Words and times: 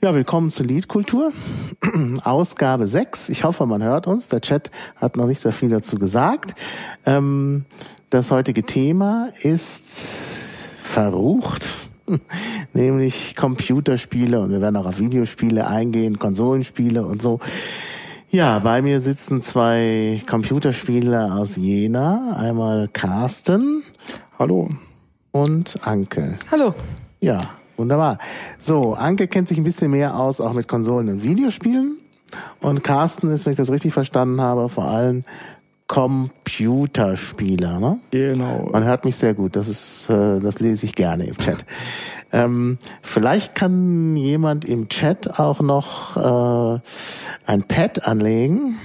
Ja, 0.00 0.14
willkommen 0.14 0.52
zu 0.52 0.62
Liedkultur, 0.62 1.32
Ausgabe 2.22 2.86
6. 2.86 3.30
Ich 3.30 3.42
hoffe, 3.42 3.66
man 3.66 3.82
hört 3.82 4.06
uns. 4.06 4.28
Der 4.28 4.40
Chat 4.40 4.70
hat 4.94 5.16
noch 5.16 5.26
nicht 5.26 5.40
sehr 5.40 5.50
viel 5.50 5.70
dazu 5.70 5.98
gesagt. 5.98 6.54
Ähm, 7.04 7.64
das 8.08 8.30
heutige 8.30 8.62
Thema 8.62 9.30
ist 9.42 9.90
verrucht, 10.80 11.66
nämlich 12.74 13.34
Computerspiele 13.34 14.40
und 14.40 14.52
wir 14.52 14.60
werden 14.60 14.76
auch 14.76 14.86
auf 14.86 15.00
Videospiele 15.00 15.66
eingehen, 15.66 16.20
Konsolenspiele 16.20 17.04
und 17.04 17.20
so. 17.20 17.40
Ja, 18.30 18.60
bei 18.60 18.82
mir 18.82 19.00
sitzen 19.00 19.42
zwei 19.42 20.22
Computerspieler 20.30 21.34
aus 21.34 21.56
Jena. 21.56 22.36
Einmal 22.38 22.86
Carsten. 22.86 23.82
Hallo. 24.38 24.68
Und 25.32 25.80
Anke. 25.82 26.38
Hallo. 26.52 26.72
Ja, 27.18 27.57
Wunderbar. 27.78 28.18
So, 28.58 28.94
Anke 28.94 29.28
kennt 29.28 29.48
sich 29.48 29.56
ein 29.56 29.64
bisschen 29.64 29.90
mehr 29.92 30.18
aus, 30.18 30.40
auch 30.40 30.52
mit 30.52 30.68
Konsolen 30.68 31.08
und 31.08 31.22
Videospielen. 31.22 31.96
Und 32.60 32.82
Carsten 32.84 33.30
ist, 33.30 33.46
wenn 33.46 33.52
ich 33.52 33.56
das 33.56 33.70
richtig 33.70 33.94
verstanden 33.94 34.40
habe, 34.40 34.68
vor 34.68 34.84
allem 34.84 35.24
Computerspieler, 35.86 37.80
ne? 37.80 37.98
Genau. 38.10 38.68
Man 38.70 38.84
hört 38.84 39.06
mich 39.06 39.16
sehr 39.16 39.32
gut. 39.32 39.56
Das 39.56 39.68
ist, 39.68 40.10
äh, 40.10 40.40
das 40.40 40.60
lese 40.60 40.84
ich 40.84 40.94
gerne 40.94 41.24
im 41.24 41.36
Chat. 41.38 41.64
Ähm, 42.30 42.78
vielleicht 43.00 43.54
kann 43.54 44.16
jemand 44.16 44.66
im 44.66 44.88
Chat 44.88 45.38
auch 45.38 45.60
noch 45.60 46.16
äh, 46.16 46.80
ein 47.46 47.62
Pad 47.62 48.06
anlegen 48.06 48.76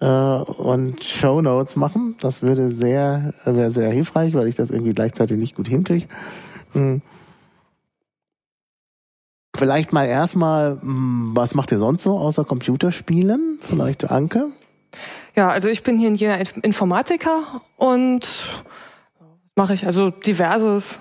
äh, 0.00 0.06
und 0.06 1.04
Show 1.04 1.40
Notes 1.42 1.76
machen. 1.76 2.16
Das 2.18 2.42
würde 2.42 2.70
sehr, 2.70 3.34
wäre 3.44 3.70
sehr 3.70 3.90
hilfreich, 3.90 4.34
weil 4.34 4.48
ich 4.48 4.56
das 4.56 4.70
irgendwie 4.70 4.94
gleichzeitig 4.94 5.38
nicht 5.38 5.54
gut 5.54 5.68
hinkriege. 5.68 6.08
Hm. 6.72 7.02
Vielleicht 9.56 9.92
mal 9.92 10.06
erstmal, 10.06 10.78
hm, 10.80 11.30
was 11.34 11.54
macht 11.54 11.70
ihr 11.72 11.78
sonst 11.78 12.02
so 12.02 12.18
außer 12.18 12.44
Computerspielen? 12.44 13.58
Vielleicht 13.60 14.10
Anke? 14.10 14.48
Ja, 15.36 15.48
also 15.48 15.68
ich 15.68 15.82
bin 15.82 15.98
hier 15.98 16.08
in 16.08 16.14
Jena 16.14 16.36
Informatiker 16.62 17.40
und 17.76 18.48
mache 19.56 19.74
ich 19.74 19.86
also 19.86 20.10
diverses. 20.10 21.00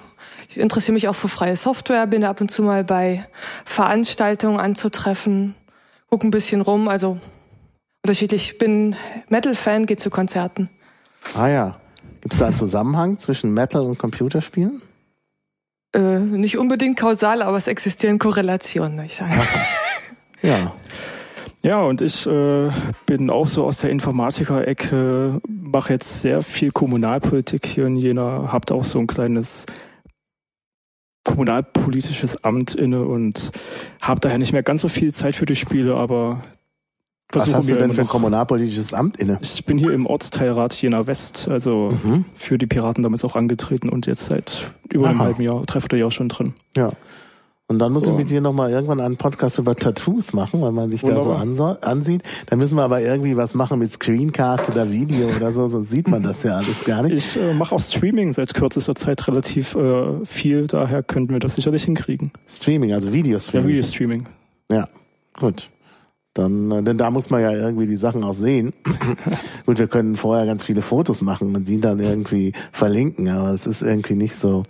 Ich 0.49 0.57
interessiere 0.57 0.93
mich 0.93 1.07
auch 1.07 1.15
für 1.15 1.27
freie 1.27 1.55
Software, 1.55 2.05
bin 2.05 2.21
da 2.21 2.29
ab 2.29 2.41
und 2.41 2.49
zu 2.49 2.61
mal 2.61 2.83
bei 2.83 3.25
Veranstaltungen 3.65 4.59
anzutreffen, 4.59 5.55
gucke 6.09 6.27
ein 6.27 6.31
bisschen 6.31 6.61
rum, 6.61 6.87
also 6.87 7.17
unterschiedlich. 8.03 8.51
Ich 8.51 8.57
bin 8.59 8.95
Metal-Fan, 9.29 9.87
gehe 9.87 9.97
zu 9.97 10.09
Konzerten. 10.09 10.69
Ah 11.35 11.47
ja. 11.47 11.77
Gibt 12.21 12.33
es 12.33 12.39
da 12.39 12.47
einen 12.47 12.55
Zusammenhang 12.55 13.17
zwischen 13.17 13.53
Metal 13.53 13.81
und 13.81 13.97
Computerspielen? 13.97 14.81
Äh, 15.93 16.19
nicht 16.19 16.57
unbedingt 16.57 16.97
kausal, 16.97 17.41
aber 17.41 17.57
es 17.57 17.67
existieren 17.67 18.17
Korrelationen, 18.17 19.05
ich 19.05 19.15
sage. 19.15 19.33
ja. 20.41 20.73
Ja, 21.61 21.81
und 21.81 22.01
ich 22.01 22.27
äh, 22.27 22.69
bin 23.05 23.29
auch 23.29 23.47
so 23.47 23.63
aus 23.63 23.77
der 23.77 23.89
Informatiker-Ecke, 23.89 25.39
mache 25.47 25.93
jetzt 25.93 26.21
sehr 26.21 26.41
viel 26.41 26.71
Kommunalpolitik 26.71 27.65
hier 27.65 27.85
in 27.87 27.95
Jena, 27.95 28.49
habt 28.51 28.73
auch 28.73 28.83
so 28.83 28.99
ein 28.99 29.07
kleines 29.07 29.65
kommunalpolitisches 31.23 32.43
Amt 32.43 32.75
inne 32.75 33.05
und 33.05 33.51
habe 34.01 34.19
daher 34.19 34.39
nicht 34.39 34.51
mehr 34.51 34.63
ganz 34.63 34.81
so 34.81 34.89
viel 34.89 35.13
Zeit 35.13 35.35
für 35.35 35.45
die 35.45 35.55
Spiele, 35.55 35.95
aber 35.95 36.43
was 37.35 37.53
hast 37.53 37.69
du 37.69 37.75
denn 37.75 37.93
für 37.93 38.01
ein 38.01 38.07
kommunalpolitisches 38.07 38.93
Amt 38.93 39.17
inne? 39.17 39.39
Ich 39.41 39.65
bin 39.65 39.77
hier 39.77 39.91
im 39.91 40.05
Ortsteilrat 40.05 40.73
Jena 40.73 41.07
West, 41.07 41.47
also 41.49 41.91
mhm. 42.03 42.25
für 42.35 42.57
die 42.57 42.67
Piraten 42.67 43.03
damals 43.03 43.25
auch 43.25 43.35
angetreten 43.35 43.89
und 43.89 44.07
jetzt 44.07 44.25
seit 44.27 44.71
über 44.91 45.09
einem 45.09 45.19
halben 45.19 45.43
Jahr, 45.43 45.63
dreiviertel 45.65 45.99
Jahr 45.99 46.11
schon 46.11 46.29
drin. 46.29 46.53
Ja. 46.75 46.91
Und 47.67 47.79
dann 47.79 47.93
muss 47.93 48.03
so. 48.03 48.11
ich 48.11 48.17
mit 48.17 48.29
dir 48.29 48.41
nochmal 48.41 48.69
irgendwann 48.69 48.99
einen 48.99 49.17
Podcast 49.17 49.57
über 49.57 49.75
Tattoos 49.75 50.33
machen, 50.33 50.61
weil 50.61 50.73
man 50.73 50.91
sich 50.91 51.01
Wunderbar. 51.01 51.43
da 51.45 51.53
so 51.53 51.63
ansieht. 51.81 52.21
Dann 52.47 52.59
müssen 52.59 52.75
wir 52.75 52.83
aber 52.83 53.01
irgendwie 53.01 53.37
was 53.37 53.55
machen 53.55 53.79
mit 53.79 53.91
Screencast 53.91 54.69
oder 54.69 54.91
Video 54.91 55.27
oder 55.35 55.53
so, 55.53 55.67
sonst 55.67 55.89
sieht 55.89 56.07
man 56.07 56.23
das 56.23 56.43
ja 56.43 56.57
alles 56.57 56.83
gar 56.85 57.01
nicht. 57.03 57.15
Ich 57.15 57.41
äh, 57.41 57.53
mache 57.53 57.73
auch 57.73 57.79
Streaming 57.79 58.33
seit 58.33 58.53
kürzester 58.53 58.95
Zeit 58.95 59.27
relativ 59.27 59.75
äh, 59.75 60.25
viel, 60.25 60.67
daher 60.67 61.03
könnten 61.03 61.33
wir 61.33 61.39
das 61.39 61.55
sicherlich 61.55 61.85
hinkriegen. 61.85 62.31
Streaming, 62.47 62.93
also 62.93 63.13
Videostreaming. 63.13 63.67
Ja, 63.67 63.73
Videostreaming. 63.73 64.25
Ja, 64.69 64.89
gut. 65.39 65.69
Dann, 66.33 66.71
äh, 66.71 66.83
denn 66.83 66.97
da 66.97 67.11
muss 67.11 67.29
man 67.29 67.41
ja 67.41 67.51
irgendwie 67.51 67.85
die 67.85 67.95
Sachen 67.95 68.23
auch 68.23 68.33
sehen. 68.33 68.73
Gut, 69.65 69.77
wir 69.77 69.87
können 69.87 70.15
vorher 70.15 70.45
ganz 70.45 70.63
viele 70.63 70.81
Fotos 70.81 71.21
machen 71.21 71.55
und 71.55 71.67
die 71.67 71.79
dann 71.79 71.99
irgendwie 71.99 72.53
verlinken, 72.71 73.29
aber 73.29 73.51
es 73.51 73.67
ist 73.67 73.81
irgendwie 73.81 74.15
nicht 74.15 74.35
so. 74.35 74.63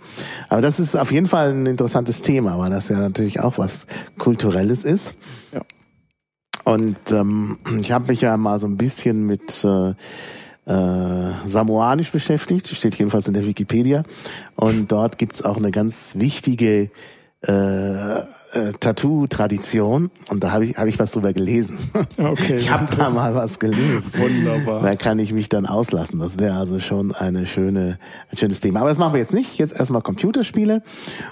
Aber 0.48 0.60
das 0.60 0.78
ist 0.78 0.94
auf 0.96 1.10
jeden 1.10 1.26
Fall 1.26 1.52
ein 1.52 1.66
interessantes 1.66 2.22
Thema, 2.22 2.58
weil 2.58 2.70
das 2.70 2.88
ja 2.88 2.98
natürlich 2.98 3.40
auch 3.40 3.56
was 3.56 3.86
Kulturelles 4.18 4.84
ist. 4.84 5.14
Ja. 5.52 5.62
Und 6.64 6.96
ähm, 7.10 7.58
ich 7.80 7.92
habe 7.92 8.08
mich 8.08 8.20
ja 8.20 8.36
mal 8.36 8.58
so 8.58 8.66
ein 8.66 8.76
bisschen 8.76 9.26
mit 9.26 9.64
äh, 9.64 9.94
äh, 10.66 11.32
Samoanisch 11.46 12.10
beschäftigt, 12.12 12.68
steht 12.68 12.94
jedenfalls 12.96 13.28
in 13.28 13.34
der 13.34 13.46
Wikipedia. 13.46 14.02
Und 14.56 14.92
dort 14.92 15.18
gibt's 15.18 15.42
auch 15.42 15.56
eine 15.56 15.70
ganz 15.70 16.14
wichtige 16.16 16.90
äh, 17.46 18.18
äh, 18.54 18.72
Tattoo-Tradition 18.78 20.10
und 20.30 20.44
da 20.44 20.52
habe 20.52 20.66
ich, 20.66 20.76
hab 20.76 20.86
ich 20.86 20.98
was 20.98 21.12
drüber 21.12 21.32
gelesen. 21.32 21.78
Okay. 22.16 22.54
Ich 22.56 22.70
habe 22.70 22.86
da 22.96 23.10
mal 23.10 23.34
was 23.34 23.58
gelesen. 23.58 24.10
Wunderbar. 24.14 24.82
Da 24.82 24.94
kann 24.94 25.18
ich 25.18 25.32
mich 25.32 25.48
dann 25.48 25.66
auslassen. 25.66 26.20
Das 26.20 26.38
wäre 26.38 26.56
also 26.56 26.78
schon 26.80 27.14
eine 27.14 27.46
schöne, 27.46 27.98
ein 28.30 28.36
schönes 28.36 28.60
Thema. 28.60 28.80
Aber 28.80 28.88
das 28.88 28.98
machen 28.98 29.14
wir 29.14 29.20
jetzt 29.20 29.32
nicht. 29.32 29.58
Jetzt 29.58 29.74
erstmal 29.74 30.02
Computerspiele. 30.02 30.82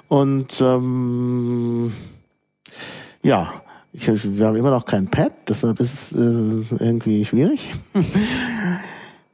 Und 0.08 0.60
ähm, 0.60 1.92
ja, 3.22 3.52
ich, 3.92 4.08
wir 4.08 4.46
haben 4.46 4.56
immer 4.56 4.70
noch 4.70 4.86
kein 4.86 5.08
Pad, 5.08 5.32
deshalb 5.48 5.78
ist 5.80 6.12
es 6.12 6.12
äh, 6.12 6.84
irgendwie 6.84 7.24
schwierig. 7.24 7.74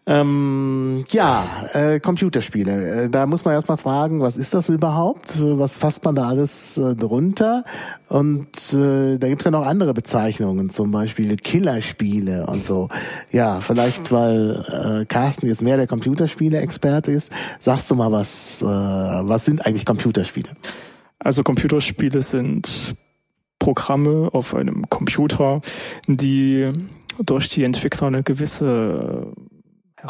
Ähm, 0.08 1.04
ja, 1.10 1.44
äh, 1.74 2.00
Computerspiele. 2.00 3.04
Äh, 3.04 3.10
da 3.10 3.26
muss 3.26 3.44
man 3.44 3.52
erstmal 3.52 3.76
fragen, 3.76 4.22
was 4.22 4.38
ist 4.38 4.54
das 4.54 4.70
überhaupt? 4.70 5.34
Was 5.38 5.76
fasst 5.76 6.02
man 6.02 6.14
da 6.14 6.28
alles 6.28 6.78
äh, 6.78 6.96
drunter? 6.96 7.62
Und 8.08 8.72
äh, 8.72 9.18
da 9.18 9.28
gibt's 9.28 9.44
ja 9.44 9.50
noch 9.50 9.66
andere 9.66 9.92
Bezeichnungen, 9.92 10.70
zum 10.70 10.92
Beispiel 10.92 11.36
Killerspiele 11.36 12.46
und 12.46 12.64
so. 12.64 12.88
Ja, 13.32 13.60
vielleicht, 13.60 14.10
weil 14.10 15.02
äh, 15.02 15.04
Carsten 15.04 15.46
jetzt 15.46 15.60
mehr 15.60 15.76
der 15.76 15.86
Computerspiele-Experte 15.86 17.12
ist, 17.12 17.30
sagst 17.60 17.90
du 17.90 17.94
mal, 17.94 18.10
was, 18.10 18.62
äh, 18.62 18.64
was 18.64 19.44
sind 19.44 19.66
eigentlich 19.66 19.84
Computerspiele? 19.84 20.48
Also 21.18 21.42
Computerspiele 21.42 22.22
sind 22.22 22.96
Programme 23.58 24.30
auf 24.32 24.54
einem 24.54 24.88
Computer, 24.88 25.60
die 26.06 26.72
durch 27.22 27.48
die 27.48 27.64
Entwickler 27.64 28.06
eine 28.06 28.22
gewisse 28.22 29.27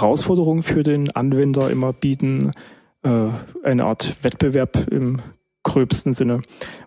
Herausforderungen 0.00 0.62
für 0.62 0.82
den 0.82 1.10
Anwender 1.12 1.70
immer 1.70 1.92
bieten, 1.92 2.52
äh, 3.02 3.28
eine 3.62 3.84
Art 3.84 4.22
Wettbewerb 4.22 4.88
im 4.90 5.20
gröbsten 5.62 6.12
Sinne. 6.12 6.40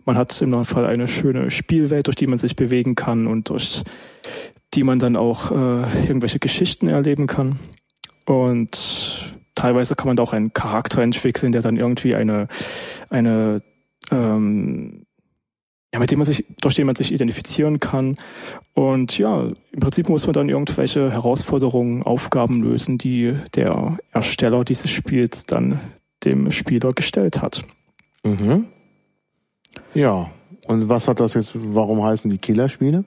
Man 0.05 0.17
hat 0.17 0.41
im 0.41 0.63
Fall 0.65 0.85
eine 0.85 1.07
schöne 1.07 1.51
Spielwelt, 1.51 2.07
durch 2.07 2.15
die 2.15 2.27
man 2.27 2.37
sich 2.37 2.55
bewegen 2.55 2.95
kann 2.95 3.27
und 3.27 3.49
durch 3.49 3.83
die 4.73 4.83
man 4.83 4.99
dann 4.99 5.17
auch 5.17 5.51
äh, 5.51 6.07
irgendwelche 6.07 6.39
Geschichten 6.39 6.87
erleben 6.87 7.27
kann. 7.27 7.59
Und 8.25 9.37
teilweise 9.55 9.95
kann 9.95 10.07
man 10.07 10.15
da 10.15 10.23
auch 10.23 10.33
einen 10.33 10.53
Charakter 10.53 11.01
entwickeln, 11.01 11.51
der 11.51 11.61
dann 11.61 11.77
irgendwie 11.77 12.15
eine, 12.15 12.47
eine 13.09 13.57
ähm, 14.09 15.05
ja, 15.93 15.99
mit 15.99 16.09
dem 16.11 16.19
man 16.19 16.25
sich, 16.25 16.45
durch 16.61 16.75
den 16.75 16.85
man 16.85 16.95
sich 16.95 17.11
identifizieren 17.11 17.79
kann. 17.79 18.17
Und 18.73 19.17
ja, 19.17 19.49
im 19.71 19.79
Prinzip 19.79 20.07
muss 20.07 20.25
man 20.25 20.33
dann 20.33 20.49
irgendwelche 20.49 21.11
Herausforderungen, 21.11 22.03
Aufgaben 22.03 22.63
lösen, 22.63 22.97
die 22.97 23.35
der 23.55 23.97
Ersteller 24.11 24.63
dieses 24.63 24.89
Spiels 24.89 25.45
dann 25.45 25.79
dem 26.23 26.51
Spieler 26.51 26.93
gestellt 26.93 27.41
hat. 27.41 27.63
Mhm. 28.23 28.67
Ja. 29.93 30.31
Und 30.67 30.89
was 30.89 31.07
hat 31.07 31.19
das 31.19 31.33
jetzt, 31.33 31.51
warum 31.55 32.03
heißen 32.03 32.29
die 32.29 32.37
Killerspiele? 32.37 33.03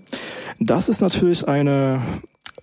Das 0.59 0.89
ist 0.89 1.01
natürlich 1.01 1.47
eine 1.47 2.03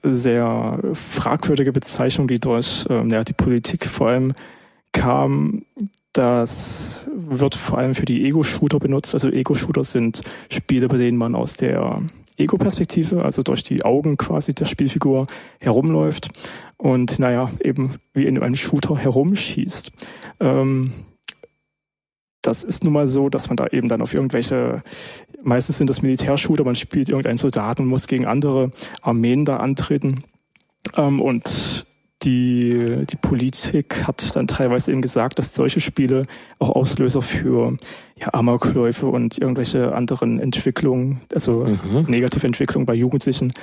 sehr 0.04 0.80
fragwürdige 0.94 1.72
Bezeichnung, 1.72 2.28
die 2.28 2.40
durch 2.40 2.86
ähm, 2.90 3.10
ja, 3.10 3.24
die 3.24 3.34
Politik 3.34 3.86
vor 3.86 4.10
allem 4.10 4.34
kam, 4.92 5.64
das 6.14 7.06
wird 7.14 7.56
vor 7.56 7.78
allem 7.78 7.96
für 7.96 8.06
die 8.06 8.26
Ego-Shooter 8.26 8.80
benutzt. 8.80 9.14
Also 9.14 9.30
Ego-Shooter 9.30 9.84
sind 9.84 10.22
Spiele, 10.50 10.88
bei 10.88 10.98
denen 10.98 11.18
man 11.18 11.36
aus 11.36 11.56
der 11.56 12.02
Ego-Perspektive, 12.38 13.24
also 13.24 13.44
durch 13.44 13.64
die 13.64 13.84
Augen 13.84 14.18
quasi 14.18 14.54
der 14.54 14.66
Spielfigur 14.66 15.28
herumläuft 15.60 16.30
und 16.78 17.20
naja, 17.20 17.50
eben 17.64 17.96
wie 18.14 18.26
in 18.26 18.42
einem 18.42 18.56
Shooter 18.56 18.98
herumschießt. 18.98 19.92
Ähm, 20.40 20.92
das 22.42 22.64
ist 22.64 22.84
nun 22.84 22.94
mal 22.94 23.08
so, 23.08 23.30
dass 23.30 23.50
man 23.50 23.58
da 23.58 23.68
eben 23.68 23.88
dann 23.88 24.02
auf 24.02 24.14
irgendwelche, 24.14 24.82
meistens 25.44 25.78
sind 25.78 25.90
das 25.90 26.02
Militärshooter, 26.02 26.64
man 26.64 26.76
spielt 26.76 27.10
irgendeinen 27.10 27.38
Soldaten 27.38 27.84
und 27.84 27.90
muss 27.90 28.08
gegen 28.08 28.26
andere 28.26 28.72
Armeen 29.02 29.46
da 29.46 29.58
antreten. 29.58 30.24
Ähm, 30.98 31.22
und 31.22 31.86
die, 32.24 33.06
die 33.10 33.16
Politik 33.16 34.08
hat 34.08 34.36
dann 34.36 34.48
teilweise 34.48 34.92
eben 34.92 35.02
gesagt, 35.02 35.40
dass 35.40 35.56
solche 35.56 35.80
Spiele 35.80 36.26
auch 36.60 36.70
Auslöser 36.70 37.22
für 37.22 37.78
ja, 38.16 38.34
Amokläufe 38.34 39.08
und 39.08 39.38
irgendwelche 39.38 39.94
anderen 39.94 40.40
Entwicklungen, 40.40 41.22
also 41.34 41.66
mhm. 41.66 42.06
negative 42.08 42.46
Entwicklungen 42.46 42.86
bei 42.86 42.94
Jugendlichen 42.94 43.54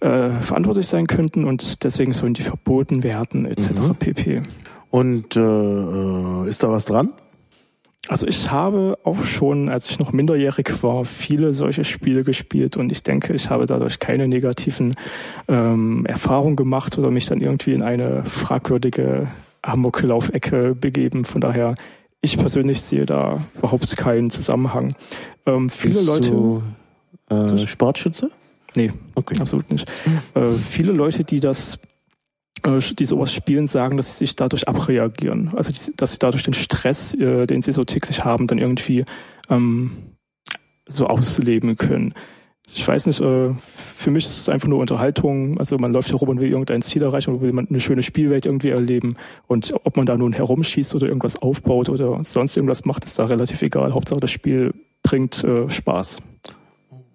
äh, 0.00 0.30
verantwortlich 0.30 0.88
sein 0.88 1.06
könnten 1.06 1.44
und 1.44 1.84
deswegen 1.84 2.12
sollen 2.12 2.34
die 2.34 2.42
verboten 2.42 3.02
werden 3.02 3.44
etc. 3.44 3.80
Mhm. 3.80 3.94
pp. 3.96 4.42
Und 4.90 5.36
äh, 5.36 5.40
äh, 5.40 6.48
ist 6.48 6.62
da 6.62 6.70
was 6.70 6.84
dran? 6.84 7.12
Also 8.08 8.26
ich 8.26 8.50
habe 8.50 8.98
auch 9.02 9.24
schon, 9.24 9.70
als 9.70 9.88
ich 9.88 9.98
noch 9.98 10.12
minderjährig 10.12 10.82
war, 10.82 11.04
viele 11.04 11.52
solche 11.52 11.84
Spiele 11.84 12.22
gespielt 12.22 12.76
und 12.76 12.92
ich 12.92 13.02
denke, 13.02 13.32
ich 13.32 13.48
habe 13.48 13.64
dadurch 13.64 13.98
keine 13.98 14.28
negativen 14.28 14.94
ähm, 15.48 16.04
Erfahrungen 16.04 16.56
gemacht 16.56 16.98
oder 16.98 17.10
mich 17.10 17.26
dann 17.26 17.40
irgendwie 17.40 17.72
in 17.72 17.82
eine 17.82 18.24
fragwürdige 18.24 19.28
Amoklaufecke 19.62 20.74
begeben. 20.74 21.24
Von 21.24 21.40
daher, 21.40 21.76
ich 22.20 22.36
persönlich 22.36 22.82
sehe 22.82 23.06
da 23.06 23.40
überhaupt 23.56 23.96
keinen 23.96 24.30
Zusammenhang. 24.30 24.94
Ähm, 25.46 25.70
viele 25.70 25.94
Bist 25.94 26.06
Leute. 26.06 26.30
Du, 26.30 26.62
äh, 27.30 27.66
Sportschütze? 27.66 28.30
Nee, 28.76 28.92
okay. 29.14 29.38
absolut 29.40 29.70
nicht. 29.70 29.90
Äh, 30.34 30.52
viele 30.52 30.92
Leute, 30.92 31.24
die 31.24 31.40
das 31.40 31.78
die 32.64 33.04
sowas 33.04 33.32
spielen, 33.32 33.66
sagen, 33.66 33.96
dass 33.96 34.12
sie 34.12 34.24
sich 34.24 34.36
dadurch 34.36 34.68
abreagieren. 34.68 35.52
Also 35.54 35.72
dass 35.96 36.12
sie 36.12 36.18
dadurch 36.18 36.44
den 36.44 36.54
Stress, 36.54 37.14
äh, 37.14 37.46
den 37.46 37.62
sie 37.62 37.72
so 37.72 37.84
täglich 37.84 38.24
haben, 38.24 38.46
dann 38.46 38.58
irgendwie 38.58 39.04
ähm, 39.50 39.92
so 40.86 41.06
ausleben 41.06 41.76
können. 41.76 42.14
Ich 42.72 42.86
weiß 42.88 43.06
nicht, 43.06 43.20
äh, 43.20 43.50
für 43.58 44.10
mich 44.10 44.26
ist 44.26 44.40
es 44.40 44.48
einfach 44.48 44.68
nur 44.68 44.78
Unterhaltung. 44.78 45.58
Also 45.58 45.76
man 45.78 45.92
läuft 45.92 46.10
herum 46.10 46.30
und 46.30 46.40
will 46.40 46.50
irgendein 46.50 46.82
Ziel 46.82 47.02
erreichen 47.02 47.30
oder 47.30 47.42
will 47.42 47.52
man 47.52 47.68
eine 47.68 47.80
schöne 47.80 48.02
Spielwelt 48.02 48.46
irgendwie 48.46 48.70
erleben. 48.70 49.16
Und 49.46 49.74
ob 49.84 49.96
man 49.96 50.06
da 50.06 50.16
nun 50.16 50.32
herumschießt 50.32 50.94
oder 50.94 51.06
irgendwas 51.06 51.36
aufbaut 51.36 51.88
oder 51.88 52.24
sonst 52.24 52.56
irgendwas 52.56 52.84
macht, 52.84 53.04
ist 53.04 53.18
da 53.18 53.26
relativ 53.26 53.60
egal. 53.62 53.92
Hauptsache 53.92 54.20
das 54.20 54.30
Spiel 54.30 54.72
bringt 55.02 55.44
äh, 55.44 55.68
Spaß. 55.68 56.22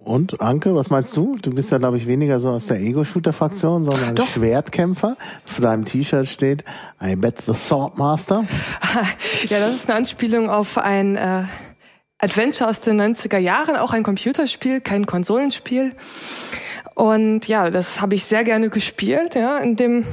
Und 0.09 0.41
Anke, 0.41 0.73
was 0.73 0.89
meinst 0.89 1.15
du? 1.15 1.37
Du 1.39 1.51
bist 1.51 1.71
ja, 1.71 1.77
glaube 1.77 1.97
ich, 1.97 2.07
weniger 2.07 2.39
so 2.39 2.49
aus 2.49 2.65
der 2.65 2.79
Ego-Shooter-Fraktion, 2.79 3.83
sondern 3.83 4.15
Doch. 4.15 4.27
Schwertkämpfer. 4.27 5.15
Auf 5.47 5.59
deinem 5.61 5.85
T-Shirt 5.85 6.25
steht 6.25 6.63
I 6.99 7.15
bet 7.15 7.43
the 7.45 7.53
Swordmaster. 7.53 8.45
Ja, 9.45 9.59
das 9.59 9.75
ist 9.75 9.87
eine 9.87 9.99
Anspielung 9.99 10.49
auf 10.49 10.79
ein 10.79 11.15
äh, 11.15 11.43
Adventure 12.17 12.67
aus 12.67 12.81
den 12.81 12.99
90er 12.99 13.37
Jahren, 13.37 13.77
auch 13.77 13.93
ein 13.93 14.01
Computerspiel, 14.01 14.81
kein 14.81 15.05
Konsolenspiel. 15.05 15.93
Und 16.95 17.47
ja, 17.47 17.69
das 17.69 18.01
habe 18.01 18.15
ich 18.15 18.23
sehr 18.23 18.43
gerne 18.43 18.69
gespielt. 18.69 19.35
Ja, 19.35 19.59
in 19.59 19.75
dem 19.75 20.07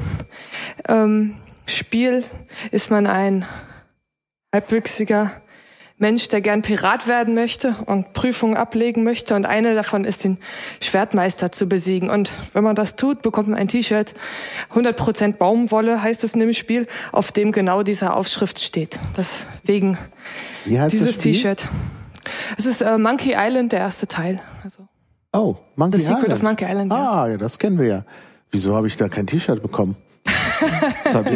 ähm, 0.89 1.41
Spiel 1.65 2.23
ist 2.71 2.91
man 2.91 3.07
ein 3.07 3.47
halbwüchsiger 4.53 5.33
Mensch, 5.99 6.29
der 6.29 6.43
gern 6.43 6.61
Pirat 6.61 7.09
werden 7.09 7.35
möchte 7.35 7.75
und 7.87 8.13
Prüfungen 8.13 8.57
ablegen 8.57 9.03
möchte. 9.03 9.35
Und 9.35 9.47
eine 9.47 9.75
davon 9.75 10.05
ist, 10.05 10.25
den 10.25 10.37
Schwertmeister 10.83 11.53
zu 11.53 11.67
besiegen. 11.67 12.11
Und 12.11 12.31
wenn 12.53 12.63
man 12.63 12.77
das 12.77 12.97
tut, 12.97 13.23
bekommt 13.23 13.49
man 13.49 13.59
ein 13.59 13.69
T-Shirt. 13.69 14.13
100% 14.75 15.35
Baumwolle 15.35 16.03
heißt 16.03 16.23
es 16.23 16.35
in 16.35 16.41
dem 16.41 16.53
Spiel, 16.53 16.87
auf 17.13 17.33
dem 17.33 17.51
genau 17.51 17.83
diese 17.83 18.13
Aufschrift 18.13 18.61
steht. 18.61 19.01
Deswegen 19.17 19.97
dieses 20.67 21.17
T-Shirt. 21.17 21.67
Es 22.59 22.67
ist 22.67 22.83
äh, 22.83 22.99
Monkey 22.99 23.35
Island, 23.35 23.73
der 23.73 23.81
erste 23.81 24.07
Teil. 24.07 24.41
Also, 24.63 24.87
oh, 25.33 25.57
Monkey 25.77 25.97
Island. 25.99 26.19
The 26.19 26.27
Secret 26.27 26.33
of 26.33 26.43
Monkey 26.43 26.65
Island. 26.67 26.93
Ja. 26.93 27.11
Ah, 27.11 27.29
ja, 27.29 27.37
das 27.39 27.59
kennen 27.59 27.79
wir 27.79 27.87
ja. 27.87 28.05
Wieso 28.51 28.77
habe 28.77 28.87
ich 28.87 28.97
da 28.99 29.09
kein 29.09 29.27
T-Shirt 29.27 29.63
bekommen? 29.63 29.97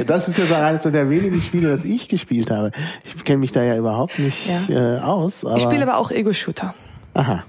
Das 0.06 0.28
ist 0.28 0.38
ja 0.38 0.67
eines 0.67 0.82
der 0.82 1.11
wenigen 1.11 1.40
Spiele, 1.43 1.70
das 1.75 1.84
ich 1.84 2.08
gespielt 2.08 2.50
habe. 2.50 2.70
Ich 3.05 3.22
kenne 3.25 3.38
mich 3.38 3.52
da 3.52 3.62
ja 3.62 3.76
überhaupt 3.76 4.19
nicht 4.19 4.46
ja. 4.69 4.96
äh, 4.96 5.00
aus. 5.00 5.44
Aber 5.44 5.56
ich 5.56 5.62
spiele 5.62 5.82
aber 5.82 5.99
auch 5.99 6.11
Ego-Shooter. 6.11 6.75
Aha. 7.14 7.44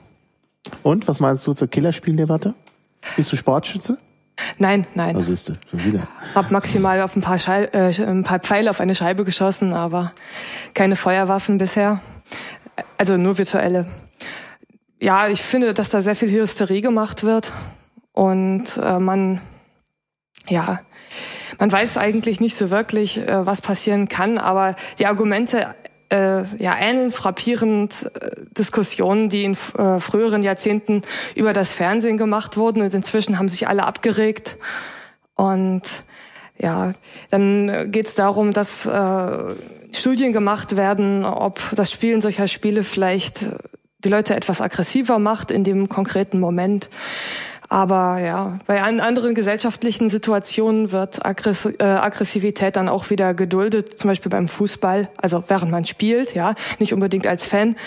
Und 0.84 1.08
was 1.08 1.20
meinst 1.20 1.46
du 1.48 1.54
zur 1.54 1.68
Killerspieldebatte? 1.68 2.54
Bist 3.16 3.32
du 3.32 3.36
Sportschütze? 3.36 3.98
Nein, 4.58 4.88
nein. 4.96 5.16
Was 5.16 5.30
ist 5.30 5.50
du? 5.50 5.54
Schon 5.70 5.84
wieder. 5.86 6.08
Hab 6.36 6.52
maximal 6.52 7.02
auf 7.02 7.16
ein 7.16 7.22
paar, 7.22 7.38
Schei 7.38 7.66
äh, 7.66 7.94
ein 8.02 8.24
paar 8.24 8.40
Pfeile 8.40 8.70
auf 8.70 8.80
eine 8.80 8.96
Scheibe 8.96 9.24
geschossen, 9.24 9.74
aber 9.74 10.14
keine 10.74 10.96
Feuerwaffen 10.96 11.58
bisher. 11.58 12.02
Also 12.98 13.18
nur 13.18 13.38
virtuelle. 13.38 13.88
Ja, 15.00 15.28
ich 15.28 15.42
finde, 15.42 15.74
dass 15.74 15.90
da 15.90 16.02
sehr 16.02 16.16
viel 16.16 16.32
Hysterie 16.32 16.82
gemacht 16.82 17.24
wird 17.24 17.52
und 18.14 18.78
äh, 18.78 19.00
man 19.00 19.42
ja 20.48 20.80
man 21.60 21.72
weiß 21.72 21.98
eigentlich 21.98 22.40
nicht 22.40 22.56
so 22.56 22.70
wirklich, 22.70 23.18
äh, 23.18 23.46
was 23.46 23.62
passieren 23.62 24.08
kann, 24.08 24.38
aber 24.38 24.76
die 25.00 25.06
Argumente 25.06 25.76
äh, 26.12 26.44
ja, 26.58 26.76
ähneln 26.78 27.12
frappierend 27.12 28.12
äh, 28.14 28.32
Diskussionen, 28.58 29.30
die 29.30 29.46
in 29.46 29.54
äh, 29.78 30.00
früheren 30.00 30.44
Jahrzehnten 30.44 31.02
über 31.36 31.54
das 31.54 31.74
Fernsehen 31.74 32.18
gemacht 32.18 32.58
wurden 32.58 32.82
und 32.82 32.94
inzwischen 32.94 33.40
haben 33.40 33.50
sich 33.50 33.68
alle 33.68 33.86
abgeregt. 33.86 34.58
Und 35.36 35.84
ja, 36.58 36.94
dann 37.30 37.92
geht 37.92 38.08
es 38.08 38.16
darum, 38.16 38.52
dass 38.52 38.86
äh, 38.86 39.38
Studien 39.94 40.34
gemacht 40.34 40.76
werden, 40.76 41.26
ob 41.26 41.60
das 41.76 41.92
Spielen 41.92 42.22
solcher 42.22 42.48
Spiele 42.48 42.84
vielleicht 42.84 43.46
die 44.04 44.10
Leute 44.10 44.36
etwas 44.36 44.62
aggressiver 44.62 45.20
macht 45.20 45.52
in 45.52 45.64
dem 45.64 45.90
konkreten 45.90 46.40
Moment. 46.40 46.90
Aber 47.72 48.20
ja, 48.20 48.60
bei 48.68 48.84
anderen 48.84 49.34
gesellschaftlichen 49.34 50.10
Situationen 50.10 50.92
wird 50.92 51.26
Aggress 51.26 51.64
äh, 51.64 51.84
Aggressivität 51.84 52.76
dann 52.76 52.90
auch 52.90 53.10
wieder 53.10 53.34
geduldet, 53.34 53.98
zum 53.98 54.10
Beispiel 54.10 54.30
beim 54.30 54.50
Fußball, 54.50 55.08
also 55.16 55.46
während 55.48 55.72
man 55.72 55.86
spielt, 55.86 56.36
ja, 56.36 56.54
nicht 56.80 56.94
unbedingt 56.94 57.28
als 57.28 57.46
Fan. 57.46 57.78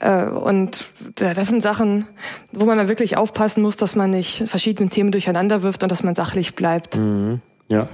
Äh, 0.00 0.24
und 0.24 0.86
das 1.16 1.36
sind 1.48 1.62
Sachen, 1.62 2.06
wo 2.50 2.64
man 2.64 2.78
dann 2.78 2.88
wirklich 2.88 3.18
aufpassen 3.18 3.60
muss, 3.60 3.76
dass 3.76 3.94
man 3.94 4.08
nicht 4.08 4.48
verschiedene 4.48 4.88
Themen 4.88 5.12
durcheinander 5.12 5.62
wirft 5.62 5.82
und 5.82 5.92
dass 5.92 6.02
man 6.02 6.14
sachlich 6.14 6.54
bleibt. 6.54 6.96
Mhm. 6.96 7.42
Ja. 7.68 7.88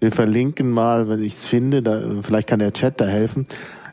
Wir 0.00 0.10
verlinken 0.10 0.72
mal, 0.72 1.08
wenn 1.08 1.22
ich 1.22 1.34
es 1.34 1.44
finde, 1.44 1.82
da, 1.82 2.02
vielleicht 2.20 2.48
kann 2.48 2.58
der 2.58 2.72
Chat 2.72 3.00
da 3.00 3.06
helfen. 3.06 3.46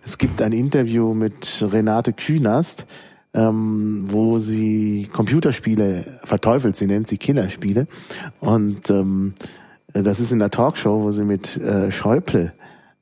Es 0.04 0.18
gibt 0.18 0.42
ein 0.42 0.52
Interview 0.52 1.14
mit 1.14 1.64
Renate 1.72 2.14
Künast, 2.14 2.88
ähm, 3.34 4.06
wo 4.08 4.40
sie 4.40 5.10
Computerspiele 5.12 6.20
verteufelt. 6.24 6.76
Sie 6.76 6.88
nennt 6.88 7.08
sie 7.08 7.18
Killerspiele. 7.18 7.88
Und 8.40 8.90
ähm, 8.90 9.34
das 9.94 10.20
ist 10.20 10.32
in 10.32 10.40
der 10.40 10.50
Talkshow, 10.50 11.04
wo 11.04 11.12
sie 11.12 11.24
mit 11.24 11.58
äh, 11.58 11.92
Schäuble 11.92 12.54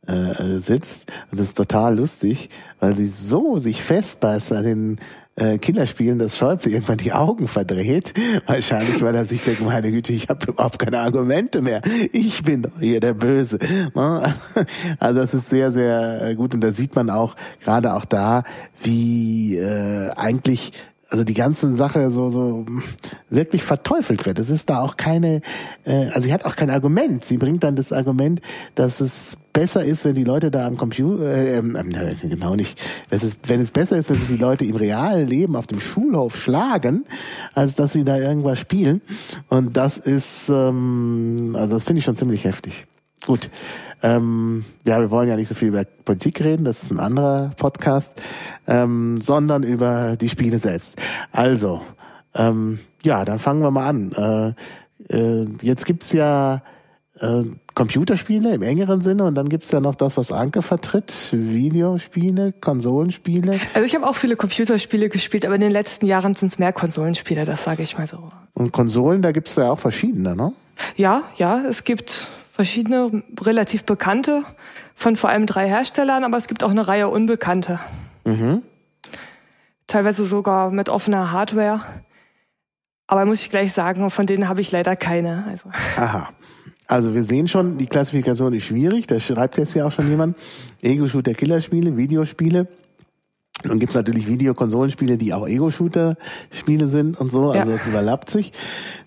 äh, 0.07 0.59
sitzt. 0.59 1.11
Und 1.31 1.39
das 1.39 1.49
ist 1.49 1.57
total 1.57 1.97
lustig, 1.97 2.49
weil 2.79 2.95
sie 2.95 3.07
so 3.07 3.57
sich 3.57 3.81
festbeißt 3.81 4.51
an 4.51 4.63
den 4.63 4.99
äh, 5.35 5.57
Killerspielen, 5.57 6.19
dass 6.19 6.37
Schäuble 6.37 6.71
irgendwann 6.71 6.97
die 6.97 7.13
Augen 7.13 7.47
verdreht. 7.47 8.13
Wahrscheinlich, 8.45 9.01
weil 9.01 9.15
er 9.15 9.25
sich 9.25 9.43
denkt, 9.43 9.61
meine 9.61 9.91
Güte, 9.91 10.13
ich 10.13 10.29
habe 10.29 10.51
überhaupt 10.51 10.79
keine 10.79 10.99
Argumente 10.99 11.61
mehr. 11.61 11.81
Ich 12.11 12.43
bin 12.43 12.63
doch 12.63 12.79
hier 12.79 12.99
der 12.99 13.13
Böse. 13.13 13.59
Ne? 13.93 14.33
Also 14.99 15.19
das 15.19 15.33
ist 15.33 15.49
sehr, 15.49 15.71
sehr 15.71 16.21
äh, 16.21 16.35
gut. 16.35 16.53
Und 16.53 16.61
da 16.61 16.71
sieht 16.71 16.95
man 16.95 17.09
auch, 17.09 17.35
gerade 17.63 17.93
auch 17.93 18.05
da, 18.05 18.43
wie 18.83 19.57
äh, 19.57 20.11
eigentlich 20.15 20.71
also 21.15 21.23
die 21.23 21.33
ganze 21.33 21.77
Sache 21.77 22.11
so 22.11 22.27
so 22.27 22.65
wirklich 23.29 23.63
verteufelt 23.63 24.25
wird. 24.25 24.37
Es 24.37 24.49
ist 24.49 24.69
da 24.69 24.81
auch 24.81 24.97
keine, 24.97 25.39
äh, 25.85 26.07
also 26.07 26.27
sie 26.27 26.33
hat 26.33 26.43
auch 26.43 26.57
kein 26.57 26.69
Argument. 26.69 27.23
Sie 27.23 27.37
bringt 27.37 27.63
dann 27.63 27.77
das 27.77 27.93
Argument, 27.93 28.41
dass 28.75 28.99
es 28.99 29.37
besser 29.53 29.85
ist, 29.85 30.03
wenn 30.03 30.15
die 30.15 30.25
Leute 30.25 30.51
da 30.51 30.67
am 30.67 30.75
Computer, 30.75 31.23
äh, 31.23 31.59
äh, 31.59 32.15
genau 32.21 32.55
nicht, 32.55 32.81
dass 33.11 33.23
es, 33.23 33.37
wenn 33.47 33.61
es 33.61 33.71
besser 33.71 33.95
ist, 33.95 34.09
wenn 34.09 34.17
sich 34.17 34.27
die 34.27 34.35
Leute 34.35 34.65
im 34.65 34.75
realen 34.75 35.25
Leben 35.25 35.55
auf 35.55 35.67
dem 35.67 35.79
Schulhof 35.79 36.35
schlagen, 36.35 37.05
als 37.53 37.75
dass 37.75 37.93
sie 37.93 38.03
da 38.03 38.17
irgendwas 38.17 38.59
spielen. 38.59 39.01
Und 39.47 39.77
das 39.77 39.97
ist, 39.97 40.49
ähm, 40.49 41.55
also 41.57 41.75
das 41.75 41.85
finde 41.85 41.99
ich 41.99 42.05
schon 42.05 42.17
ziemlich 42.17 42.43
heftig. 42.43 42.87
Gut. 43.25 43.49
Ähm, 44.03 44.65
ja, 44.85 44.99
wir 44.99 45.09
wollen 45.09 45.27
ja 45.27 45.35
nicht 45.35 45.47
so 45.47 45.55
viel 45.55 45.69
über 45.69 45.83
Politik 45.83 46.41
reden, 46.43 46.63
das 46.63 46.83
ist 46.83 46.91
ein 46.91 46.99
anderer 46.99 47.51
Podcast, 47.57 48.21
ähm, 48.67 49.19
sondern 49.19 49.63
über 49.63 50.15
die 50.15 50.29
Spiele 50.29 50.59
selbst. 50.59 51.01
Also, 51.31 51.81
ähm, 52.35 52.79
ja, 53.01 53.25
dann 53.25 53.39
fangen 53.39 53.61
wir 53.61 53.71
mal 53.71 53.87
an. 53.87 54.55
Äh, 55.09 55.15
äh, 55.15 55.47
jetzt 55.61 55.85
gibt's 55.85 56.11
ja 56.11 56.61
äh, 57.19 57.43
Computerspiele 57.73 58.53
im 58.53 58.61
engeren 58.61 59.01
Sinne 59.01 59.23
und 59.23 59.35
dann 59.35 59.49
gibt's 59.49 59.71
ja 59.71 59.79
noch 59.79 59.95
das, 59.95 60.17
was 60.17 60.31
Anke 60.31 60.61
vertritt, 60.61 61.29
Videospiele, 61.31 62.53
Konsolenspiele. 62.53 63.59
Also 63.73 63.85
ich 63.85 63.95
habe 63.95 64.07
auch 64.07 64.15
viele 64.15 64.35
Computerspiele 64.35 65.09
gespielt, 65.09 65.45
aber 65.45 65.55
in 65.55 65.61
den 65.61 65.71
letzten 65.71 66.05
Jahren 66.05 66.35
sind's 66.35 66.59
mehr 66.59 66.73
Konsolenspiele, 66.73 67.43
das 67.43 67.63
sage 67.63 67.83
ich 67.83 67.97
mal 67.97 68.07
so. 68.07 68.29
Und 68.53 68.71
Konsolen, 68.71 69.21
da 69.21 69.31
gibt's 69.31 69.55
ja 69.55 69.71
auch 69.71 69.79
verschiedene, 69.79 70.35
ne? 70.35 70.53
Ja, 70.95 71.23
ja, 71.37 71.63
es 71.67 71.85
gibt 71.85 72.27
verschiedene 72.55 73.21
relativ 73.41 73.83
bekannte 73.83 74.43
von 74.95 75.17
vor 75.17 75.29
allem 75.29 75.45
drei 75.45 75.67
Herstellern, 75.67 76.23
aber 76.23 76.37
es 76.37 76.47
gibt 76.47 76.63
auch 76.63 76.71
eine 76.71 76.87
Reihe 76.87 77.09
unbekannte. 77.09 77.81
Mhm. 78.23 78.61
Teilweise 79.87 80.25
sogar 80.25 80.71
mit 80.71 80.87
offener 80.87 81.33
Hardware. 81.33 81.81
Aber 83.07 83.25
muss 83.25 83.41
ich 83.41 83.49
gleich 83.49 83.73
sagen, 83.73 84.09
von 84.09 84.25
denen 84.25 84.47
habe 84.47 84.61
ich 84.61 84.71
leider 84.71 84.95
keine. 84.95 85.43
Also. 85.49 85.69
Aha. 85.97 86.29
also 86.87 87.13
wir 87.13 87.25
sehen 87.25 87.49
schon, 87.49 87.77
die 87.77 87.87
Klassifikation 87.87 88.53
ist 88.53 88.63
schwierig. 88.63 89.05
Da 89.05 89.19
schreibt 89.19 89.57
jetzt 89.57 89.73
ja 89.73 89.85
auch 89.85 89.91
schon 89.91 90.09
jemand. 90.09 90.37
Ego-Shooter, 90.81 91.33
Killerspiele, 91.33 91.97
Videospiele. 91.97 92.69
Dann 93.69 93.79
gibt's 93.79 93.95
natürlich 93.95 94.27
Videokonsolenspiele, 94.27 95.17
die 95.17 95.33
auch 95.33 95.47
Ego-Shooter-Spiele 95.47 96.87
sind 96.87 97.19
und 97.19 97.31
so. 97.31 97.51
Also 97.51 97.69
ja. 97.69 97.75
das 97.77 97.87
überlappt 97.87 98.29
sich. 98.29 98.51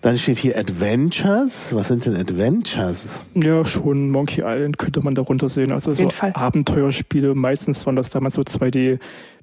Dann 0.01 0.17
steht 0.17 0.37
hier 0.37 0.57
Adventures. 0.57 1.73
Was 1.73 1.87
sind 1.87 2.05
denn 2.05 2.15
Adventures? 2.15 3.21
Ja, 3.35 3.65
schon 3.65 4.09
Monkey 4.11 4.41
Island 4.45 4.77
könnte 4.77 5.01
man 5.01 5.15
darunter 5.15 5.49
sehen. 5.49 5.71
Also 5.71 5.91
so 5.91 6.09
Fall. 6.09 6.33
Abenteuerspiele. 6.33 7.35
Meistens 7.35 7.85
waren 7.85 7.95
das 7.95 8.09
damals 8.09 8.35
so 8.35 8.41
2D 8.41 8.99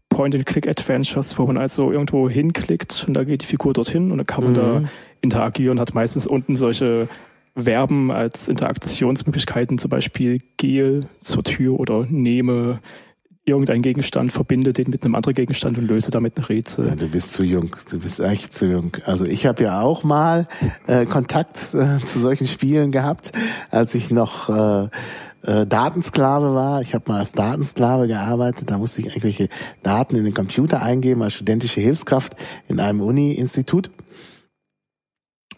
Point-and-Click-Adventures, 0.08 1.38
wo 1.38 1.46
man 1.46 1.58
also 1.58 1.90
irgendwo 1.90 2.28
hinklickt 2.28 3.04
und 3.08 3.14
da 3.14 3.24
geht 3.24 3.42
die 3.42 3.46
Figur 3.46 3.72
dorthin 3.72 4.12
und 4.12 4.18
dann 4.18 4.26
kann 4.26 4.44
man 4.44 4.52
mhm. 4.52 4.56
da 4.56 4.82
interagieren, 5.20 5.80
hat 5.80 5.94
meistens 5.94 6.26
unten 6.26 6.56
solche 6.56 7.08
Verben 7.56 8.12
als 8.12 8.48
Interaktionsmöglichkeiten, 8.48 9.78
zum 9.78 9.88
Beispiel 9.88 10.40
gehe 10.58 11.00
zur 11.20 11.42
Tür 11.42 11.80
oder 11.80 12.04
nehme 12.06 12.80
irgendeinen 13.46 13.82
Gegenstand, 13.82 14.32
verbinde 14.32 14.72
den 14.72 14.90
mit 14.90 15.04
einem 15.04 15.14
anderen 15.14 15.34
Gegenstand 15.34 15.78
und 15.78 15.86
löse 15.86 16.10
damit 16.10 16.36
ein 16.36 16.44
Rätsel. 16.44 16.88
Ja, 16.88 16.96
du 16.96 17.08
bist 17.08 17.32
zu 17.32 17.44
jung, 17.44 17.74
du 17.88 18.00
bist 18.00 18.18
echt 18.18 18.52
zu 18.52 18.66
jung. 18.66 18.92
Also 19.06 19.24
ich 19.24 19.46
habe 19.46 19.62
ja 19.62 19.80
auch 19.80 20.02
mal 20.02 20.48
äh, 20.88 21.06
Kontakt 21.06 21.72
äh, 21.72 22.04
zu 22.04 22.18
solchen 22.18 22.48
Spielen 22.48 22.90
gehabt, 22.90 23.30
als 23.70 23.94
ich 23.94 24.10
noch 24.10 24.48
äh, 24.48 24.88
äh, 25.46 25.64
Datensklave 25.64 26.54
war. 26.54 26.80
Ich 26.80 26.92
habe 26.92 27.04
mal 27.10 27.20
als 27.20 27.30
Datensklave 27.32 28.08
gearbeitet. 28.08 28.68
Da 28.68 28.78
musste 28.78 29.00
ich 29.00 29.06
irgendwelche 29.06 29.48
Daten 29.84 30.16
in 30.16 30.24
den 30.24 30.34
Computer 30.34 30.82
eingeben 30.82 31.22
als 31.22 31.34
studentische 31.34 31.80
Hilfskraft 31.80 32.34
in 32.66 32.80
einem 32.80 33.00
Uni-Institut. 33.00 33.90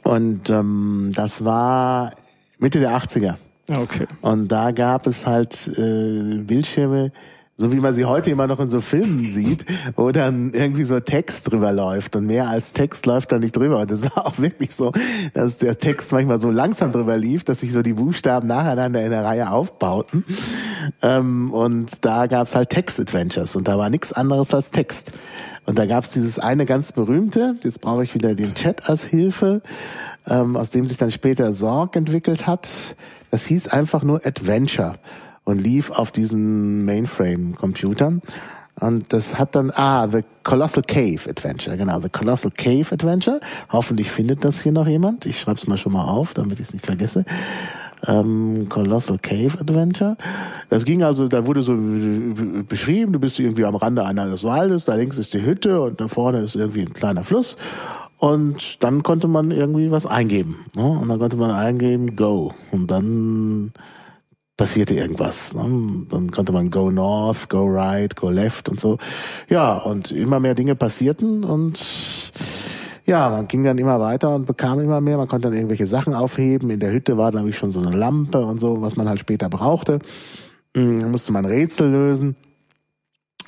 Und 0.04 0.50
ähm, 0.50 1.12
das 1.14 1.42
war 1.42 2.12
Mitte 2.58 2.80
der 2.80 2.90
80er. 2.98 3.36
Okay. 3.70 4.06
Und 4.20 4.48
da 4.48 4.72
gab 4.72 5.06
es 5.06 5.26
halt 5.26 5.68
äh, 5.68 6.38
Bildschirme, 6.38 7.12
so 7.60 7.72
wie 7.72 7.80
man 7.80 7.92
sie 7.92 8.04
heute 8.04 8.30
immer 8.30 8.46
noch 8.46 8.60
in 8.60 8.70
so 8.70 8.80
Filmen 8.80 9.34
sieht, 9.34 9.64
wo 9.96 10.12
dann 10.12 10.52
irgendwie 10.52 10.84
so 10.84 11.00
Text 11.00 11.50
drüber 11.50 11.72
läuft 11.72 12.14
und 12.14 12.24
mehr 12.24 12.48
als 12.48 12.72
Text 12.72 13.04
läuft 13.04 13.32
da 13.32 13.40
nicht 13.40 13.56
drüber. 13.56 13.80
Und 13.80 13.90
das 13.90 14.04
war 14.04 14.26
auch 14.26 14.38
wirklich 14.38 14.76
so, 14.76 14.92
dass 15.34 15.56
der 15.56 15.76
Text 15.76 16.12
manchmal 16.12 16.40
so 16.40 16.52
langsam 16.52 16.92
drüber 16.92 17.16
lief, 17.16 17.42
dass 17.42 17.58
sich 17.58 17.72
so 17.72 17.82
die 17.82 17.94
Buchstaben 17.94 18.46
nacheinander 18.46 19.04
in 19.04 19.10
der 19.10 19.24
Reihe 19.24 19.50
aufbauten. 19.50 20.24
Ähm, 21.02 21.52
und 21.52 22.04
da 22.04 22.28
gab's 22.28 22.54
halt 22.54 22.70
Text-Adventures 22.70 23.56
und 23.56 23.66
da 23.66 23.76
war 23.76 23.90
nichts 23.90 24.12
anderes 24.12 24.54
als 24.54 24.70
Text. 24.70 25.12
Und 25.66 25.80
da 25.80 25.86
gab's 25.86 26.10
dieses 26.10 26.38
eine 26.38 26.64
ganz 26.64 26.92
berühmte, 26.92 27.56
jetzt 27.64 27.80
brauche 27.80 28.04
ich 28.04 28.14
wieder 28.14 28.36
den 28.36 28.54
Chat 28.54 28.88
als 28.88 29.02
Hilfe, 29.02 29.62
ähm, 30.28 30.56
aus 30.56 30.70
dem 30.70 30.86
sich 30.86 30.96
dann 30.96 31.10
später 31.10 31.52
Sorg 31.52 31.96
entwickelt 31.96 32.46
hat. 32.46 32.94
Das 33.32 33.46
hieß 33.46 33.66
einfach 33.66 34.04
nur 34.04 34.24
Adventure 34.24 34.94
und 35.48 35.58
lief 35.58 35.90
auf 35.90 36.12
diesen 36.12 36.84
Mainframe-Computern. 36.84 38.20
Und 38.80 39.12
das 39.12 39.38
hat 39.38 39.54
dann, 39.54 39.72
ah, 39.74 40.06
The 40.08 40.22
Colossal 40.44 40.82
Cave 40.82 41.20
Adventure, 41.28 41.76
genau, 41.76 42.00
The 42.00 42.10
Colossal 42.10 42.50
Cave 42.50 42.92
Adventure. 42.92 43.40
Hoffentlich 43.70 44.10
findet 44.10 44.44
das 44.44 44.62
hier 44.62 44.72
noch 44.72 44.86
jemand. 44.86 45.24
Ich 45.24 45.40
schreibe 45.40 45.56
es 45.56 45.66
mal 45.66 45.78
schon 45.78 45.94
mal 45.94 46.04
auf, 46.04 46.34
damit 46.34 46.60
ich 46.60 46.66
es 46.66 46.74
nicht 46.74 46.84
vergesse 46.84 47.24
ähm, 48.06 48.66
Colossal 48.68 49.18
Cave 49.18 49.58
Adventure. 49.58 50.16
Das 50.68 50.84
ging 50.84 51.02
also, 51.02 51.26
da 51.28 51.46
wurde 51.46 51.62
so 51.62 51.74
beschrieben, 52.68 53.12
du 53.12 53.18
bist 53.18 53.40
irgendwie 53.40 53.64
am 53.64 53.74
Rande 53.74 54.04
eines 54.04 54.44
Waldes, 54.44 54.84
da 54.84 54.94
links 54.94 55.18
ist 55.18 55.34
die 55.34 55.42
Hütte 55.42 55.80
und 55.80 56.00
da 56.00 56.08
vorne 56.08 56.40
ist 56.40 56.54
irgendwie 56.54 56.82
ein 56.82 56.92
kleiner 56.92 57.24
Fluss. 57.24 57.56
Und 58.18 58.84
dann 58.84 59.02
konnte 59.02 59.28
man 59.28 59.50
irgendwie 59.50 59.90
was 59.90 60.04
eingeben. 60.04 60.66
Ne? 60.76 60.82
Und 60.82 61.08
dann 61.08 61.18
konnte 61.18 61.36
man 61.36 61.50
eingeben, 61.50 62.14
go. 62.16 62.52
Und 62.70 62.90
dann 62.90 63.72
passierte 64.58 64.92
irgendwas. 64.92 65.54
Ne? 65.54 66.04
Dann 66.10 66.30
konnte 66.30 66.52
man 66.52 66.70
go 66.70 66.90
north, 66.90 67.48
go 67.48 67.64
right, 67.64 68.14
go 68.14 68.28
left 68.28 68.68
und 68.68 68.78
so. 68.78 68.98
Ja, 69.48 69.78
und 69.78 70.10
immer 70.10 70.40
mehr 70.40 70.54
Dinge 70.54 70.74
passierten 70.74 71.44
und 71.44 71.80
ja, 73.06 73.30
man 73.30 73.48
ging 73.48 73.64
dann 73.64 73.78
immer 73.78 74.00
weiter 74.00 74.34
und 74.34 74.44
bekam 74.44 74.80
immer 74.80 75.00
mehr. 75.00 75.16
Man 75.16 75.28
konnte 75.28 75.48
dann 75.48 75.56
irgendwelche 75.56 75.86
Sachen 75.86 76.12
aufheben. 76.12 76.68
In 76.68 76.78
der 76.78 76.92
Hütte 76.92 77.16
war, 77.16 77.30
glaube 77.30 77.48
ich, 77.48 77.56
schon 77.56 77.70
so 77.70 77.80
eine 77.80 77.96
Lampe 77.96 78.44
und 78.44 78.60
so, 78.60 78.82
was 78.82 78.96
man 78.96 79.08
halt 79.08 79.18
später 79.18 79.48
brauchte. 79.48 80.00
Hm, 80.76 81.00
dann 81.00 81.10
musste 81.10 81.32
man 81.32 81.46
Rätsel 81.46 81.90
lösen. 81.90 82.36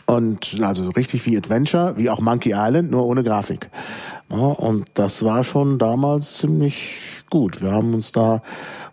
Und 0.06 0.56
also 0.62 0.88
richtig 0.88 1.26
wie 1.26 1.36
Adventure, 1.36 1.98
wie 1.98 2.08
auch 2.08 2.20
Monkey 2.20 2.52
Island, 2.54 2.90
nur 2.90 3.04
ohne 3.04 3.22
Grafik. 3.22 3.68
und 4.28 4.86
das 4.94 5.22
war 5.24 5.44
schon 5.44 5.78
damals 5.78 6.38
ziemlich 6.38 7.22
gut. 7.28 7.60
Wir 7.60 7.72
haben 7.72 7.92
uns 7.94 8.12
da, 8.12 8.42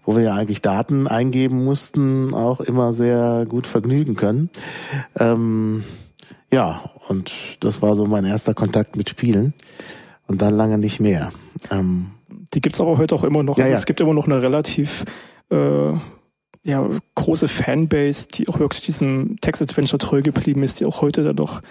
wo 0.08 0.16
wir 0.16 0.24
ja 0.24 0.36
eigentlich 0.36 0.62
Daten 0.62 1.06
eingeben 1.06 1.66
mussten, 1.66 2.34
auch 2.34 2.62
immer 2.62 2.94
sehr 2.94 3.46
gut 3.48 3.68
vergnügen 3.68 4.16
können. 4.16 4.50
Ähm, 5.20 5.84
ja, 6.50 6.90
und 7.10 7.32
das 7.60 7.82
war 7.82 7.94
so 7.96 8.06
mein 8.06 8.24
erster 8.24 8.54
Kontakt 8.54 8.96
mit 8.96 9.10
Spielen 9.10 9.54
und 10.26 10.42
dann 10.42 10.56
lange 10.56 10.78
nicht 10.78 11.02
mehr. 11.02 11.32
Ähm, 11.70 12.12
die 12.54 12.62
gibt's 12.62 12.80
aber 12.80 12.98
heute 12.98 13.16
auch 13.16 13.26
immer 13.26 13.44
noch. 13.44 13.58
Ja, 13.58 13.66
also 13.66 13.74
ja. 13.74 13.80
Es 13.80 13.86
gibt 13.86 14.00
immer 14.00 14.14
noch 14.14 14.28
eine 14.28 14.42
relativ 14.42 15.04
äh, 15.52 15.92
ja, 16.64 16.90
große 17.16 17.50
Fanbase, 17.50 18.30
die 18.30 18.48
auch 18.48 18.60
wirklich 18.60 18.86
diesem 18.86 19.36
Text-Adventure 19.42 19.98
treu 19.98 20.22
geblieben 20.22 20.64
ist, 20.64 20.80
die 20.80 20.86
auch 20.86 21.02
heute 21.02 21.24
dann 21.24 21.36
noch 21.36 21.62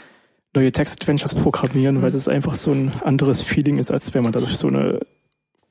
neue 0.55 0.73
Text-Adventures 0.73 1.35
programmieren, 1.37 2.03
weil 2.03 2.11
das 2.11 2.29
einfach 2.29 2.55
so 2.55 2.71
ein 2.71 2.93
anderes 3.03 3.41
Feeling 3.41 3.79
ist, 3.79 3.91
als 3.91 4.13
wenn 4.13 4.25
man 4.25 4.33
da 4.33 4.41
durch 4.41 4.59
so 4.59 4.69
eine 4.69 5.01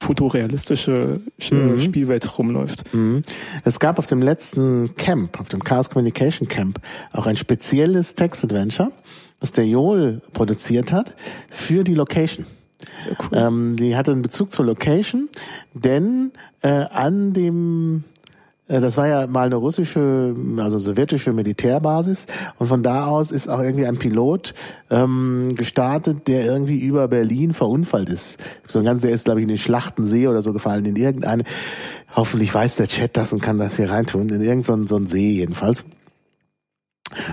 fotorealistische 0.02 1.22
mhm. 1.52 1.80
Spielwelt 1.80 2.38
rumläuft. 2.38 2.94
Mhm. 2.94 3.24
Es 3.64 3.80
gab 3.80 3.98
auf 4.00 4.08
dem 4.08 4.22
letzten 4.22 4.96
Camp, 4.96 5.40
auf 5.40 5.50
dem 5.50 5.64
Chaos 5.64 5.90
Communication 5.90 6.48
Camp, 6.48 6.80
auch 7.12 7.26
ein 7.26 7.38
spezielles 7.38 8.16
Text-Adventure, 8.16 8.92
das 9.40 9.52
der 9.52 9.66
Joel 9.66 10.22
produziert 10.34 10.92
hat 10.92 11.16
für 11.50 11.84
die 11.84 11.96
Location. 11.96 12.46
Cool. 13.20 13.38
Ähm, 13.38 13.76
die 13.78 13.96
hatte 13.96 14.12
einen 14.12 14.22
Bezug 14.22 14.52
zur 14.52 14.66
Location, 14.66 15.30
denn 15.74 16.32
äh, 16.62 16.68
an 16.68 17.34
dem 17.34 18.04
äh, 18.04 18.15
das 18.68 18.98
war 18.98 19.08
ja 19.08 19.28
mal 19.28 19.46
eine 19.46 19.56
russische, 19.56 20.36
also 20.58 20.80
sowjetische 20.80 21.34
Militärbasis 21.34 22.26
und 22.58 22.66
von 22.68 22.82
da 22.82 23.06
aus 23.06 23.32
ist 23.32 23.48
auch 23.48 23.60
irgendwie 23.60 23.86
ein 23.86 23.98
Pilot 23.98 24.56
ähm, 24.90 25.50
gestartet, 25.56 26.28
der 26.28 26.46
irgendwie 26.46 26.80
über 26.80 27.08
Berlin 27.08 27.54
verunfallt 27.54 28.10
ist. 28.10 28.40
So 28.68 28.80
ein 28.80 28.86
ganz, 28.86 29.02
der 29.02 29.12
ist 29.12 29.26
glaube 29.26 29.40
ich 29.40 29.44
in 29.44 29.50
den 29.50 29.60
Schlachtensee 29.60 30.28
oder 30.28 30.42
so 30.42 30.52
gefallen, 30.52 30.86
in 30.86 30.96
irgendeine, 30.96 31.44
hoffentlich 32.16 32.54
weiß 32.54 32.78
der 32.78 32.88
Chat 32.88 33.16
das 33.18 33.34
und 33.34 33.42
kann 33.42 33.60
das 33.60 33.76
hier 33.76 33.92
reintun, 33.92 34.30
in 34.30 34.42
irgendeinen 34.42 34.88
so 34.88 34.96
einen 34.96 35.08
See 35.08 35.32
jedenfalls. 35.32 35.84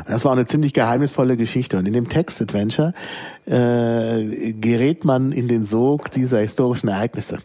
Das 0.07 0.25
war 0.25 0.33
eine 0.33 0.47
ziemlich 0.47 0.73
geheimnisvolle 0.73 1.37
Geschichte. 1.37 1.79
Und 1.79 1.87
in 1.87 1.93
dem 1.93 2.09
Text-Adventure 2.09 2.95
äh, 3.47 4.53
gerät 4.53 5.05
man 5.05 5.33
in 5.33 5.49
den 5.49 5.67
Sog 5.67 6.11
dieser 6.11 6.41
historischen 6.41 6.89
Ereignisse 6.89 7.39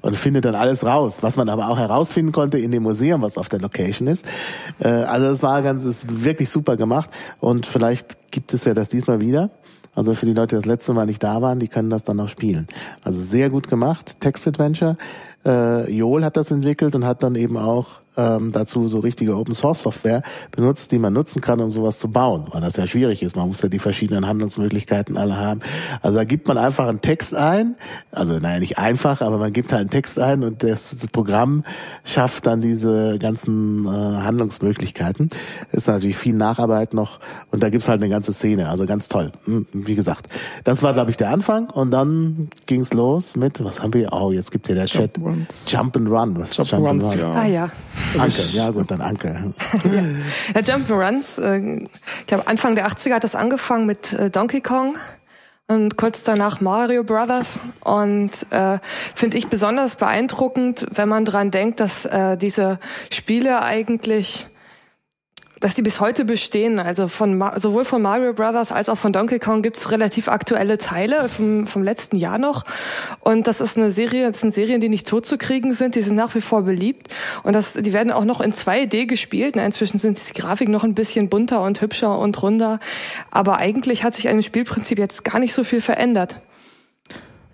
und 0.00 0.16
findet 0.16 0.44
dann 0.44 0.54
alles 0.54 0.84
raus, 0.84 1.18
was 1.22 1.36
man 1.36 1.48
aber 1.48 1.68
auch 1.68 1.78
herausfinden 1.78 2.32
konnte 2.32 2.58
in 2.58 2.72
dem 2.72 2.82
Museum, 2.82 3.22
was 3.22 3.36
auf 3.36 3.48
der 3.48 3.60
Location 3.60 4.08
ist. 4.08 4.24
Äh, 4.78 4.88
also 4.88 5.28
das 5.28 5.42
war 5.42 5.62
ganz, 5.62 5.84
ist 5.84 6.24
wirklich 6.24 6.48
super 6.48 6.76
gemacht. 6.76 7.10
Und 7.40 7.66
vielleicht 7.66 8.30
gibt 8.30 8.54
es 8.54 8.64
ja 8.64 8.74
das 8.74 8.88
diesmal 8.88 9.20
wieder. 9.20 9.50
Also 9.94 10.14
für 10.14 10.24
die 10.24 10.32
Leute, 10.32 10.56
die 10.56 10.60
das 10.60 10.66
letzte 10.66 10.94
Mal 10.94 11.06
nicht 11.06 11.22
da 11.22 11.42
waren, 11.42 11.58
die 11.58 11.68
können 11.68 11.90
das 11.90 12.04
dann 12.04 12.16
noch 12.16 12.28
spielen. 12.28 12.66
Also 13.04 13.20
sehr 13.20 13.50
gut 13.50 13.68
gemacht, 13.68 14.20
Text-Adventure. 14.20 14.96
Äh, 15.44 15.90
Joel 15.92 16.24
hat 16.24 16.36
das 16.36 16.50
entwickelt 16.50 16.94
und 16.94 17.04
hat 17.04 17.22
dann 17.22 17.34
eben 17.34 17.58
auch 17.58 18.01
ähm, 18.16 18.52
dazu 18.52 18.88
so 18.88 19.00
richtige 19.00 19.36
Open 19.36 19.54
Source 19.54 19.82
Software 19.82 20.22
benutzt, 20.50 20.92
die 20.92 20.98
man 20.98 21.12
nutzen 21.12 21.40
kann, 21.40 21.60
um 21.60 21.70
sowas 21.70 21.98
zu 21.98 22.10
bauen, 22.10 22.44
weil 22.50 22.60
das 22.60 22.76
ja 22.76 22.86
schwierig 22.86 23.22
ist. 23.22 23.36
Man 23.36 23.48
muss 23.48 23.62
ja 23.62 23.68
die 23.68 23.78
verschiedenen 23.78 24.26
Handlungsmöglichkeiten 24.26 25.16
alle 25.16 25.36
haben. 25.36 25.60
Also 26.02 26.18
da 26.18 26.24
gibt 26.24 26.48
man 26.48 26.58
einfach 26.58 26.88
einen 26.88 27.00
Text 27.00 27.34
ein, 27.34 27.76
also 28.10 28.38
naja 28.38 28.60
nicht 28.60 28.78
einfach, 28.78 29.22
aber 29.22 29.38
man 29.38 29.52
gibt 29.52 29.72
halt 29.72 29.80
einen 29.80 29.90
Text 29.90 30.18
ein 30.18 30.42
und 30.42 30.62
das, 30.62 30.90
das 30.90 31.08
Programm 31.08 31.64
schafft 32.04 32.46
dann 32.46 32.60
diese 32.60 33.18
ganzen 33.18 33.86
äh, 33.86 33.88
Handlungsmöglichkeiten. 33.88 35.30
Ist 35.72 35.88
natürlich 35.88 36.16
viel 36.16 36.34
Nacharbeit 36.34 36.94
noch 36.94 37.20
und 37.50 37.62
da 37.62 37.70
gibt's 37.70 37.88
halt 37.88 38.02
eine 38.02 38.10
ganze 38.10 38.32
Szene, 38.32 38.68
also 38.68 38.86
ganz 38.86 39.08
toll. 39.08 39.32
Hm, 39.44 39.66
wie 39.72 39.94
gesagt, 39.94 40.28
das 40.64 40.82
war 40.82 40.92
glaube 40.92 41.10
ich 41.10 41.16
der 41.16 41.30
Anfang 41.30 41.70
und 41.70 41.90
dann 41.90 42.48
ging's 42.66 42.92
los 42.92 43.36
mit, 43.36 43.62
was 43.64 43.82
haben 43.82 43.94
wir? 43.94 44.12
Oh, 44.12 44.32
jetzt 44.32 44.50
gibt 44.50 44.66
hier 44.66 44.76
der 44.76 44.86
Chat 44.86 45.18
Jump 45.66 45.96
and 45.96 46.08
Run. 46.08 46.38
Was 46.38 46.56
Jump, 46.56 46.70
Jump 46.70 46.88
and 46.88 47.02
Run? 47.02 47.18
Ja. 47.18 47.32
Ah 47.32 47.46
ja. 47.46 47.70
Anke, 48.18 48.42
ja 48.52 48.70
gut, 48.70 48.90
dann 48.90 49.00
Anke. 49.00 49.54
ja, 50.54 50.60
Jump'n'Runs, 50.60 51.40
äh, 51.40 51.84
ich 52.20 52.26
glaube 52.26 52.46
Anfang 52.46 52.74
der 52.74 52.86
80er 52.88 53.14
hat 53.14 53.24
das 53.24 53.34
angefangen 53.34 53.86
mit 53.86 54.12
äh, 54.12 54.30
Donkey 54.30 54.60
Kong 54.60 54.96
und 55.68 55.96
kurz 55.96 56.24
danach 56.24 56.60
Mario 56.60 57.04
Brothers. 57.04 57.60
Und 57.80 58.30
äh, 58.50 58.78
finde 59.14 59.38
ich 59.38 59.48
besonders 59.48 59.96
beeindruckend, 59.96 60.86
wenn 60.90 61.08
man 61.08 61.24
dran 61.24 61.50
denkt, 61.50 61.80
dass 61.80 62.04
äh, 62.04 62.36
diese 62.36 62.78
Spiele 63.10 63.62
eigentlich 63.62 64.48
dass 65.62 65.74
die 65.74 65.82
bis 65.82 66.00
heute 66.00 66.24
bestehen. 66.24 66.80
Also 66.80 67.08
von 67.08 67.42
sowohl 67.56 67.84
von 67.84 68.02
Mario 68.02 68.32
Brothers 68.32 68.72
als 68.72 68.88
auch 68.88 68.96
von 68.98 69.12
Donkey 69.12 69.38
Kong 69.38 69.62
gibt's 69.62 69.90
relativ 69.92 70.28
aktuelle 70.28 70.76
Teile 70.76 71.28
vom, 71.28 71.66
vom 71.66 71.84
letzten 71.84 72.16
Jahr 72.16 72.36
noch. 72.36 72.64
Und 73.20 73.46
das 73.46 73.60
ist 73.60 73.78
eine 73.78 73.92
Serie, 73.92 74.26
das 74.28 74.40
sind 74.40 74.52
Serien, 74.52 74.80
die 74.80 74.88
nicht 74.88 75.06
totzukriegen 75.06 75.72
sind, 75.72 75.94
die 75.94 76.02
sind 76.02 76.16
nach 76.16 76.34
wie 76.34 76.40
vor 76.40 76.62
beliebt. 76.62 77.14
Und 77.44 77.54
das, 77.54 77.74
die 77.74 77.92
werden 77.92 78.10
auch 78.10 78.24
noch 78.24 78.40
in 78.40 78.52
2D 78.52 79.06
gespielt. 79.06 79.54
Na, 79.56 79.64
inzwischen 79.64 79.98
sind 79.98 80.18
die 80.28 80.40
Grafik 80.40 80.68
noch 80.68 80.82
ein 80.82 80.94
bisschen 80.94 81.28
bunter 81.28 81.62
und 81.62 81.80
hübscher 81.80 82.18
und 82.18 82.42
runder. 82.42 82.80
Aber 83.30 83.58
eigentlich 83.58 84.02
hat 84.02 84.14
sich 84.14 84.28
an 84.28 84.42
Spielprinzip 84.42 84.98
jetzt 84.98 85.24
gar 85.24 85.38
nicht 85.38 85.54
so 85.54 85.62
viel 85.62 85.80
verändert. 85.80 86.40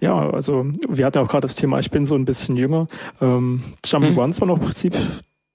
Ja, 0.01 0.31
also 0.31 0.67
wir 0.89 1.05
hatten 1.05 1.19
auch 1.19 1.29
gerade 1.29 1.43
das 1.43 1.57
Thema, 1.57 1.79
ich 1.79 1.91
bin 1.91 2.07
so 2.07 2.15
ein 2.15 2.25
bisschen 2.25 2.57
jünger. 2.57 2.87
Ähm, 3.21 3.63
Jumping 3.85 4.13
hm. 4.13 4.19
Ones 4.19 4.41
war 4.41 4.49
noch 4.49 4.59
im 4.59 4.65
Prinzip 4.65 4.97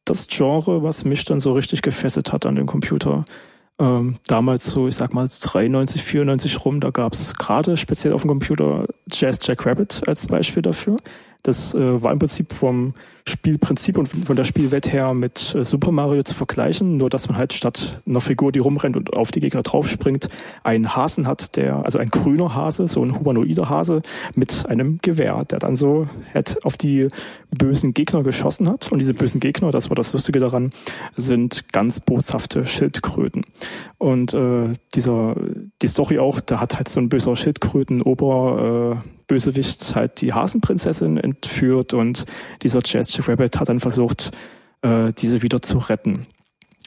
das 0.05 0.27
Genre, 0.27 0.83
was 0.83 1.05
mich 1.05 1.25
dann 1.25 1.39
so 1.39 1.53
richtig 1.53 1.81
gefesselt 1.81 2.33
hat 2.33 2.45
an 2.45 2.55
den 2.55 2.65
Computer. 2.65 3.25
Ähm, 3.79 4.17
damals 4.27 4.65
so, 4.65 4.87
ich 4.87 4.95
sag 4.95 5.13
mal, 5.13 5.27
93, 5.27 6.03
94 6.03 6.65
rum, 6.65 6.79
da 6.79 6.91
gab's 6.91 7.33
gerade 7.35 7.75
speziell 7.77 8.13
auf 8.13 8.21
dem 8.21 8.29
Computer 8.29 8.85
Jazz 9.11 9.39
Jack 9.41 9.65
Rabbit 9.65 10.03
als 10.07 10.27
Beispiel 10.27 10.61
dafür. 10.61 10.97
Das 11.41 11.73
äh, 11.73 12.01
war 12.01 12.11
im 12.11 12.19
Prinzip 12.19 12.53
vom 12.53 12.93
Spielprinzip 13.25 13.97
und 13.97 14.07
von 14.07 14.35
der 14.35 14.43
Spielwelt 14.43 14.91
her 14.91 15.13
mit 15.13 15.55
äh, 15.55 15.63
Super 15.63 15.91
Mario 15.91 16.23
zu 16.23 16.33
vergleichen, 16.33 16.97
nur 16.97 17.09
dass 17.09 17.29
man 17.29 17.37
halt 17.37 17.53
statt 17.53 18.01
einer 18.05 18.19
Figur, 18.19 18.51
die 18.51 18.59
rumrennt 18.59 18.97
und 18.97 19.15
auf 19.15 19.31
die 19.31 19.39
Gegner 19.39 19.61
draufspringt, 19.61 20.27
einen 20.63 20.95
Hasen 20.95 21.25
hat, 21.25 21.55
der, 21.55 21.85
also 21.85 21.99
ein 21.99 22.09
grüner 22.09 22.53
Hase, 22.53 22.87
so 22.87 23.03
ein 23.03 23.17
humanoider 23.17 23.69
Hase 23.69 24.01
mit 24.35 24.69
einem 24.69 24.99
Gewehr, 25.01 25.45
der 25.45 25.59
dann 25.59 25.75
so 25.75 26.07
halt 26.33 26.65
auf 26.65 26.75
die 26.75 27.07
bösen 27.51 27.93
Gegner 27.93 28.23
geschossen 28.23 28.69
hat. 28.69 28.91
Und 28.91 28.99
diese 28.99 29.13
bösen 29.13 29.39
Gegner, 29.39 29.71
das 29.71 29.89
war 29.89 29.95
das 29.95 30.11
Lustige 30.11 30.39
daran, 30.39 30.71
sind 31.15 31.71
ganz 31.71 32.01
boshafte 32.01 32.65
Schildkröten. 32.65 33.45
Und 33.97 34.33
äh, 34.33 34.73
dieser, 34.95 35.35
die 35.81 35.87
Story 35.87 36.19
auch, 36.19 36.41
da 36.41 36.59
hat 36.59 36.75
halt 36.75 36.89
so 36.89 36.99
ein 36.99 37.07
böser 37.07 37.35
Schildkröten-Ober 37.35 38.97
äh, 39.01 39.09
Bösewicht 39.27 39.95
halt 39.95 40.21
die 40.21 40.33
Hasenprinzessin 40.33 41.17
entführt 41.17 41.93
und 41.93 42.25
dieser 42.61 42.81
Jazz 42.83 43.12
Rabbit 43.21 43.59
hat 43.59 43.69
dann 43.69 43.79
versucht, 43.79 44.31
äh, 44.81 45.11
diese 45.13 45.41
wieder 45.41 45.61
zu 45.61 45.77
retten. 45.77 46.27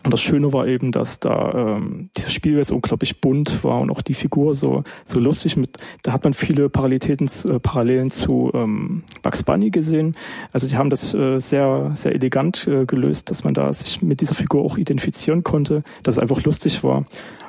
Und 0.05 0.13
das 0.13 0.21
Schöne 0.21 0.53
war 0.53 0.69
eben, 0.69 0.93
dass 0.93 1.19
da 1.19 1.79
ähm, 1.79 2.11
dieses 2.17 2.33
Spiel 2.33 2.57
jetzt 2.57 2.71
unglaublich 2.71 3.21
bunt 3.21 3.65
war 3.65 3.81
und 3.81 3.91
auch 3.91 4.03
die 4.03 4.15
Figur 4.15 4.55
so 4.55 4.85
so 5.05 5.19
lustig 5.19 5.57
mit. 5.57 5.79
Da 6.03 6.13
hat 6.13 6.23
man 6.23 6.33
viele 6.33 6.69
Parallelitäten, 6.69 7.29
äh, 7.51 7.59
Parallelen 7.59 8.11
zu 8.11 8.53
ähm, 8.55 9.03
Bugs 9.23 9.43
Bunny 9.43 9.71
gesehen. 9.71 10.15
Also 10.53 10.69
die 10.69 10.77
haben 10.77 10.91
das 10.91 11.13
äh, 11.13 11.41
sehr 11.41 11.91
sehr 11.95 12.15
elegant 12.15 12.69
äh, 12.69 12.85
gelöst, 12.85 13.31
dass 13.31 13.43
man 13.43 13.55
da 13.55 13.73
sich 13.73 14.01
mit 14.01 14.21
dieser 14.21 14.37
Figur 14.37 14.65
auch 14.65 14.79
identifizieren 14.79 15.43
konnte, 15.43 15.83
dass 16.05 16.17
es 16.17 16.23
einfach 16.23 16.43
lustig 16.45 16.85
war. 16.85 17.05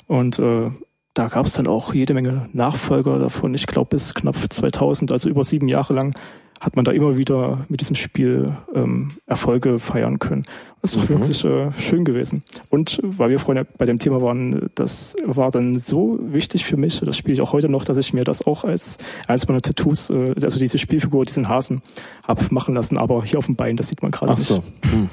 Und 0.08 0.40
äh, 0.40 0.72
da 1.14 1.28
gab 1.28 1.46
es 1.46 1.54
dann 1.54 1.68
auch 1.68 1.94
jede 1.94 2.14
Menge 2.14 2.50
Nachfolger 2.54 3.20
davon. 3.20 3.54
Ich 3.54 3.68
glaube 3.68 3.90
bis 3.90 4.14
knapp 4.14 4.36
2000, 4.50 5.12
also 5.12 5.30
über 5.30 5.44
sieben 5.44 5.68
Jahre 5.68 5.94
lang, 5.94 6.16
hat 6.60 6.76
man 6.76 6.86
da 6.86 6.92
immer 6.92 7.18
wieder 7.18 7.66
mit 7.70 7.82
diesem 7.82 7.96
Spiel 7.96 8.58
ähm, 8.74 9.12
Erfolge 9.26 9.80
feiern 9.80 10.20
können. 10.20 10.44
Das 10.82 10.96
ist 10.96 11.10
mhm. 11.10 11.20
wirklich 11.20 11.44
äh, 11.46 11.72
schön 11.80 12.06
gewesen. 12.06 12.44
Und 12.70 13.00
weil 13.04 13.30
wir 13.30 13.40
vorhin 13.40 13.64
ja 13.64 13.70
bei 13.78 13.86
dem 13.86 14.00
Thema 14.00 14.22
waren, 14.22 14.70
das 14.76 15.16
war 15.26 15.52
dann 15.52 15.80
so 15.80 16.20
wichtig 16.22 16.66
für 16.66 16.78
mich, 16.78 17.00
das 17.00 17.18
spiele 17.18 17.34
ich 17.34 17.42
auch 17.42 17.54
heute 17.54 17.70
noch, 17.70 17.86
dass 17.86 17.98
ich 17.98 18.14
mir 18.14 18.24
das 18.24 18.46
auch 18.46 18.64
als 18.64 18.98
eines 19.28 19.48
meiner 19.48 19.62
Tattoos, 19.62 20.10
äh, 20.10 20.34
also 20.42 20.60
diese 20.60 20.78
Spielfigur, 20.78 21.26
diesen 21.26 21.50
Hasen, 21.50 21.82
hab 22.24 22.52
machen 22.52 22.76
lassen. 22.76 22.98
Aber 22.98 23.24
hier 23.24 23.40
auf 23.40 23.46
dem 23.46 23.56
Bein, 23.56 23.78
das 23.78 23.90
sieht 23.90 24.02
man 24.02 24.12
gerade 24.12 24.34
nicht. 24.34 24.46
So. 24.46 24.64
Hm. 24.90 25.10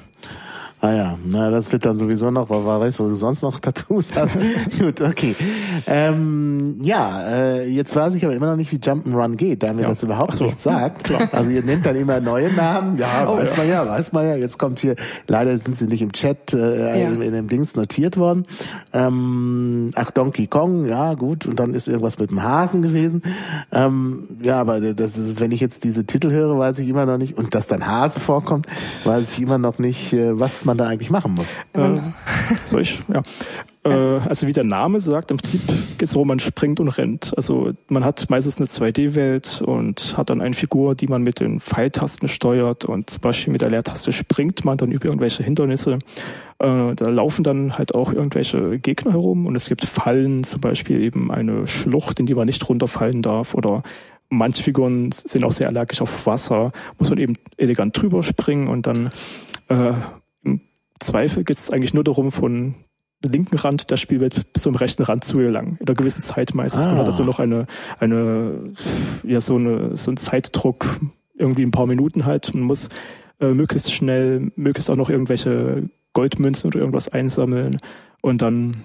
Ah 0.85 0.93
ja, 0.93 1.19
na 1.25 1.50
das 1.50 1.73
wird 1.73 1.87
dann 1.87 1.97
sowieso 1.97 2.31
noch, 2.31 2.50
weil 2.50 2.67
wer 2.67 2.79
weiß, 2.79 3.00
wo 3.00 3.05
du 3.05 3.14
sonst 3.14 3.41
noch 3.41 3.59
Tattoos 3.59 4.14
hast. 4.14 4.37
Gut, 4.79 5.00
okay. 5.00 5.35
Ähm, 5.87 6.76
ja, 6.83 7.26
äh, 7.26 7.67
jetzt 7.71 7.97
weiß 7.97 8.14
ich 8.17 8.25
aber 8.26 8.35
immer 8.35 8.49
noch 8.49 8.57
nicht, 8.57 8.71
wie 8.71 8.76
Jump'n'Run 8.76 9.37
geht, 9.37 9.62
da 9.62 9.73
mir 9.73 9.85
ja. 9.85 9.88
das 9.88 10.03
überhaupt 10.03 10.35
so. 10.35 10.45
nicht 10.45 10.61
sagt. 10.61 11.04
Klar. 11.04 11.30
Also 11.32 11.50
ihr 11.50 11.63
nennt 11.63 11.87
dann 11.87 11.97
immer 11.97 12.21
neue 12.21 12.52
Namen. 12.52 12.99
Ja, 12.99 13.26
oh, 13.26 13.39
weiß 13.39 13.52
ja. 13.52 13.56
man 13.56 13.69
ja, 13.71 13.89
weiß 13.89 14.13
man 14.13 14.28
ja. 14.28 14.37
Jetzt 14.37 14.58
kommt 14.58 14.78
hier, 14.78 14.95
leider 15.26 15.56
sind 15.56 15.75
sie 15.75 15.87
nicht 15.87 16.02
im 16.02 16.13
Chat 16.13 16.52
äh, 16.52 17.00
ja. 17.00 17.08
in, 17.08 17.23
in, 17.23 17.32
dem 17.32 17.49
Dings 17.49 17.76
notiert 17.76 18.19
worden. 18.19 18.43
Ähm, 18.93 19.91
ach, 19.95 20.11
Donkey 20.11 20.49
Kong, 20.49 20.85
ja 20.85 21.15
gut. 21.15 21.47
Und 21.47 21.61
dann 21.61 21.73
ist 21.73 21.89
irgendwas 21.89 22.19
mit 22.19 22.28
dem 22.28 22.43
Hasen 22.43 22.82
gewesen. 22.82 23.23
Ähm, 23.73 24.28
ja, 24.43 24.61
aber 24.61 24.82
das 24.93 25.17
ist, 25.17 25.41
wenn 25.41 25.50
ich 25.50 25.61
jetzt 25.61 25.82
diese 25.85 26.04
Titel 26.04 26.30
höre, 26.30 26.58
weiß 26.58 26.78
ich 26.80 26.89
immer 26.91 27.06
noch 27.06 27.17
nicht. 27.17 27.39
Und 27.39 27.54
dass 27.54 27.69
dann 27.69 27.87
Hase 27.87 28.21
vorkommt, 28.21 28.67
weiß 29.04 29.32
ich 29.32 29.41
immer 29.41 29.56
noch 29.56 29.78
nicht, 29.78 30.13
äh, 30.13 30.39
was 30.39 30.67
man 30.67 30.74
man 30.75 30.78
da 30.78 30.89
eigentlich 30.89 31.10
machen 31.10 31.34
muss. 31.34 31.47
Äh, 31.73 32.00
soll 32.65 32.82
ich? 32.82 33.00
Ja. 33.13 33.23
Äh, 33.84 34.21
also 34.28 34.47
wie 34.47 34.52
der 34.52 34.65
Name 34.65 35.00
sagt, 35.00 35.30
im 35.30 35.37
Prinzip 35.37 35.67
geht 35.67 36.02
es 36.02 36.13
darum, 36.13 36.28
man 36.28 36.41
springt 36.41 36.80
und 36.80 36.89
rennt. 36.89 37.32
Also 37.37 37.73
man 37.89 38.04
hat 38.04 38.28
meistens 38.30 38.58
eine 38.58 38.67
2D-Welt 38.67 39.63
und 39.65 40.17
hat 40.17 40.30
dann 40.30 40.41
eine 40.41 40.54
Figur, 40.54 40.95
die 40.95 41.06
man 41.06 41.23
mit 41.23 41.41
den 41.41 41.60
Pfeiltasten 41.60 42.28
steuert 42.28 42.84
und 42.84 43.10
zum 43.10 43.21
Beispiel 43.21 43.52
mit 43.52 43.63
der 43.63 43.71
Leertaste 43.71 44.13
springt 44.13 44.65
man 44.65 44.78
dann 44.78 44.91
über 44.91 45.06
irgendwelche 45.06 45.43
Hindernisse. 45.43 45.99
Äh, 46.58 46.95
da 46.95 47.08
laufen 47.08 47.45
dann 47.45 47.75
halt 47.75 47.95
auch 47.95 48.13
irgendwelche 48.13 48.78
Gegner 48.78 49.13
herum 49.13 49.47
und 49.47 49.54
es 49.54 49.69
gibt 49.69 49.84
Fallen, 49.84 50.45
zum 50.45 50.60
Beispiel 50.60 51.00
eben 51.02 51.30
eine 51.30 51.67
Schlucht, 51.67 52.19
in 52.21 52.26
die 52.26 52.34
man 52.34 52.47
nicht 52.47 52.67
runterfallen 52.69 53.23
darf 53.23 53.54
oder 53.54 53.82
manche 54.30 54.63
Figuren 54.63 55.13
sind 55.13 55.45
auch 55.45 55.52
sehr 55.52 55.69
allergisch 55.69 56.00
auf 56.00 56.26
Wasser, 56.26 56.73
muss 56.99 57.10
man 57.10 57.19
eben 57.19 57.37
elegant 57.56 58.00
drüber 58.00 58.23
springen 58.23 58.69
und 58.69 58.87
dann 58.87 59.10
äh, 59.69 59.93
Zweifel 61.00 61.45
geht 61.45 61.57
es 61.57 61.71
eigentlich 61.71 61.95
nur 61.95 62.04
darum, 62.04 62.30
von 62.30 62.75
linken 63.23 63.57
Rand 63.57 63.91
der 63.91 63.97
Spielwelt 63.97 64.52
bis 64.52 64.63
zum 64.63 64.75
rechten 64.75 65.02
Rand 65.02 65.25
zu 65.25 65.39
gelangen. 65.39 65.78
In 65.80 65.87
einer 65.87 65.97
gewissen 65.97 66.21
Zeit 66.21 66.54
meistens. 66.54 66.85
Ah. 66.85 66.91
Man 66.91 66.99
hat 66.99 67.07
also 67.07 67.25
noch 67.25 67.39
eine, 67.39 67.67
eine, 67.99 68.73
ja, 69.23 69.41
so 69.41 69.57
eine, 69.57 69.97
so 69.97 70.11
ein 70.11 70.17
Zeitdruck, 70.17 71.00
irgendwie 71.35 71.63
ein 71.63 71.71
paar 71.71 71.87
Minuten 71.87 72.26
halt. 72.26 72.54
Man 72.54 72.65
muss 72.65 72.89
äh, 73.41 73.49
möglichst 73.49 73.93
schnell, 73.93 74.52
möglichst 74.57 74.91
auch 74.91 74.97
noch 74.97 75.11
irgendwelche 75.11 75.89
Goldmünzen 76.13 76.69
oder 76.69 76.80
irgendwas 76.80 77.09
einsammeln. 77.09 77.78
Und 78.21 78.43
dann 78.43 78.76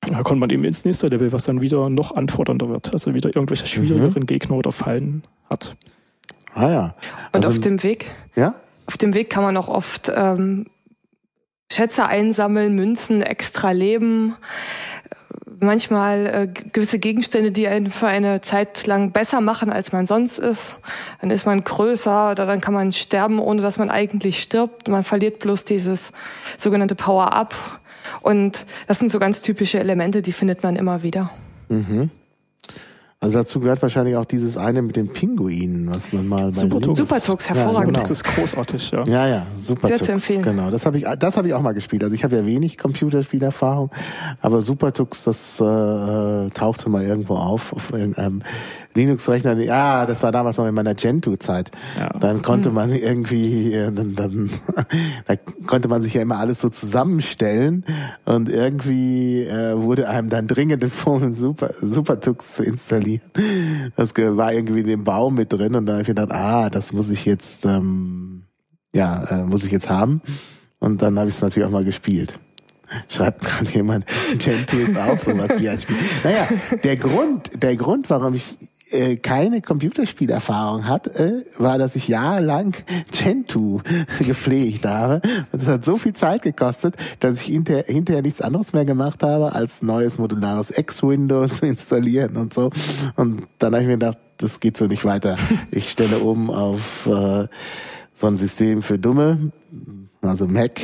da 0.00 0.22
kommt 0.22 0.40
man 0.40 0.50
eben 0.50 0.64
ins 0.64 0.84
nächste 0.84 1.08
Level, 1.08 1.32
was 1.32 1.44
dann 1.44 1.62
wieder 1.62 1.88
noch 1.88 2.14
anfordernder 2.14 2.68
wird. 2.68 2.92
Also 2.92 3.14
wieder 3.14 3.34
irgendwelche 3.34 3.66
schwierigeren 3.66 4.22
mhm. 4.22 4.26
Gegner 4.26 4.56
oder 4.56 4.72
Fallen 4.72 5.22
hat. 5.50 5.76
Ah 6.54 6.70
ja. 6.70 6.94
Also, 7.32 7.48
Und 7.48 7.56
auf 7.56 7.60
dem 7.60 7.82
Weg? 7.82 8.06
Ja? 8.34 8.54
Auf 8.86 8.96
dem 8.98 9.14
Weg 9.14 9.30
kann 9.30 9.42
man 9.42 9.56
auch 9.56 9.68
oft 9.68 10.12
ähm, 10.14 10.66
Schätze 11.70 12.06
einsammeln, 12.06 12.74
Münzen, 12.74 13.22
extra 13.22 13.72
Leben, 13.72 14.36
manchmal 15.60 16.26
äh, 16.26 16.48
gewisse 16.72 16.98
Gegenstände, 16.98 17.50
die 17.50 17.66
einen 17.66 17.90
für 17.90 18.06
eine 18.06 18.40
Zeit 18.40 18.86
lang 18.86 19.12
besser 19.12 19.40
machen, 19.40 19.72
als 19.72 19.92
man 19.92 20.06
sonst 20.06 20.38
ist. 20.38 20.78
Dann 21.20 21.30
ist 21.30 21.46
man 21.46 21.64
größer 21.64 22.30
oder 22.32 22.46
dann 22.46 22.60
kann 22.60 22.74
man 22.74 22.92
sterben, 22.92 23.38
ohne 23.38 23.62
dass 23.62 23.78
man 23.78 23.90
eigentlich 23.90 24.42
stirbt. 24.42 24.88
Man 24.88 25.02
verliert 25.02 25.38
bloß 25.38 25.64
dieses 25.64 26.12
sogenannte 26.58 26.94
Power-Up. 26.94 27.54
Und 28.20 28.66
das 28.86 28.98
sind 28.98 29.10
so 29.10 29.18
ganz 29.18 29.42
typische 29.42 29.80
Elemente, 29.80 30.22
die 30.22 30.32
findet 30.32 30.62
man 30.62 30.76
immer 30.76 31.02
wieder. 31.02 31.30
Mhm. 31.68 32.10
Also 33.26 33.38
dazu 33.38 33.58
gehört 33.58 33.82
wahrscheinlich 33.82 34.14
auch 34.14 34.24
dieses 34.24 34.56
eine 34.56 34.82
mit 34.82 34.94
den 34.94 35.08
Pinguinen, 35.08 35.92
was 35.92 36.12
man 36.12 36.28
mal 36.28 36.52
bei 36.52 36.60
Supertux, 36.60 36.98
Supertux 36.98 37.48
hervorragend. 37.48 37.76
Ja, 37.76 37.84
genau. 37.84 38.00
Das 38.02 38.10
ist 38.12 38.22
großartig, 38.22 38.90
ja. 38.92 39.04
Ja, 39.04 39.26
ja, 39.26 39.46
Supertux. 39.60 39.98
Sehr 39.98 40.06
zu 40.06 40.12
empfehlen. 40.12 40.42
Genau, 40.42 40.70
das 40.70 40.86
habe 40.86 40.98
ich, 40.98 41.06
das 41.18 41.36
habe 41.36 41.48
ich 41.48 41.54
auch 41.54 41.60
mal 41.60 41.72
gespielt. 41.72 42.04
Also 42.04 42.14
ich 42.14 42.22
habe 42.22 42.36
ja 42.36 42.46
wenig 42.46 42.78
Computerspielerfahrung, 42.78 43.90
aber 44.40 44.60
Supertux, 44.60 45.24
das 45.24 45.58
äh, 45.58 46.50
tauchte 46.50 46.88
mal 46.88 47.02
irgendwo 47.02 47.34
auf 47.34 47.72
auf 47.72 47.90
irgendeinem 47.92 48.42
Linux-Rechner, 48.96 49.56
ja, 49.58 50.06
das 50.06 50.22
war 50.22 50.32
damals 50.32 50.56
noch 50.56 50.66
in 50.66 50.74
meiner 50.74 50.94
Gentoo-Zeit. 50.94 51.70
Ja. 51.98 52.08
Dann 52.18 52.42
konnte 52.42 52.70
man 52.70 52.90
irgendwie, 52.92 53.72
äh, 53.72 53.92
dann, 53.92 54.14
dann 54.14 54.50
da 55.26 55.36
konnte 55.66 55.88
man 55.88 56.02
sich 56.02 56.14
ja 56.14 56.22
immer 56.22 56.38
alles 56.38 56.60
so 56.60 56.68
zusammenstellen 56.68 57.84
und 58.24 58.48
irgendwie 58.48 59.44
äh, 59.44 59.76
wurde 59.76 60.08
einem 60.08 60.28
dann 60.28 60.48
dringend 60.48 60.82
empfohlen, 60.82 61.32
Super, 61.32 61.70
Supertux 61.80 62.54
zu 62.54 62.64
installieren. 62.64 63.22
Das 63.96 64.14
war 64.16 64.52
irgendwie 64.52 64.80
in 64.80 64.86
dem 64.86 65.04
Baum 65.04 65.34
mit 65.34 65.52
drin 65.52 65.74
und 65.74 65.86
dann 65.86 65.96
habe 65.96 66.02
ich 66.02 66.08
gedacht, 66.08 66.32
ah, 66.32 66.70
das 66.70 66.92
muss 66.92 67.10
ich 67.10 67.24
jetzt, 67.24 67.64
ähm, 67.64 68.42
ja, 68.94 69.22
äh, 69.24 69.44
muss 69.44 69.64
ich 69.64 69.70
jetzt 69.70 69.90
haben. 69.90 70.22
Und 70.78 71.02
dann 71.02 71.18
habe 71.18 71.28
ich 71.28 71.36
es 71.36 71.42
natürlich 71.42 71.66
auch 71.66 71.72
mal 71.72 71.84
gespielt. 71.84 72.38
Schreibt 73.08 73.44
gerade 73.44 73.70
jemand, 73.70 74.06
Gentoo 74.38 74.76
ist 74.76 74.96
auch 74.96 75.18
sowas 75.18 75.50
wie 75.58 75.68
ein 75.68 75.80
Spiel. 75.80 75.96
Naja, 76.22 76.48
der 76.84 76.96
Grund, 76.96 77.62
der 77.62 77.76
Grund, 77.76 78.08
warum 78.10 78.34
ich 78.34 78.44
äh, 78.96 79.16
keine 79.16 79.60
Computerspielerfahrung 79.60 80.88
hat, 80.88 81.06
äh, 81.06 81.44
war, 81.58 81.78
dass 81.78 81.96
ich 81.96 82.08
jahrelang 82.08 82.74
Gentoo 83.12 83.80
gepflegt 84.18 84.84
habe. 84.84 85.20
Das 85.52 85.66
hat 85.66 85.84
so 85.84 85.96
viel 85.96 86.14
Zeit 86.14 86.42
gekostet, 86.42 86.96
dass 87.20 87.40
ich 87.40 87.46
hinter, 87.46 87.84
hinterher 87.86 88.22
nichts 88.22 88.40
anderes 88.40 88.72
mehr 88.72 88.84
gemacht 88.84 89.22
habe, 89.22 89.52
als 89.52 89.82
neues 89.82 90.18
modulares 90.18 90.76
X-Window 90.76 91.46
zu 91.46 91.66
installieren 91.66 92.36
und 92.36 92.52
so. 92.52 92.70
Und 93.16 93.42
dann 93.58 93.74
habe 93.74 93.82
ich 93.82 93.88
mir 93.88 93.94
gedacht, 93.94 94.18
das 94.38 94.60
geht 94.60 94.76
so 94.76 94.86
nicht 94.86 95.04
weiter. 95.04 95.36
Ich 95.70 95.90
stelle 95.90 96.18
um 96.18 96.50
auf 96.50 97.06
äh, 97.06 97.46
so 98.14 98.26
ein 98.26 98.36
System 98.36 98.82
für 98.82 98.98
Dumme, 98.98 99.52
also 100.22 100.46
Mac 100.46 100.80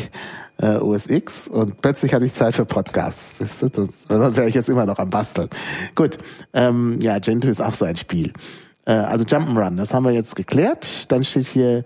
äh, 0.59 0.77
OS 0.77 1.09
X 1.09 1.49
und 1.49 1.81
plötzlich 1.83 2.15
hatte 2.15 2.25
ich 2.25 2.33
Zeit 2.33 2.55
für 2.55 2.65
Podcasts. 2.65 3.39
Das, 3.39 3.59
das, 3.59 4.03
sonst 4.09 4.37
wäre 4.37 4.49
ich 4.49 4.55
jetzt 4.55 4.69
immer 4.69 4.87
noch 4.87 4.99
am 4.99 5.11
Basteln. 5.11 5.49
Gut, 5.95 6.19
ähm, 6.53 7.01
ja, 7.01 7.19
Gentoo 7.19 7.49
ist 7.49 7.61
auch 7.61 7.75
so 7.75 7.85
ein 7.85 7.97
Spiel. 7.97 8.33
Äh, 8.85 8.93
also 8.93 9.25
Jump'n'Run, 9.25 9.77
das 9.77 9.95
haben 9.95 10.05
wir 10.05 10.13
jetzt 10.13 10.37
geklärt. 10.37 11.11
Dann 11.11 11.25
steht 11.25 11.47
hier 11.47 11.85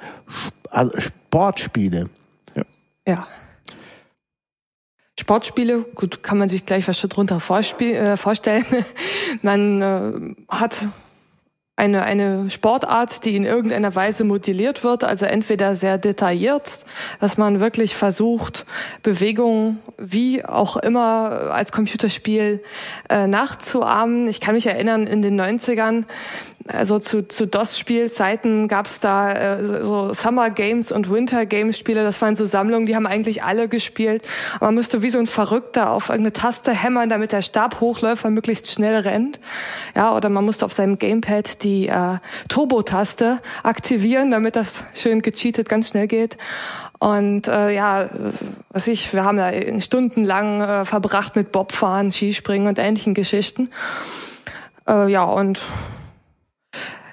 also 0.71 0.99
Sportspiele. 0.99 2.09
Ja. 2.55 2.63
ja. 3.07 3.27
Sportspiele, 5.19 5.87
gut, 5.95 6.23
kann 6.23 6.37
man 6.37 6.49
sich 6.49 6.67
gleich 6.67 6.87
was 6.89 7.01
drunter 7.01 7.37
äh, 7.37 8.17
vorstellen. 8.17 8.67
man 9.43 9.83
äh, 9.83 10.35
hat 10.49 10.87
eine, 11.77 12.05
eine 12.05 12.49
Sportart, 12.49 13.25
die 13.27 13.37
in 13.37 13.45
irgendeiner 13.45 13.95
Weise 13.95 14.25
modelliert 14.25 14.83
wird, 14.83 15.05
also 15.05 15.27
entweder 15.27 15.75
sehr 15.75 15.99
detailliert, 15.99 16.87
dass 17.21 17.37
man 17.37 17.61
wirklich 17.61 17.95
versucht, 17.95 18.65
Bewegungen 19.03 19.81
wie 19.99 20.43
auch 20.43 20.79
immer 20.79 21.51
als 21.53 21.73
Computerspiel 21.73 22.63
äh, 23.11 23.27
nachzuahmen. 23.27 24.27
Ich 24.27 24.41
kann 24.41 24.55
mich 24.55 24.67
erinnern, 24.67 25.07
in 25.07 25.21
den 25.21 25.39
90ern 25.39 26.05
also 26.69 26.99
zu, 26.99 27.27
zu 27.27 27.47
DOS-Spielzeiten 27.47 28.69
gab 28.69 28.87
es 28.87 29.01
da 29.01 29.33
äh, 29.33 29.65
so 29.65 30.13
Summer 30.13 30.51
Games 30.51 30.93
und 30.93 31.11
Winter 31.11 31.47
Games 31.47 31.79
Spiele. 31.79 32.05
Das 32.05 32.21
waren 32.23 32.35
so 32.35 32.45
Sammlungen, 32.45 32.87
die 32.87 32.97
haben 32.97 33.07
eigentlich 33.07 33.43
alle 33.43 33.69
gespielt. 33.69 34.27
man 34.61 34.75
musste 34.75 35.03
wie 35.03 35.11
so 35.11 35.19
ein 35.19 35.27
Verrückter 35.27 35.91
auf 35.91 36.09
irgendeine 36.09 36.33
Taste 36.33 36.73
hämmern, 36.73 37.09
damit 37.09 37.33
der 37.33 37.43
Stabhochläufer 37.43 38.31
möglichst 38.31 38.71
schnell 38.71 38.97
rennt. 38.97 39.39
Ja, 39.95 40.15
oder 40.15 40.29
man 40.29 40.45
musste 40.45 40.65
auf 40.65 40.73
seinem 40.73 40.99
Gamepad 40.99 41.63
die 41.63 41.89
äh, 41.89 42.19
Turbo-Taste 42.49 43.39
aktivieren, 43.63 44.31
damit 44.31 44.57
das 44.57 44.83
schön 44.95 45.23
gecheatet 45.23 45.69
ganz 45.69 45.91
schnell 45.91 46.07
geht. 46.07 46.37
Und 46.99 47.47
äh, 47.47 47.75
ja, 47.75 48.09
was 48.71 48.87
ich, 48.87 49.13
wir 49.13 49.25
haben 49.25 49.37
da 49.37 49.51
stundenlang 49.81 50.61
äh, 50.61 50.85
verbracht 50.85 51.37
mit 51.37 51.53
Bobfahren, 51.53 52.11
Skispringen 52.11 52.69
und 52.69 52.79
ähnlichen 52.79 53.13
Geschichten. 53.15 53.69
Äh, 54.89 55.11
ja, 55.11 55.25
und 55.25 55.61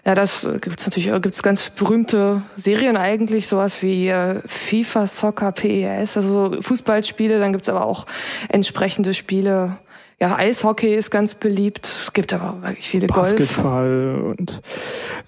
ja, 0.05 0.15
das 0.15 0.45
gibt's 0.59 0.85
natürlich, 0.85 1.07
äh, 1.07 1.19
gibt's 1.21 1.41
ganz 1.43 1.69
berühmte 1.69 2.41
Serien 2.57 2.97
eigentlich, 2.97 3.47
sowas 3.47 3.81
wie 3.81 4.09
äh, 4.09 4.41
FIFA, 4.45 5.07
Soccer, 5.07 5.51
PES, 5.53 6.17
also 6.17 6.57
Fußballspiele, 6.59 7.39
dann 7.39 7.53
gibt's 7.53 7.69
aber 7.69 7.85
auch 7.85 8.05
entsprechende 8.49 9.13
Spiele. 9.13 9.77
Ja, 10.19 10.37
Eishockey 10.37 10.93
ist 10.93 11.09
ganz 11.09 11.35
beliebt. 11.35 11.85
Es 11.85 12.13
gibt 12.13 12.33
aber 12.33 12.61
wirklich 12.61 12.87
viele 12.87 13.07
Basketball 13.07 14.19
Golf. 14.21 14.39
und 14.39 14.61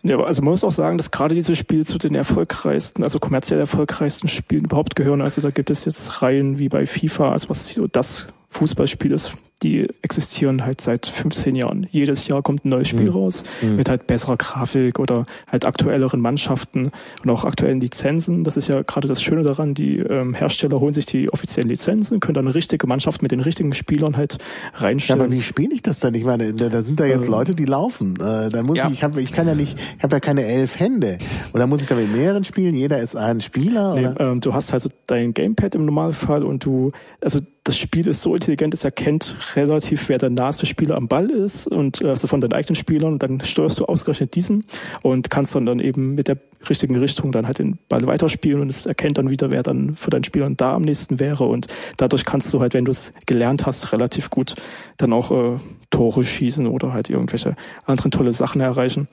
ja, 0.03 0.19
also 0.19 0.41
man 0.41 0.51
muss 0.51 0.63
auch 0.63 0.71
sagen, 0.71 0.97
dass 0.97 1.11
gerade 1.11 1.35
diese 1.35 1.55
Spiele 1.55 1.83
zu 1.83 1.97
den 1.97 2.15
erfolgreichsten, 2.15 3.03
also 3.03 3.19
kommerziell 3.19 3.59
erfolgreichsten 3.59 4.27
Spielen 4.27 4.65
überhaupt 4.65 4.95
gehören. 4.95 5.21
Also 5.21 5.41
da 5.41 5.51
gibt 5.51 5.69
es 5.69 5.85
jetzt 5.85 6.21
Reihen 6.21 6.59
wie 6.59 6.69
bei 6.69 6.85
FIFA, 6.85 7.31
also 7.31 7.49
was 7.49 7.69
so 7.69 7.87
das 7.87 8.27
Fußballspiel 8.49 9.11
ist, 9.11 9.33
die 9.63 9.87
existieren 10.01 10.65
halt 10.65 10.81
seit 10.81 11.05
15 11.05 11.55
Jahren. 11.55 11.87
Jedes 11.89 12.27
Jahr 12.27 12.41
kommt 12.41 12.65
ein 12.65 12.69
neues 12.69 12.89
Spiel 12.89 13.09
mhm. 13.09 13.15
raus 13.15 13.43
mhm. 13.61 13.77
mit 13.77 13.89
halt 13.89 14.05
besserer 14.05 14.37
Grafik 14.37 14.99
oder 14.99 15.25
halt 15.47 15.65
aktuelleren 15.65 16.19
Mannschaften 16.19 16.91
und 17.23 17.29
auch 17.29 17.45
aktuellen 17.45 17.79
Lizenzen. 17.79 18.43
Das 18.43 18.57
ist 18.57 18.67
ja 18.67 18.81
gerade 18.81 19.07
das 19.07 19.21
Schöne 19.21 19.43
daran, 19.43 19.73
die 19.73 19.99
ähm, 19.99 20.33
Hersteller 20.33 20.79
holen 20.79 20.93
sich 20.93 21.05
die 21.05 21.31
offiziellen 21.31 21.69
Lizenzen, 21.69 22.19
können 22.19 22.35
dann 22.35 22.47
eine 22.47 22.55
richtige 22.55 22.85
Mannschaft 22.85 23.21
mit 23.21 23.31
den 23.31 23.39
richtigen 23.39 23.73
Spielern 23.73 24.17
halt 24.17 24.37
reinstellen. 24.73 25.19
Ja, 25.19 25.25
aber 25.25 25.33
wie 25.33 25.41
spiele 25.41 25.73
ich 25.73 25.81
das 25.81 25.99
denn? 25.99 26.13
Ich 26.15 26.25
meine, 26.25 26.53
da 26.53 26.81
sind 26.81 26.99
da 26.99 27.05
jetzt 27.05 27.25
ähm, 27.25 27.31
Leute, 27.31 27.55
die 27.55 27.65
laufen. 27.65 28.15
Äh, 28.15 28.49
da 28.49 28.61
muss 28.61 28.77
ja. 28.77 28.87
ich, 28.87 28.93
ich, 28.93 29.03
hab, 29.03 29.17
ich 29.17 29.31
kann 29.31 29.47
ja 29.47 29.55
nicht, 29.55 29.79
ich 29.97 30.03
habe 30.03 30.17
ja 30.17 30.19
keine 30.19 30.45
elf 30.45 30.77
Hände. 30.79 31.17
Oder 31.53 31.65
muss 31.65 31.81
ich 31.81 31.87
da 31.87 31.95
mit 31.95 32.11
mehreren 32.11 32.43
spielen? 32.43 32.75
Jeder 32.75 32.99
ist 32.99 33.15
ein 33.15 33.39
Spieler? 33.39 33.95
Nee, 33.95 34.09
ähm, 34.19 34.41
du 34.41 34.53
hast 34.53 34.73
halt 34.73 34.81
so 34.81 34.89
dein 35.07 35.33
Gamepad 35.33 35.75
im 35.75 35.85
Normalfall 35.85 36.43
und 36.43 36.65
du, 36.65 36.91
also 37.21 37.39
das 37.65 37.77
Spiel 37.77 38.07
ist 38.07 38.21
so 38.21 38.35
intelligent, 38.35 38.73
es 38.75 38.85
erkennt 38.85 39.35
relativ, 39.55 40.09
wer 40.09 40.17
der 40.17 40.29
naheste 40.29 40.65
Spieler 40.65 40.97
am 40.97 41.07
Ball 41.07 41.29
ist 41.29 41.67
und 41.67 42.01
äh, 42.01 42.09
also 42.09 42.27
von 42.27 42.41
deinen 42.41 42.53
eigenen 42.53 42.75
Spielern 42.75 43.13
und 43.13 43.23
dann 43.23 43.41
steuerst 43.41 43.79
du 43.79 43.85
ausgerechnet 43.85 44.35
diesen 44.35 44.65
und 45.01 45.29
kannst 45.29 45.55
dann, 45.55 45.65
dann 45.65 45.79
eben 45.79 46.15
mit 46.15 46.27
der 46.27 46.37
richtigen 46.69 46.95
Richtung 46.97 47.31
dann 47.31 47.45
halt 47.45 47.59
den 47.59 47.77
Ball 47.89 48.05
weiterspielen 48.07 48.61
und 48.61 48.69
es 48.69 48.85
erkennt 48.85 49.17
dann 49.17 49.29
wieder, 49.29 49.51
wer 49.51 49.63
dann 49.63 49.95
für 49.95 50.09
deinen 50.09 50.23
Spielern 50.23 50.57
da 50.57 50.73
am 50.73 50.81
nächsten 50.81 51.19
wäre 51.19 51.45
und 51.45 51.67
dadurch 51.97 52.25
kannst 52.25 52.53
du 52.53 52.59
halt, 52.59 52.73
wenn 52.73 52.85
du 52.85 52.91
es 52.91 53.11
gelernt 53.25 53.65
hast, 53.65 53.91
relativ 53.93 54.29
gut 54.29 54.55
dann 54.97 55.13
auch 55.13 55.31
äh, 55.31 55.57
Tore 55.95 56.25
schießen 56.25 56.67
oder 56.67 56.91
halt 56.91 57.09
irgendwelche 57.09 57.55
anderen 57.85 58.11
tolle 58.11 58.33
Sachen 58.33 58.59
erreichen. 58.59 59.07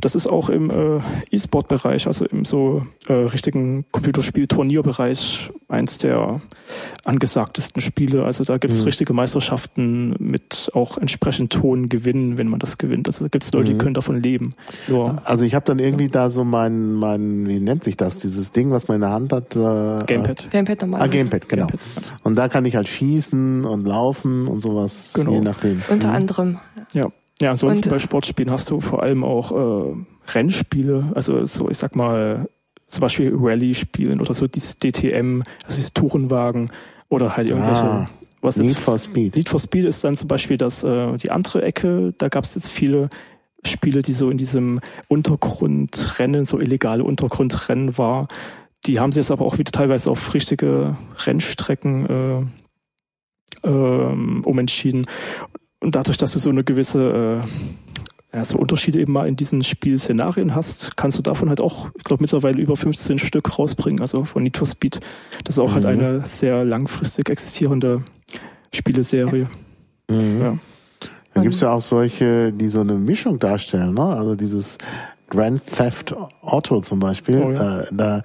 Das 0.00 0.16
ist 0.16 0.26
auch 0.26 0.48
im 0.48 0.68
äh, 0.68 1.00
E-Sport-Bereich, 1.30 2.08
also 2.08 2.24
im 2.24 2.44
so 2.44 2.84
äh, 3.06 3.12
richtigen 3.12 3.84
Computerspiel-Turnierbereich 3.92 5.52
eins 5.68 5.98
der 5.98 6.40
angesagtesten 7.04 7.80
Spiele. 7.80 8.24
Also 8.24 8.42
da 8.42 8.58
gibt 8.58 8.72
es 8.72 8.80
mhm. 8.80 8.86
richtige 8.86 9.12
Meisterschaften 9.12 10.16
mit 10.18 10.70
auch 10.74 10.98
entsprechend 10.98 11.62
hohen 11.62 11.88
Gewinnen, 11.88 12.36
wenn 12.36 12.48
man 12.48 12.58
das 12.58 12.78
gewinnt. 12.78 13.06
Also 13.06 13.24
da 13.24 13.28
gibt 13.28 13.44
es 13.44 13.52
Leute, 13.52 13.70
mhm. 13.70 13.78
die 13.78 13.78
können 13.78 13.94
davon 13.94 14.18
leben. 14.18 14.54
Ja. 14.88 15.22
Also 15.24 15.44
ich 15.44 15.54
habe 15.54 15.64
dann 15.64 15.78
irgendwie 15.78 16.08
da 16.08 16.30
so 16.30 16.42
mein, 16.42 16.94
mein, 16.94 17.46
wie 17.46 17.60
nennt 17.60 17.84
sich 17.84 17.96
das, 17.96 18.18
dieses 18.18 18.50
Ding, 18.50 18.72
was 18.72 18.88
man 18.88 18.96
in 18.96 19.00
der 19.02 19.10
Hand 19.10 19.32
hat? 19.32 19.54
Äh, 19.54 20.04
Gamepad. 20.06 20.50
Gamepad 20.50 20.80
normal. 20.80 21.02
Ah, 21.02 21.06
Gamepad, 21.06 21.48
genau. 21.48 21.66
Gamepad. 21.66 21.80
Und 22.24 22.34
da 22.36 22.48
kann 22.48 22.64
ich 22.64 22.74
halt 22.74 22.88
schießen 22.88 23.64
und 23.64 23.84
laufen 23.86 24.48
und 24.48 24.60
sowas, 24.60 25.12
genau. 25.14 25.32
je 25.32 25.40
nachdem. 25.40 25.82
Unter 25.88 26.08
mhm. 26.08 26.14
Anderem. 26.24 26.58
Ja. 26.92 27.06
Ja, 27.40 27.50
ansonsten 27.50 27.88
und, 27.88 27.90
bei 27.90 27.98
Sportspielen 27.98 28.50
hast 28.50 28.70
du 28.70 28.80
vor 28.80 29.02
allem 29.02 29.24
auch 29.24 29.50
äh, 29.50 29.96
Rennspiele, 30.32 31.12
also 31.14 31.44
so, 31.46 31.68
ich 31.68 31.78
sag 31.78 31.96
mal, 31.96 32.48
zum 32.86 33.00
Beispiel 33.00 33.34
Rallye-Spielen 33.34 34.20
oder 34.20 34.34
so 34.34 34.46
dieses 34.46 34.78
DTM, 34.78 35.42
also 35.64 35.76
diese 35.76 35.92
Tourenwagen 35.92 36.70
oder 37.08 37.36
halt 37.36 37.48
irgendwelche. 37.48 37.82
Ah, 37.82 38.08
was 38.40 38.58
Need 38.58 38.72
ist, 38.72 38.78
for 38.78 38.98
Speed. 38.98 39.36
Need 39.36 39.48
for 39.48 39.58
Speed 39.58 39.84
ist 39.86 40.04
dann 40.04 40.16
zum 40.16 40.28
Beispiel 40.28 40.58
das, 40.58 40.84
äh, 40.84 41.16
die 41.16 41.30
andere 41.30 41.62
Ecke, 41.62 42.14
da 42.18 42.28
gab 42.28 42.44
es 42.44 42.54
jetzt 42.54 42.68
viele 42.68 43.08
Spiele, 43.66 44.02
die 44.02 44.12
so 44.12 44.30
in 44.30 44.36
diesem 44.36 44.80
Untergrundrennen, 45.08 46.44
so 46.44 46.60
illegale 46.60 47.04
Untergrundrennen 47.04 47.96
war. 47.96 48.28
Die 48.86 49.00
haben 49.00 49.12
sich 49.12 49.22
jetzt 49.22 49.30
aber 49.30 49.46
auch 49.46 49.58
wieder 49.58 49.72
teilweise 49.72 50.10
auf 50.10 50.34
richtige 50.34 50.96
Rennstrecken 51.24 52.50
äh, 53.64 53.66
ähm, 53.66 54.42
umentschieden. 54.44 55.06
Und 55.80 55.94
dadurch, 55.94 56.16
dass 56.16 56.32
du 56.32 56.38
so 56.38 56.50
eine 56.50 56.64
gewisse 56.64 57.42
äh, 57.42 58.36
ja, 58.36 58.44
so 58.44 58.58
Unterschiede 58.58 59.00
eben 59.00 59.12
mal 59.12 59.28
in 59.28 59.36
diesen 59.36 59.62
Spielszenarien 59.62 60.54
hast, 60.54 60.96
kannst 60.96 61.16
du 61.16 61.22
davon 61.22 61.48
halt 61.48 61.60
auch, 61.60 61.90
ich 61.96 62.04
glaube, 62.04 62.22
mittlerweile 62.22 62.60
über 62.60 62.76
15 62.76 63.18
Stück 63.18 63.58
rausbringen, 63.58 64.00
also 64.00 64.24
von 64.24 64.42
Need 64.42 64.56
for 64.56 64.66
Speed. 64.66 64.98
Das 65.44 65.56
ist 65.56 65.58
auch 65.60 65.72
halt 65.72 65.84
mhm. 65.84 65.88
halt 65.88 66.00
eine 66.00 66.26
sehr 66.26 66.64
langfristig 66.64 67.30
existierende 67.30 68.02
Spieleserie. 68.72 69.46
Mhm. 70.08 70.40
Ja. 70.40 70.58
Da 71.34 71.42
gibt's 71.42 71.60
ja 71.60 71.72
auch 71.72 71.80
solche, 71.80 72.52
die 72.52 72.68
so 72.68 72.80
eine 72.80 72.94
Mischung 72.94 73.38
darstellen, 73.38 73.94
ne? 73.94 74.04
Also 74.04 74.36
dieses 74.36 74.78
Grand 75.30 75.64
Theft 75.66 76.14
Auto 76.42 76.80
zum 76.80 77.00
Beispiel. 77.00 77.42
Oh, 77.42 77.50
ja. 77.50 77.80
äh, 77.80 77.86
da 77.92 78.22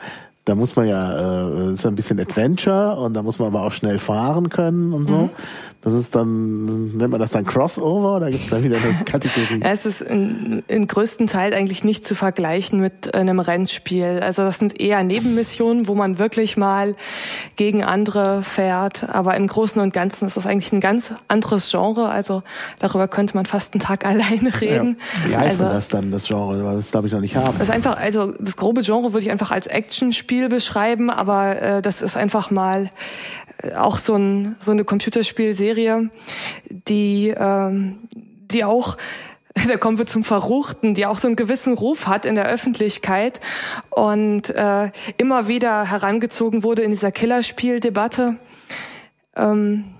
da 0.50 0.56
muss 0.56 0.76
man 0.76 0.88
ja, 0.88 1.44
äh, 1.48 1.74
ist 1.74 1.86
ein 1.86 1.94
bisschen 1.94 2.20
Adventure 2.20 2.96
und 2.96 3.14
da 3.14 3.22
muss 3.22 3.38
man 3.38 3.50
aber 3.50 3.62
auch 3.62 3.72
schnell 3.72 4.00
fahren 4.00 4.50
können 4.50 4.94
und 4.94 5.06
so. 5.06 5.18
Mhm. 5.18 5.30
Das 5.82 5.94
ist 5.94 6.13
dann, 6.13 6.98
nennt 6.98 7.10
man 7.10 7.22
das 7.22 7.32
dann 7.32 7.46
Crossover 7.46 8.18
oder 8.18 8.30
gibt 8.30 8.44
es 8.44 8.50
da 8.50 8.62
wieder 8.62 8.76
eine 8.76 9.04
Kategorie? 9.06 9.62
es 9.63 9.86
ist 9.86 10.02
in, 10.02 10.62
in 10.68 10.88
größten 10.88 11.28
Teil 11.28 11.54
eigentlich 11.54 11.86
nicht 11.86 12.04
zu 12.04 12.15
vergleichen 12.15 12.82
mit 12.82 13.15
einem 13.15 13.39
Rennspiel. 13.39 14.20
Also 14.22 14.44
das 14.44 14.60
sind 14.60 14.78
eher 14.82 15.02
Nebenmissionen, 15.06 15.88
wo 15.88 15.96
man 15.96 16.20
wirklich 16.20 16.58
mal 16.58 16.96
gegen 17.56 17.86
andere 17.86 18.44
fährt. 18.44 19.08
Aber 19.10 19.38
im 19.38 19.48
Großen 19.48 19.82
und 19.82 19.94
Ganzen 19.94 20.26
ist 20.26 20.36
das 20.36 20.46
eigentlich 20.46 20.74
ein 20.74 20.82
ganz 20.82 21.13
anderes 21.30 21.72
Genre. 21.72 22.10
Also 22.10 22.44
darüber 22.80 23.08
könnte 23.08 23.38
man 23.38 23.46
fast 23.46 23.74
einen 23.74 23.82
Tag 23.82 24.06
alleine 24.06 24.60
reden. 24.60 24.98
Ja. 25.24 25.30
Wie 25.30 25.38
heißt 25.38 25.62
also, 25.62 25.74
das 25.74 25.88
dann, 25.88 26.12
das 26.12 26.28
Genre? 26.28 26.62
Weil 26.62 26.76
das 26.76 26.92
glaube 26.92 27.08
ich 27.08 27.13
noch 27.13 27.22
nicht 27.22 27.38
haben. 27.38 27.58
Das 27.58 27.70
ist 27.70 27.74
einfach, 27.74 27.96
also 27.96 28.34
das 28.38 28.58
grobe 28.58 28.82
Genre 28.82 29.13
würde 29.13 29.26
ich 29.26 29.32
einfach 29.32 29.52
als 29.52 29.68
Actionspiel 29.68 30.50
beschreiben, 30.50 31.10
aber 31.10 31.62
äh, 31.62 31.82
das 31.82 32.02
ist 32.02 32.18
einfach 32.18 32.52
mal 32.52 32.89
auch 33.76 33.98
so, 33.98 34.15
ein, 34.15 34.56
so 34.60 34.72
eine 34.72 34.84
Computerspielserie, 34.84 36.10
die, 36.69 37.34
ähm, 37.38 38.00
die 38.12 38.63
auch 38.63 38.98
da 39.67 39.78
kommen 39.78 39.98
wir 39.98 40.06
zum 40.06 40.24
Verruchten, 40.24 40.93
die 40.93 41.06
auch 41.06 41.17
so 41.17 41.28
einen 41.28 41.36
gewissen 41.36 41.74
Ruf 41.74 42.08
hat 42.08 42.26
in 42.26 42.36
der 42.36 42.45
Öffentlichkeit 42.45 43.39
und 43.89 44.50
äh, 44.52 44.91
immer 45.17 45.48
wieder 45.48 45.89
herangezogen 45.89 46.63
wurde 46.63 46.84
in 46.84 46.91
dieser 46.91 47.12
Killerspieldebatte. 47.12 48.38
Ähm, 49.36 49.95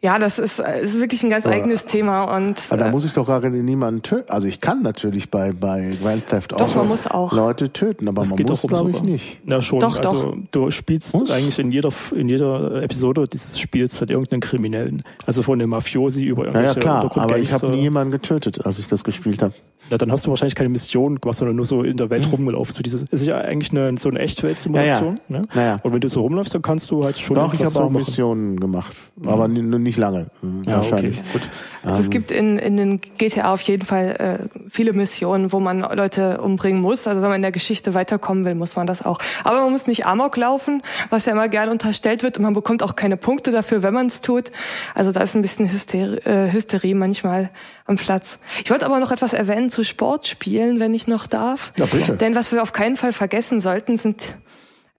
ja, 0.00 0.20
das 0.20 0.38
ist, 0.38 0.60
ist 0.60 1.00
wirklich 1.00 1.24
ein 1.24 1.30
ganz 1.30 1.44
aber, 1.44 1.56
eigenes 1.56 1.84
Thema 1.84 2.36
und. 2.36 2.62
Aber 2.68 2.76
da 2.78 2.86
äh, 2.86 2.90
muss 2.92 3.04
ich 3.04 3.14
doch 3.14 3.26
gar 3.26 3.40
niemanden 3.40 4.02
töten. 4.02 4.30
Also 4.30 4.46
ich 4.46 4.60
kann 4.60 4.80
natürlich 4.82 5.28
bei 5.28 5.50
bei 5.50 5.90
Grand 6.00 6.24
Theft 6.28 6.54
Auto 6.54 6.64
doch, 6.64 6.76
man 6.76 6.86
muss 6.86 7.08
auch. 7.08 7.32
Leute 7.32 7.72
töten, 7.72 8.06
aber 8.06 8.22
das 8.22 8.30
man 8.30 8.42
muss, 8.42 8.62
glaube 8.62 8.90
ich, 8.92 9.02
nicht. 9.02 9.40
Ja 9.44 9.60
schon. 9.60 9.80
Doch, 9.80 9.98
also 9.98 10.22
doch. 10.22 10.36
du 10.52 10.70
spielst 10.70 11.14
muss? 11.14 11.28
eigentlich 11.32 11.58
in 11.58 11.72
jeder 11.72 11.90
in 12.14 12.28
jeder 12.28 12.80
Episode 12.80 13.24
dieses 13.26 13.58
Spiels 13.58 13.98
halt 13.98 14.10
irgendeinen 14.10 14.40
Kriminellen. 14.40 15.02
Also 15.26 15.42
von 15.42 15.58
dem 15.58 15.70
Mafiosi 15.70 16.24
über 16.24 16.44
irgendwelche 16.44 16.80
Ja, 16.80 17.02
ja 17.02 17.08
klar. 17.08 17.18
Aber 17.18 17.38
ich 17.38 17.52
habe 17.52 17.68
nie 17.68 17.80
jemanden 17.80 18.12
getötet, 18.12 18.64
als 18.64 18.78
ich 18.78 18.86
das 18.86 19.02
gespielt 19.02 19.42
habe. 19.42 19.54
Ja, 19.90 19.98
dann 19.98 20.12
hast 20.12 20.26
du 20.26 20.30
wahrscheinlich 20.30 20.54
keine 20.54 20.68
Mission 20.68 21.20
gemacht, 21.20 21.38
sondern 21.38 21.56
nur 21.56 21.64
so 21.64 21.82
in 21.82 21.96
der 21.96 22.10
Welt 22.10 22.26
mhm. 22.26 22.30
rumgelaufen. 22.30 22.74
So 22.74 22.82
dieses, 22.82 23.02
ist 23.02 23.26
ja 23.26 23.38
eigentlich 23.38 23.70
eine, 23.70 23.96
so 23.98 24.08
eine 24.08 24.18
Echtwelt-Simulation. 24.18 25.20
Ja, 25.28 25.34
ja. 25.34 25.40
Ne? 25.40 25.48
Ja, 25.54 25.76
Und 25.82 25.92
wenn 25.92 26.00
du 26.00 26.08
so 26.08 26.20
rumläufst, 26.20 26.54
dann 26.54 26.62
kannst 26.62 26.90
du 26.90 27.04
halt 27.04 27.18
schon 27.18 27.36
Doch, 27.36 27.54
ich 27.54 27.64
habe 27.64 27.70
auch 27.76 27.90
machen. 27.90 28.04
Missionen 28.06 28.60
gemacht, 28.60 28.92
mhm. 29.16 29.28
aber 29.28 29.48
nicht 29.48 29.98
lange. 29.98 30.26
Ja, 30.66 30.76
wahrscheinlich. 30.76 31.18
Okay. 31.18 31.28
Gut. 31.32 31.48
Also 31.82 31.98
ähm. 31.98 32.04
es 32.04 32.10
gibt 32.10 32.30
in, 32.30 32.58
in 32.58 32.76
den 32.76 33.00
GTA 33.00 33.52
auf 33.52 33.62
jeden 33.62 33.84
Fall 33.84 34.48
äh, 34.52 34.58
viele 34.68 34.92
Missionen, 34.92 35.52
wo 35.52 35.60
man 35.60 35.80
Leute 35.80 36.40
umbringen 36.40 36.80
muss. 36.80 37.06
Also 37.06 37.22
wenn 37.22 37.28
man 37.28 37.36
in 37.36 37.42
der 37.42 37.52
Geschichte 37.52 37.94
weiterkommen 37.94 38.44
will, 38.44 38.54
muss 38.54 38.76
man 38.76 38.86
das 38.86 39.04
auch. 39.04 39.18
Aber 39.44 39.62
man 39.62 39.72
muss 39.72 39.86
nicht 39.86 40.06
Amok 40.06 40.36
laufen, 40.36 40.82
was 41.10 41.26
ja 41.26 41.32
immer 41.32 41.48
gern 41.48 41.70
unterstellt 41.70 42.22
wird. 42.22 42.36
Und 42.36 42.44
man 42.44 42.54
bekommt 42.54 42.82
auch 42.82 42.96
keine 42.96 43.16
Punkte 43.16 43.50
dafür, 43.50 43.82
wenn 43.82 43.94
man 43.94 44.06
es 44.06 44.20
tut. 44.20 44.50
Also 44.94 45.12
da 45.12 45.20
ist 45.20 45.34
ein 45.34 45.42
bisschen 45.42 45.70
Hysterie, 45.70 46.18
äh, 46.24 46.52
Hysterie 46.52 46.94
manchmal 46.94 47.50
am 47.88 47.96
Platz. 47.96 48.38
Ich 48.62 48.70
wollte 48.70 48.86
aber 48.86 49.00
noch 49.00 49.10
etwas 49.10 49.32
erwähnen 49.32 49.70
zu 49.70 49.82
Sportspielen, 49.82 50.78
wenn 50.78 50.94
ich 50.94 51.06
noch 51.06 51.26
darf. 51.26 51.72
Ja, 51.76 51.86
bitte. 51.86 52.16
Denn 52.16 52.34
was 52.34 52.52
wir 52.52 52.62
auf 52.62 52.72
keinen 52.72 52.96
Fall 52.96 53.12
vergessen 53.12 53.60
sollten, 53.60 53.96
sind 53.96 54.36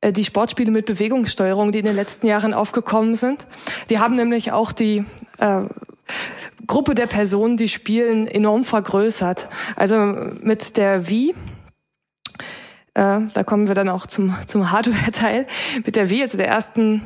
äh, 0.01 0.11
die 0.11 0.25
Sportspiele 0.25 0.71
mit 0.71 0.85
Bewegungssteuerung, 0.85 1.71
die 1.71 1.79
in 1.79 1.85
den 1.85 1.95
letzten 1.95 2.27
Jahren 2.27 2.53
aufgekommen 2.53 3.15
sind. 3.15 3.45
Die 3.89 3.99
haben 3.99 4.15
nämlich 4.15 4.51
auch 4.51 4.71
die 4.71 5.05
äh, 5.37 5.61
Gruppe 6.65 6.95
der 6.95 7.07
Personen, 7.07 7.57
die 7.57 7.69
spielen, 7.69 8.27
enorm 8.27 8.63
vergrößert. 8.63 9.49
Also 9.75 9.97
mit 10.41 10.77
der 10.77 11.07
Wii 11.07 11.35
äh, 12.95 13.21
da 13.33 13.43
kommen 13.45 13.67
wir 13.67 13.75
dann 13.75 13.87
auch 13.87 14.07
zum, 14.07 14.35
zum 14.47 14.71
Hardware-Teil. 14.71 15.47
Mit 15.85 15.95
der 15.95 16.09
Wii, 16.09 16.23
also 16.23 16.37
der 16.37 16.47
ersten 16.47 17.03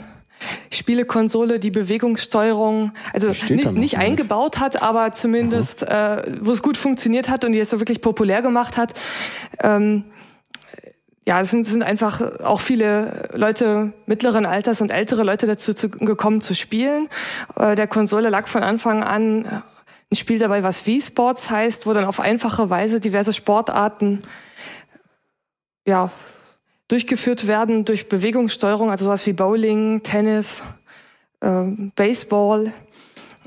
Spielekonsole 0.71 1.59
die 1.59 1.71
Bewegungssteuerung, 1.71 2.93
also 3.13 3.31
nicht, 3.49 3.97
eingebaut 3.97 4.59
hat, 4.59 4.81
aber 4.81 5.11
zumindest 5.11 5.83
äh, 5.83 6.23
wo 6.41 6.51
es 6.51 6.61
gut 6.61 6.77
funktioniert 6.77 7.29
hat 7.29 7.45
und 7.45 7.53
die 7.53 7.59
es 7.59 7.69
so 7.69 7.79
wirklich 7.79 8.01
populär 8.01 8.41
gemacht 8.41 8.77
hat. 8.77 8.93
Ähm, 9.61 10.05
ja, 11.25 11.39
es 11.39 11.51
sind, 11.51 11.65
sind 11.65 11.83
einfach 11.83 12.41
auch 12.41 12.59
viele 12.59 13.29
Leute 13.33 13.93
mittleren 14.05 14.45
Alters 14.45 14.81
und 14.81 14.91
ältere 14.91 15.23
Leute 15.23 15.45
dazu 15.45 15.73
zu, 15.73 15.89
gekommen 15.89 16.41
zu 16.41 16.53
spielen. 16.53 17.07
Äh, 17.55 17.75
der 17.75 17.87
Konsole 17.87 18.29
lag 18.29 18.47
von 18.47 18.61
Anfang 18.61 19.03
an 19.03 19.63
ein 20.11 20.15
Spiel 20.15 20.37
dabei, 20.37 20.63
was 20.63 20.79
V-Sports 20.81 21.49
heißt, 21.49 21.87
wo 21.87 21.93
dann 21.93 22.05
auf 22.05 22.19
einfache 22.19 22.69
Weise 22.69 22.99
diverse 22.99 23.33
Sportarten 23.33 24.21
ja, 25.85 26.11
durchgeführt 26.87 27.47
werden 27.47 27.85
durch 27.85 28.07
Bewegungssteuerung, 28.09 28.91
also 28.91 29.05
sowas 29.05 29.25
wie 29.25 29.33
Bowling, 29.33 30.03
Tennis, 30.03 30.63
äh, 31.41 31.63
Baseball 31.95 32.71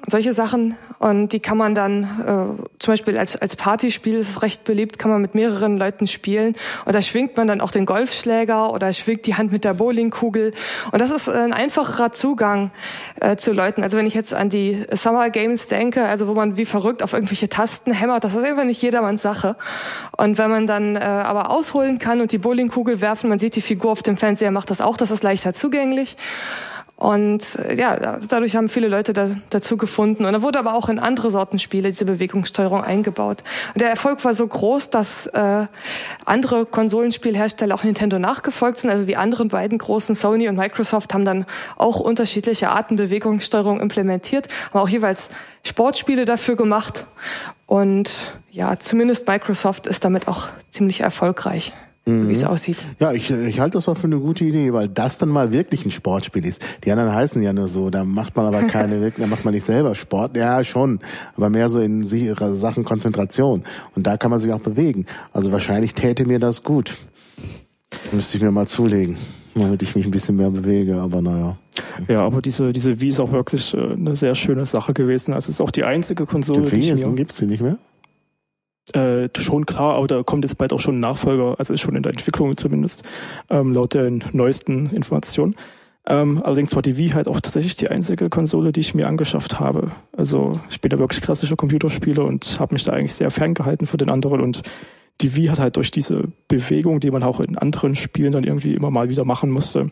solche 0.06 0.32
Sachen. 0.32 0.76
Und 0.98 1.32
die 1.32 1.40
kann 1.40 1.58
man 1.58 1.74
dann 1.74 2.04
äh, 2.04 2.62
zum 2.78 2.92
Beispiel 2.92 3.18
als, 3.18 3.36
als 3.36 3.56
Partyspiel, 3.56 4.14
ist 4.14 4.42
recht 4.42 4.64
beliebt, 4.64 4.98
kann 4.98 5.10
man 5.10 5.20
mit 5.20 5.34
mehreren 5.34 5.76
Leuten 5.76 6.06
spielen. 6.06 6.56
Und 6.84 6.94
da 6.94 7.02
schwingt 7.02 7.36
man 7.36 7.46
dann 7.46 7.60
auch 7.60 7.70
den 7.70 7.86
Golfschläger 7.86 8.72
oder 8.72 8.92
schwingt 8.92 9.26
die 9.26 9.34
Hand 9.34 9.52
mit 9.52 9.64
der 9.64 9.74
Bowlingkugel. 9.74 10.52
Und 10.92 11.00
das 11.00 11.10
ist 11.10 11.28
ein 11.28 11.52
einfacherer 11.52 12.12
Zugang 12.12 12.70
äh, 13.20 13.36
zu 13.36 13.52
Leuten. 13.52 13.82
Also 13.82 13.96
wenn 13.96 14.06
ich 14.06 14.14
jetzt 14.14 14.32
an 14.32 14.48
die 14.48 14.84
Summer 14.92 15.30
Games 15.30 15.66
denke, 15.66 16.06
also 16.06 16.28
wo 16.28 16.34
man 16.34 16.56
wie 16.56 16.66
verrückt 16.66 17.02
auf 17.02 17.12
irgendwelche 17.12 17.48
Tasten 17.48 17.92
hämmert, 17.92 18.24
das 18.24 18.34
ist 18.34 18.44
einfach 18.44 18.64
nicht 18.64 18.80
jedermanns 18.80 19.22
Sache. 19.22 19.56
Und 20.16 20.38
wenn 20.38 20.50
man 20.50 20.66
dann 20.66 20.96
äh, 20.96 21.00
aber 21.00 21.50
ausholen 21.50 21.98
kann 21.98 22.20
und 22.20 22.32
die 22.32 22.38
Bowlingkugel 22.38 23.00
werfen, 23.00 23.28
man 23.28 23.38
sieht 23.38 23.56
die 23.56 23.60
Figur 23.60 23.90
auf 23.90 24.02
dem 24.02 24.16
Fernseher, 24.16 24.50
macht 24.50 24.70
das 24.70 24.80
auch, 24.80 24.96
das 24.96 25.10
ist 25.10 25.22
leichter 25.22 25.52
zugänglich. 25.52 26.16
Und 26.96 27.56
äh, 27.56 27.74
ja, 27.78 28.18
dadurch 28.26 28.56
haben 28.56 28.68
viele 28.68 28.88
Leute 28.88 29.12
da, 29.12 29.28
dazu 29.50 29.76
gefunden. 29.76 30.24
Und 30.24 30.32
da 30.32 30.40
wurde 30.40 30.58
aber 30.58 30.74
auch 30.74 30.88
in 30.88 30.98
andere 30.98 31.30
Sorten 31.30 31.58
Spiele 31.58 31.90
diese 31.90 32.06
Bewegungssteuerung 32.06 32.82
eingebaut. 32.82 33.44
Und 33.74 33.82
der 33.82 33.90
Erfolg 33.90 34.24
war 34.24 34.32
so 34.32 34.46
groß, 34.46 34.88
dass 34.88 35.26
äh, 35.26 35.66
andere 36.24 36.64
Konsolenspielhersteller, 36.64 37.74
auch 37.74 37.84
Nintendo, 37.84 38.18
nachgefolgt 38.18 38.78
sind. 38.78 38.90
Also 38.90 39.06
die 39.06 39.18
anderen 39.18 39.48
beiden 39.48 39.76
großen, 39.76 40.14
Sony 40.14 40.48
und 40.48 40.56
Microsoft, 40.56 41.12
haben 41.12 41.26
dann 41.26 41.44
auch 41.76 42.00
unterschiedliche 42.00 42.70
Arten 42.70 42.96
Bewegungssteuerung 42.96 43.78
implementiert, 43.80 44.48
haben 44.72 44.80
auch 44.80 44.88
jeweils 44.88 45.28
Sportspiele 45.64 46.24
dafür 46.24 46.56
gemacht. 46.56 47.06
Und 47.66 48.10
ja, 48.50 48.78
zumindest 48.78 49.28
Microsoft 49.28 49.86
ist 49.86 50.02
damit 50.04 50.28
auch 50.28 50.48
ziemlich 50.70 51.00
erfolgreich 51.00 51.74
so 52.08 52.28
wie 52.28 52.32
es 52.32 52.42
mhm. 52.42 52.48
aussieht. 52.48 52.84
Ja, 53.00 53.12
ich, 53.12 53.30
ich 53.32 53.58
halte 53.58 53.74
das 53.74 53.88
auch 53.88 53.96
für 53.96 54.06
eine 54.06 54.20
gute 54.20 54.44
Idee, 54.44 54.72
weil 54.72 54.88
das 54.88 55.18
dann 55.18 55.28
mal 55.28 55.52
wirklich 55.52 55.84
ein 55.84 55.90
Sportspiel 55.90 56.46
ist. 56.46 56.64
Die 56.84 56.92
anderen 56.92 57.12
heißen 57.12 57.42
ja 57.42 57.52
nur 57.52 57.66
so, 57.66 57.90
da 57.90 58.04
macht 58.04 58.36
man 58.36 58.46
aber 58.46 58.62
keine, 58.68 59.10
da 59.16 59.26
macht 59.26 59.44
man 59.44 59.52
nicht 59.52 59.64
selber 59.64 59.96
Sport. 59.96 60.36
Ja, 60.36 60.62
schon, 60.62 61.00
aber 61.36 61.50
mehr 61.50 61.68
so 61.68 61.80
in 61.80 62.04
Sachen 62.04 62.84
Konzentration. 62.84 63.64
Und 63.96 64.06
da 64.06 64.16
kann 64.16 64.30
man 64.30 64.38
sich 64.38 64.52
auch 64.52 64.60
bewegen. 64.60 65.06
Also 65.32 65.50
wahrscheinlich 65.50 65.94
täte 65.94 66.26
mir 66.26 66.38
das 66.38 66.62
gut. 66.62 66.96
Müsste 68.12 68.36
ich 68.36 68.42
mir 68.42 68.52
mal 68.52 68.68
zulegen, 68.68 69.16
damit 69.56 69.82
ich 69.82 69.96
mich 69.96 70.04
ein 70.04 70.12
bisschen 70.12 70.36
mehr 70.36 70.50
bewege, 70.50 71.00
aber 71.00 71.22
naja. 71.22 71.56
Ja, 72.06 72.20
aber 72.20 72.40
diese, 72.40 72.72
diese 72.72 73.00
Wii 73.00 73.08
ist 73.08 73.20
auch 73.20 73.32
wirklich 73.32 73.74
äh, 73.74 73.78
eine 73.78 74.14
sehr 74.14 74.36
schöne 74.36 74.64
Sache 74.64 74.94
gewesen. 74.94 75.34
Also 75.34 75.46
es 75.46 75.56
ist 75.56 75.60
auch 75.60 75.72
die 75.72 75.82
einzige 75.82 76.24
Konsole, 76.24 76.70
die, 76.70 76.80
die 76.80 76.92
ich 76.92 77.04
mir... 77.04 77.14
gibt's 77.14 77.38
die 77.38 77.46
nicht 77.46 77.62
mehr? 77.62 77.78
Äh, 78.92 79.28
schon 79.36 79.66
klar, 79.66 79.96
aber 79.96 80.06
da 80.06 80.22
kommt 80.22 80.44
jetzt 80.44 80.58
bald 80.58 80.72
auch 80.72 80.78
schon 80.78 80.96
ein 80.98 81.00
Nachfolger, 81.00 81.56
also 81.58 81.74
ist 81.74 81.80
schon 81.80 81.96
in 81.96 82.04
der 82.04 82.12
Entwicklung 82.12 82.56
zumindest, 82.56 83.02
ähm, 83.50 83.72
laut 83.72 83.94
den 83.94 84.22
neuesten 84.32 84.90
Informationen. 84.90 85.56
Ähm, 86.08 86.40
allerdings 86.44 86.72
war 86.76 86.82
die 86.82 86.96
Wii 86.96 87.10
halt 87.10 87.26
auch 87.26 87.40
tatsächlich 87.40 87.74
die 87.74 87.88
einzige 87.88 88.30
Konsole, 88.30 88.70
die 88.70 88.78
ich 88.80 88.94
mir 88.94 89.08
angeschafft 89.08 89.58
habe. 89.58 89.90
Also 90.16 90.52
ich 90.70 90.80
bin 90.80 90.90
da 90.90 91.00
wirklich 91.00 91.20
klassischer 91.20 91.56
Computerspieler 91.56 92.24
und 92.24 92.60
habe 92.60 92.74
mich 92.74 92.84
da 92.84 92.92
eigentlich 92.92 93.14
sehr 93.14 93.32
ferngehalten 93.32 93.88
von 93.88 93.98
den 93.98 94.10
anderen 94.10 94.40
und 94.40 94.62
die 95.20 95.34
Wii 95.34 95.46
hat 95.46 95.58
halt 95.58 95.76
durch 95.76 95.90
diese 95.90 96.24
Bewegung, 96.46 97.00
die 97.00 97.10
man 97.10 97.24
auch 97.24 97.40
in 97.40 97.58
anderen 97.58 97.96
Spielen 97.96 98.32
dann 98.32 98.44
irgendwie 98.44 98.74
immer 98.74 98.90
mal 98.90 99.08
wieder 99.08 99.24
machen 99.24 99.50
musste, 99.50 99.90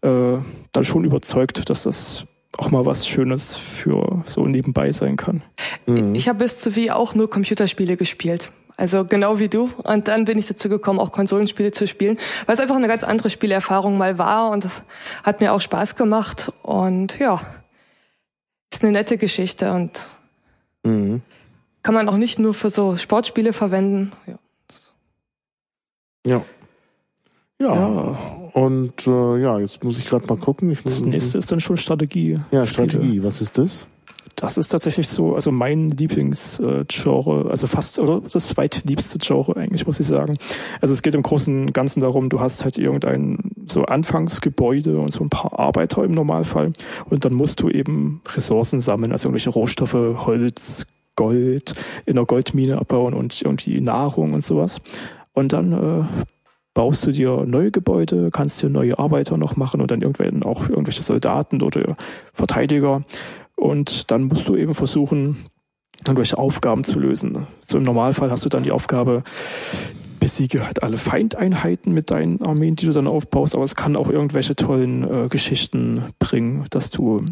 äh, 0.00 0.36
dann 0.72 0.84
schon 0.84 1.04
überzeugt, 1.04 1.68
dass 1.68 1.82
das 1.82 2.26
auch 2.58 2.70
mal 2.70 2.84
was 2.84 3.06
Schönes 3.06 3.56
für 3.56 4.22
so 4.26 4.46
nebenbei 4.46 4.92
sein 4.92 5.16
kann. 5.16 5.42
Mhm. 5.86 6.14
Ich 6.14 6.28
habe 6.28 6.40
bis 6.40 6.60
zu 6.60 6.76
wie 6.76 6.90
auch 6.90 7.14
nur 7.14 7.30
Computerspiele 7.30 7.96
gespielt. 7.96 8.52
Also 8.76 9.04
genau 9.04 9.38
wie 9.38 9.48
du. 9.48 9.70
Und 9.82 10.08
dann 10.08 10.24
bin 10.24 10.38
ich 10.38 10.46
dazu 10.46 10.68
gekommen, 10.68 10.98
auch 10.98 11.12
Konsolenspiele 11.12 11.70
zu 11.70 11.86
spielen, 11.86 12.18
weil 12.46 12.54
es 12.54 12.60
einfach 12.60 12.76
eine 12.76 12.88
ganz 12.88 13.04
andere 13.04 13.28
Spielerfahrung 13.28 13.98
mal 13.98 14.16
war 14.16 14.50
und 14.50 14.64
das 14.64 14.82
hat 15.22 15.40
mir 15.40 15.52
auch 15.52 15.60
Spaß 15.60 15.96
gemacht. 15.96 16.50
Und 16.62 17.18
ja, 17.18 17.40
ist 18.72 18.82
eine 18.82 18.92
nette 18.92 19.18
Geschichte 19.18 19.72
und 19.72 20.06
mhm. 20.82 21.20
kann 21.82 21.94
man 21.94 22.08
auch 22.08 22.16
nicht 22.16 22.38
nur 22.38 22.54
für 22.54 22.70
so 22.70 22.96
Sportspiele 22.96 23.52
verwenden. 23.52 24.12
Ja. 24.26 24.38
ja. 26.26 26.42
Ja. 27.60 27.74
ja. 27.74 28.39
Und 28.52 29.06
äh, 29.06 29.40
ja, 29.40 29.58
jetzt 29.58 29.84
muss 29.84 29.98
ich 29.98 30.06
gerade 30.06 30.26
mal 30.26 30.36
gucken. 30.36 30.70
Ich 30.70 30.82
das 30.82 31.02
nächste 31.02 31.38
ist 31.38 31.52
dann 31.52 31.60
schon 31.60 31.76
Strategie. 31.76 32.38
Ja, 32.50 32.66
Strategie. 32.66 33.22
Was 33.22 33.40
ist 33.40 33.58
das? 33.58 33.86
Das 34.40 34.56
ist 34.56 34.68
tatsächlich 34.68 35.06
so, 35.06 35.34
also 35.34 35.52
mein 35.52 35.90
Lieblingsgenre, 35.90 37.50
also 37.50 37.66
fast, 37.66 37.98
oder 37.98 38.22
das 38.32 38.48
zweitliebste 38.48 39.18
Genre 39.18 39.54
eigentlich, 39.56 39.86
muss 39.86 40.00
ich 40.00 40.06
sagen. 40.06 40.38
Also 40.80 40.94
es 40.94 41.02
geht 41.02 41.14
im 41.14 41.22
Großen 41.22 41.66
und 41.66 41.74
Ganzen 41.74 42.00
darum, 42.00 42.30
du 42.30 42.40
hast 42.40 42.64
halt 42.64 42.78
irgendein 42.78 43.50
so 43.66 43.84
Anfangsgebäude 43.84 44.98
und 44.98 45.12
so 45.12 45.22
ein 45.22 45.28
paar 45.28 45.58
Arbeiter 45.58 46.04
im 46.04 46.12
Normalfall 46.12 46.72
und 47.10 47.24
dann 47.26 47.34
musst 47.34 47.60
du 47.60 47.68
eben 47.68 48.22
Ressourcen 48.34 48.80
sammeln, 48.80 49.12
also 49.12 49.28
irgendwelche 49.28 49.50
Rohstoffe, 49.50 49.92
Holz, 49.92 50.86
Gold, 51.16 51.74
in 52.06 52.16
der 52.16 52.24
Goldmine 52.24 52.78
abbauen 52.78 53.12
und 53.12 53.42
irgendwie 53.42 53.78
Nahrung 53.82 54.32
und 54.32 54.42
sowas. 54.42 54.80
Und 55.34 55.52
dann 55.52 55.72
äh, 55.72 56.04
baust 56.80 57.06
du 57.06 57.12
dir 57.12 57.44
neue 57.44 57.70
Gebäude, 57.70 58.30
kannst 58.32 58.62
dir 58.62 58.70
neue 58.70 58.98
Arbeiter 58.98 59.36
noch 59.36 59.54
machen 59.54 59.82
und 59.82 59.90
dann 59.90 60.00
irgendwann 60.00 60.42
auch 60.44 60.66
irgendwelche 60.66 61.02
Soldaten 61.02 61.60
oder 61.60 61.94
Verteidiger. 62.32 63.02
Und 63.54 64.10
dann 64.10 64.22
musst 64.22 64.48
du 64.48 64.56
eben 64.56 64.72
versuchen, 64.72 65.36
irgendwelche 66.06 66.38
Aufgaben 66.38 66.82
zu 66.82 66.98
lösen. 66.98 67.46
So 67.60 67.76
im 67.76 67.84
Normalfall 67.84 68.30
hast 68.30 68.46
du 68.46 68.48
dann 68.48 68.62
die 68.62 68.72
Aufgabe, 68.72 69.24
besiege 70.20 70.64
halt 70.64 70.82
alle 70.82 70.96
Feindeinheiten 70.96 71.92
mit 71.92 72.10
deinen 72.10 72.40
Armeen, 72.40 72.76
die 72.76 72.86
du 72.86 72.92
dann 72.92 73.06
aufbaust, 73.06 73.56
aber 73.56 73.64
es 73.64 73.76
kann 73.76 73.94
auch 73.94 74.08
irgendwelche 74.08 74.56
tollen 74.56 75.02
äh, 75.02 75.28
Geschichten 75.28 76.04
bringen, 76.18 76.64
dass 76.70 76.88
du 76.88 77.26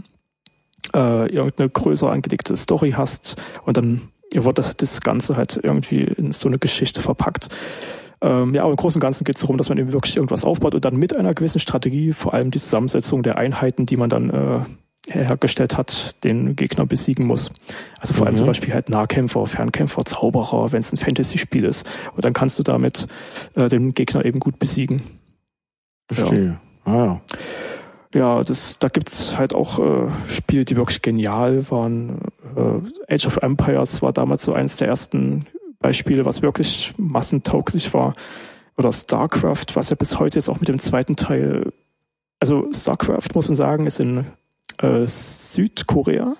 äh, 0.95 1.33
irgendeine 1.33 1.71
größer 1.71 2.11
angelegte 2.13 2.55
Story 2.55 2.91
hast 2.91 3.37
und 3.65 3.79
dann 3.79 4.03
wird 4.31 4.59
das, 4.59 4.77
das 4.77 5.01
Ganze 5.01 5.39
halt 5.39 5.59
irgendwie 5.63 6.03
in 6.03 6.33
so 6.33 6.49
eine 6.49 6.59
Geschichte 6.59 7.01
verpackt. 7.01 7.49
Ähm, 8.21 8.55
ja, 8.55 8.63
aber 8.63 8.71
im 8.71 8.77
Großen 8.77 8.99
und 8.99 9.03
Ganzen 9.03 9.25
geht 9.25 9.37
es 9.37 9.43
darum, 9.43 9.59
dass 9.59 9.69
man 9.69 9.79
eben 9.79 9.93
wirklich 9.93 10.17
irgendwas 10.17 10.45
aufbaut 10.45 10.75
und 10.75 10.85
dann 10.85 10.97
mit 10.97 11.15
einer 11.15 11.35
gewissen 11.35 11.61
Strategie, 11.61 12.13
vor 12.13 12.35
allem 12.35 12.51
die 12.51 12.59
Zusammensetzung 12.59 13.23
der 13.23 13.39
Einheiten, 13.39 13.87
die 13.87 13.97
man 13.97 14.11
dann 14.11 14.31
äh, 14.31 14.61
hergestellt 15.11 15.77
hat, 15.77 16.23
den 16.25 16.57
Gegner 16.57 16.87
besiegen 16.87 17.27
muss. 17.27 17.51
Also 18.01 18.15
vor 18.15 18.23
mhm. 18.23 18.29
allem 18.29 18.37
zum 18.37 18.47
Beispiel 18.47 18.75
halt 18.75 18.89
Nahkämpfer, 18.89 19.47
Fernkämpfer, 19.47 20.05
Zauberer, 20.05 20.73
wenn 20.73 20.81
es 20.81 20.93
ein 20.93 20.97
Fantasy-Spiel 20.97 21.65
ist. 21.65 21.89
Und 22.15 22.25
dann 22.25 22.33
kannst 22.33 22.59
du 22.59 22.63
damit 22.63 23.07
äh, 23.55 23.69
den 23.69 23.95
Gegner 23.95 24.25
eben 24.25 24.41
gut 24.41 24.59
besiegen. 24.59 25.03
Verstehe. 26.11 26.59
Ja. 26.87 26.93
Ah, 26.93 27.05
ja. 27.05 27.21
Ja, 28.15 28.43
das, 28.43 28.79
da 28.79 28.89
gibt's 28.89 29.37
halt 29.37 29.55
auch 29.55 29.79
äh, 29.79 30.09
Spiele, 30.27 30.65
die 30.65 30.77
wirklich 30.77 31.03
genial 31.03 31.71
waren. 31.71 32.21
Äh, 32.57 33.15
Age 33.15 33.27
of 33.27 33.37
Empires 33.43 34.01
war 34.01 34.15
damals 34.15 34.43
so 34.43 34.55
eines 34.55 34.79
der 34.79 34.89
ersten 34.89 35.45
Beispiele, 35.81 36.25
was 36.25 36.43
wirklich 36.43 36.95
massentauglich 36.97 37.93
war. 37.95 38.15
Oder 38.77 38.93
StarCraft, 38.93 39.67
was 39.75 39.91
ja 39.91 39.97
bis 39.97 40.19
heute 40.19 40.39
jetzt 40.39 40.49
auch 40.49 40.61
mit 40.61 40.69
dem 40.69 40.79
zweiten 40.79 41.17
Teil, 41.17 41.73
also 42.41 42.69
StarCraft, 42.73 43.35
muss 43.35 43.49
man 43.49 43.57
sagen, 43.57 43.87
ist 43.87 44.01
in 44.01 44.27
äh, 44.79 45.07
Südkorea 45.07 46.37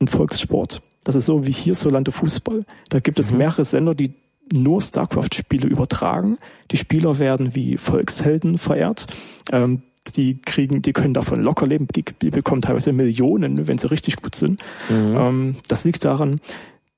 ein 0.00 0.08
Volkssport. 0.08 0.82
Das 1.04 1.14
ist 1.14 1.26
so 1.26 1.46
wie 1.46 1.52
hier 1.52 1.74
Solante 1.74 2.12
Fußball. 2.12 2.64
Da 2.88 3.00
gibt 3.00 3.18
es 3.18 3.32
mhm. 3.32 3.38
mehrere 3.38 3.64
Sender, 3.64 3.94
die 3.94 4.14
nur 4.52 4.80
StarCraft-Spiele 4.80 5.68
übertragen. 5.68 6.38
Die 6.70 6.76
Spieler 6.76 7.18
werden 7.18 7.54
wie 7.54 7.76
Volkshelden 7.76 8.58
verehrt. 8.58 9.06
Ähm, 9.52 9.82
die 10.16 10.40
kriegen, 10.40 10.82
die 10.82 10.92
können 10.92 11.14
davon 11.14 11.42
locker 11.42 11.66
leben, 11.66 11.86
die, 11.94 12.04
die 12.20 12.30
bekommen 12.30 12.62
teilweise 12.62 12.92
Millionen, 12.92 13.68
wenn 13.68 13.78
sie 13.78 13.90
richtig 13.90 14.16
gut 14.16 14.34
sind. 14.34 14.62
Mhm. 14.88 15.16
Ähm, 15.16 15.56
das 15.68 15.84
liegt 15.84 16.04
daran, 16.04 16.40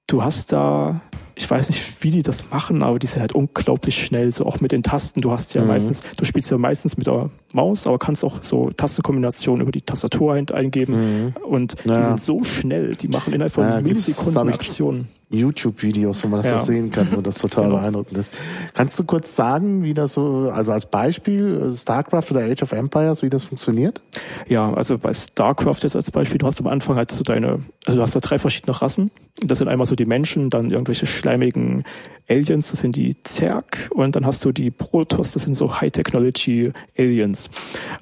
du 0.06 0.22
hast 0.22 0.52
da 0.52 1.00
ich 1.35 1.51
weiß 1.51 1.71
nicht, 1.71 2.03
wie 2.03 2.11
die 2.11 2.23
das 2.23 2.51
machen, 2.51 2.83
aber 2.83 2.99
die 2.99 3.07
sind 3.07 3.21
halt 3.21 3.35
unglaublich 3.35 4.03
schnell, 4.03 4.31
so 4.31 4.47
auch 4.47 4.61
mit 4.61 4.73
den 4.73 4.83
Tasten. 4.83 5.21
Du 5.21 5.31
hast 5.31 5.55
ja 5.55 5.62
mhm. 5.62 5.68
meistens, 5.68 6.03
du 6.16 6.25
spielst 6.25 6.51
ja 6.51 6.59
meistens 6.59 6.97
mit 6.97 7.07
der 7.07 7.31
Maus, 7.53 7.87
aber 7.87 7.99
kannst 7.99 8.25
auch 8.25 8.42
so 8.42 8.71
Tastenkombinationen 8.71 9.62
über 9.62 9.73
die 9.73 9.83
Tastatur 9.83 10.35
eingeben 10.35 10.95
mhm. 10.95 11.35
und 11.45 11.77
ja. 11.85 11.97
die 11.97 12.03
sind 12.03 12.21
so 12.21 12.45
schnell, 12.45 12.95
die 12.95 13.09
machen 13.09 13.33
innerhalb 13.33 13.53
von 13.53 13.64
ja, 13.64 13.81
Millisekunden 13.81 14.49
Aktionen. 14.49 15.09
YouTube-Videos, 15.33 16.23
wo 16.25 16.29
man 16.29 16.42
das 16.42 16.51
ja. 16.51 16.59
sehen 16.59 16.90
kann, 16.90 17.09
wo 17.12 17.21
das 17.21 17.37
total 17.37 17.64
genau. 17.64 17.77
beeindruckend 17.79 18.18
ist. 18.18 18.33
Kannst 18.75 18.99
du 18.99 19.05
kurz 19.05 19.35
sagen, 19.35 19.83
wie 19.83 19.95
das 19.95 20.12
so, 20.12 20.51
also 20.53 20.73
als 20.73 20.87
Beispiel 20.87 21.73
StarCraft 21.75 22.31
oder 22.31 22.42
Age 22.42 22.62
of 22.62 22.73
Empires, 22.73 23.23
wie 23.23 23.31
das 23.31 23.45
funktioniert? 23.45 24.01
Ja, 24.49 24.73
also 24.73 24.99
bei 24.99 25.12
StarCraft 25.12 25.79
jetzt 25.83 25.97
als 25.97 26.11
Beispiel, 26.11 26.38
du 26.38 26.47
hast 26.47 26.61
am 26.61 26.66
Anfang 26.66 26.97
halt 26.97 27.11
so 27.11 27.25
deine, 27.25 27.61
also 27.87 27.97
du 27.97 28.03
hast 28.03 28.14
da 28.14 28.21
drei 28.21 28.38
verschiedene 28.38 28.81
Rassen. 28.81 29.11
Das 29.42 29.59
sind 29.59 29.68
einmal 29.68 29.87
so 29.87 29.97
die 29.97 30.05
Menschen, 30.05 30.51
dann 30.51 30.71
irgendwelche 30.71 31.07
schleimigen 31.22 31.85
Aliens, 32.28 32.70
das 32.70 32.80
sind 32.80 32.96
die 32.96 33.16
Zerg, 33.22 33.90
und 33.94 34.16
dann 34.16 34.24
hast 34.26 34.44
du 34.44 34.52
die 34.52 34.70
Protoss, 34.70 35.32
das 35.32 35.44
sind 35.44 35.54
so 35.54 35.80
High-Technology 35.80 36.72
Aliens. 36.96 37.50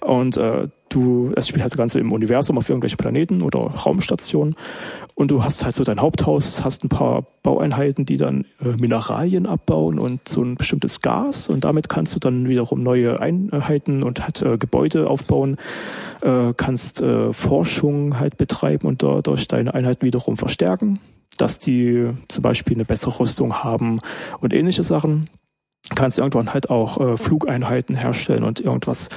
Und 0.01 0.37
äh, 0.37 0.69
du, 0.89 1.33
es 1.37 1.49
spielt 1.49 1.63
halt 1.63 1.73
das 1.73 1.79
Ganze 1.79 1.99
im 2.01 2.13
Universum 2.13 2.59
auf 2.59 2.69
irgendwelchen 2.69 2.99
Planeten 2.99 3.43
oder 3.43 3.61
Raumstationen. 3.61 4.55
Und 5.15 5.31
du 5.31 5.43
hast 5.43 5.65
halt 5.65 5.75
so 5.75 5.85
dein 5.85 6.01
Haupthaus, 6.01 6.65
hast 6.65 6.85
ein 6.85 6.89
paar 6.89 7.27
Baueinheiten, 7.43 8.05
die 8.05 8.17
dann 8.17 8.45
äh, 8.63 8.69
Mineralien 8.81 9.47
abbauen 9.47 9.99
und 9.99 10.29
so 10.29 10.43
ein 10.43 10.57
bestimmtes 10.57 11.01
Gas. 11.01 11.49
Und 11.49 11.65
damit 11.65 11.89
kannst 11.89 12.15
du 12.15 12.19
dann 12.19 12.49
wiederum 12.49 12.83
neue 12.83 13.21
Einheiten 13.21 14.03
und 14.03 14.23
halt 14.23 14.43
äh, 14.43 14.59
Gebäude 14.59 15.09
aufbauen, 15.09 15.57
äh, 16.21 16.53
kannst 16.57 17.01
äh, 17.01 17.33
Forschung 17.33 18.21
halt 18.21 18.37
betreiben 18.37 18.87
und 18.87 19.03
dadurch 19.03 19.49
deine 19.49 19.75
Einheiten 19.75 20.05
wiederum 20.05 20.37
verstärken, 20.37 21.01
dass 21.39 21.59
die 21.59 22.11
zum 22.29 22.43
Beispiel 22.43 22.77
eine 22.77 22.85
bessere 22.85 23.21
Rüstung 23.21 23.63
haben 23.63 24.01
und 24.41 24.53
ähnliche 24.53 24.83
Sachen. 24.83 25.31
Kannst 25.95 26.19
irgendwann 26.19 26.53
halt 26.53 26.71
auch 26.71 27.01
äh, 27.01 27.17
Flugeinheiten 27.17 27.97
herstellen 27.97 28.45
und 28.45 28.61
irgendwas 28.61 29.09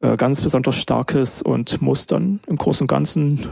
äh, 0.00 0.16
ganz 0.16 0.42
besonders 0.42 0.76
starkes 0.76 1.42
und 1.42 1.80
muss 1.80 2.06
dann 2.06 2.40
im 2.46 2.56
Großen 2.56 2.84
und 2.84 2.88
Ganzen 2.88 3.46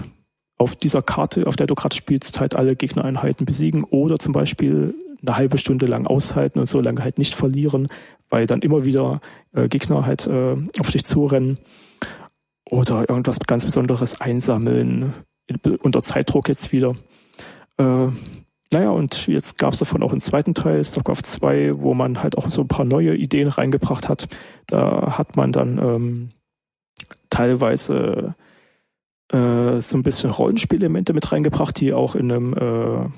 auf 0.59 0.77
dieser 0.77 1.01
Karte, 1.01 1.47
auf 1.47 1.57
der 1.57 1.67
du 1.67 1.75
gerade 1.75 1.97
spielst, 1.97 2.39
halt 2.39 2.55
alle 2.55 2.77
Gegnereinheiten 2.77 3.47
besiegen 3.47 3.83
oder 3.85 4.19
zum 4.19 4.33
Beispiel 4.33 4.95
eine 5.23 5.37
halbe 5.37 5.59
Stunde 5.59 5.87
lang 5.87 6.07
aushalten 6.07 6.59
und 6.59 6.67
so 6.67 6.81
lange 6.81 7.03
halt 7.03 7.19
nicht 7.19 7.35
verlieren, 7.35 7.89
weil 8.29 8.47
dann 8.47 8.61
immer 8.61 8.85
wieder 8.85 9.21
äh, 9.55 9.69
Gegner 9.69 10.05
halt 10.05 10.27
äh, 10.27 10.57
auf 10.79 10.91
dich 10.91 11.05
zurennen 11.05 11.59
oder 12.69 13.09
irgendwas 13.09 13.39
ganz 13.41 13.65
Besonderes 13.65 14.21
einsammeln, 14.21 15.15
unter 15.83 16.03
Zeitdruck 16.03 16.49
jetzt 16.49 16.73
wieder. 16.73 16.95
Äh, 17.81 18.13
naja, 18.73 18.91
und 18.91 19.27
jetzt 19.27 19.59
gab 19.59 19.73
es 19.73 19.81
davon 19.81 20.03
auch 20.03 20.11
einen 20.11 20.21
zweiten 20.21 20.55
Teil, 20.55 20.85
StarCraft 20.85 21.23
2, 21.25 21.73
wo 21.77 21.95
man 21.95 22.23
halt 22.23 22.39
auch 22.39 22.51
so 22.51 22.61
ein 22.61 22.69
paar 22.69 22.85
neue 22.85 23.17
Ideen 23.17 23.49
reingebracht 23.49 24.09
hat. 24.09 24.29
Da 24.67 25.19
hat 25.19 25.37
man 25.37 25.51
dann 25.51 25.79
ähm, 25.79 26.31
teilweise 27.31 28.35
äh, 29.33 29.81
so 29.81 29.97
ein 29.97 30.03
bisschen 30.05 30.31
Rollenspielelemente 30.31 31.15
mit 31.15 31.33
reingebracht, 31.33 31.81
die 31.81 31.93
auch 31.93 32.15
in 32.15 32.31
einem, 32.31 32.53
äh, 32.55 33.09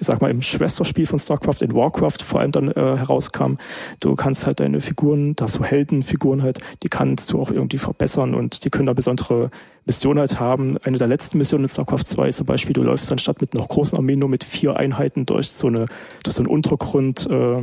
ich 0.00 0.06
sag 0.06 0.20
mal, 0.20 0.30
im 0.30 0.42
Schwesterspiel 0.42 1.06
von 1.06 1.18
StarCraft, 1.18 1.62
in 1.62 1.74
Warcraft 1.74 2.22
vor 2.24 2.40
allem 2.40 2.52
dann 2.52 2.68
äh, 2.68 2.74
herauskam. 2.74 3.54
Du 4.00 4.14
kannst 4.14 4.46
halt 4.46 4.60
deine 4.60 4.80
Figuren, 4.80 5.34
da 5.36 5.48
so 5.48 5.64
Heldenfiguren 5.64 6.42
halt, 6.42 6.60
die 6.82 6.88
kannst 6.88 7.32
du 7.32 7.40
auch 7.40 7.50
irgendwie 7.50 7.78
verbessern 7.78 8.34
und 8.34 8.64
die 8.64 8.70
können 8.70 8.86
da 8.86 8.92
besondere 8.92 9.50
Missionen 9.84 10.20
halt 10.20 10.38
haben. 10.38 10.76
Eine 10.84 10.98
der 10.98 11.08
letzten 11.08 11.38
Missionen 11.38 11.64
in 11.64 11.70
StarCraft 11.70 12.04
2 12.04 12.28
ist 12.28 12.36
zum 12.36 12.46
Beispiel, 12.46 12.74
du 12.74 12.82
läufst 12.82 13.10
dann 13.10 13.18
statt 13.18 13.40
mit 13.40 13.56
einer 13.56 13.66
großen 13.66 13.98
Armee 13.98 14.16
nur 14.16 14.28
mit 14.28 14.44
vier 14.44 14.76
Einheiten 14.76 15.26
durch 15.26 15.50
so 15.50 15.66
eine, 15.66 15.86
durch 16.22 16.36
so 16.36 16.42
einen 16.42 16.48
Untergrund, 16.48 17.26
äh, 17.30 17.62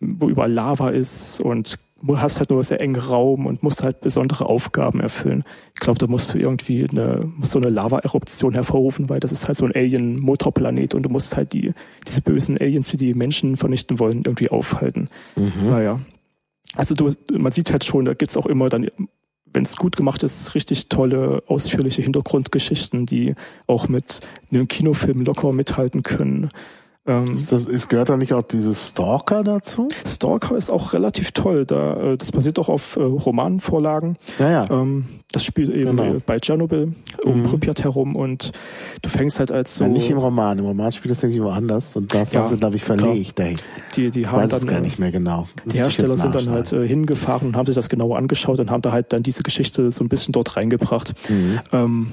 wo 0.00 0.28
überall 0.28 0.52
Lava 0.52 0.90
ist 0.90 1.40
und 1.40 1.78
hast 2.06 2.38
halt 2.38 2.50
nur 2.50 2.62
sehr 2.62 2.80
engen 2.80 3.00
Raum 3.00 3.46
und 3.46 3.62
musst 3.62 3.82
halt 3.82 4.00
besondere 4.00 4.46
Aufgaben 4.46 5.00
erfüllen. 5.00 5.42
Ich 5.74 5.80
glaube, 5.80 5.98
da 5.98 6.06
musst 6.06 6.32
du 6.32 6.38
irgendwie 6.38 6.86
eine, 6.88 7.20
musst 7.36 7.52
so 7.52 7.58
eine 7.58 7.70
Lava-Eruption 7.70 8.54
hervorrufen, 8.54 9.08
weil 9.08 9.20
das 9.20 9.32
ist 9.32 9.48
halt 9.48 9.56
so 9.56 9.64
ein 9.64 9.74
Alien-Motorplanet 9.74 10.94
und 10.94 11.02
du 11.02 11.08
musst 11.08 11.36
halt 11.36 11.52
die, 11.52 11.72
diese 12.06 12.22
bösen 12.22 12.56
Aliens, 12.58 12.88
die 12.88 12.96
die 12.96 13.14
Menschen 13.14 13.56
vernichten 13.56 13.98
wollen, 13.98 14.22
irgendwie 14.24 14.48
aufhalten. 14.48 15.08
Mhm. 15.34 15.70
Naja. 15.70 16.00
Also 16.76 16.94
du, 16.94 17.10
man 17.32 17.52
sieht 17.52 17.72
halt 17.72 17.84
schon, 17.84 18.04
da 18.04 18.14
gibt's 18.14 18.36
auch 18.36 18.46
immer 18.46 18.68
dann, 18.68 18.88
wenn 19.52 19.62
es 19.62 19.76
gut 19.76 19.96
gemacht 19.96 20.22
ist, 20.22 20.54
richtig 20.54 20.88
tolle, 20.88 21.42
ausführliche 21.46 22.02
Hintergrundgeschichten, 22.02 23.06
die 23.06 23.34
auch 23.66 23.88
mit 23.88 24.20
einem 24.50 24.68
Kinofilm 24.68 25.22
locker 25.22 25.52
mithalten 25.52 26.02
können. 26.02 26.48
Ähm, 27.08 27.32
ist 27.32 27.50
das, 27.50 27.64
ist, 27.64 27.88
gehört 27.88 28.10
da 28.10 28.16
nicht 28.18 28.34
auch 28.34 28.42
dieses 28.42 28.90
Stalker 28.90 29.42
dazu? 29.42 29.88
Stalker 30.06 30.56
ist 30.56 30.70
auch 30.70 30.92
relativ 30.92 31.32
toll. 31.32 31.64
Da, 31.64 32.12
äh, 32.12 32.16
das 32.18 32.30
basiert 32.32 32.58
auch 32.58 32.68
auf 32.68 32.96
äh, 32.96 33.02
Romanvorlagen. 33.02 34.16
Ja, 34.38 34.50
ja. 34.50 34.70
Ähm, 34.70 35.06
das 35.32 35.42
spielt 35.44 35.70
eben 35.70 35.96
genau. 35.96 36.16
bei 36.26 36.38
Tschernobyl 36.38 36.92
um 37.24 37.38
mhm. 37.38 37.42
Pripyat 37.44 37.82
herum 37.84 38.14
und 38.14 38.52
du 39.02 39.08
fängst 39.08 39.38
halt 39.38 39.50
als 39.50 39.76
so. 39.76 39.84
Ja, 39.84 39.90
nicht 39.90 40.10
im 40.10 40.18
Roman. 40.18 40.58
Im 40.58 40.66
Roman 40.66 40.92
spielt 40.92 41.12
es 41.12 41.22
irgendwie 41.22 41.42
woanders 41.42 41.96
und 41.96 42.12
das 42.14 42.32
ja, 42.32 42.40
haben 42.40 42.48
sie, 42.48 42.56
glaube 42.58 42.76
ich, 42.76 42.84
verlegt. 42.84 43.40
Ey. 43.40 43.56
Die, 43.96 44.10
die 44.10 44.26
haben 44.26 44.42
weiß 44.42 44.50
dann, 44.50 44.58
es 44.60 44.66
gar 44.66 44.80
nicht 44.80 44.98
mehr 44.98 45.10
genau. 45.10 45.48
Das 45.64 45.72
die 45.72 45.78
Hersteller 45.80 46.16
sind 46.18 46.34
dann 46.34 46.50
halt 46.50 46.72
äh, 46.72 46.86
hingefahren 46.86 47.48
und 47.48 47.56
haben 47.56 47.66
sich 47.66 47.74
das 47.74 47.88
genauer 47.88 48.18
angeschaut 48.18 48.60
und 48.60 48.70
haben 48.70 48.82
da 48.82 48.92
halt 48.92 49.12
dann 49.14 49.22
diese 49.22 49.42
Geschichte 49.42 49.90
so 49.90 50.04
ein 50.04 50.08
bisschen 50.08 50.32
dort 50.32 50.56
reingebracht. 50.56 51.14
Mhm. 51.30 51.60
Ähm, 51.72 52.12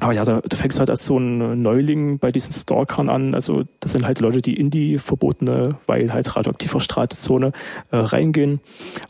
aber 0.00 0.12
ja, 0.12 0.24
da, 0.24 0.40
du 0.40 0.56
fängst 0.56 0.78
halt 0.78 0.90
als 0.90 1.04
so 1.04 1.18
ein 1.18 1.60
Neuling 1.60 2.18
bei 2.18 2.30
diesen 2.30 2.52
Stalkern 2.52 3.08
an. 3.08 3.34
Also 3.34 3.64
das 3.80 3.92
sind 3.92 4.06
halt 4.06 4.20
Leute, 4.20 4.40
die 4.40 4.54
in 4.54 4.70
die 4.70 4.96
verbotene, 4.96 5.70
weil 5.86 6.12
halt 6.12 6.36
radioaktiv 6.36 6.70
verstrahlte 6.70 7.16
Zone 7.16 7.52
äh, 7.90 7.96
reingehen 7.96 8.60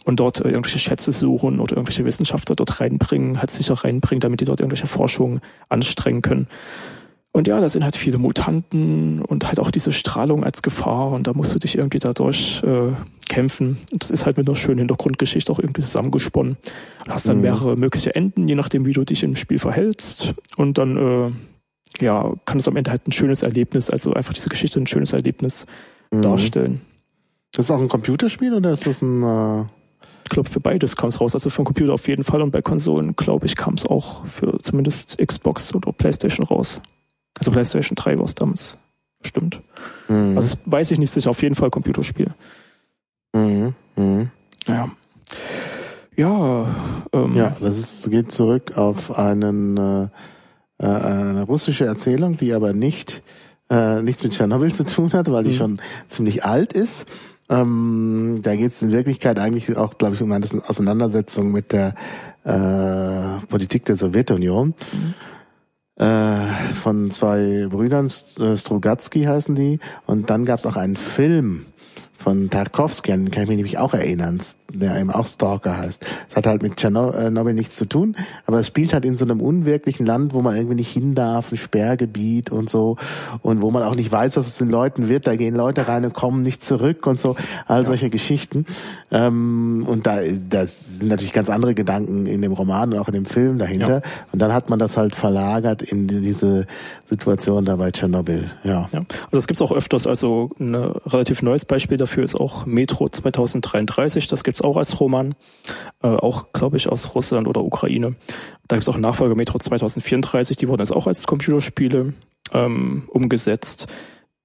und 0.04 0.18
dort 0.18 0.40
äh, 0.40 0.48
irgendwelche 0.48 0.78
Schätze 0.78 1.12
suchen 1.12 1.60
oder 1.60 1.76
irgendwelche 1.76 2.06
Wissenschaftler 2.06 2.56
dort 2.56 2.80
reinbringen, 2.80 3.38
halt 3.38 3.50
sicher 3.50 3.74
reinbringen, 3.74 4.20
damit 4.20 4.40
die 4.40 4.46
dort 4.46 4.60
irgendwelche 4.60 4.86
Forschungen 4.86 5.40
anstrengen 5.68 6.22
können. 6.22 6.48
Und 7.38 7.46
ja, 7.46 7.61
da 7.61 7.68
sind 7.68 7.85
halt 7.85 7.94
viele 7.94 8.18
Mutanten 8.18 9.22
und 9.22 9.46
halt 9.46 9.61
auch 9.61 9.70
diese 9.70 9.92
Strahlung 9.92 10.42
als 10.42 10.61
Gefahr 10.61 11.12
und 11.12 11.29
da 11.29 11.35
musst 11.35 11.55
du 11.55 11.61
dich 11.61 11.77
irgendwie 11.77 12.01
dadurch 12.01 12.64
äh, 12.64 12.90
kämpfen. 13.29 13.79
Und 13.92 14.03
das 14.03 14.11
ist 14.11 14.27
halt 14.27 14.38
mit 14.38 14.48
einer 14.48 14.57
schönen 14.57 14.79
Hintergrundgeschichte 14.79 15.53
auch 15.53 15.61
irgendwie 15.61 15.83
zusammengesponnen. 15.83 16.57
Du 17.05 17.12
hast 17.12 17.29
dann 17.29 17.37
mhm. 17.37 17.42
mehrere 17.42 17.77
mögliche 17.77 18.12
Enden, 18.16 18.48
je 18.48 18.57
nachdem, 18.57 18.87
wie 18.87 18.92
du 18.92 19.05
dich 19.05 19.22
im 19.22 19.37
Spiel 19.37 19.61
verhältst. 19.61 20.35
Und 20.57 20.79
dann, 20.79 20.96
äh, 20.96 22.05
ja, 22.05 22.35
kann 22.44 22.59
es 22.59 22.66
am 22.66 22.74
Ende 22.74 22.90
halt 22.90 23.07
ein 23.07 23.12
schönes 23.12 23.44
Erlebnis, 23.44 23.88
also 23.88 24.14
einfach 24.14 24.35
diese 24.35 24.48
Geschichte 24.48 24.81
ein 24.81 24.88
schönes 24.88 25.12
Erlebnis 25.12 25.66
mhm. 26.11 26.22
darstellen. 26.22 26.81
Das 27.53 27.66
ist 27.66 27.70
auch 27.70 27.81
ein 27.81 27.88
Computerspiel 27.88 28.53
oder 28.53 28.72
ist 28.72 28.85
das 28.85 29.01
ein... 29.01 29.22
Äh 29.22 29.64
ich 30.24 30.31
glaube, 30.31 30.51
für 30.51 30.61
beides 30.61 30.96
kam 30.96 31.09
es 31.09 31.20
raus. 31.20 31.35
Also 31.35 31.51
für 31.51 31.62
den 31.62 31.66
Computer 31.66 31.94
auf 31.94 32.09
jeden 32.09 32.24
Fall 32.24 32.42
und 32.42 32.51
bei 32.51 32.62
Konsolen, 32.62 33.14
glaube 33.14 33.46
ich, 33.46 33.55
kam 33.55 33.74
es 33.74 33.87
auch 33.87 34.27
für 34.27 34.59
zumindest 34.59 35.18
Xbox 35.24 35.72
oder 35.72 35.92
Playstation 35.92 36.44
raus. 36.44 36.83
Also 37.36 37.50
PlayStation 37.50 37.96
3 37.96 38.18
war 38.18 38.24
es 38.24 38.34
damals. 38.34 38.76
Stimmt. 39.22 39.60
Mhm. 40.08 40.36
Also 40.36 40.56
weiß 40.64 40.90
ich 40.92 40.98
nicht 40.98 41.10
sicher. 41.10 41.30
Auf 41.30 41.42
jeden 41.42 41.54
Fall 41.54 41.70
Computerspiel. 41.70 42.32
Mhm. 43.32 43.74
Mhm. 43.96 44.30
Ja. 44.66 44.90
Ja, 46.16 46.66
ähm, 47.12 47.36
ja, 47.36 47.56
das 47.60 47.78
ist, 47.78 48.11
geht 48.11 48.32
zurück 48.32 48.76
auf 48.76 49.16
einen, 49.16 49.76
äh, 49.76 50.09
äh, 50.78 50.86
eine 50.86 51.42
russische 51.42 51.84
Erzählung, 51.84 52.36
die 52.36 52.55
aber 52.55 52.72
nicht 52.72 53.22
äh, 53.70 54.03
nichts 54.03 54.24
mit 54.24 54.32
Tschernobyl 54.32 54.72
zu 54.72 54.84
tun 54.84 55.12
hat, 55.12 55.30
weil 55.30 55.44
die 55.44 55.50
mhm. 55.50 55.55
schon 55.55 55.80
ziemlich 56.07 56.44
alt 56.44 56.72
ist. 56.72 57.07
Ähm, 57.50 58.40
da 58.42 58.57
geht 58.57 58.72
es 58.72 58.82
in 58.82 58.90
Wirklichkeit 58.92 59.38
eigentlich 59.38 59.76
auch, 59.76 59.96
glaube 59.96 60.16
ich, 60.16 60.22
um 60.22 60.32
eine 60.32 60.44
Auseinandersetzung 60.66 61.53
mit 61.53 61.72
der 61.72 61.94
äh, 62.44 63.46
Politik 63.46 63.84
der 63.84 63.96
Sowjetunion. 63.96 64.74
Mhm 64.92 65.14
äh, 65.99 66.46
von 66.80 67.11
zwei 67.11 67.66
Brüdern, 67.68 68.09
Strugatsky 68.09 69.24
heißen 69.24 69.55
die. 69.55 69.80
Und 70.07 70.30
dann 70.30 70.44
gab 70.44 70.59
es 70.59 70.66
auch 70.66 70.76
einen 70.76 70.96
Film 70.96 71.66
von 72.29 72.51
Tarkovsky, 72.51 73.12
an 73.12 73.24
den 73.24 73.31
kann 73.31 73.45
ich 73.45 73.49
mich 73.49 73.57
nämlich 73.57 73.79
auch 73.79 73.95
erinnern, 73.95 74.39
der 74.70 75.01
eben 75.01 75.11
auch 75.11 75.24
Stalker 75.24 75.79
heißt. 75.79 76.05
Es 76.29 76.37
hat 76.37 76.47
halt 76.47 76.62
mit 76.62 76.76
Tschernobyl 76.76 77.55
nichts 77.55 77.76
zu 77.76 77.87
tun, 77.87 78.16
aber 78.45 78.59
es 78.59 78.66
spielt 78.66 78.93
halt 78.93 79.07
in 79.07 79.16
so 79.16 79.24
einem 79.24 79.41
unwirklichen 79.41 80.05
Land, 80.05 80.35
wo 80.35 80.43
man 80.43 80.55
irgendwie 80.55 80.74
nicht 80.74 80.93
hin 80.93 81.14
darf, 81.14 81.51
ein 81.53 81.57
Sperrgebiet 81.57 82.51
und 82.51 82.68
so, 82.68 82.99
und 83.41 83.62
wo 83.62 83.70
man 83.70 83.83
auch 83.83 83.95
nicht 83.95 84.12
weiß, 84.12 84.37
was 84.37 84.47
es 84.47 84.59
den 84.59 84.68
Leuten 84.68 85.09
wird. 85.09 85.26
Da 85.26 85.37
gehen 85.37 85.55
Leute 85.55 85.89
rein 85.89 86.05
und 86.05 86.12
kommen 86.12 86.43
nicht 86.43 86.62
zurück 86.62 87.07
und 87.07 87.18
so, 87.18 87.35
all 87.66 87.81
ja. 87.81 87.87
solche 87.87 88.11
Geschichten. 88.11 88.66
Ähm, 89.11 89.87
und 89.89 90.07
da, 90.07 90.18
das 90.51 90.99
sind 90.99 91.09
natürlich 91.09 91.33
ganz 91.33 91.49
andere 91.49 91.74
Gedanken 91.74 92.26
in 92.26 92.43
dem 92.43 92.53
Roman 92.53 92.93
und 92.93 92.99
auch 92.99 93.09
in 93.09 93.14
dem 93.14 93.24
Film 93.24 93.59
dahinter. 93.59 94.03
Ja. 94.05 94.11
Und 94.33 94.43
dann 94.43 94.53
hat 94.53 94.68
man 94.68 94.79
das 94.79 94.99
halt 94.99 95.14
verlagert 95.14 95.81
in 95.81 96.09
diese 96.09 96.66
Situation 97.07 97.64
da 97.64 97.76
bei 97.76 97.91
Tschernobyl. 97.91 98.51
Ja. 98.64 98.85
ja. 98.93 98.99
Und 98.99 99.09
das 99.33 99.47
gibt's 99.47 99.62
auch 99.62 99.72
öfters. 99.72 100.07
Also 100.07 100.51
ein 100.61 100.74
relativ 100.74 101.41
neues 101.41 101.64
Beispiel 101.64 101.97
dafür 101.97 102.17
ist 102.22 102.34
auch 102.34 102.66
Metro 102.66 103.08
2033. 103.08 104.26
Das 104.26 104.44
gibt's 104.44 104.62
auch 104.62 104.76
als 104.76 105.00
Roman. 105.00 105.34
Äh, 106.02 106.08
auch, 106.08 106.52
glaube 106.52 106.76
ich, 106.76 106.88
aus 106.88 107.14
Russland 107.14 107.48
oder 107.48 107.62
Ukraine. 107.62 108.14
Da 108.66 108.76
gibt's 108.76 108.88
auch 108.88 108.96
Nachfolger 108.96 109.34
Metro 109.34 109.58
2034. 109.58 110.56
Die 110.56 110.68
wurden 110.68 110.82
jetzt 110.82 110.94
auch 110.94 111.06
als 111.06 111.26
Computerspiele 111.26 112.14
ähm, 112.52 113.04
umgesetzt 113.08 113.88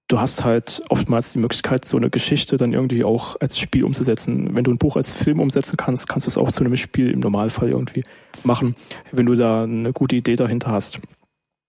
du 0.07 0.19
hast 0.19 0.43
halt 0.43 0.81
oftmals 0.89 1.31
die 1.31 1.39
Möglichkeit, 1.39 1.85
so 1.85 1.97
eine 1.97 2.09
Geschichte 2.09 2.57
dann 2.57 2.73
irgendwie 2.73 3.03
auch 3.03 3.35
als 3.39 3.57
Spiel 3.57 3.83
umzusetzen. 3.83 4.55
Wenn 4.55 4.63
du 4.63 4.71
ein 4.71 4.77
Buch 4.77 4.95
als 4.95 5.13
Film 5.13 5.39
umsetzen 5.39 5.77
kannst, 5.77 6.07
kannst 6.07 6.27
du 6.27 6.29
es 6.29 6.37
auch 6.37 6.51
zu 6.51 6.63
einem 6.63 6.75
Spiel 6.77 7.09
im 7.09 7.19
Normalfall 7.19 7.69
irgendwie 7.69 8.03
machen, 8.43 8.75
wenn 9.11 9.25
du 9.25 9.35
da 9.35 9.63
eine 9.63 9.93
gute 9.93 10.15
Idee 10.15 10.35
dahinter 10.35 10.71
hast. 10.71 10.99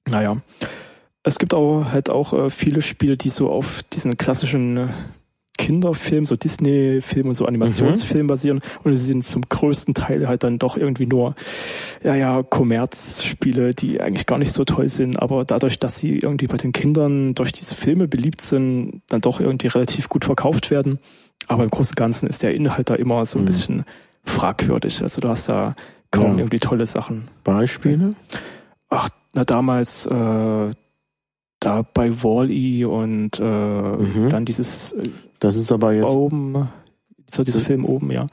Naja. 0.09 0.37
Es 1.23 1.39
gibt 1.39 1.55
auch 1.55 1.87
halt 1.91 2.11
auch 2.11 2.35
äh, 2.35 2.51
viele 2.51 2.83
Spiele, 2.83 3.17
die 3.17 3.31
so 3.31 3.51
auf 3.51 3.83
diesen 3.95 4.19
klassischen 4.19 4.77
äh, 4.77 4.89
Kinderfilm, 5.57 6.25
so 6.25 6.37
Disney-Film 6.37 7.29
und 7.29 7.35
so 7.35 7.47
Animationsfilm 7.47 8.25
mhm. 8.25 8.29
basieren 8.29 8.61
und 8.83 8.97
sie 8.97 9.05
sind 9.05 9.25
zum 9.25 9.43
größten 9.43 9.95
Teil 9.95 10.27
halt 10.27 10.43
dann 10.43 10.59
doch 10.59 10.77
irgendwie 10.77 11.07
nur, 11.07 11.35
ja, 12.03 12.15
ja, 12.15 12.43
Kommerzspiele, 12.43 13.75
die 13.75 14.01
eigentlich 14.01 14.27
gar 14.27 14.39
nicht 14.39 14.53
so 14.53 14.65
toll 14.65 14.89
sind, 14.89 15.21
aber 15.21 15.45
dadurch, 15.45 15.79
dass 15.79 15.97
sie 15.99 16.19
irgendwie 16.19 16.47
bei 16.49 16.57
den 16.57 16.73
Kindern 16.73 17.35
durch 17.35 17.53
diese 17.53 17.75
Filme 17.75 18.09
beliebt 18.09 18.41
sind, 18.41 19.03
dann 19.09 19.21
doch 19.21 19.41
irgendwie 19.41 19.69
relativ 19.69 20.09
gut 20.09 20.25
verkauft 20.25 20.71
werden. 20.71 20.99
Aber 21.47 21.65
im 21.65 21.71
Großen 21.71 21.93
und 21.93 21.97
Ganzen 21.97 22.29
ist 22.29 22.43
der 22.43 22.55
Inhalt 22.55 22.91
da 22.91 22.95
immer 22.95 23.25
so 23.25 23.39
ein 23.39 23.43
mhm. 23.43 23.47
bisschen 23.47 23.85
fragwürdig. 24.25 25.03
Also 25.03 25.21
du 25.21 25.29
hast 25.29 25.49
da 25.49 25.75
kaum 26.11 26.33
ja. 26.33 26.39
irgendwie 26.39 26.59
tolle 26.59 26.87
Sachen. 26.87 27.29
Beispiele? 27.45 28.15
Ach, 28.89 29.09
na 29.35 29.45
damals, 29.45 30.07
äh, 30.07 30.71
da 31.65 31.83
bei 31.83 32.23
Wall-E 32.23 32.85
und 32.85 33.41
äh, 33.41 33.43
mhm. 33.43 34.29
dann 34.29 34.45
dieses 34.45 34.93
äh, 34.93 35.09
das 35.41 35.57
ist 35.57 35.73
aber 35.73 35.93
jetzt 35.93 36.07
oben 36.09 36.69
so 37.31 37.43
dieser 37.43 37.61
Film 37.61 37.85
oben, 37.85 38.11
ja. 38.11 38.27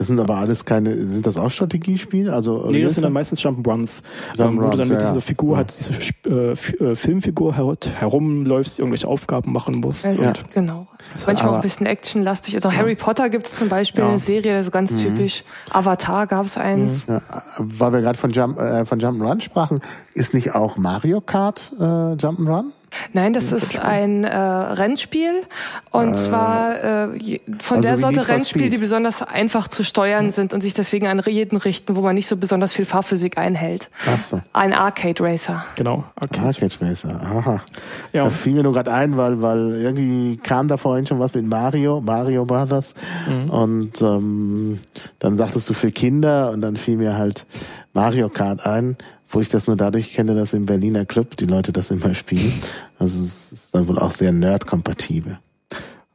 Das 0.00 0.06
sind 0.06 0.18
aber 0.18 0.36
alles 0.36 0.64
keine, 0.64 1.08
sind 1.08 1.26
das 1.26 1.36
auch 1.36 1.50
Strategiespiele? 1.50 2.32
Also 2.32 2.66
nee, 2.70 2.80
das 2.82 2.94
sind 2.94 3.02
dann 3.02 3.12
meistens 3.12 3.42
Jump'n'Runs, 3.42 4.00
ähm, 4.38 4.56
wo 4.56 4.70
du 4.70 4.78
dann 4.78 4.88
mit 4.88 4.98
ja, 4.98 5.10
dieser 5.10 5.20
Figur 5.20 5.50
ja. 5.50 5.56
halt 5.58 5.74
diese 5.78 5.92
äh, 6.26 6.52
äh, 6.52 6.94
Filmfigur 6.94 7.54
her 7.54 7.76
herumläufst, 7.98 8.78
irgendwelche 8.78 9.06
Aufgaben 9.06 9.52
machen 9.52 9.74
musst. 9.74 10.06
Also, 10.06 10.22
ja. 10.22 10.32
Genau. 10.54 10.86
Manchmal 11.26 11.50
auch 11.50 11.56
ein 11.56 11.60
bisschen 11.60 11.84
actionlastig. 11.84 12.54
Also 12.54 12.72
Harry 12.72 12.94
Potter 12.94 13.28
gibt 13.28 13.46
es 13.46 13.56
zum 13.56 13.68
Beispiel 13.68 14.02
eine 14.04 14.16
Serie, 14.16 14.54
das 14.54 14.66
ist 14.66 14.72
ganz 14.72 14.90
mhm. 14.92 15.00
typisch. 15.00 15.44
Avatar 15.68 16.26
gab 16.26 16.46
es 16.46 16.56
eins. 16.56 17.06
Mhm. 17.06 17.20
weil 17.58 17.92
wir 17.92 18.00
gerade 18.00 18.18
von 18.18 18.30
Jump 18.30 18.58
äh, 18.58 18.86
von 18.86 19.00
Jump'n'Run 19.00 19.42
sprachen, 19.42 19.82
ist 20.14 20.32
nicht 20.32 20.54
auch 20.54 20.78
Mario 20.78 21.20
Kart 21.20 21.74
äh, 21.78 21.82
Jump'n'Run? 21.82 22.72
Nein, 23.12 23.32
das 23.32 23.52
ist 23.52 23.78
ein 23.78 24.24
äh, 24.24 24.36
Rennspiel 24.36 25.42
und 25.90 26.10
äh, 26.10 26.14
zwar 26.14 26.74
äh, 26.76 27.38
von 27.58 27.78
also 27.78 27.88
der 27.88 27.96
Sorte 27.96 28.28
Rennspiel, 28.28 28.70
die 28.70 28.78
besonders 28.78 29.22
einfach 29.22 29.68
zu 29.68 29.84
steuern 29.84 30.26
mhm. 30.26 30.30
sind 30.30 30.54
und 30.54 30.60
sich 30.60 30.74
deswegen 30.74 31.06
an 31.06 31.20
jeden 31.26 31.56
richten, 31.56 31.96
wo 31.96 32.00
man 32.00 32.14
nicht 32.14 32.26
so 32.26 32.36
besonders 32.36 32.72
viel 32.72 32.84
Fahrphysik 32.84 33.38
einhält. 33.38 33.90
Ach 34.06 34.18
so. 34.18 34.40
Ein 34.52 34.72
Arcade 34.72 35.22
Racer. 35.22 35.64
Genau, 35.76 36.04
Arcade, 36.16 36.46
Arcade 36.46 36.74
Racer. 36.80 37.20
Aha. 37.22 37.62
Ja. 38.12 38.24
Da 38.24 38.30
fiel 38.30 38.54
mir 38.54 38.62
nur 38.62 38.72
gerade 38.72 38.92
ein, 38.92 39.16
weil 39.16 39.42
weil 39.42 39.74
irgendwie 39.76 40.36
kam 40.36 40.68
da 40.68 40.76
vorhin 40.76 41.06
schon 41.06 41.18
was 41.18 41.34
mit 41.34 41.46
Mario, 41.46 42.00
Mario 42.00 42.44
Brothers 42.44 42.94
mhm. 43.28 43.50
und 43.50 44.02
ähm, 44.02 44.80
dann 45.18 45.36
sagtest 45.36 45.68
du 45.68 45.74
für 45.74 45.90
Kinder 45.90 46.50
und 46.50 46.60
dann 46.60 46.76
fiel 46.76 46.96
mir 46.96 47.16
halt 47.16 47.46
Mario 47.92 48.28
Kart 48.28 48.66
ein 48.66 48.96
wo 49.30 49.40
ich 49.40 49.48
das 49.48 49.66
nur 49.66 49.76
dadurch 49.76 50.12
kenne, 50.12 50.34
dass 50.34 50.52
im 50.52 50.66
Berliner 50.66 51.06
Club 51.06 51.36
die 51.36 51.46
Leute 51.46 51.72
das 51.72 51.90
immer 51.90 52.14
spielen. 52.14 52.52
Also 52.98 53.22
es 53.22 53.52
ist 53.52 53.74
dann 53.74 53.88
wohl 53.88 53.98
auch 53.98 54.10
sehr 54.10 54.32
nerd-kompatibel. 54.32 55.38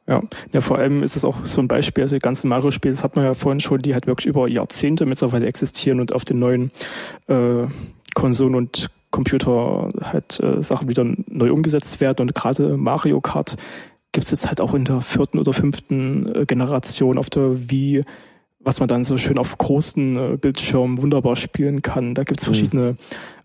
Ja. 0.07 0.22
ja, 0.51 0.61
vor 0.61 0.78
allem 0.78 1.01
ist 1.01 1.16
es 1.16 1.26
auch 1.26 1.45
so 1.45 1.61
ein 1.61 1.68
Beispiel, 1.68 2.03
also 2.03 2.16
die 2.16 2.20
ganzen 2.20 2.47
Mario-Spiele, 2.47 2.93
das 2.93 3.03
hat 3.03 3.16
man 3.16 3.26
ja 3.26 3.34
vorhin 3.34 3.59
schon, 3.59 3.82
die 3.82 3.93
halt 3.93 4.05
wirklich 4.05 4.28
über 4.28 4.47
Jahrzehnte 4.47 5.07
mittlerweile 5.07 5.47
existieren 5.47 5.99
und 5.99 6.13
auf 6.13 6.26
den 6.26 6.38
neuen 6.38 6.72
äh, 7.28 7.66
Konsolen 8.13 8.53
und 8.53 8.91
Computer 9.09 9.89
halt 10.01 10.39
äh, 10.41 10.61
Sachen 10.61 10.89
wieder 10.89 11.05
neu 11.28 11.51
umgesetzt 11.51 12.01
werden 12.01 12.22
und 12.22 12.36
gerade 12.36 12.78
Mario 12.78 13.20
Kart 13.20 13.55
gibt 14.11 14.26
es 14.26 14.32
jetzt 14.32 14.47
halt 14.47 14.61
auch 14.61 14.74
in 14.76 14.86
der 14.86 15.01
vierten 15.01 15.39
oder 15.39 15.53
fünften 15.53 16.34
äh, 16.36 16.45
Generation 16.45 17.18
auf 17.18 17.32
der 17.32 17.70
Wii 17.70 18.03
was 18.66 18.80
man 18.80 18.89
dann 18.89 19.03
so 19.03 19.16
schön 19.18 19.38
auf 19.38 19.57
großen 19.57 20.18
äh, 20.18 20.38
Bildschirmen 20.38 21.01
wunderbar 21.01 21.36
spielen 21.36 21.82
kann. 21.82 22.16
Da 22.16 22.24
gibt's 22.24 22.43
mhm. 22.43 22.47
verschiedene 22.47 22.95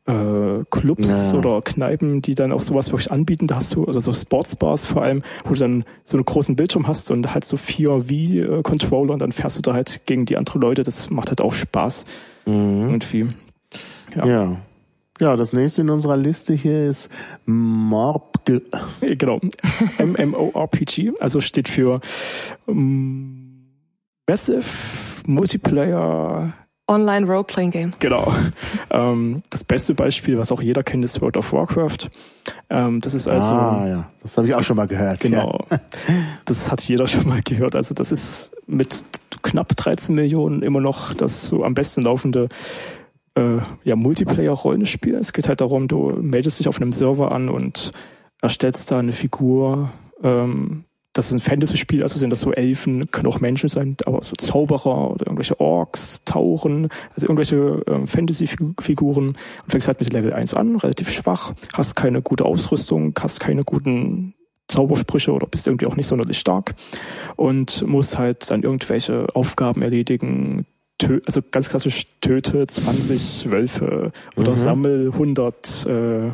äh, 0.07 0.65
Clubs 0.71 1.09
ja. 1.09 1.39
oder 1.39 1.61
Kneipen, 1.63 2.23
die 2.23 2.35
dann 2.35 2.53
auch 2.53 2.63
sowas 2.63 2.91
wirklich 2.91 3.13
anbieten. 3.13 3.47
Da 3.47 3.57
hast 3.57 3.75
du, 3.75 3.85
also 3.85 4.01
so 4.01 4.13
Sportsbars 4.13 4.87
vor 4.87 5.03
allem, 5.03 5.23
wo 5.45 5.53
du 5.53 5.61
dann 5.61 5.85
so 6.05 6.17
einen 6.17 6.25
großen 6.25 6.57
Bildschirm 6.57 6.89
hast 6.89 7.11
und 7.11 7.33
halt 7.35 7.45
so 7.45 7.59
vier 7.59 8.09
Wii-Controller 8.09 9.13
und 9.13 9.21
dann 9.21 9.33
fährst 9.33 9.59
du 9.59 9.63
da 9.63 9.75
halt 9.75 10.07
gegen 10.07 10.25
die 10.25 10.39
anderen 10.39 10.63
Leute. 10.63 10.83
Das 10.83 11.11
macht 11.11 11.29
halt 11.29 11.43
auch 11.43 11.53
Spaß. 11.53 12.07
Mhm. 12.47 12.89
Irgendwie. 12.89 13.29
Ja. 14.17 14.27
ja. 14.27 14.57
Ja, 15.21 15.37
das 15.37 15.53
nächste 15.53 15.83
in 15.83 15.91
unserer 15.91 16.17
Liste 16.17 16.55
hier 16.55 16.89
ist 16.89 17.11
Morb. 17.45 18.31
Genau. 19.03 19.39
MMORPG, 19.99 21.13
also 21.21 21.43
steht 21.43 21.69
für 21.69 22.01
um, 22.65 23.51
Massive 24.27 24.63
Multiplayer 25.31 26.53
Online 26.91 27.25
Role-Playing 27.25 27.71
Game. 27.71 27.93
Genau. 28.01 28.35
Ähm, 28.91 29.45
das 29.51 29.63
beste 29.63 29.95
Beispiel, 29.95 30.37
was 30.37 30.51
auch 30.51 30.61
jeder 30.61 30.83
kennt, 30.83 31.05
ist 31.05 31.21
World 31.21 31.37
of 31.37 31.53
Warcraft. 31.53 32.11
Ähm, 32.69 33.01
das 33.01 33.15
ist 33.15 33.29
also. 33.29 33.55
Ah, 33.55 33.87
ja. 33.87 34.05
Das 34.23 34.37
habe 34.37 34.49
ich 34.49 34.55
auch 34.55 34.65
schon 34.65 34.77
mal 34.77 34.89
gehört. 34.89 35.21
Genau. 35.21 35.65
Ja. 35.71 35.81
Das 36.45 36.73
hat 36.73 36.83
jeder 36.83 37.07
schon 37.07 37.29
mal 37.29 37.41
gehört. 37.45 37.77
Also 37.77 37.95
das 37.95 38.11
ist 38.11 38.51
mit 38.67 39.05
knapp 39.43 39.77
13 39.77 40.17
Millionen 40.17 40.63
immer 40.63 40.81
noch 40.81 41.15
das 41.15 41.47
so 41.47 41.63
am 41.63 41.75
besten 41.75 42.03
laufende 42.03 42.49
äh, 43.37 43.59
ja, 43.85 43.95
Multiplayer-Rollenspiel. 43.95 45.15
Es 45.15 45.33
geht 45.33 45.49
halt 45.49 45.61
darum, 45.61 45.87
du 45.87 46.19
meldest 46.21 46.59
dich 46.59 46.67
auf 46.67 46.81
einem 46.81 46.93
Server 46.93 47.31
an 47.31 47.49
und 47.49 47.93
erstellst 48.43 48.91
da 48.91 48.99
eine 48.99 49.13
Figur, 49.13 49.93
ähm, 50.25 50.85
das 51.13 51.27
ist 51.27 51.33
ein 51.33 51.41
Fantasy-Spiel, 51.41 52.03
also 52.03 52.19
sind 52.19 52.31
das 52.31 52.41
so 52.41 52.53
Elfen, 52.53 53.11
können 53.11 53.27
auch 53.27 53.41
Menschen 53.41 53.69
sein, 53.69 53.97
aber 54.07 54.23
so 54.23 54.35
Zauberer 54.37 55.11
oder 55.11 55.27
irgendwelche 55.27 55.59
Orks, 55.59 56.23
Tauchen, 56.25 56.89
also 57.15 57.27
irgendwelche 57.27 57.83
ähm, 57.89 58.07
Fantasy-Figuren 58.07 59.29
und 59.29 59.37
fängst 59.69 59.89
halt 59.89 60.01
mit 60.01 60.13
Level 60.13 60.33
1 60.33 60.55
an, 60.55 60.77
relativ 60.77 61.11
schwach, 61.11 61.53
hast 61.73 61.97
keine 61.97 62.23
gute 62.23 62.45
Ausrüstung, 62.45 63.13
hast 63.21 63.41
keine 63.41 63.65
guten 63.65 64.35
Zaubersprüche 64.69 65.33
oder 65.33 65.49
bist 65.49 65.67
irgendwie 65.67 65.87
auch 65.87 65.97
nicht 65.97 66.07
sonderlich 66.07 66.39
stark 66.39 66.75
und 67.35 67.85
musst 67.87 68.17
halt 68.17 68.49
dann 68.51 68.63
irgendwelche 68.63 69.27
Aufgaben 69.35 69.83
erledigen, 69.83 70.65
also 71.27 71.41
ganz 71.51 71.71
klassisch 71.71 72.07
töte 72.21 72.67
20 72.67 73.51
Wölfe 73.51 74.13
oder 74.37 74.53
mhm. 74.53 74.57
sammel 74.57 75.11
100 75.13 75.87
äh, 75.87 76.31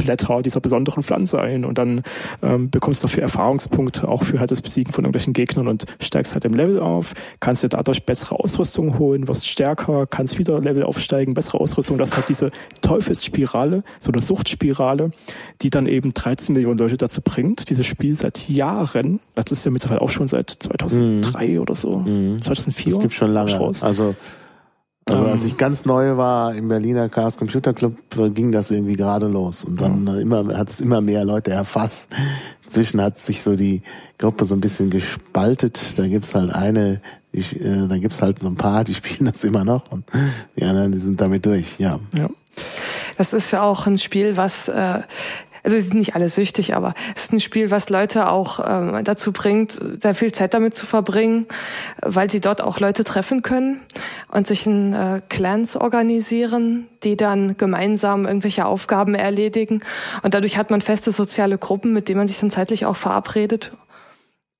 Blätter 0.00 0.42
dieser 0.42 0.60
besonderen 0.60 1.02
Pflanze 1.02 1.40
ein 1.40 1.64
und 1.64 1.78
dann 1.78 2.02
ähm, 2.42 2.70
bekommst 2.70 3.02
du 3.02 3.08
dafür 3.08 3.22
Erfahrungspunkte 3.22 4.08
auch 4.08 4.24
für 4.24 4.40
halt 4.40 4.50
das 4.50 4.62
Besiegen 4.62 4.92
von 4.92 5.04
irgendwelchen 5.04 5.32
Gegnern 5.32 5.68
und 5.68 5.86
steigst 6.00 6.34
halt 6.34 6.44
im 6.44 6.54
Level 6.54 6.80
auf, 6.80 7.14
kannst 7.40 7.62
dir 7.62 7.68
dadurch 7.68 8.04
bessere 8.04 8.38
Ausrüstung 8.38 8.98
holen, 8.98 9.28
wirst 9.28 9.46
stärker, 9.46 10.06
kannst 10.06 10.38
wieder 10.38 10.60
Level 10.60 10.82
aufsteigen, 10.82 11.34
bessere 11.34 11.60
Ausrüstung. 11.60 11.98
Das 11.98 12.10
ist 12.10 12.16
halt 12.16 12.28
diese 12.28 12.50
Teufelsspirale, 12.80 13.82
so 13.98 14.12
eine 14.12 14.20
Suchtspirale, 14.20 15.10
die 15.62 15.70
dann 15.70 15.86
eben 15.86 16.14
13 16.14 16.54
Millionen 16.54 16.78
Leute 16.78 16.96
dazu 16.96 17.20
bringt, 17.22 17.70
dieses 17.70 17.86
Spiel 17.86 18.14
seit 18.14 18.48
Jahren, 18.48 19.20
das 19.34 19.52
ist 19.52 19.64
ja 19.64 19.70
mittlerweile 19.70 20.00
auch 20.02 20.10
schon 20.10 20.26
seit 20.26 20.50
2003 20.50 21.48
mhm. 21.48 21.58
oder 21.58 21.74
so, 21.74 21.98
mhm. 21.98 22.40
2004. 22.40 22.92
Das 22.92 23.02
gibt 23.02 23.14
schon 23.14 23.32
lange. 23.32 23.58
Also 23.80 24.14
also 25.10 25.26
als 25.26 25.44
ich 25.44 25.56
ganz 25.56 25.84
neu 25.84 26.16
war 26.16 26.54
im 26.54 26.68
Berliner 26.68 27.08
Chaos 27.08 27.36
Computer 27.36 27.72
Club, 27.72 27.96
ging 28.34 28.52
das 28.52 28.70
irgendwie 28.70 28.96
gerade 28.96 29.26
los. 29.26 29.64
Und 29.64 29.80
dann 29.80 30.06
ja. 30.06 30.18
immer, 30.18 30.56
hat 30.56 30.70
es 30.70 30.80
immer 30.80 31.00
mehr 31.00 31.24
Leute 31.24 31.50
erfasst. 31.50 32.08
Inzwischen 32.64 33.00
hat 33.00 33.18
sich 33.18 33.42
so 33.42 33.56
die 33.56 33.82
Gruppe 34.18 34.44
so 34.44 34.54
ein 34.54 34.60
bisschen 34.60 34.90
gespaltet. 34.90 35.98
Da 35.98 36.06
gibt's 36.06 36.34
halt 36.34 36.52
eine, 36.52 37.00
die, 37.32 37.40
äh, 37.58 37.88
da 37.88 37.98
gibt's 37.98 38.22
halt 38.22 38.42
so 38.42 38.48
ein 38.48 38.56
paar, 38.56 38.84
die 38.84 38.94
spielen 39.00 39.30
das 39.30 39.44
immer 39.44 39.64
noch 39.64 39.90
und 39.90 40.04
die 40.56 40.64
anderen, 40.64 40.92
die 40.92 40.98
sind 40.98 41.20
damit 41.20 41.46
durch, 41.46 41.78
ja. 41.78 41.98
ja. 42.16 42.28
Das 43.16 43.32
ist 43.32 43.50
ja 43.50 43.62
auch 43.62 43.86
ein 43.86 43.98
Spiel, 43.98 44.36
was 44.36 44.68
äh, 44.68 45.00
also 45.62 45.76
sie 45.76 45.82
sind 45.82 45.98
nicht 45.98 46.14
alle 46.14 46.28
süchtig, 46.28 46.74
aber 46.74 46.94
es 47.14 47.24
ist 47.24 47.32
ein 47.32 47.40
Spiel, 47.40 47.70
was 47.70 47.90
Leute 47.90 48.30
auch 48.30 48.60
ähm, 48.66 49.04
dazu 49.04 49.32
bringt, 49.32 49.78
sehr 50.00 50.14
viel 50.14 50.32
Zeit 50.32 50.54
damit 50.54 50.74
zu 50.74 50.86
verbringen, 50.86 51.46
weil 52.02 52.30
sie 52.30 52.40
dort 52.40 52.62
auch 52.62 52.80
Leute 52.80 53.04
treffen 53.04 53.42
können 53.42 53.80
und 54.28 54.46
sich 54.46 54.66
in 54.66 54.92
äh, 54.92 55.20
Clans 55.28 55.76
organisieren, 55.76 56.88
die 57.02 57.16
dann 57.16 57.56
gemeinsam 57.56 58.26
irgendwelche 58.26 58.64
Aufgaben 58.66 59.14
erledigen. 59.14 59.82
Und 60.22 60.34
dadurch 60.34 60.56
hat 60.56 60.70
man 60.70 60.80
feste 60.80 61.12
soziale 61.12 61.58
Gruppen, 61.58 61.92
mit 61.92 62.08
denen 62.08 62.18
man 62.18 62.26
sich 62.26 62.38
dann 62.38 62.50
zeitlich 62.50 62.86
auch 62.86 62.96
verabredet. 62.96 63.72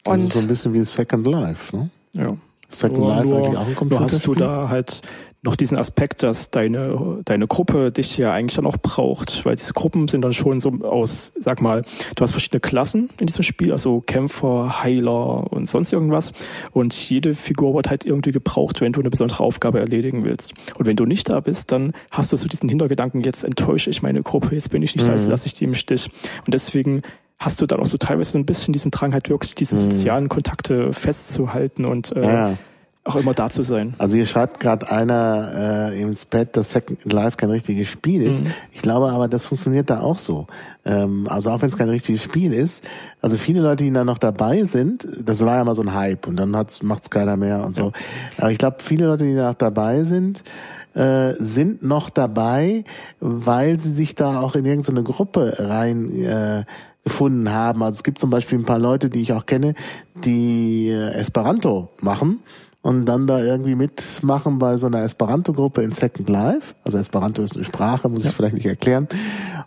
Und 0.04 0.14
das 0.14 0.24
ist 0.24 0.32
so 0.32 0.38
ein 0.40 0.48
bisschen 0.48 0.72
wie 0.72 0.82
Second 0.84 1.26
Life, 1.26 1.76
ne? 1.76 1.90
Ja. 2.14 2.36
Second 2.68 3.02
Life 3.02 3.28
nur, 3.28 3.38
eigentlich 3.38 3.58
auch 3.58 3.66
ein 3.66 3.74
Computerspiel? 3.74 3.98
Nur 3.98 4.10
hast 4.10 4.26
du 4.26 4.34
da 4.34 4.68
halt 4.68 5.00
noch 5.42 5.56
diesen 5.56 5.78
Aspekt, 5.78 6.22
dass 6.22 6.50
deine, 6.50 7.20
deine 7.24 7.46
Gruppe 7.46 7.90
dich 7.92 8.18
ja 8.18 8.32
eigentlich 8.32 8.56
dann 8.56 8.66
auch 8.66 8.76
braucht, 8.76 9.44
weil 9.46 9.56
diese 9.56 9.72
Gruppen 9.72 10.06
sind 10.06 10.22
dann 10.22 10.34
schon 10.34 10.60
so 10.60 10.70
aus, 10.82 11.32
sag 11.38 11.62
mal, 11.62 11.82
du 12.14 12.22
hast 12.22 12.32
verschiedene 12.32 12.60
Klassen 12.60 13.08
in 13.18 13.26
diesem 13.26 13.42
Spiel, 13.42 13.72
also 13.72 14.02
Kämpfer, 14.02 14.82
Heiler 14.82 15.50
und 15.50 15.66
sonst 15.66 15.92
irgendwas 15.92 16.32
und 16.72 16.94
jede 16.94 17.32
Figur 17.32 17.74
wird 17.74 17.88
halt 17.88 18.04
irgendwie 18.04 18.32
gebraucht, 18.32 18.82
wenn 18.82 18.92
du 18.92 19.00
eine 19.00 19.08
besondere 19.08 19.42
Aufgabe 19.42 19.80
erledigen 19.80 20.24
willst. 20.24 20.52
Und 20.78 20.86
wenn 20.86 20.96
du 20.96 21.06
nicht 21.06 21.30
da 21.30 21.40
bist, 21.40 21.72
dann 21.72 21.92
hast 22.10 22.32
du 22.32 22.36
so 22.36 22.46
diesen 22.46 22.68
Hintergedanken, 22.68 23.22
jetzt 23.22 23.42
enttäusche 23.42 23.88
ich 23.88 24.02
meine 24.02 24.22
Gruppe, 24.22 24.54
jetzt 24.54 24.70
bin 24.70 24.82
ich 24.82 24.94
nicht 24.94 25.08
da, 25.08 25.12
jetzt 25.12 25.24
mhm. 25.24 25.30
lasse 25.30 25.46
ich 25.46 25.54
die 25.54 25.64
im 25.64 25.74
Stich. 25.74 26.10
Und 26.44 26.52
deswegen 26.52 27.00
hast 27.38 27.62
du 27.62 27.66
dann 27.66 27.80
auch 27.80 27.86
so 27.86 27.96
teilweise 27.96 28.32
so 28.32 28.38
ein 28.38 28.44
bisschen 28.44 28.74
diesen 28.74 28.90
Drang 28.90 29.14
halt 29.14 29.30
wirklich 29.30 29.54
diese 29.54 29.74
mhm. 29.74 29.90
sozialen 29.90 30.28
Kontakte 30.28 30.92
festzuhalten 30.92 31.86
und 31.86 32.14
äh, 32.14 32.22
ja 32.22 32.58
auch 33.02 33.16
immer 33.16 33.32
da 33.32 33.48
zu 33.48 33.62
sein. 33.62 33.94
Also 33.96 34.16
hier 34.16 34.26
schreibt 34.26 34.60
gerade 34.60 34.90
einer 34.90 35.90
äh, 35.90 36.00
ins 36.00 36.26
Pad, 36.26 36.56
dass 36.56 36.72
Second 36.72 37.10
Life 37.10 37.38
kein 37.38 37.48
richtiges 37.48 37.88
Spiel 37.88 38.22
ist. 38.22 38.44
Mhm. 38.44 38.52
Ich 38.72 38.82
glaube 38.82 39.10
aber, 39.10 39.26
das 39.26 39.46
funktioniert 39.46 39.88
da 39.88 40.00
auch 40.00 40.18
so. 40.18 40.46
Ähm, 40.84 41.26
also 41.30 41.50
auch 41.50 41.62
wenn 41.62 41.70
es 41.70 41.78
kein 41.78 41.88
richtiges 41.88 42.22
Spiel 42.22 42.52
ist, 42.52 42.86
also 43.22 43.38
viele 43.38 43.62
Leute, 43.62 43.84
die 43.84 43.92
da 43.92 44.04
noch 44.04 44.18
dabei 44.18 44.64
sind, 44.64 45.08
das 45.24 45.44
war 45.44 45.56
ja 45.56 45.64
mal 45.64 45.74
so 45.74 45.82
ein 45.82 45.94
Hype 45.94 46.26
und 46.26 46.36
dann 46.36 46.50
macht 46.50 47.02
es 47.02 47.10
keiner 47.10 47.36
mehr 47.36 47.64
und 47.64 47.74
so. 47.74 47.86
Ja. 47.86 47.92
Aber 48.38 48.50
ich 48.52 48.58
glaube, 48.58 48.76
viele 48.80 49.06
Leute, 49.06 49.24
die 49.24 49.34
da 49.34 49.48
noch 49.48 49.54
dabei 49.54 50.02
sind, 50.02 50.44
äh, 50.94 51.32
sind 51.38 51.82
noch 51.82 52.10
dabei, 52.10 52.84
weil 53.18 53.80
sie 53.80 53.94
sich 53.94 54.14
da 54.14 54.40
auch 54.40 54.54
in 54.54 54.66
irgendeine 54.66 55.04
Gruppe 55.04 55.54
rein 55.58 56.10
äh, 56.10 56.64
gefunden 57.02 57.50
haben. 57.50 57.82
Also 57.82 57.96
es 57.96 58.02
gibt 58.02 58.18
zum 58.18 58.28
Beispiel 58.28 58.58
ein 58.58 58.66
paar 58.66 58.78
Leute, 58.78 59.08
die 59.08 59.22
ich 59.22 59.32
auch 59.32 59.46
kenne, 59.46 59.72
die 60.16 60.90
äh, 60.90 61.12
Esperanto 61.12 61.88
machen 62.00 62.40
und 62.82 63.04
dann 63.04 63.26
da 63.26 63.38
irgendwie 63.40 63.74
mitmachen 63.74 64.58
bei 64.58 64.78
so 64.78 64.86
einer 64.86 65.02
Esperanto-Gruppe 65.04 65.82
in 65.82 65.92
Second 65.92 66.30
Life. 66.30 66.74
Also 66.82 66.96
Esperanto 66.96 67.42
ist 67.42 67.54
eine 67.54 67.64
Sprache, 67.64 68.08
muss 68.08 68.24
ich 68.24 68.32
vielleicht 68.32 68.54
nicht 68.54 68.66
erklären. 68.66 69.06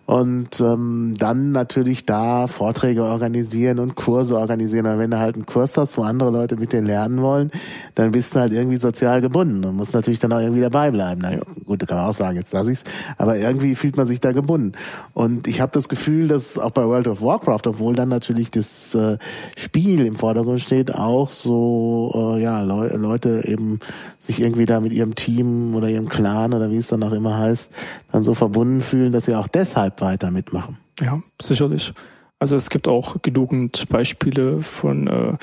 Und 0.06 0.60
ähm, 0.60 1.14
dann 1.18 1.52
natürlich 1.52 2.06
da 2.06 2.48
Vorträge 2.48 3.04
organisieren 3.04 3.80
und 3.80 3.96
Kurse 3.96 4.38
organisieren. 4.38 4.88
Und 4.88 4.98
wenn 4.98 5.12
du 5.12 5.20
halt 5.20 5.36
einen 5.36 5.46
Kurs 5.46 5.78
hast, 5.78 5.98
wo 5.98 6.02
andere 6.02 6.32
Leute 6.32 6.58
mit 6.58 6.74
dir 6.74 6.82
lernen 6.82 7.22
wollen, 7.22 7.52
dann 7.94 8.12
bist 8.12 8.36
du 8.36 8.40
halt 8.40 8.52
irgendwie 8.52 8.78
sozial 8.78 9.22
gebunden 9.22 9.64
und 9.64 9.76
musst 9.76 9.94
natürlich 9.94 10.20
dann 10.20 10.34
auch 10.34 10.40
irgendwie 10.40 10.62
dabei 10.62 10.90
bleiben. 10.90 11.22
Na 11.22 11.38
gut, 11.66 11.84
da 11.84 11.86
kann 11.86 11.98
man 11.98 12.08
auch 12.08 12.14
sagen, 12.14 12.36
jetzt 12.36 12.52
lass 12.52 12.68
ich's. 12.68 12.84
Aber 13.18 13.38
irgendwie 13.38 13.76
fühlt 13.76 13.96
man 13.96 14.08
sich 14.08 14.22
da 14.22 14.32
gebunden. 14.32 14.74
Und 15.14 15.48
ich 15.48 15.62
habe 15.62 15.72
das 15.72 15.88
Gefühl, 15.88 16.28
dass 16.28 16.58
auch 16.58 16.72
bei 16.72 16.86
World 16.86 17.08
of 17.08 17.22
Warcraft, 17.22 17.68
obwohl 17.68 17.96
dann 17.96 18.10
natürlich 18.10 18.50
das 18.50 18.96
äh, 18.96 19.20
Spiel 19.56 20.04
im 20.06 20.16
Vordergrund 20.16 20.62
steht, 20.62 20.96
auch 20.96 21.30
so 21.30 22.34
äh, 22.36 22.42
ja 22.42 22.62
Leute 22.64 23.03
Leute 23.04 23.44
eben 23.46 23.80
sich 24.20 24.40
irgendwie 24.40 24.66
da 24.66 24.80
mit 24.80 24.94
ihrem 24.94 25.14
Team 25.14 25.76
oder 25.76 25.90
ihrem 25.90 26.10
Clan 26.10 26.54
oder 26.54 26.72
wie 26.72 26.78
es 26.78 26.88
dann 26.88 27.04
auch 27.04 27.12
immer 27.12 27.38
heißt, 27.38 27.72
dann 28.12 28.24
so 28.24 28.34
verbunden 28.34 28.82
fühlen, 28.82 29.12
dass 29.12 29.26
sie 29.26 29.36
auch 29.36 29.48
deshalb 29.48 30.02
weiter 30.02 30.32
mitmachen. 30.32 30.78
Ja, 31.00 31.22
sicherlich. 31.42 31.94
Also 32.40 32.56
es 32.56 32.70
gibt 32.70 32.88
auch 32.88 33.22
genügend 33.22 33.88
Beispiele 33.90 34.60
von 34.60 35.08
äh, 35.08 35.38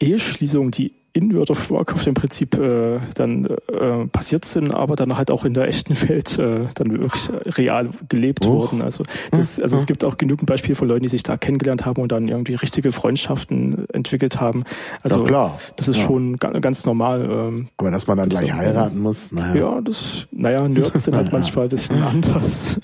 Eheschließungen, 0.00 0.70
die 0.70 0.92
in 1.12 1.34
World 1.34 1.50
of 1.50 1.70
Warcraft 1.70 2.06
im 2.06 2.14
Prinzip 2.14 2.58
äh, 2.58 2.98
dann 3.14 3.44
äh, 3.46 4.06
passiert 4.06 4.44
sind, 4.44 4.72
aber 4.74 4.94
dann 4.94 5.16
halt 5.16 5.30
auch 5.30 5.44
in 5.44 5.54
der 5.54 5.66
echten 5.66 6.00
Welt 6.08 6.38
äh, 6.38 6.66
dann 6.74 6.92
wirklich 6.92 7.30
real 7.56 7.88
gelebt 8.08 8.46
oh. 8.46 8.60
wurden. 8.60 8.82
Also, 8.82 9.04
das, 9.30 9.60
also 9.60 9.76
es 9.76 9.86
gibt 9.86 10.04
auch 10.04 10.18
genügend 10.18 10.46
Beispiele 10.46 10.74
von 10.76 10.88
Leuten, 10.88 11.02
die 11.02 11.08
sich 11.08 11.22
da 11.22 11.36
kennengelernt 11.36 11.86
haben 11.86 12.00
und 12.02 12.12
dann 12.12 12.28
irgendwie 12.28 12.54
richtige 12.54 12.92
Freundschaften 12.92 13.88
entwickelt 13.92 14.40
haben. 14.40 14.64
Also 15.02 15.20
ja, 15.20 15.24
klar. 15.24 15.58
das 15.76 15.88
ist 15.88 15.96
ja. 15.96 16.04
schon 16.04 16.36
ganz 16.38 16.84
normal. 16.84 17.28
Ähm, 17.30 17.68
aber 17.78 17.90
dass 17.90 18.06
man 18.06 18.18
dann 18.18 18.28
gleich 18.28 18.52
heiraten 18.52 19.00
muss, 19.00 19.32
naja. 19.32 19.54
Ja, 19.54 19.80
das, 19.80 20.26
naja, 20.30 20.68
Nerds 20.68 21.04
sind 21.04 21.16
halt 21.16 21.32
manchmal 21.32 21.64
ein 21.64 21.70
bisschen 21.70 22.02
anders. 22.02 22.80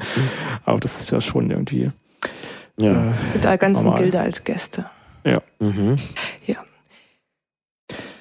aber 0.64 0.80
das 0.80 1.00
ist 1.00 1.10
ja 1.10 1.20
schon 1.20 1.50
irgendwie. 1.50 1.90
Ja. 2.78 2.90
Äh, 2.90 3.14
Mit 3.34 3.44
der 3.44 3.58
ganzen 3.58 3.84
normal. 3.84 4.02
Gilde 4.02 4.20
als 4.20 4.42
Gäste. 4.44 4.86
Ja. 5.24 5.42
Mhm. 5.58 5.96
Ja. 6.46 6.56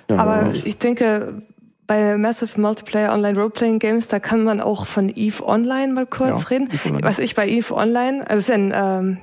Ja, 0.09 0.17
Aber 0.17 0.51
ich 0.53 0.77
denke, 0.77 1.41
bei 1.87 2.17
Massive 2.17 2.59
Multiplayer 2.59 3.13
Online 3.13 3.37
Roleplaying 3.37 3.79
Games, 3.79 4.07
da 4.07 4.19
kann 4.19 4.43
man 4.43 4.61
auch 4.61 4.85
von 4.85 5.09
EVE 5.09 5.45
Online 5.45 5.93
mal 5.93 6.05
kurz 6.05 6.43
ja, 6.43 6.47
reden. 6.47 6.69
Was 7.01 7.19
ich 7.19 7.35
bei 7.35 7.47
EVE 7.47 7.75
Online, 7.75 8.21
also 8.27 8.39
es 8.39 8.49
ist 8.49 8.51
ein, 8.51 8.73
ähm, 8.75 9.17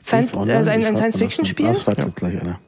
Fan, 0.00 0.28
also 0.34 0.70
ein, 0.70 0.84
ein 0.84 0.96
Science-Fiction-Spiel. 0.96 1.66
Das 1.66 1.82
schreibt 1.82 2.02
jetzt 2.02 2.16
gleich 2.16 2.40
einer. 2.40 2.58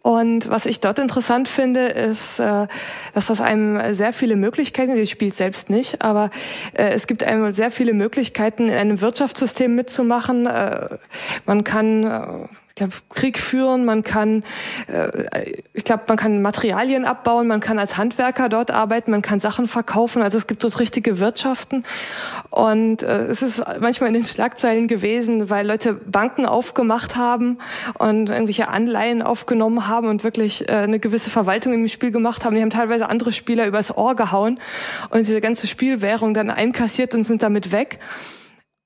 Und 0.00 0.50
was 0.50 0.66
ich 0.66 0.80
dort 0.80 0.98
interessant 0.98 1.48
finde, 1.48 1.86
ist, 1.86 2.38
äh, 2.38 2.66
dass 3.14 3.26
das 3.28 3.40
einem 3.40 3.94
sehr 3.94 4.12
viele 4.12 4.36
Möglichkeiten, 4.36 4.98
das 4.98 5.08
spielt 5.08 5.32
selbst 5.32 5.70
nicht, 5.70 6.02
aber 6.02 6.28
äh, 6.74 6.90
es 6.90 7.06
gibt 7.06 7.24
einem 7.24 7.52
sehr 7.52 7.70
viele 7.70 7.94
Möglichkeiten, 7.94 8.68
in 8.68 8.74
einem 8.74 9.00
Wirtschaftssystem 9.00 9.74
mitzumachen. 9.74 10.44
Äh, 10.44 10.98
man 11.46 11.64
kann 11.64 12.48
ich 12.74 12.78
glaube, 12.78 12.94
Krieg 13.08 13.38
führen, 13.38 13.84
man 13.84 14.02
kann, 14.02 14.42
äh, 14.88 15.62
ich 15.74 15.84
glaube, 15.84 16.02
man 16.08 16.16
kann 16.16 16.42
Materialien 16.42 17.04
abbauen, 17.04 17.46
man 17.46 17.60
kann 17.60 17.78
als 17.78 17.96
Handwerker 17.96 18.48
dort 18.48 18.72
arbeiten, 18.72 19.12
man 19.12 19.22
kann 19.22 19.38
Sachen 19.38 19.68
verkaufen. 19.68 20.22
Also 20.22 20.38
es 20.38 20.48
gibt 20.48 20.64
dort 20.64 20.80
richtige 20.80 21.20
Wirtschaften. 21.20 21.84
Und 22.50 23.04
äh, 23.04 23.26
es 23.26 23.42
ist 23.42 23.62
manchmal 23.80 24.08
in 24.08 24.14
den 24.14 24.24
Schlagzeilen 24.24 24.88
gewesen, 24.88 25.50
weil 25.50 25.68
Leute 25.68 25.92
Banken 25.94 26.46
aufgemacht 26.46 27.14
haben 27.14 27.58
und 28.00 28.30
irgendwelche 28.30 28.66
Anleihen 28.66 29.22
aufgenommen 29.22 29.86
haben 29.86 30.08
und 30.08 30.24
wirklich 30.24 30.68
äh, 30.68 30.72
eine 30.72 30.98
gewisse 30.98 31.30
Verwaltung 31.30 31.74
im 31.74 31.86
Spiel 31.86 32.10
gemacht 32.10 32.44
haben. 32.44 32.56
Die 32.56 32.60
haben 32.60 32.70
teilweise 32.70 33.08
andere 33.08 33.30
Spieler 33.30 33.68
übers 33.68 33.96
Ohr 33.96 34.16
gehauen 34.16 34.58
und 35.10 35.20
diese 35.20 35.40
ganze 35.40 35.68
Spielwährung 35.68 36.34
dann 36.34 36.50
einkassiert 36.50 37.14
und 37.14 37.22
sind 37.22 37.44
damit 37.44 37.70
weg. 37.70 38.00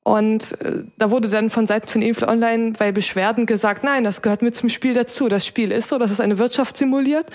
Und 0.09 0.59
äh, 0.63 0.85
da 0.97 1.11
wurde 1.11 1.29
dann 1.29 1.51
von 1.51 1.67
Seiten 1.67 1.87
von 1.87 2.01
Info 2.01 2.27
Online 2.27 2.73
bei 2.73 2.93
Beschwerden 2.93 3.45
gesagt, 3.45 3.85
nein, 3.85 4.05
das 4.05 4.23
gehört 4.23 4.41
mit 4.41 4.55
zum 4.55 4.71
Spiel 4.71 4.95
dazu. 4.95 5.29
Das 5.29 5.45
Spiel 5.45 5.71
ist 5.71 5.91
so, 5.91 5.99
das 5.99 6.11
ist 6.11 6.23
eine 6.23 6.39
Wirtschaft 6.39 6.79
simuliert. 6.79 7.27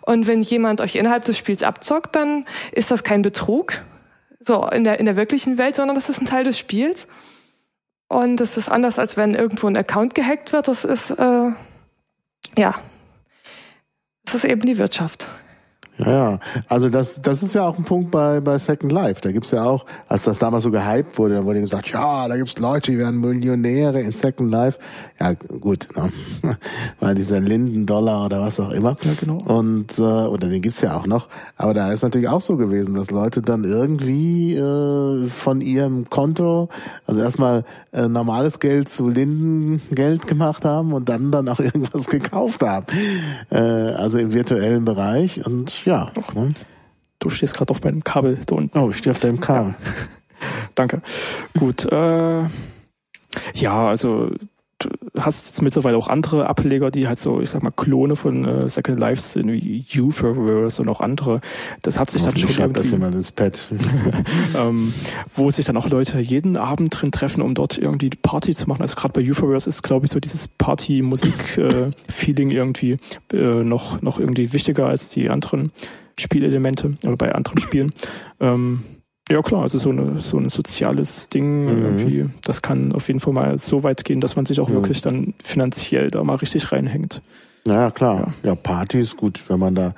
Und 0.00 0.26
wenn 0.26 0.42
jemand 0.42 0.80
euch 0.80 0.96
innerhalb 0.96 1.24
des 1.24 1.38
Spiels 1.38 1.62
abzockt, 1.62 2.16
dann 2.16 2.44
ist 2.72 2.90
das 2.90 3.04
kein 3.04 3.22
Betrug, 3.22 3.74
so 4.40 4.66
in 4.66 4.82
der, 4.82 4.98
in 4.98 5.06
der 5.06 5.14
wirklichen 5.14 5.56
Welt, 5.56 5.76
sondern 5.76 5.94
das 5.94 6.08
ist 6.08 6.20
ein 6.20 6.26
Teil 6.26 6.42
des 6.42 6.58
Spiels. 6.58 7.06
Und 8.08 8.38
das 8.38 8.56
ist 8.56 8.68
anders, 8.68 8.98
als 8.98 9.16
wenn 9.16 9.34
irgendwo 9.34 9.68
ein 9.68 9.76
Account 9.76 10.16
gehackt 10.16 10.52
wird. 10.52 10.66
Das 10.66 10.84
ist, 10.84 11.10
äh, 11.12 11.50
ja, 12.58 12.74
das 14.24 14.34
ist 14.34 14.44
eben 14.44 14.62
die 14.62 14.78
Wirtschaft. 14.78 15.28
Ja, 15.98 16.10
ja. 16.10 16.40
Also 16.68 16.88
das, 16.88 17.22
das 17.22 17.42
ist 17.42 17.54
ja 17.54 17.66
auch 17.66 17.78
ein 17.78 17.84
Punkt 17.84 18.10
bei, 18.10 18.40
bei 18.40 18.58
Second 18.58 18.92
Life. 18.92 19.20
Da 19.22 19.32
gibt's 19.32 19.50
ja 19.50 19.64
auch, 19.64 19.86
als 20.08 20.24
das 20.24 20.38
damals 20.38 20.64
so 20.64 20.70
gehypt 20.70 21.18
wurde, 21.18 21.34
dann 21.34 21.44
wurde 21.44 21.60
gesagt, 21.60 21.88
ja, 21.90 22.28
da 22.28 22.36
gibt's 22.36 22.58
Leute, 22.58 22.92
die 22.92 22.98
werden 22.98 23.20
Millionäre 23.20 24.00
in 24.00 24.12
Second 24.12 24.50
Life. 24.50 24.78
Ja, 25.18 25.32
gut, 25.32 25.88
ne? 25.96 26.10
weil 27.00 27.14
dieser 27.14 27.40
Linden-Dollar 27.40 28.26
oder 28.26 28.42
was 28.42 28.60
auch 28.60 28.70
immer. 28.70 28.96
Ja, 29.02 29.12
genau. 29.18 29.38
Und, 29.46 29.98
äh, 29.98 30.02
oder 30.02 30.48
den 30.48 30.60
gibt's 30.60 30.82
ja 30.82 30.96
auch 30.96 31.06
noch. 31.06 31.28
Aber 31.56 31.72
da 31.72 31.90
ist 31.92 32.02
natürlich 32.02 32.28
auch 32.28 32.42
so 32.42 32.56
gewesen, 32.56 32.94
dass 32.94 33.10
Leute 33.10 33.40
dann 33.40 33.64
irgendwie 33.64 34.54
äh, 34.54 35.28
von 35.28 35.62
ihrem 35.62 36.10
Konto, 36.10 36.68
also 37.06 37.20
erstmal 37.20 37.64
äh, 37.92 38.08
normales 38.08 38.60
Geld 38.60 38.90
zu 38.90 39.08
Linden-Geld 39.08 40.26
gemacht 40.26 40.66
haben 40.66 40.92
und 40.92 41.08
dann 41.08 41.32
dann 41.32 41.48
auch 41.48 41.60
irgendwas 41.60 42.06
gekauft 42.06 42.62
haben. 42.62 42.86
Äh, 43.50 43.56
also 43.56 44.18
im 44.18 44.34
virtuellen 44.34 44.84
Bereich. 44.84 45.46
Und 45.46 45.85
ja. 45.86 46.10
Ach, 46.20 46.34
ne? 46.34 46.52
Du 47.18 47.30
stehst 47.30 47.54
gerade 47.54 47.70
auf 47.70 47.82
meinem 47.82 48.04
Kabel 48.04 48.38
da 48.46 48.56
unten. 48.56 48.78
Oh, 48.78 48.90
ich 48.90 48.98
stehe 48.98 49.12
auf 49.12 49.20
deinem 49.20 49.40
Kabel. 49.40 49.74
Danke. 50.74 51.00
Gut. 51.58 51.86
Äh, 51.90 52.42
ja, 53.54 53.88
also 53.88 54.30
hast 55.18 55.46
jetzt 55.46 55.62
mittlerweile 55.62 55.96
auch 55.96 56.08
andere 56.08 56.48
Ableger, 56.48 56.90
die 56.90 57.08
halt 57.08 57.18
so, 57.18 57.40
ich 57.40 57.50
sag 57.50 57.62
mal, 57.62 57.70
Klone 57.70 58.16
von 58.16 58.44
äh, 58.44 58.68
Second 58.68 59.00
Life 59.00 59.22
sind, 59.22 59.50
wie 59.50 59.84
Youververse 59.88 60.82
und 60.82 60.88
auch 60.88 61.00
andere. 61.00 61.40
Das 61.82 61.98
hat 61.98 62.10
sich 62.10 62.22
dann 62.22 62.36
schon 62.36 62.50
irgendwie... 62.50 62.80
das 62.80 62.90
jemand 62.90 63.14
ins 63.14 63.32
Pad. 63.32 63.68
ähm, 64.56 64.92
wo 65.34 65.50
sich 65.50 65.64
dann 65.64 65.76
auch 65.76 65.88
Leute 65.88 66.20
jeden 66.20 66.56
Abend 66.56 67.00
drin 67.00 67.10
treffen, 67.10 67.42
um 67.42 67.54
dort 67.54 67.78
irgendwie 67.78 68.10
Party 68.10 68.54
zu 68.54 68.68
machen. 68.68 68.82
Also 68.82 68.96
gerade 68.96 69.12
bei 69.12 69.22
Youververse 69.22 69.68
ist, 69.68 69.82
glaube 69.82 70.06
ich, 70.06 70.12
so 70.12 70.20
dieses 70.20 70.48
Party-Musik-Feeling 70.48 72.50
äh, 72.50 72.54
irgendwie 72.54 72.98
äh, 73.32 73.64
noch, 73.64 74.02
noch 74.02 74.18
irgendwie 74.18 74.52
wichtiger 74.52 74.86
als 74.86 75.08
die 75.08 75.30
anderen 75.30 75.72
Spielelemente 76.18 76.96
oder 77.06 77.16
bei 77.16 77.34
anderen 77.34 77.58
Spielen. 77.58 77.92
Ähm, 78.40 78.80
Ja 79.28 79.42
klar, 79.42 79.62
also 79.62 79.78
so, 79.78 79.90
eine, 79.90 80.22
so 80.22 80.38
ein 80.38 80.48
soziales 80.48 81.28
Ding 81.28 81.64
mhm. 81.64 81.84
irgendwie, 81.84 82.30
das 82.44 82.62
kann 82.62 82.92
auf 82.92 83.08
jeden 83.08 83.18
Fall 83.18 83.32
mal 83.32 83.58
so 83.58 83.82
weit 83.82 84.04
gehen, 84.04 84.20
dass 84.20 84.36
man 84.36 84.46
sich 84.46 84.60
auch 84.60 84.68
mhm. 84.68 84.74
wirklich 84.74 85.00
dann 85.00 85.34
finanziell 85.42 86.10
da 86.10 86.22
mal 86.22 86.36
richtig 86.36 86.70
reinhängt. 86.70 87.22
Ja, 87.66 87.90
klar. 87.90 88.34
Ja, 88.42 88.50
ja 88.50 88.54
Party 88.54 89.00
ist 89.00 89.16
gut, 89.16 89.42
wenn 89.48 89.58
man 89.58 89.74
da 89.74 89.94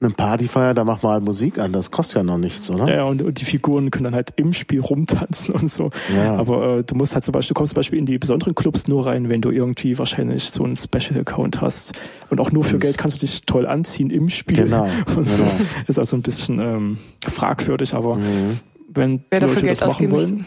eine 0.00 0.10
Partyfeier, 0.10 0.74
da 0.74 0.84
macht 0.84 1.02
man 1.02 1.12
halt 1.12 1.24
Musik 1.24 1.58
an, 1.58 1.72
das 1.72 1.90
kostet 1.90 2.18
ja 2.18 2.22
noch 2.22 2.38
nichts, 2.38 2.70
oder? 2.70 2.92
Ja, 2.92 3.04
und, 3.04 3.20
und 3.20 3.40
die 3.40 3.44
Figuren 3.44 3.90
können 3.90 4.04
dann 4.04 4.14
halt 4.14 4.32
im 4.36 4.52
Spiel 4.52 4.80
rumtanzen 4.80 5.54
und 5.54 5.68
so. 5.68 5.90
Ja. 6.14 6.36
Aber 6.36 6.78
äh, 6.78 6.84
du 6.84 6.94
musst 6.94 7.14
halt 7.14 7.24
zum 7.24 7.32
Beispiel, 7.32 7.54
du 7.54 7.58
kommst 7.58 7.70
zum 7.72 7.76
Beispiel 7.76 7.98
in 7.98 8.06
die 8.06 8.16
besonderen 8.18 8.54
Clubs 8.54 8.86
nur 8.86 9.06
rein, 9.06 9.28
wenn 9.28 9.40
du 9.40 9.50
irgendwie 9.50 9.98
wahrscheinlich 9.98 10.50
so 10.50 10.62
einen 10.62 10.76
Special-Account 10.76 11.60
hast. 11.60 11.98
Und 12.30 12.40
auch 12.40 12.52
nur 12.52 12.62
für 12.62 12.74
und 12.74 12.80
Geld 12.80 12.96
kannst 12.96 13.16
du 13.16 13.20
dich 13.26 13.42
toll 13.42 13.66
anziehen 13.66 14.10
im 14.10 14.28
Spiel. 14.28 14.64
Genau. 14.64 14.84
Und 15.16 15.24
so. 15.24 15.42
genau. 15.42 15.50
Ist 15.88 15.98
also 15.98 16.16
ein 16.16 16.22
bisschen 16.22 16.60
ähm, 16.60 16.98
fragwürdig, 17.26 17.94
aber 17.94 18.16
mhm. 18.16 18.60
wenn 18.88 19.24
Wer 19.30 19.40
Leute 19.40 19.66
das 19.66 19.80
machen 19.80 20.10
wollen. 20.12 20.46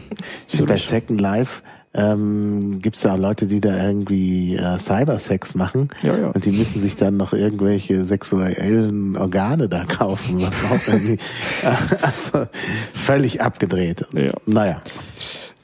Bei 0.66 0.78
Second 0.78 1.20
Life 1.20 1.62
ähm, 1.94 2.80
gibt 2.82 2.96
es 2.96 3.02
da 3.02 3.16
Leute, 3.16 3.48
die 3.48 3.60
da 3.60 3.86
irgendwie 3.86 4.56
äh, 4.56 4.80
Cybersex 4.80 5.56
machen 5.56 5.90
ja, 6.02 6.18
ja. 6.18 6.28
und 6.30 6.46
die 6.46 6.52
müssen 6.52 6.80
sich 6.80 6.96
dann 6.96 7.18
noch 7.18 7.34
irgendwelche 7.34 8.06
sexuellen 8.06 9.18
Organe 9.18 9.68
da 9.68 9.84
kaufen. 9.84 10.42
Was 10.42 10.72
auch 10.72 10.88
irgendwie, 10.94 11.18
äh, 11.64 11.96
also 12.02 12.48
völlig 12.94 13.42
abgedreht. 13.42 14.06
Ja. 14.14 14.32
Naja. 14.46 14.82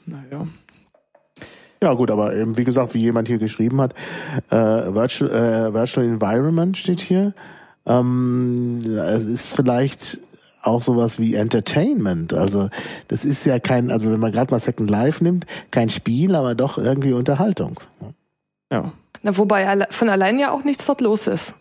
Naja. 0.04 0.46
Ja 1.82 1.94
gut, 1.94 2.10
aber 2.10 2.34
eben 2.34 2.58
wie 2.58 2.64
gesagt, 2.64 2.94
wie 2.94 3.00
jemand 3.00 3.28
hier 3.28 3.38
geschrieben 3.38 3.80
hat, 3.80 3.94
äh, 4.50 4.56
Virtual, 4.56 5.30
äh, 5.30 5.72
Virtual 5.72 6.06
Environment 6.06 6.76
steht 6.76 7.00
hier. 7.00 7.32
Ähm, 7.86 8.80
es 8.84 9.24
ist 9.24 9.54
vielleicht 9.54 10.18
auch 10.62 10.82
sowas 10.82 11.18
wie 11.18 11.34
Entertainment. 11.34 12.32
Also 12.32 12.68
das 13.08 13.24
ist 13.24 13.44
ja 13.44 13.58
kein, 13.58 13.90
also 13.90 14.10
wenn 14.10 14.20
man 14.20 14.32
gerade 14.32 14.50
mal 14.50 14.60
Second 14.60 14.90
Life 14.90 15.22
nimmt, 15.22 15.46
kein 15.70 15.88
Spiel, 15.88 16.34
aber 16.34 16.54
doch 16.54 16.78
irgendwie 16.78 17.12
Unterhaltung. 17.12 17.80
Ja. 18.72 18.92
Na, 19.22 19.36
wobei 19.36 19.86
von 19.90 20.08
allein 20.08 20.38
ja 20.38 20.50
auch 20.50 20.64
nichts 20.64 20.86
dort 20.86 21.00
los 21.00 21.26
ist. 21.26 21.54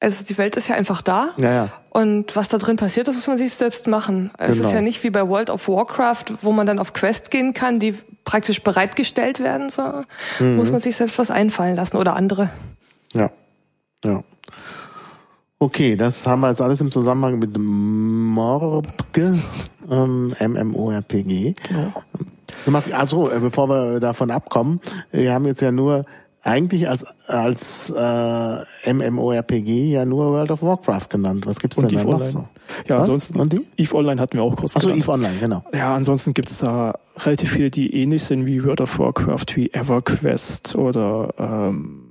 Also 0.00 0.24
die 0.24 0.36
Welt 0.36 0.56
ist 0.56 0.68
ja 0.68 0.74
einfach 0.74 1.00
da. 1.00 1.30
Ja, 1.36 1.52
ja. 1.52 1.68
Und 1.90 2.34
was 2.34 2.48
da 2.48 2.58
drin 2.58 2.76
passiert, 2.76 3.06
das 3.06 3.14
muss 3.14 3.28
man 3.28 3.38
sich 3.38 3.54
selbst 3.54 3.86
machen. 3.86 4.32
Es 4.36 4.56
genau. 4.56 4.66
ist 4.66 4.74
ja 4.74 4.80
nicht 4.80 5.04
wie 5.04 5.10
bei 5.10 5.28
World 5.28 5.48
of 5.48 5.68
Warcraft, 5.68 6.24
wo 6.42 6.50
man 6.50 6.66
dann 6.66 6.80
auf 6.80 6.92
Quest 6.92 7.30
gehen 7.30 7.54
kann, 7.54 7.78
die 7.78 7.94
praktisch 8.24 8.62
bereitgestellt 8.62 9.38
werden, 9.38 9.68
so 9.68 10.02
mhm. 10.40 10.56
muss 10.56 10.70
man 10.70 10.80
sich 10.80 10.96
selbst 10.96 11.18
was 11.18 11.30
einfallen 11.30 11.76
lassen 11.76 11.96
oder 11.96 12.16
andere. 12.16 12.50
Ja. 13.12 13.30
Ja. 14.04 14.24
Okay, 15.62 15.94
das 15.94 16.26
haben 16.26 16.42
wir 16.42 16.48
jetzt 16.48 16.60
alles 16.60 16.80
im 16.80 16.90
Zusammenhang 16.90 17.38
mit 17.38 17.56
Morpge, 17.56 19.38
ähm, 19.88 20.34
MMORPG. 20.40 21.54
Genau. 21.68 22.82
Also, 22.90 23.30
bevor 23.40 23.68
wir 23.68 24.00
davon 24.00 24.32
abkommen, 24.32 24.80
wir 25.12 25.32
haben 25.32 25.46
jetzt 25.46 25.62
ja 25.62 25.70
nur 25.70 26.04
eigentlich 26.42 26.88
als 26.88 27.06
als 27.28 27.90
äh, 27.96 28.92
MMORPG 28.92 29.92
ja 29.92 30.04
nur 30.04 30.32
World 30.32 30.50
of 30.50 30.62
Warcraft 30.62 31.08
genannt. 31.08 31.46
Was 31.46 31.60
gibt's 31.60 31.76
denn 31.76 31.90
da 31.90 32.02
noch 32.02 32.26
so? 32.26 32.48
Ja, 32.88 32.96
Was? 32.96 33.04
ansonsten 33.04 33.38
und 33.38 33.52
die? 33.52 33.64
Eve 33.76 33.94
Online 33.94 34.20
hatten 34.20 34.38
wir 34.38 34.42
auch 34.42 34.56
kurz. 34.56 34.74
Achso, 34.74 34.90
Eve 34.90 35.12
Online, 35.12 35.36
genau. 35.38 35.62
Ja, 35.72 35.94
ansonsten 35.94 36.34
gibt's 36.34 36.58
da 36.58 36.94
relativ 37.18 37.52
viele, 37.52 37.70
die 37.70 37.94
ähnlich 37.94 38.24
sind 38.24 38.48
wie 38.48 38.64
World 38.64 38.80
of 38.80 38.98
Warcraft, 38.98 39.54
wie 39.54 39.72
EverQuest 39.72 40.74
oder 40.74 41.32
ähm, 41.38 42.01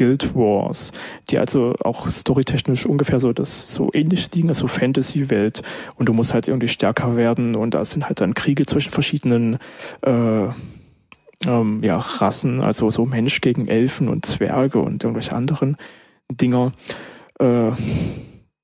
Guild 0.00 0.34
Wars, 0.34 0.92
die 1.28 1.38
also 1.38 1.74
auch 1.84 2.08
storytechnisch 2.08 2.86
ungefähr 2.86 3.20
so 3.20 3.34
das 3.34 3.74
so 3.74 3.90
ähnlich 3.92 4.34
liegen, 4.34 4.48
also 4.48 4.66
Fantasy-Welt 4.66 5.60
und 5.96 6.08
du 6.08 6.14
musst 6.14 6.32
halt 6.32 6.48
irgendwie 6.48 6.68
stärker 6.68 7.16
werden 7.16 7.54
und 7.54 7.74
da 7.74 7.84
sind 7.84 8.06
halt 8.06 8.22
dann 8.22 8.32
Kriege 8.32 8.64
zwischen 8.64 8.90
verschiedenen 8.90 9.58
äh, 10.00 10.46
ähm, 11.46 11.82
ja, 11.82 11.98
Rassen, 11.98 12.62
also 12.62 12.90
so 12.90 13.04
Mensch 13.04 13.42
gegen 13.42 13.68
Elfen 13.68 14.08
und 14.08 14.24
Zwerge 14.24 14.78
und 14.78 15.04
irgendwelche 15.04 15.34
anderen 15.34 15.76
Dinger. 16.30 16.72
Äh, 17.38 17.72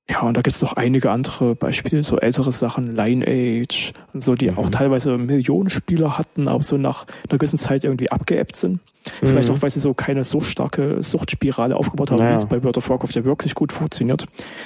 ja, 0.09 0.21
und 0.21 0.37
da 0.37 0.41
gibt's 0.41 0.61
noch 0.61 0.73
einige 0.73 1.11
andere 1.11 1.53
Beispiele, 1.55 2.01
so 2.01 2.17
ältere 2.17 2.53
Sachen, 2.53 2.95
Lineage 2.95 3.91
und 4.13 4.23
so, 4.23 4.35
die 4.35 4.49
mhm. 4.49 4.57
auch 4.57 4.69
teilweise 4.69 5.17
Millionen 5.17 5.69
Spieler 5.69 6.17
hatten, 6.17 6.47
aber 6.47 6.63
so 6.63 6.77
nach 6.77 7.05
einer 7.29 7.37
gewissen 7.37 7.57
Zeit 7.57 7.83
irgendwie 7.83 8.09
abgeebbt 8.09 8.55
sind. 8.55 8.79
Mhm. 9.21 9.27
Vielleicht 9.27 9.49
auch, 9.49 9.61
weil 9.61 9.69
sie 9.69 9.81
so 9.81 9.93
keine 9.93 10.23
so 10.23 10.39
starke 10.39 11.03
Suchtspirale 11.03 11.75
aufgebaut 11.75 12.11
haben, 12.11 12.19
naja. 12.19 12.31
wie 12.31 12.35
es 12.35 12.45
bei 12.45 12.63
World 12.63 12.77
of 12.77 12.89
Warcraft 12.89 13.15
ja 13.15 13.25
wirklich 13.25 13.53
gut 13.53 13.73
funktioniert. 13.73 14.25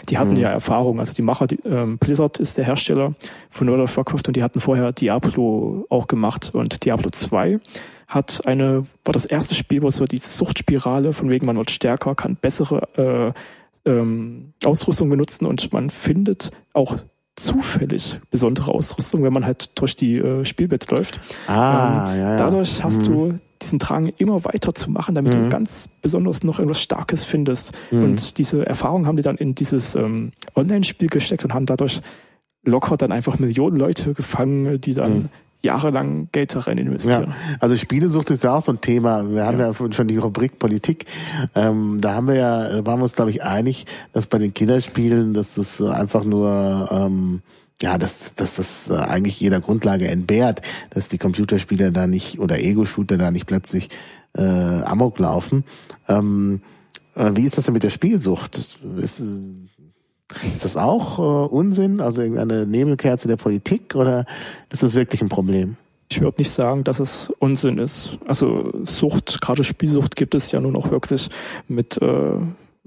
Die 0.09 0.19
hatten 0.19 0.31
mhm. 0.31 0.41
ja 0.41 0.49
Erfahrung, 0.49 0.99
also 0.99 1.13
die 1.13 1.23
Macher, 1.23 1.47
die, 1.47 1.59
ähm, 1.65 1.97
Blizzard 1.97 2.39
ist 2.39 2.59
der 2.59 2.65
Hersteller 2.65 3.13
von 3.49 3.67
World 3.67 3.83
of 3.83 3.97
Warcraft 3.97 4.27
und 4.27 4.35
die 4.35 4.43
hatten 4.43 4.59
vorher 4.59 4.91
Diablo 4.91 5.85
auch 5.89 6.07
gemacht 6.07 6.51
und 6.53 6.85
Diablo 6.85 7.09
2 7.09 7.59
hat 8.07 8.45
eine, 8.45 8.85
war 9.05 9.13
das 9.13 9.25
erste 9.25 9.55
Spiel, 9.55 9.81
wo 9.81 9.89
so 9.89 10.03
diese 10.03 10.29
Suchtspirale, 10.29 11.13
von 11.13 11.29
wegen 11.29 11.45
man 11.45 11.55
wird 11.55 11.71
stärker, 11.71 12.13
kann 12.13 12.35
bessere 12.35 13.33
äh, 13.33 13.33
ähm, 13.85 14.53
Ausrüstung 14.63 15.09
benutzen 15.09 15.45
und 15.45 15.71
man 15.73 15.89
findet 15.89 16.51
auch 16.73 16.97
zufällig 17.35 18.19
besondere 18.29 18.71
Ausrüstung, 18.71 19.23
wenn 19.23 19.33
man 19.33 19.45
halt 19.45 19.79
durch 19.79 19.95
die 19.95 20.17
äh, 20.17 20.45
Spielwelt 20.45 20.89
läuft. 20.91 21.19
Ah, 21.47 22.11
ähm, 22.11 22.19
ja, 22.19 22.29
ja. 22.31 22.35
Dadurch 22.35 22.83
hast 22.83 23.01
mhm. 23.01 23.13
du 23.13 23.39
diesen 23.61 23.79
Drang 23.79 24.11
immer 24.17 24.43
weiter 24.45 24.73
zu 24.73 24.89
machen, 24.91 25.15
damit 25.15 25.35
mhm. 25.35 25.43
du 25.43 25.49
ganz 25.49 25.89
besonders 26.01 26.43
noch 26.43 26.59
irgendwas 26.59 26.81
Starkes 26.81 27.23
findest. 27.23 27.73
Mhm. 27.91 28.03
Und 28.03 28.37
diese 28.37 28.65
Erfahrung 28.65 29.05
haben 29.05 29.15
die 29.15 29.23
dann 29.23 29.37
in 29.37 29.55
dieses 29.55 29.95
ähm, 29.95 30.31
Online-Spiel 30.55 31.09
gesteckt 31.09 31.43
und 31.43 31.53
haben 31.53 31.65
dadurch 31.65 32.01
locker 32.63 32.97
dann 32.97 33.11
einfach 33.11 33.39
Millionen 33.39 33.77
Leute 33.77 34.13
gefangen, 34.13 34.79
die 34.81 34.93
dann 34.93 35.13
mhm. 35.13 35.29
Jahrelang 35.61 36.29
Geld 36.31 36.55
darin 36.55 36.77
investieren. 36.77 37.29
Ja, 37.29 37.57
also 37.59 37.75
Spielesucht 37.75 38.29
ist 38.31 38.43
ja 38.43 38.55
auch 38.55 38.63
so 38.63 38.71
ein 38.71 38.81
Thema. 38.81 39.29
Wir 39.29 39.45
haben 39.45 39.59
ja, 39.59 39.71
ja 39.71 39.93
schon 39.93 40.07
die 40.07 40.17
Rubrik 40.17 40.59
Politik. 40.59 41.05
Ähm, 41.55 41.99
da 42.01 42.15
haben 42.15 42.27
wir 42.27 42.35
ja, 42.35 42.85
waren 42.85 42.99
wir 42.99 43.03
uns, 43.03 43.15
glaube 43.15 43.31
ich, 43.31 43.43
einig, 43.43 43.85
dass 44.13 44.27
bei 44.27 44.37
den 44.37 44.53
Killerspielen, 44.53 45.33
dass 45.33 45.55
das 45.55 45.81
einfach 45.81 46.23
nur 46.23 46.89
ähm, 46.91 47.41
ja, 47.81 47.97
dass, 47.97 48.35
dass 48.35 48.55
das 48.55 48.89
äh, 48.89 48.93
eigentlich 48.93 49.39
jeder 49.39 49.59
Grundlage 49.59 50.07
entbehrt, 50.07 50.61
dass 50.91 51.07
die 51.07 51.17
Computerspieler 51.17 51.91
da 51.91 52.07
nicht 52.07 52.39
oder 52.39 52.59
Ego-Shooter 52.59 53.17
da 53.17 53.31
nicht 53.31 53.47
plötzlich 53.47 53.89
äh, 54.37 54.41
Amok 54.43 55.19
laufen. 55.19 55.63
Ähm, 56.07 56.61
äh, 57.15 57.31
wie 57.33 57.43
ist 57.43 57.57
das 57.57 57.65
denn 57.65 57.73
mit 57.73 57.83
der 57.83 57.89
Spielsucht? 57.89 58.79
Ist, 58.97 59.23
ist 60.53 60.65
das 60.65 60.77
auch 60.77 61.19
äh, 61.19 61.53
Unsinn, 61.53 61.99
also 61.99 62.21
irgendeine 62.21 62.65
Nebelkerze 62.65 63.27
der 63.27 63.37
Politik 63.37 63.95
oder 63.95 64.25
ist 64.69 64.83
das 64.83 64.93
wirklich 64.93 65.21
ein 65.21 65.29
Problem? 65.29 65.77
Ich 66.09 66.19
würde 66.19 66.41
nicht 66.41 66.51
sagen, 66.51 66.83
dass 66.83 66.99
es 66.99 67.31
Unsinn 67.39 67.77
ist. 67.77 68.17
Also 68.27 68.71
Sucht, 68.83 69.39
gerade 69.39 69.63
Spielsucht 69.63 70.17
gibt 70.17 70.35
es 70.35 70.51
ja 70.51 70.59
nun 70.59 70.75
auch 70.75 70.91
wirklich 70.91 71.29
mit 71.69 72.01
äh, 72.01 72.33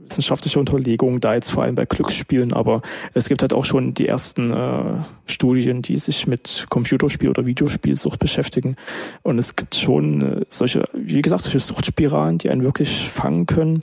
wissenschaftliche 0.09 0.59
Unterlegungen, 0.59 1.21
da 1.21 1.35
jetzt 1.35 1.51
vor 1.51 1.63
allem 1.63 1.75
bei 1.75 1.85
Glücksspielen, 1.85 2.53
aber 2.53 2.83
es 3.15 3.29
gibt 3.29 3.43
halt 3.43 3.53
auch 3.53 3.65
schon 3.65 3.95
die 3.95 4.09
ersten 4.09 4.53
äh, 4.53 5.03
Studien, 5.27 5.83
die 5.83 5.99
sich 5.99 6.27
mit 6.27 6.67
Computerspiel 6.71 7.29
oder 7.29 7.47
Videospielsucht 7.47 8.19
beschäftigen. 8.19 8.77
Und 9.23 9.39
es 9.39 9.57
gibt 9.57 9.75
schon 9.75 10.23
äh, 10.23 10.45
solche, 10.49 10.85
wie 10.93 11.23
gesagt, 11.23 11.43
solche 11.43 11.61
Suchtspiralen, 11.61 12.39
die 12.39 12.51
einen 12.51 12.63
wirklich 12.63 13.09
fangen 13.09 13.47
können. 13.47 13.83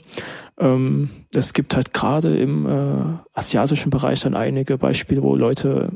Ähm, 0.58 1.10
es 1.34 1.52
gibt 1.52 1.74
halt 1.74 1.92
gerade 1.92 2.36
im 2.36 2.66
äh, 2.66 3.18
asiatischen 3.34 3.90
Bereich 3.90 4.20
dann 4.20 4.34
einige 4.34 4.78
Beispiele, 4.78 5.22
wo 5.22 5.34
Leute 5.36 5.92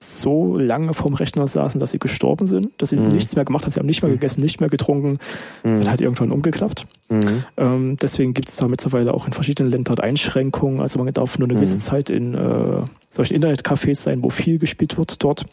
so 0.00 0.56
lange 0.56 0.94
vorm 0.94 1.14
Rechner 1.14 1.48
saßen, 1.48 1.80
dass 1.80 1.90
sie 1.90 1.98
gestorben 1.98 2.46
sind, 2.46 2.70
dass 2.78 2.90
sie 2.90 2.96
mhm. 2.96 3.08
nichts 3.08 3.34
mehr 3.34 3.44
gemacht 3.44 3.64
haben, 3.64 3.72
sie 3.72 3.80
haben 3.80 3.86
nicht 3.86 4.02
mehr 4.02 4.12
gegessen, 4.12 4.40
nicht 4.40 4.60
mehr 4.60 4.70
getrunken, 4.70 5.18
mhm. 5.64 5.80
dann 5.80 5.90
hat 5.90 6.00
irgendwann 6.00 6.30
umgeklappt. 6.30 6.86
Mhm. 7.08 7.44
Ähm, 7.56 7.96
deswegen 8.00 8.32
gibt 8.32 8.48
es 8.48 8.56
da 8.56 8.68
mittlerweile 8.68 9.12
auch 9.12 9.26
in 9.26 9.32
verschiedenen 9.32 9.72
Ländern 9.72 9.98
Einschränkungen. 9.98 10.80
Also 10.80 11.02
man 11.02 11.12
darf 11.12 11.38
nur 11.38 11.48
eine 11.48 11.54
gewisse 11.54 11.76
mhm. 11.76 11.80
Zeit 11.80 12.10
in 12.10 12.34
äh, 12.34 12.82
solchen 13.08 13.34
Internetcafés 13.34 13.96
sein, 13.96 14.22
wo 14.22 14.30
viel 14.30 14.58
gespielt 14.58 14.98
wird 14.98 15.24
dort, 15.24 15.46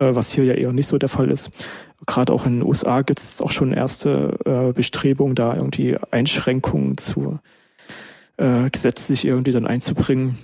äh, 0.00 0.14
was 0.14 0.32
hier 0.32 0.44
ja 0.44 0.54
eher 0.54 0.72
nicht 0.72 0.86
so 0.86 0.98
der 0.98 1.08
Fall 1.08 1.30
ist. 1.30 1.50
Gerade 2.04 2.32
auch 2.34 2.44
in 2.44 2.60
den 2.60 2.68
USA 2.68 3.00
gibt 3.00 3.20
es 3.20 3.40
auch 3.40 3.50
schon 3.50 3.72
erste 3.72 4.36
äh, 4.44 4.72
Bestrebungen, 4.72 5.34
da 5.34 5.54
irgendwie 5.54 5.96
Einschränkungen 6.10 6.98
zu 6.98 7.38
äh, 8.36 8.68
gesetzlich 8.70 9.24
irgendwie 9.24 9.52
dann 9.52 9.66
einzubringen. 9.66 10.36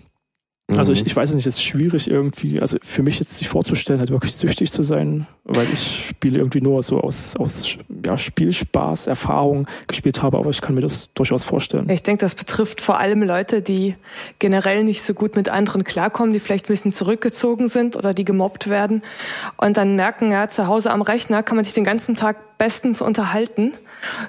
Also 0.69 0.93
ich, 0.95 1.03
mhm. 1.03 1.09
ich 1.09 1.17
weiß 1.17 1.35
nicht, 1.35 1.47
es 1.47 1.57
ist 1.57 1.63
schwierig 1.63 2.11
irgendwie, 2.11 2.59
also 2.59 2.79
für 2.83 3.03
mich 3.03 3.19
jetzt 3.19 3.37
sich 3.37 3.49
vorzustellen, 3.49 4.01
halt 4.01 4.11
wirklich 4.11 4.35
süchtig 4.35 4.73
zu 4.73 4.83
sein, 4.83 5.27
weil 5.45 5.67
ich 5.71 6.07
Spiele 6.09 6.39
irgendwie 6.39 6.63
nur 6.63 6.83
so 6.83 7.01
aus, 7.01 7.37
aus 7.37 7.77
ja, 8.05 8.17
Spielspaß, 8.17 9.07
Erfahrung 9.07 9.67
gespielt 9.89 10.23
habe, 10.23 10.39
aber 10.39 10.49
ich 10.49 10.63
kann 10.63 10.75
mir 10.75 10.81
das 10.81 11.13
durchaus 11.13 11.45
vorstellen. 11.45 11.91
Ich 11.91 12.03
denke, 12.03 12.23
das 12.23 12.35
betrifft 12.35 12.81
vor 12.81 12.99
allem 12.99 13.23
Leute, 13.23 13.61
die 13.61 13.97
generell 14.39 14.85
nicht 14.85 15.03
so 15.03 15.13
gut 15.13 15.37
mit 15.37 15.51
anderen 15.51 15.85
klarkommen, 15.85 16.33
die 16.33 16.41
vielleicht 16.41 16.65
ein 16.65 16.69
bisschen 16.69 16.93
zurückgezogen 16.93 17.69
sind 17.69 17.95
oder 17.95 18.15
die 18.15 18.25
gemobbt 18.25 18.71
werden 18.71 19.03
und 19.59 19.77
dann 19.77 19.97
merken, 19.97 20.33
ja, 20.33 20.49
zu 20.49 20.67
Hause 20.67 20.93
am 20.93 21.03
Rechner 21.03 21.43
kann 21.43 21.57
man 21.57 21.65
sich 21.65 21.75
den 21.75 21.85
ganzen 21.85 22.15
Tag 22.15 22.57
bestens 22.57 23.03
unterhalten, 23.03 23.73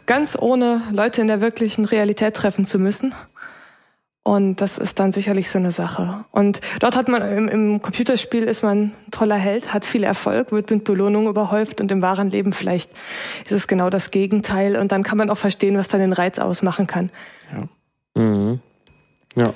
ganz 0.06 0.38
ohne 0.38 0.82
Leute 0.92 1.22
in 1.22 1.28
der 1.28 1.40
wirklichen 1.40 1.86
Realität 1.86 2.34
treffen 2.36 2.66
zu 2.66 2.78
müssen. 2.78 3.16
Und 4.28 4.60
das 4.60 4.80
ist 4.80 4.98
dann 4.98 5.12
sicherlich 5.12 5.52
so 5.52 5.60
eine 5.60 5.70
Sache. 5.70 6.26
Und 6.32 6.60
dort 6.80 6.96
hat 6.96 7.10
man 7.10 7.22
im, 7.22 7.48
im, 7.48 7.82
Computerspiel 7.84 8.42
ist 8.46 8.64
man 8.64 8.78
ein 8.86 8.94
toller 9.12 9.36
Held, 9.36 9.72
hat 9.72 9.86
viel 9.86 10.04
Erfolg, 10.04 10.52
wird 10.52 10.72
mit 10.72 10.84
Belohnungen 10.84 11.30
überhäuft 11.30 11.80
und 11.80 11.92
im 11.92 12.02
wahren 12.02 12.32
Leben 12.32 12.52
vielleicht 12.52 12.90
ist 13.44 13.52
es 13.52 13.68
genau 13.68 13.92
das 13.92 14.10
Gegenteil. 14.10 14.78
Und 14.78 14.92
dann 14.92 15.04
kann 15.04 15.20
man 15.20 15.30
auch 15.30 15.38
verstehen, 15.38 15.78
was 15.78 15.90
dann 15.90 16.00
den 16.00 16.12
Reiz 16.12 16.40
ausmachen 16.40 16.88
kann. 16.88 17.12
Ja. 18.16 18.24
Mhm. 18.24 18.60
Ja. 19.36 19.54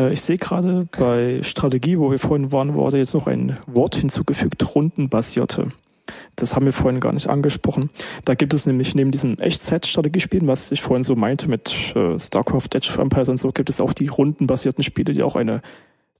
Äh, 0.00 0.14
ich 0.14 0.22
sehe 0.22 0.38
gerade 0.38 0.88
bei 0.98 1.42
Strategie, 1.42 1.98
wo 1.98 2.10
wir 2.10 2.18
vorhin 2.18 2.52
waren, 2.52 2.72
wurde 2.72 2.96
jetzt 2.96 3.12
noch 3.12 3.26
ein 3.26 3.58
Wort 3.66 3.96
hinzugefügt, 3.96 4.74
rundenbasierte. 4.74 5.70
Das 6.36 6.54
haben 6.54 6.66
wir 6.66 6.72
vorhin 6.72 7.00
gar 7.00 7.12
nicht 7.12 7.28
angesprochen. 7.28 7.90
Da 8.24 8.34
gibt 8.34 8.54
es 8.54 8.66
nämlich 8.66 8.94
neben 8.94 9.10
diesen 9.10 9.38
Echtzeit-Strategiespielen, 9.38 10.46
was 10.46 10.72
ich 10.72 10.82
vorhin 10.82 11.02
so 11.02 11.16
meinte 11.16 11.48
mit 11.48 11.94
äh, 11.94 12.18
StarCraft, 12.18 12.74
Age 12.74 12.90
of 12.90 12.98
Empires 12.98 13.28
und 13.28 13.38
so, 13.38 13.52
gibt 13.52 13.68
es 13.68 13.80
auch 13.80 13.92
die 13.92 14.08
rundenbasierten 14.08 14.84
Spiele, 14.84 15.12
die 15.12 15.22
auch 15.22 15.36
eine, 15.36 15.62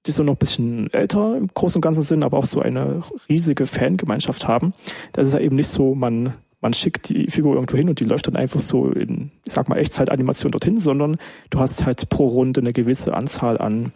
die 0.06 0.12
so 0.12 0.22
noch 0.22 0.34
ein 0.34 0.38
bisschen 0.38 0.92
älter 0.92 1.36
im 1.36 1.48
Großen 1.48 1.78
und 1.78 1.82
Ganzen 1.82 2.02
sind, 2.02 2.24
aber 2.24 2.38
auch 2.38 2.46
so 2.46 2.60
eine 2.60 3.02
riesige 3.28 3.66
Fangemeinschaft 3.66 4.48
haben. 4.48 4.72
Das 5.12 5.26
ist 5.26 5.34
ja 5.34 5.40
eben 5.40 5.56
nicht 5.56 5.68
so, 5.68 5.94
man 5.94 6.34
man 6.60 6.72
schickt 6.72 7.10
die 7.10 7.30
Figur 7.30 7.54
irgendwo 7.54 7.76
hin 7.76 7.88
und 7.88 8.00
die 8.00 8.04
läuft 8.04 8.26
dann 8.26 8.36
einfach 8.36 8.60
so 8.60 8.88
in, 8.88 9.30
ich 9.44 9.52
sag 9.52 9.68
mal, 9.68 9.78
Echtzeitanimation 9.78 10.50
dorthin, 10.50 10.78
sondern 10.78 11.16
du 11.50 11.60
hast 11.60 11.86
halt 11.86 12.08
pro 12.08 12.26
Runde 12.26 12.60
eine 12.60 12.72
gewisse 12.72 13.14
Anzahl 13.14 13.58
an 13.58 13.92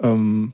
ähm, 0.00 0.52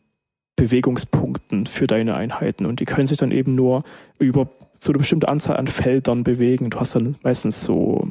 Bewegungspunkten 0.56 1.66
für 1.66 1.86
deine 1.86 2.16
Einheiten 2.16 2.66
und 2.66 2.80
die 2.80 2.84
können 2.84 3.06
sich 3.06 3.18
dann 3.18 3.30
eben 3.30 3.54
nur 3.54 3.82
über 4.18 4.48
so 4.74 4.92
eine 4.92 4.98
bestimmte 4.98 5.28
Anzahl 5.28 5.56
an 5.56 5.66
Feldern 5.66 6.24
bewegen. 6.24 6.70
Du 6.70 6.78
hast 6.78 6.94
dann 6.94 7.16
meistens 7.22 7.62
so 7.62 8.08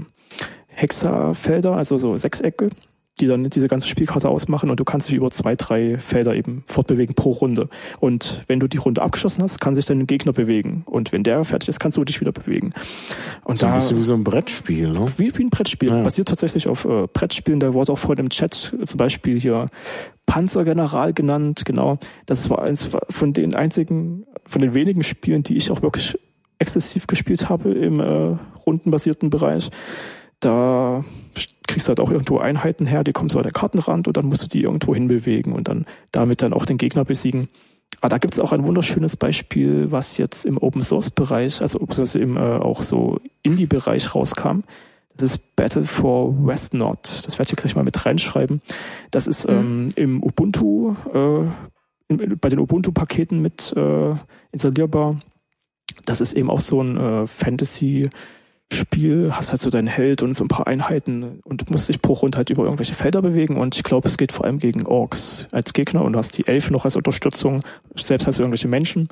Hexafelder, 0.67 1.73
also 1.75 1.97
so 1.97 2.17
Sechsecke, 2.17 2.69
die 3.19 3.27
dann 3.27 3.47
diese 3.49 3.67
ganze 3.67 3.87
Spielkarte 3.87 4.27
ausmachen 4.27 4.71
und 4.71 4.79
du 4.79 4.83
kannst 4.83 5.07
dich 5.07 5.15
über 5.15 5.29
zwei, 5.29 5.55
drei 5.55 5.99
Felder 5.99 6.33
eben 6.33 6.63
fortbewegen 6.65 7.13
pro 7.13 7.29
Runde. 7.29 7.69
Und 7.99 8.41
wenn 8.47 8.59
du 8.59 8.67
die 8.67 8.77
Runde 8.77 9.03
abgeschlossen 9.03 9.43
hast, 9.43 9.59
kann 9.61 9.75
sich 9.75 9.85
dein 9.85 10.07
Gegner 10.07 10.33
bewegen. 10.33 10.83
Und 10.87 11.11
wenn 11.11 11.23
der 11.23 11.43
fertig 11.45 11.69
ist, 11.69 11.79
kannst 11.79 11.97
du 11.97 12.03
dich 12.03 12.21
wieder 12.21 12.31
bewegen. 12.31 12.73
Und 13.43 13.59
so 13.59 13.67
da, 13.67 13.73
ein 13.73 13.79
bisschen 13.79 13.99
wie 13.99 14.03
so 14.03 14.15
ein 14.15 14.23
Brettspiel, 14.23 14.89
ne? 14.89 15.05
Wie, 15.17 15.37
wie 15.37 15.43
ein 15.43 15.51
Brettspiel. 15.51 15.89
Ja. 15.89 16.01
Basiert 16.01 16.27
tatsächlich 16.27 16.67
auf 16.67 16.85
äh, 16.85 17.07
Brettspielen. 17.11 17.59
Da 17.59 17.73
wurde 17.73 17.91
auch 17.91 17.99
vorhin 17.99 18.25
im 18.25 18.29
Chat 18.29 18.73
zum 18.83 18.97
Beispiel 18.97 19.39
hier 19.39 19.67
Panzergeneral 20.25 21.13
genannt, 21.13 21.65
genau. 21.65 21.99
Das 22.25 22.49
war 22.49 22.63
eins 22.63 22.89
von 23.09 23.33
den 23.33 23.53
einzigen, 23.53 24.25
von 24.45 24.61
den 24.61 24.73
wenigen 24.73 25.03
Spielen, 25.03 25.43
die 25.43 25.55
ich 25.55 25.69
auch 25.69 25.83
wirklich 25.83 26.17
exzessiv 26.63 27.05
gespielt 27.07 27.49
habe 27.49 27.71
im 27.71 27.99
äh, 27.99 28.37
rundenbasierten 28.65 29.29
Bereich. 29.29 29.69
Da 30.39 31.03
kriegst 31.67 31.87
du 31.87 31.89
halt 31.89 31.99
auch 31.99 32.11
irgendwo 32.11 32.39
Einheiten 32.39 32.85
her, 32.85 33.03
die 33.03 33.13
kommen 33.13 33.29
so 33.29 33.37
an 33.37 33.43
der 33.43 33.51
Kartenrand 33.51 34.07
und 34.07 34.17
dann 34.17 34.25
musst 34.25 34.43
du 34.43 34.47
die 34.47 34.63
irgendwo 34.63 34.93
hinbewegen 34.95 35.53
und 35.53 35.67
dann 35.67 35.85
damit 36.11 36.41
dann 36.41 36.53
auch 36.53 36.65
den 36.65 36.77
Gegner 36.77 37.05
besiegen. 37.05 37.49
Aber 38.01 38.09
da 38.09 38.17
gibt 38.17 38.33
es 38.33 38.39
auch 38.39 38.51
ein 38.51 38.65
wunderschönes 38.67 39.15
Beispiel, 39.15 39.91
was 39.91 40.17
jetzt 40.17 40.45
im 40.45 40.57
Open 40.57 40.83
Source 40.83 41.11
Bereich, 41.11 41.61
also 41.61 41.79
im 42.15 42.37
äh, 42.37 42.39
auch 42.39 42.83
so 42.83 43.19
Indie-Bereich 43.43 44.15
rauskam. 44.15 44.63
Das 45.15 45.31
ist 45.31 45.55
Battle 45.55 45.83
for 45.83 46.35
West 46.45 46.73
Nord. 46.73 47.25
Das 47.25 47.37
werde 47.37 47.51
ich 47.51 47.55
gleich 47.55 47.75
mal 47.75 47.83
mit 47.83 48.05
reinschreiben. 48.05 48.61
Das 49.11 49.27
ist 49.27 49.47
mhm. 49.47 49.55
ähm, 49.55 49.89
im 49.95 50.23
Ubuntu, 50.23 50.95
äh, 51.13 51.45
in, 52.09 52.37
bei 52.39 52.49
den 52.49 52.59
Ubuntu-Paketen 52.59 53.41
mit 53.41 53.73
äh, 53.77 54.15
installierbar. 54.51 55.19
Das 56.05 56.21
ist 56.21 56.33
eben 56.33 56.49
auch 56.49 56.61
so 56.61 56.81
ein 56.81 56.97
äh, 56.97 57.27
Fantasy- 57.27 58.09
Spiel, 58.71 59.31
hast 59.35 59.51
halt 59.51 59.61
so 59.61 59.69
deinen 59.69 59.85
Held 59.87 60.23
und 60.23 60.33
so 60.35 60.43
ein 60.43 60.47
paar 60.47 60.65
Einheiten 60.65 61.41
und 61.43 61.69
musst 61.69 61.89
dich 61.89 62.01
pro 62.01 62.13
Runde 62.13 62.37
halt 62.37 62.49
über 62.49 62.63
irgendwelche 62.63 62.95
Felder 62.95 63.21
bewegen 63.21 63.55
und 63.57 63.75
ich 63.75 63.83
glaube, 63.83 64.07
es 64.07 64.17
geht 64.17 64.31
vor 64.31 64.45
allem 64.45 64.57
gegen 64.57 64.87
Orks 64.87 65.45
als 65.51 65.73
Gegner 65.73 66.03
und 66.03 66.13
du 66.13 66.17
hast 66.19 66.35
die 66.39 66.47
Elfen 66.47 66.73
noch 66.73 66.83
als 66.83 66.95
Unterstützung, 66.95 67.61
selbst 67.95 68.25
hast 68.25 68.39
du 68.39 68.41
irgendwelche 68.41 68.67
Menschen. 68.67 69.09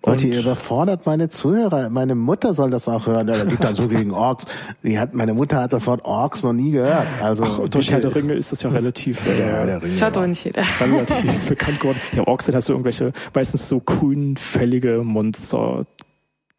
Und 0.00 0.24
ihr 0.24 0.40
überfordert 0.40 1.04
meine 1.04 1.28
Zuhörer, 1.28 1.90
meine 1.90 2.14
Mutter 2.14 2.54
soll 2.54 2.70
das 2.70 2.88
auch 2.88 3.06
hören, 3.06 3.28
ja, 3.28 3.44
geht 3.44 3.62
dann 3.62 3.74
so 3.74 3.86
gegen 3.86 4.12
Orks. 4.12 4.46
Die 4.82 4.98
hat, 4.98 5.12
meine 5.12 5.34
Mutter 5.34 5.60
hat 5.60 5.74
das 5.74 5.86
Wort 5.86 6.06
Orks 6.06 6.42
noch 6.42 6.54
nie 6.54 6.70
gehört. 6.70 7.08
Also 7.20 7.44
Ach, 7.44 7.68
durch 7.68 7.90
Herr 7.90 8.00
der 8.00 8.14
Ringe 8.14 8.32
ist 8.32 8.50
das 8.52 8.62
ja 8.62 8.70
relativ, 8.70 9.26
äh, 9.26 9.40
ja, 9.40 9.62
Ringe, 9.76 9.94
Schaut 9.98 10.16
doch 10.16 10.26
nicht 10.26 10.42
jeder. 10.42 10.62
relativ 10.80 11.48
bekannt 11.50 11.80
geworden. 11.80 12.00
Ja, 12.16 12.26
Orks 12.26 12.46
sind 12.46 12.54
halt 12.54 12.64
so 12.64 12.72
irgendwelche, 12.72 13.12
meistens 13.34 13.68
so 13.68 13.78
grünfällige 13.80 15.02
Monster, 15.04 15.84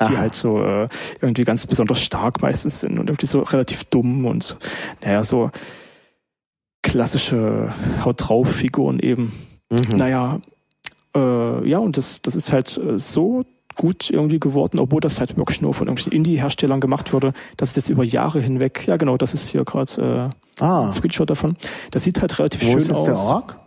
die 0.01 0.13
Aha. 0.13 0.17
halt 0.17 0.35
so 0.35 0.61
äh, 0.61 0.87
irgendwie 1.21 1.43
ganz 1.43 1.67
besonders 1.67 2.01
stark 2.01 2.41
meistens 2.41 2.81
sind 2.81 2.99
und 2.99 3.09
irgendwie 3.09 3.25
so 3.25 3.41
relativ 3.41 3.83
dumm 3.85 4.25
und 4.25 4.57
naja, 5.03 5.23
so 5.23 5.51
klassische 6.81 7.73
Haut 8.03 8.15
drauf 8.17 8.49
Figuren 8.51 8.99
eben. 8.99 9.31
Mhm. 9.69 9.97
Naja, 9.97 10.39
äh, 11.15 11.67
ja, 11.67 11.77
und 11.77 11.97
das, 11.97 12.21
das 12.21 12.35
ist 12.35 12.51
halt 12.51 12.77
äh, 12.77 12.97
so 12.97 13.43
gut 13.75 14.09
irgendwie 14.09 14.39
geworden, 14.39 14.79
obwohl 14.79 15.01
das 15.01 15.19
halt 15.19 15.35
wirklich 15.37 15.61
nur 15.61 15.73
von 15.73 15.87
irgendwelchen 15.87 16.11
Indie-Herstellern 16.11 16.79
gemacht 16.79 17.13
wurde. 17.13 17.33
Das 17.57 17.69
ist 17.69 17.75
jetzt 17.75 17.89
über 17.89 18.03
Jahre 18.03 18.39
hinweg, 18.39 18.85
ja 18.85 18.97
genau, 18.97 19.17
das 19.17 19.33
ist 19.33 19.47
hier 19.47 19.63
gerade 19.63 20.31
äh, 20.59 20.63
ah. 20.63 20.85
ein 20.85 20.91
Screenshot 20.91 21.29
davon. 21.29 21.57
Das 21.91 22.03
sieht 22.03 22.21
halt 22.21 22.37
relativ 22.37 22.61
Wo 22.61 22.67
schön 22.67 22.77
ist 22.77 22.91
aus. 22.91 23.05
Der 23.05 23.17
Org? 23.17 23.59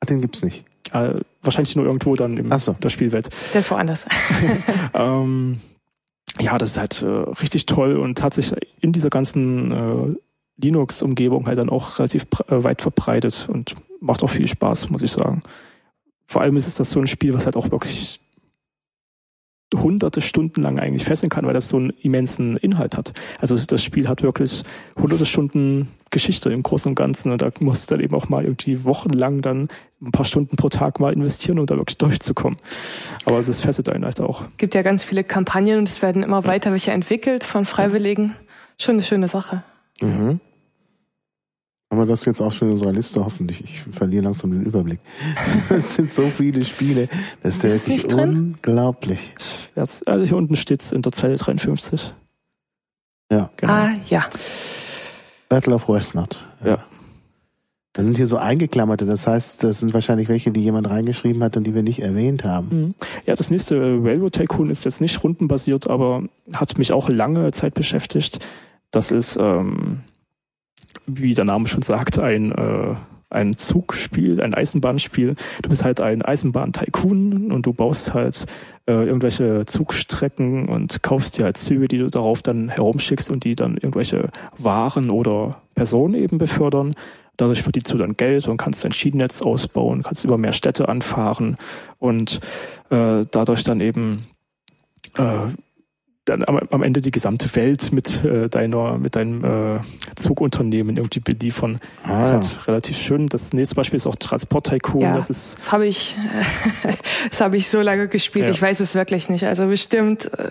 Ah, 0.00 0.06
den 0.06 0.20
gibt's 0.20 0.42
nicht. 0.42 0.64
Äh, 0.94 1.20
wahrscheinlich 1.42 1.74
nur 1.74 1.84
irgendwo 1.84 2.14
dann 2.14 2.36
in 2.36 2.56
so. 2.56 2.72
der 2.74 2.88
Spielwelt. 2.88 3.28
Der 3.52 3.58
ist 3.58 3.70
woanders. 3.70 4.06
ähm, 4.94 5.60
ja, 6.40 6.56
das 6.56 6.70
ist 6.70 6.78
halt 6.78 7.02
äh, 7.02 7.06
richtig 7.06 7.66
toll 7.66 7.96
und 7.96 8.22
hat 8.22 8.32
sich 8.32 8.52
in 8.80 8.92
dieser 8.92 9.10
ganzen 9.10 9.72
äh, 9.72 10.14
Linux-Umgebung 10.56 11.48
halt 11.48 11.58
dann 11.58 11.68
auch 11.68 11.98
relativ 11.98 12.26
äh, 12.48 12.62
weit 12.62 12.80
verbreitet 12.80 13.48
und 13.50 13.74
macht 14.00 14.22
auch 14.22 14.30
viel 14.30 14.46
Spaß, 14.46 14.90
muss 14.90 15.02
ich 15.02 15.10
sagen. 15.10 15.42
Vor 16.26 16.42
allem 16.42 16.56
ist 16.56 16.68
es 16.68 16.76
das 16.76 16.92
so 16.92 17.00
ein 17.00 17.08
Spiel, 17.08 17.34
was 17.34 17.44
halt 17.44 17.56
auch 17.56 17.72
wirklich 17.72 18.20
hunderte 19.74 20.22
Stunden 20.22 20.62
lang 20.62 20.78
eigentlich 20.78 21.04
fesseln 21.04 21.30
kann, 21.30 21.44
weil 21.44 21.54
das 21.54 21.68
so 21.68 21.76
einen 21.76 21.90
immensen 21.90 22.56
Inhalt 22.56 22.96
hat. 22.96 23.12
Also 23.40 23.56
das 23.56 23.82
Spiel 23.82 24.08
hat 24.08 24.22
wirklich 24.22 24.62
hunderte 24.96 25.26
Stunden 25.26 25.88
Geschichte 26.14 26.50
im 26.50 26.62
Großen 26.62 26.88
und 26.88 26.94
Ganzen 26.94 27.32
und 27.32 27.42
da 27.42 27.50
musst 27.60 27.90
du 27.90 27.94
dann 27.94 28.02
eben 28.02 28.14
auch 28.14 28.30
mal 28.30 28.44
irgendwie 28.44 28.84
wochenlang 28.84 29.42
dann 29.42 29.68
ein 30.00 30.12
paar 30.12 30.24
Stunden 30.24 30.56
pro 30.56 30.68
Tag 30.70 31.00
mal 31.00 31.12
investieren, 31.12 31.58
um 31.58 31.66
da 31.66 31.76
wirklich 31.76 31.98
durchzukommen. 31.98 32.58
Aber 33.26 33.38
es 33.38 33.60
fesselt 33.60 33.90
einen 33.90 34.04
halt 34.04 34.20
auch. 34.20 34.42
Es 34.42 34.56
gibt 34.56 34.74
ja 34.74 34.82
ganz 34.82 35.02
viele 35.02 35.24
Kampagnen 35.24 35.78
und 35.78 35.88
es 35.88 36.00
werden 36.00 36.22
immer 36.22 36.46
weiter 36.46 36.70
welche 36.70 36.92
entwickelt 36.92 37.44
von 37.44 37.64
Freiwilligen. 37.64 38.34
Schon 38.78 38.94
eine 38.94 39.02
schöne 39.02 39.28
Sache. 39.28 39.62
Mhm. 40.00 40.40
Haben 41.90 42.00
wir 42.00 42.06
das 42.06 42.24
jetzt 42.24 42.40
auch 42.40 42.52
schon 42.52 42.68
in 42.68 42.72
unserer 42.74 42.92
Liste, 42.92 43.24
hoffentlich. 43.24 43.62
Ich 43.62 43.80
verliere 43.80 44.24
langsam 44.24 44.50
den 44.52 44.62
Überblick. 44.62 45.00
es 45.68 45.96
sind 45.96 46.12
so 46.12 46.28
viele 46.28 46.64
Spiele. 46.64 47.08
Das 47.42 47.56
ist, 47.56 47.64
ist 47.64 47.88
wirklich 47.88 48.14
unglaublich. 48.14 49.34
Jetzt, 49.76 50.06
also 50.08 50.24
hier 50.24 50.36
unten 50.36 50.56
steht 50.56 50.80
es 50.80 50.92
in 50.92 51.02
der 51.02 51.12
Zeile 51.12 51.36
53. 51.36 52.14
Ja. 53.30 53.50
Genau. 53.56 53.72
Ah, 53.72 53.92
ja. 54.08 54.24
Battle 55.48 55.74
of 55.74 55.88
Westnut. 55.88 56.46
Ja. 56.62 56.70
ja. 56.70 56.84
Da 57.92 58.04
sind 58.04 58.16
hier 58.16 58.26
so 58.26 58.38
eingeklammerte, 58.38 59.06
das 59.06 59.28
heißt, 59.28 59.62
das 59.62 59.78
sind 59.78 59.94
wahrscheinlich 59.94 60.28
welche, 60.28 60.50
die 60.50 60.64
jemand 60.64 60.90
reingeschrieben 60.90 61.44
hat 61.44 61.56
und 61.56 61.64
die 61.64 61.76
wir 61.76 61.84
nicht 61.84 62.02
erwähnt 62.02 62.42
haben. 62.42 62.68
Mhm. 62.70 62.94
Ja, 63.24 63.36
das 63.36 63.50
nächste 63.50 63.76
Railroad 63.76 64.32
Tycoon 64.32 64.68
ist 64.68 64.84
jetzt 64.84 65.00
nicht 65.00 65.22
rundenbasiert, 65.22 65.88
aber 65.88 66.24
hat 66.52 66.76
mich 66.76 66.92
auch 66.92 67.08
lange 67.08 67.52
Zeit 67.52 67.74
beschäftigt. 67.74 68.44
Das 68.90 69.12
ist 69.12 69.38
ähm, 69.40 70.00
wie 71.06 71.34
der 71.34 71.44
Name 71.44 71.68
schon 71.68 71.82
sagt, 71.82 72.18
ein, 72.18 72.52
äh, 72.52 72.94
ein 73.34 73.56
Zugspiel, 73.56 74.40
ein 74.40 74.54
Eisenbahnspiel. 74.54 75.34
Du 75.62 75.68
bist 75.68 75.84
halt 75.84 76.00
ein 76.00 76.22
Eisenbahn-Tycoon 76.22 77.52
und 77.52 77.66
du 77.66 77.72
baust 77.72 78.14
halt 78.14 78.46
äh, 78.86 78.92
irgendwelche 78.92 79.64
Zugstrecken 79.66 80.68
und 80.68 81.02
kaufst 81.02 81.38
dir 81.38 81.44
halt 81.44 81.56
Züge, 81.56 81.88
die 81.88 81.98
du 81.98 82.10
darauf 82.10 82.42
dann 82.42 82.68
herumschickst 82.68 83.30
und 83.30 83.44
die 83.44 83.56
dann 83.56 83.76
irgendwelche 83.76 84.28
Waren 84.58 85.10
oder 85.10 85.62
Personen 85.74 86.14
eben 86.14 86.38
befördern. 86.38 86.94
Dadurch 87.36 87.62
verdienst 87.62 87.92
du 87.92 87.98
dann 87.98 88.16
Geld 88.16 88.46
und 88.46 88.58
kannst 88.58 88.84
dein 88.84 88.92
Schienennetz 88.92 89.42
ausbauen, 89.42 90.02
kannst 90.02 90.24
über 90.24 90.38
mehr 90.38 90.52
Städte 90.52 90.88
anfahren 90.88 91.56
und 91.98 92.40
äh, 92.90 93.22
dadurch 93.30 93.64
dann 93.64 93.80
eben 93.80 94.26
äh, 95.18 95.48
dann 96.24 96.44
am, 96.44 96.58
am, 96.70 96.82
Ende 96.82 97.00
die 97.00 97.10
gesamte 97.10 97.54
Welt 97.54 97.92
mit 97.92 98.24
äh, 98.24 98.48
deiner, 98.48 98.98
mit 98.98 99.14
deinem 99.14 99.44
äh, 99.44 99.80
Zugunternehmen 100.16 100.96
irgendwie 100.96 101.20
beliefern. 101.20 101.80
Ah. 102.02 102.16
Das 102.16 102.24
ist 102.24 102.32
halt 102.32 102.68
relativ 102.68 102.98
schön. 102.98 103.26
Das 103.28 103.52
nächste 103.52 103.74
Beispiel 103.74 103.98
ist 103.98 104.06
auch 104.06 104.16
Transport 104.16 104.66
Tycoon. 104.66 105.02
Ja, 105.02 105.16
das 105.16 105.28
ist. 105.28 105.58
Das 105.58 105.72
habe 105.72 105.86
ich, 105.86 106.16
das 107.30 107.40
habe 107.40 107.56
ich 107.56 107.68
so 107.68 107.80
lange 107.80 108.08
gespielt. 108.08 108.46
Ja. 108.46 108.50
Ich 108.50 108.62
weiß 108.62 108.80
es 108.80 108.94
wirklich 108.94 109.28
nicht. 109.28 109.44
Also 109.44 109.66
bestimmt. 109.66 110.32
Äh, 110.38 110.50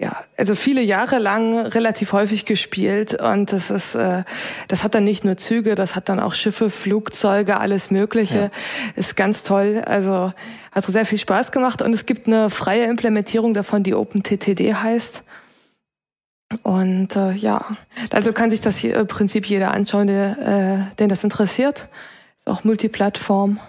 ja, 0.00 0.16
also 0.38 0.54
viele 0.54 0.80
Jahre 0.80 1.18
lang 1.18 1.58
relativ 1.58 2.14
häufig 2.14 2.46
gespielt 2.46 3.20
und 3.20 3.52
das 3.52 3.70
ist, 3.70 3.94
äh, 3.94 4.24
das 4.66 4.82
hat 4.82 4.94
dann 4.94 5.04
nicht 5.04 5.24
nur 5.24 5.36
Züge, 5.36 5.74
das 5.74 5.94
hat 5.94 6.08
dann 6.08 6.20
auch 6.20 6.32
Schiffe, 6.32 6.70
Flugzeuge, 6.70 7.58
alles 7.58 7.90
Mögliche. 7.90 8.38
Ja. 8.44 8.50
Ist 8.96 9.14
ganz 9.14 9.42
toll. 9.42 9.82
Also 9.84 10.32
hat 10.72 10.86
sehr 10.86 11.04
viel 11.04 11.18
Spaß 11.18 11.52
gemacht 11.52 11.82
und 11.82 11.92
es 11.92 12.06
gibt 12.06 12.28
eine 12.28 12.48
freie 12.48 12.84
Implementierung 12.84 13.52
davon, 13.52 13.82
die 13.82 13.92
OpenTTD 13.92 14.74
heißt. 14.74 15.22
Und 16.62 17.14
äh, 17.16 17.32
ja, 17.32 17.66
also 18.10 18.32
kann 18.32 18.48
sich 18.48 18.62
das 18.62 18.78
hier, 18.78 18.96
im 18.96 19.06
Prinzip 19.06 19.44
jeder 19.44 19.70
anschauen, 19.70 20.06
der, 20.06 20.88
äh, 20.90 20.96
den 20.96 21.10
das 21.10 21.24
interessiert. 21.24 21.88
Ist 22.38 22.46
auch 22.46 22.64
Multiplattform. 22.64 23.60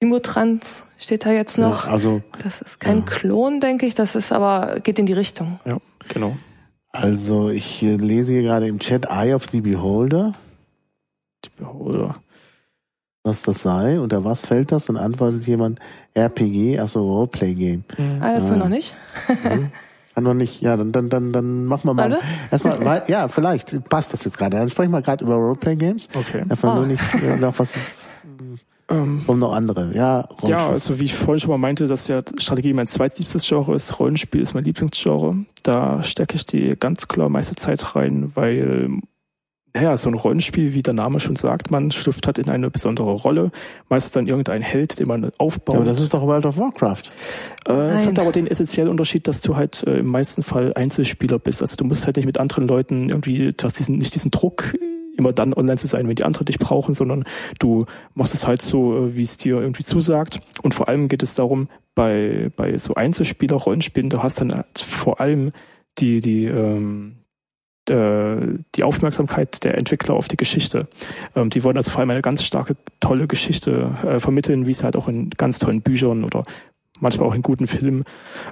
Simutrans 0.00 0.84
steht 0.98 1.24
da 1.24 1.30
jetzt 1.32 1.56
noch. 1.58 1.86
Ja, 1.86 1.92
also, 1.92 2.22
das 2.42 2.60
ist 2.60 2.80
kein 2.80 2.98
ja. 2.98 3.04
Klon, 3.04 3.60
denke 3.60 3.86
ich. 3.86 3.94
Das 3.94 4.14
ist 4.14 4.32
aber, 4.32 4.80
geht 4.82 4.98
in 4.98 5.06
die 5.06 5.12
Richtung. 5.14 5.58
Ja, 5.64 5.78
genau. 6.12 6.36
Also 6.90 7.48
ich 7.50 7.82
äh, 7.82 7.96
lese 7.96 8.32
hier 8.32 8.42
gerade 8.42 8.66
im 8.66 8.78
Chat 8.78 9.06
Eye 9.10 9.34
of 9.34 9.46
the 9.50 9.60
Beholder, 9.60 10.34
Die 11.44 11.50
Beholder. 11.56 12.16
was 13.22 13.42
das 13.42 13.62
sei. 13.62 14.00
Unter 14.00 14.24
was 14.24 14.44
fällt 14.44 14.72
das? 14.72 14.86
Dann 14.86 14.96
antwortet 14.96 15.46
jemand 15.46 15.78
RPG, 16.14 16.78
also 16.78 17.00
Roleplay-Game. 17.02 17.84
Ah, 18.20 18.32
das 18.34 18.44
Ja. 18.44 18.50
wir 18.50 18.56
noch 18.56 18.68
nicht. 18.68 18.94
Kann 20.14 20.24
noch 20.24 20.34
nicht, 20.34 20.62
ja, 20.62 20.76
dann, 20.76 20.90
dann, 20.90 21.10
dann, 21.10 21.32
dann 21.32 21.64
machen 21.66 21.86
wir 21.88 21.94
mal. 21.94 22.02
Alle? 22.04 22.18
Erstmal, 22.50 22.84
weil- 22.84 23.02
ja, 23.06 23.28
vielleicht 23.28 23.88
passt 23.88 24.12
das 24.12 24.24
jetzt 24.24 24.36
gerade. 24.36 24.56
Dann 24.56 24.68
sprechen 24.70 24.90
wir 24.90 25.00
gerade 25.02 25.24
über 25.24 25.34
Roleplay-Games. 25.36 26.08
Okay. 26.14 26.42
Einfach 26.48 26.72
Ah. 26.72 26.74
nur 26.76 26.86
nicht 26.86 27.02
äh, 27.22 27.36
noch 27.36 27.56
was, 27.58 27.74
Ähm, 28.90 29.22
um 29.26 29.38
noch 29.38 29.52
andere. 29.52 29.90
Ja, 29.94 30.20
Rollenspiel. 30.20 30.50
ja, 30.50 30.68
also 30.68 30.98
wie 30.98 31.04
ich 31.04 31.14
vorhin 31.14 31.38
schon 31.38 31.50
mal 31.50 31.58
meinte, 31.58 31.86
dass 31.86 32.08
ja 32.08 32.22
Strategie 32.38 32.72
mein 32.72 32.86
zweitliebstes 32.86 33.46
Genre 33.46 33.74
ist, 33.74 33.98
Rollenspiel 33.98 34.40
ist 34.40 34.54
mein 34.54 34.64
Lieblingsgenre. 34.64 35.36
Da 35.62 36.02
stecke 36.02 36.36
ich 36.36 36.46
die 36.46 36.74
ganz 36.78 37.06
klar 37.06 37.28
meiste 37.28 37.54
Zeit 37.54 37.94
rein, 37.94 38.34
weil 38.34 39.00
naja, 39.74 39.96
so 39.96 40.08
ein 40.08 40.14
Rollenspiel, 40.14 40.74
wie 40.74 40.82
der 40.82 40.94
Name 40.94 41.20
schon 41.20 41.34
sagt, 41.34 41.70
man 41.70 41.90
schlüpft 41.92 42.26
halt 42.26 42.38
in 42.38 42.48
eine 42.48 42.70
besondere 42.70 43.12
Rolle. 43.12 43.50
Meistens 43.88 44.12
dann 44.12 44.26
irgendein 44.26 44.62
Held, 44.62 44.98
den 44.98 45.06
man 45.06 45.30
aufbaut. 45.38 45.74
Ja, 45.74 45.80
aber 45.80 45.88
das 45.88 46.00
ist 46.00 46.14
doch 46.14 46.22
World 46.22 46.46
of 46.46 46.56
Warcraft. 46.56 47.02
Äh, 47.68 47.90
es 47.90 48.06
hat 48.06 48.18
aber 48.18 48.32
den 48.32 48.46
essentiellen 48.46 48.90
Unterschied, 48.90 49.28
dass 49.28 49.42
du 49.42 49.56
halt 49.56 49.84
äh, 49.86 49.98
im 49.98 50.06
meisten 50.06 50.42
Fall 50.42 50.72
Einzelspieler 50.74 51.38
bist. 51.38 51.60
Also 51.60 51.76
du 51.76 51.84
musst 51.84 52.06
halt 52.06 52.16
nicht 52.16 52.26
mit 52.26 52.40
anderen 52.40 52.66
Leuten 52.66 53.10
irgendwie, 53.10 53.52
du 53.52 53.64
hast 53.64 53.78
diesen, 53.78 53.98
nicht 53.98 54.14
diesen 54.14 54.30
Druck, 54.30 54.74
immer 55.18 55.32
dann 55.32 55.52
online 55.52 55.76
zu 55.76 55.86
sein, 55.86 56.08
wenn 56.08 56.14
die 56.14 56.24
anderen 56.24 56.46
dich 56.46 56.58
brauchen, 56.58 56.94
sondern 56.94 57.24
du 57.58 57.84
machst 58.14 58.34
es 58.34 58.46
halt 58.46 58.62
so, 58.62 58.96
äh, 58.96 59.14
wie 59.14 59.22
es 59.22 59.36
dir 59.36 59.60
irgendwie 59.60 59.82
zusagt. 59.82 60.40
Und 60.62 60.74
vor 60.74 60.88
allem 60.88 61.08
geht 61.08 61.22
es 61.22 61.34
darum, 61.34 61.68
bei, 61.94 62.50
bei 62.56 62.78
so 62.78 62.94
Einzelspieler-Rollenspielen, 62.94 64.08
du 64.08 64.22
hast 64.22 64.40
dann 64.40 64.54
halt 64.54 64.78
vor 64.78 65.20
allem 65.20 65.52
die, 65.98 66.20
die, 66.20 66.44
ähm, 66.44 67.16
äh, 67.90 68.58
die 68.76 68.84
Aufmerksamkeit 68.84 69.64
der 69.64 69.76
Entwickler 69.76 70.14
auf 70.14 70.28
die 70.28 70.36
Geschichte. 70.36 70.86
Ähm, 71.34 71.50
die 71.50 71.64
wollen 71.64 71.76
also 71.76 71.90
vor 71.90 72.00
allem 72.00 72.10
eine 72.10 72.22
ganz 72.22 72.44
starke, 72.44 72.76
tolle 73.00 73.26
Geschichte 73.26 73.90
äh, 74.04 74.20
vermitteln, 74.20 74.66
wie 74.66 74.70
es 74.70 74.84
halt 74.84 74.96
auch 74.96 75.08
in 75.08 75.30
ganz 75.30 75.58
tollen 75.58 75.82
Büchern 75.82 76.22
oder 76.22 76.44
manchmal 77.00 77.28
auch 77.28 77.34
in 77.34 77.42
guten 77.42 77.66
Filmen 77.66 78.04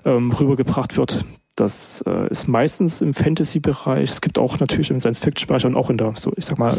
ähm, 0.05 0.31
rübergebracht 0.33 0.97
wird. 0.97 1.25
Das 1.57 2.05
äh, 2.07 2.29
ist 2.29 2.49
meistens 2.49 3.01
im 3.01 3.15
Fantasy-Bereich. 3.15 4.11
Es 4.11 4.21
gibt 4.21 4.39
auch 4.39 4.61
natürlich 4.61 4.91
im 4.91 5.01
Science-Fiction-Bereich 5.01 5.65
und 5.65 5.75
auch 5.75 5.89
in 5.89 5.97
der, 5.97 6.13
so 6.17 6.33
ich 6.37 6.45
sag 6.45 6.59
mal, 6.59 6.77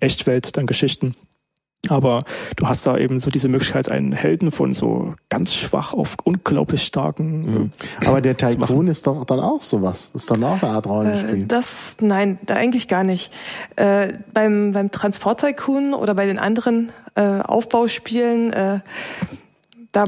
Echtwelt 0.00 0.56
dann 0.56 0.66
Geschichten. 0.66 1.14
Aber 1.90 2.22
du 2.56 2.66
hast 2.66 2.86
da 2.86 2.96
eben 2.96 3.18
so 3.18 3.30
diese 3.30 3.48
Möglichkeit, 3.48 3.90
einen 3.90 4.12
Helden 4.12 4.50
von 4.50 4.72
so 4.72 5.12
ganz 5.28 5.54
schwach 5.54 5.92
auf 5.92 6.16
unglaublich 6.24 6.82
starken. 6.82 7.40
Mhm. 7.42 7.72
Aber 8.06 8.22
der. 8.22 8.36
Tycoon 8.38 8.88
ist 8.88 9.06
doch 9.06 9.24
dann 9.26 9.40
auch 9.40 9.62
sowas. 9.62 10.10
Ist 10.14 10.30
dann 10.30 10.42
auch 10.44 10.62
eine 10.62 10.72
Art 10.72 10.86
Äh, 10.86 10.88
Rollenspiel. 10.88 11.46
das, 11.46 11.96
nein, 12.00 12.38
da 12.46 12.54
eigentlich 12.54 12.88
gar 12.88 13.04
nicht. 13.04 13.32
Äh, 13.76 14.14
beim, 14.32 14.72
beim 14.72 14.90
Transport 14.90 15.40
Tycoon 15.40 15.92
oder 15.92 16.14
bei 16.14 16.24
den 16.24 16.38
anderen 16.38 16.90
äh, 17.16 17.22
Aufbauspielen, 17.40 18.52
äh, 18.54 18.80
da 19.92 20.06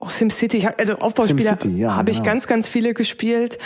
auch 0.00 0.10
SimCity, 0.10 0.56
ich 0.56 0.66
hab- 0.66 0.80
also 0.80 0.94
Aufbauspiele 0.94 1.50
SimCity, 1.50 1.76
ja, 1.78 1.94
habe 1.94 2.10
ich 2.10 2.18
ja. 2.18 2.22
ganz, 2.24 2.46
ganz 2.46 2.66
viele 2.68 2.94
gespielt. 2.94 3.58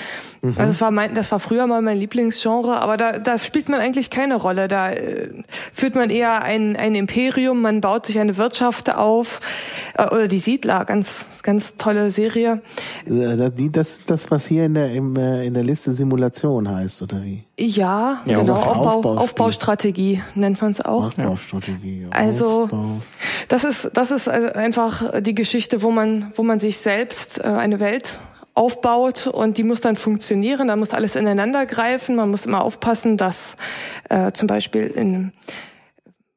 Mhm. 0.42 0.50
Also 0.58 0.72
das 0.72 0.80
war 0.80 0.90
mein, 0.90 1.14
das 1.14 1.30
war 1.30 1.38
früher 1.38 1.66
mal 1.68 1.80
mein 1.80 1.96
Lieblingsgenre, 1.96 2.76
aber 2.80 2.96
da, 2.96 3.18
da 3.18 3.38
spielt 3.38 3.68
man 3.68 3.78
eigentlich 3.80 4.10
keine 4.10 4.34
Rolle. 4.34 4.66
Da 4.68 4.90
äh, 4.90 5.30
führt 5.72 5.94
man 5.94 6.10
eher 6.10 6.42
ein, 6.42 6.76
ein 6.76 6.94
Imperium, 6.96 7.62
man 7.62 7.80
baut 7.80 8.06
sich 8.06 8.18
eine 8.18 8.36
Wirtschaft 8.36 8.92
auf 8.92 9.38
äh, 9.96 10.04
oder 10.12 10.26
die 10.28 10.40
Siedler, 10.40 10.84
ganz, 10.84 11.40
ganz 11.44 11.76
tolle 11.76 12.10
Serie. 12.10 12.62
Äh, 13.06 13.36
das- 13.36 13.54
die- 13.54 13.70
Das 13.70 14.02
das, 14.04 14.30
was 14.30 14.46
hier 14.46 14.64
in 14.66 14.74
der, 14.74 14.92
im, 14.92 15.16
äh, 15.16 15.46
in 15.46 15.54
der 15.54 15.62
Liste 15.62 15.92
Simulation 15.94 16.68
heißt, 16.68 17.00
oder 17.02 17.22
wie? 17.22 17.44
Ja, 17.56 18.20
Ja, 18.26 18.40
genau, 18.40 18.54
Aufbau, 18.54 18.70
Aufbauspiel. 18.80 19.18
Aufbaustrategie 19.22 20.22
nennt 20.34 20.60
man 20.60 20.72
es 20.72 20.80
auch. 20.80 21.06
Aufbaustrategie. 21.06 22.08
Also- 22.10 22.64
Aufbau. 22.64 23.00
Das 23.48 23.62
ist, 23.64 23.90
das 23.94 24.10
ist 24.10 24.28
also 24.28 24.48
einfach 24.54 25.20
die 25.20 25.34
Geschichte, 25.34 25.82
wo 25.82 25.90
man, 25.90 26.23
wo 26.34 26.42
man 26.42 26.58
sich 26.58 26.78
selbst 26.78 27.38
äh, 27.40 27.44
eine 27.44 27.80
Welt 27.80 28.20
aufbaut 28.54 29.26
und 29.26 29.58
die 29.58 29.64
muss 29.64 29.80
dann 29.80 29.96
funktionieren, 29.96 30.68
da 30.68 30.76
muss 30.76 30.94
alles 30.94 31.16
ineinander 31.16 31.66
greifen, 31.66 32.14
man 32.14 32.30
muss 32.30 32.46
immer 32.46 32.62
aufpassen, 32.62 33.16
dass 33.16 33.56
äh, 34.08 34.32
zum 34.32 34.46
Beispiel 34.46 34.86
in 34.86 35.32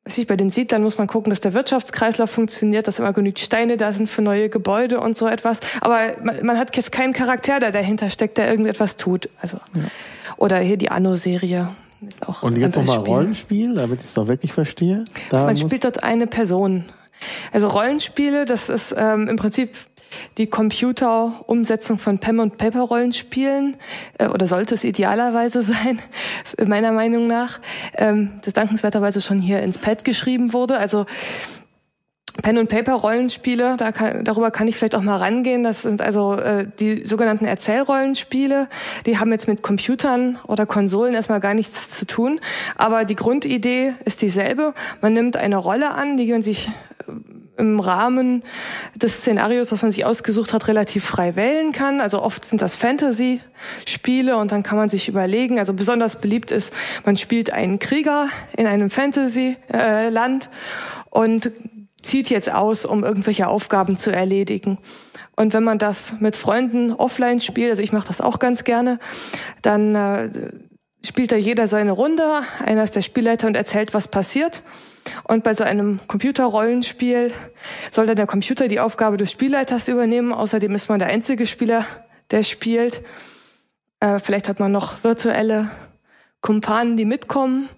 weiß 0.05 0.19
ich, 0.19 0.27
bei 0.27 0.37
den 0.37 0.49
Siedlern 0.49 0.83
muss 0.83 0.97
man 0.97 1.07
gucken, 1.07 1.31
dass 1.31 1.41
der 1.41 1.53
Wirtschaftskreislauf 1.53 2.31
funktioniert, 2.31 2.87
dass 2.87 2.97
immer 2.99 3.11
genügend 3.11 3.39
Steine 3.39 3.75
da 3.75 3.91
sind 3.91 4.07
für 4.07 4.21
neue 4.21 4.47
Gebäude 4.47 5.01
und 5.01 5.17
so 5.17 5.27
etwas. 5.27 5.59
Aber 5.81 5.99
man, 6.23 6.45
man 6.45 6.57
hat 6.57 6.73
jetzt 6.77 6.93
keinen 6.93 7.11
Charakter, 7.11 7.59
der 7.59 7.71
dahinter 7.71 8.09
steckt, 8.09 8.37
der 8.37 8.49
irgendetwas 8.49 8.95
tut. 8.95 9.29
Also 9.41 9.57
oder 10.37 10.59
hier 10.59 10.77
die 10.77 10.91
Anno-Serie 10.91 11.75
ist 12.07 12.27
auch 12.27 12.43
Und 12.43 12.57
jetzt 12.57 12.77
nochmal 12.77 12.99
Spiel. 12.99 13.13
Rollenspiel, 13.13 13.73
damit 13.73 13.99
ich 13.99 14.07
es 14.07 14.13
doch 14.13 14.27
wirklich 14.27 14.53
verstehe. 14.53 15.03
Da 15.29 15.45
Man 15.45 15.57
spielt 15.57 15.83
dort 15.83 16.03
eine 16.03 16.27
Person. 16.27 16.85
Also 17.51 17.67
Rollenspiele, 17.67 18.45
das 18.45 18.69
ist 18.69 18.93
ähm, 18.97 19.27
im 19.27 19.35
Prinzip 19.35 19.75
die 20.37 20.47
Computerumsetzung 20.47 21.97
von 21.97 22.19
Pen 22.19 22.39
und 22.39 22.57
Paper 22.57 22.81
Rollenspielen 22.81 23.77
äh, 24.17 24.27
oder 24.27 24.47
sollte 24.47 24.75
es 24.75 24.83
idealerweise 24.83 25.61
sein, 25.63 25.99
meiner 26.65 26.91
Meinung 26.91 27.27
nach, 27.27 27.59
ähm, 27.95 28.39
das 28.43 28.53
dankenswerterweise 28.53 29.21
schon 29.21 29.39
hier 29.39 29.61
ins 29.61 29.77
Pad 29.77 30.03
geschrieben 30.03 30.53
wurde. 30.53 30.77
Also 30.77 31.05
Pen 32.41 32.57
und 32.57 32.69
Paper 32.69 32.93
Rollenspiele, 32.93 33.75
da 33.77 33.91
kann, 33.91 34.23
darüber 34.23 34.51
kann 34.51 34.67
ich 34.67 34.77
vielleicht 34.77 34.95
auch 34.95 35.01
mal 35.01 35.17
rangehen. 35.17 35.63
Das 35.63 35.81
sind 35.81 36.01
also 36.01 36.35
äh, 36.35 36.65
die 36.79 37.05
sogenannten 37.05 37.45
Erzählrollenspiele. 37.45 38.67
Die 39.05 39.17
haben 39.17 39.31
jetzt 39.31 39.47
mit 39.47 39.61
Computern 39.61 40.37
oder 40.47 40.65
Konsolen 40.65 41.13
erstmal 41.13 41.39
gar 41.39 41.53
nichts 41.53 41.91
zu 41.91 42.05
tun. 42.05 42.39
Aber 42.75 43.05
die 43.05 43.15
Grundidee 43.15 43.93
ist 44.05 44.21
dieselbe. 44.21 44.73
Man 45.01 45.13
nimmt 45.13 45.37
eine 45.37 45.57
Rolle 45.57 45.91
an, 45.91 46.17
die 46.17 46.31
man 46.31 46.41
sich 46.41 46.67
äh, 46.67 47.11
im 47.57 47.79
Rahmen 47.79 48.43
des 48.95 49.17
Szenarios, 49.17 49.71
was 49.71 49.81
man 49.81 49.89
sich 49.89 50.05
ausgesucht 50.05 50.53
hat, 50.53 50.67
relativ 50.67 51.03
frei 51.03 51.35
wählen 51.35 51.71
kann. 51.71 52.01
Also 52.01 52.21
oft 52.21 52.45
sind 52.45 52.61
das 52.61 52.75
Fantasy-Spiele 52.75 54.37
und 54.37 54.51
dann 54.51 54.61
kann 54.61 54.77
man 54.77 54.89
sich 54.89 55.09
überlegen, 55.09 55.57
also 55.57 55.73
besonders 55.73 56.21
beliebt 56.21 56.51
ist, 56.51 56.71
man 57.03 57.17
spielt 57.17 57.51
einen 57.51 57.79
Krieger 57.79 58.27
in 58.55 58.67
einem 58.67 58.91
Fantasy-Land 58.91 60.49
und 61.09 61.51
zieht 62.07 62.29
jetzt 62.29 62.53
aus, 62.53 62.85
um 62.85 63.03
irgendwelche 63.03 63.47
Aufgaben 63.47 63.97
zu 63.97 64.11
erledigen. 64.11 64.79
Und 65.35 65.53
wenn 65.53 65.63
man 65.63 65.77
das 65.77 66.13
mit 66.19 66.35
Freunden 66.35 66.91
offline 66.91 67.41
spielt, 67.41 67.69
also 67.69 67.83
ich 67.83 67.91
mache 67.91 68.07
das 68.07 68.21
auch 68.21 68.39
ganz 68.39 68.63
gerne, 68.63 68.99
dann 69.61 69.93
äh, 69.93 70.29
spielt 71.05 71.31
da 71.31 71.35
jeder 71.35 71.67
so 71.67 71.77
Runde, 71.77 72.41
einer 72.65 72.83
ist 72.83 72.95
der 72.95 73.01
Spielleiter 73.01 73.47
und 73.47 73.55
erzählt, 73.55 73.93
was 73.93 74.07
passiert. 74.07 74.63
Und 75.23 75.43
bei 75.43 75.53
so 75.53 75.63
einem 75.63 75.99
Computerrollenspiel 76.07 77.31
soll 77.91 78.07
dann 78.07 78.15
der 78.15 78.25
Computer 78.25 78.67
die 78.67 78.79
Aufgabe 78.79 79.17
des 79.17 79.31
Spielleiters 79.31 79.87
übernehmen. 79.87 80.33
Außerdem 80.33 80.73
ist 80.75 80.89
man 80.89 80.99
der 80.99 81.07
einzige 81.09 81.45
Spieler, 81.45 81.85
der 82.31 82.43
spielt. 82.43 83.03
Äh, 83.99 84.19
vielleicht 84.19 84.49
hat 84.49 84.59
man 84.59 84.71
noch 84.71 85.03
virtuelle 85.03 85.69
Kumpanen, 86.41 86.97
die 86.97 87.05
mitkommen. 87.05 87.69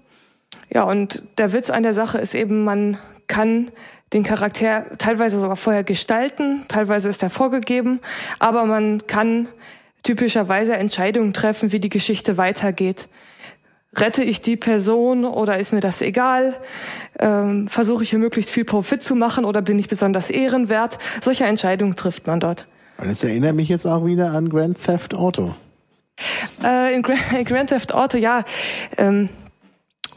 Ja, 0.74 0.84
und 0.84 1.24
der 1.38 1.54
Witz 1.54 1.70
an 1.70 1.84
der 1.84 1.94
Sache 1.94 2.20
ist 2.20 2.36
eben, 2.36 2.64
man 2.64 2.98
kann 3.28 3.72
den 4.14 4.24
Charakter 4.24 4.86
teilweise 4.98 5.40
sogar 5.40 5.56
vorher 5.56 5.84
gestalten, 5.84 6.66
teilweise 6.68 7.10
ist 7.10 7.22
er 7.22 7.30
vorgegeben, 7.30 8.00
aber 8.40 8.66
man 8.66 9.06
kann 9.08 9.48
typischerweise 10.04 10.76
Entscheidungen 10.76 11.34
treffen, 11.34 11.72
wie 11.72 11.80
die 11.80 11.90
Geschichte 11.90 12.38
weitergeht. 12.38 13.08
Rette 13.96 14.24
ich 14.24 14.42
die 14.42 14.56
Person 14.56 15.26
oder 15.26 15.58
ist 15.58 15.74
mir 15.74 15.80
das 15.80 16.02
egal? 16.02 16.54
Ähm, 17.18 17.68
Versuche 17.68 18.04
ich 18.04 18.12
hier 18.12 18.20
möglichst 18.20 18.52
viel 18.52 18.64
Profit 18.64 19.02
zu 19.02 19.16
machen 19.16 19.46
oder 19.46 19.62
bin 19.62 19.80
ich 19.80 19.88
besonders 19.88 20.30
ehrenwert? 20.30 21.00
Solche 21.22 21.46
Entscheidungen 21.46 21.96
trifft 21.96 22.28
man 22.28 22.40
dort. 22.40 22.68
das 22.98 23.24
erinnert 23.24 23.56
mich 23.56 23.68
jetzt 23.68 23.88
auch 23.88 24.06
wieder 24.06 24.32
an 24.32 24.50
Grand 24.50 24.84
Theft 24.84 25.16
Auto. 25.16 25.56
Äh, 26.64 26.94
in 26.94 27.02
Grand, 27.02 27.20
Grand 27.46 27.70
Theft 27.70 27.94
Auto, 27.94 28.18
ja, 28.18 28.44
ähm, 28.98 29.30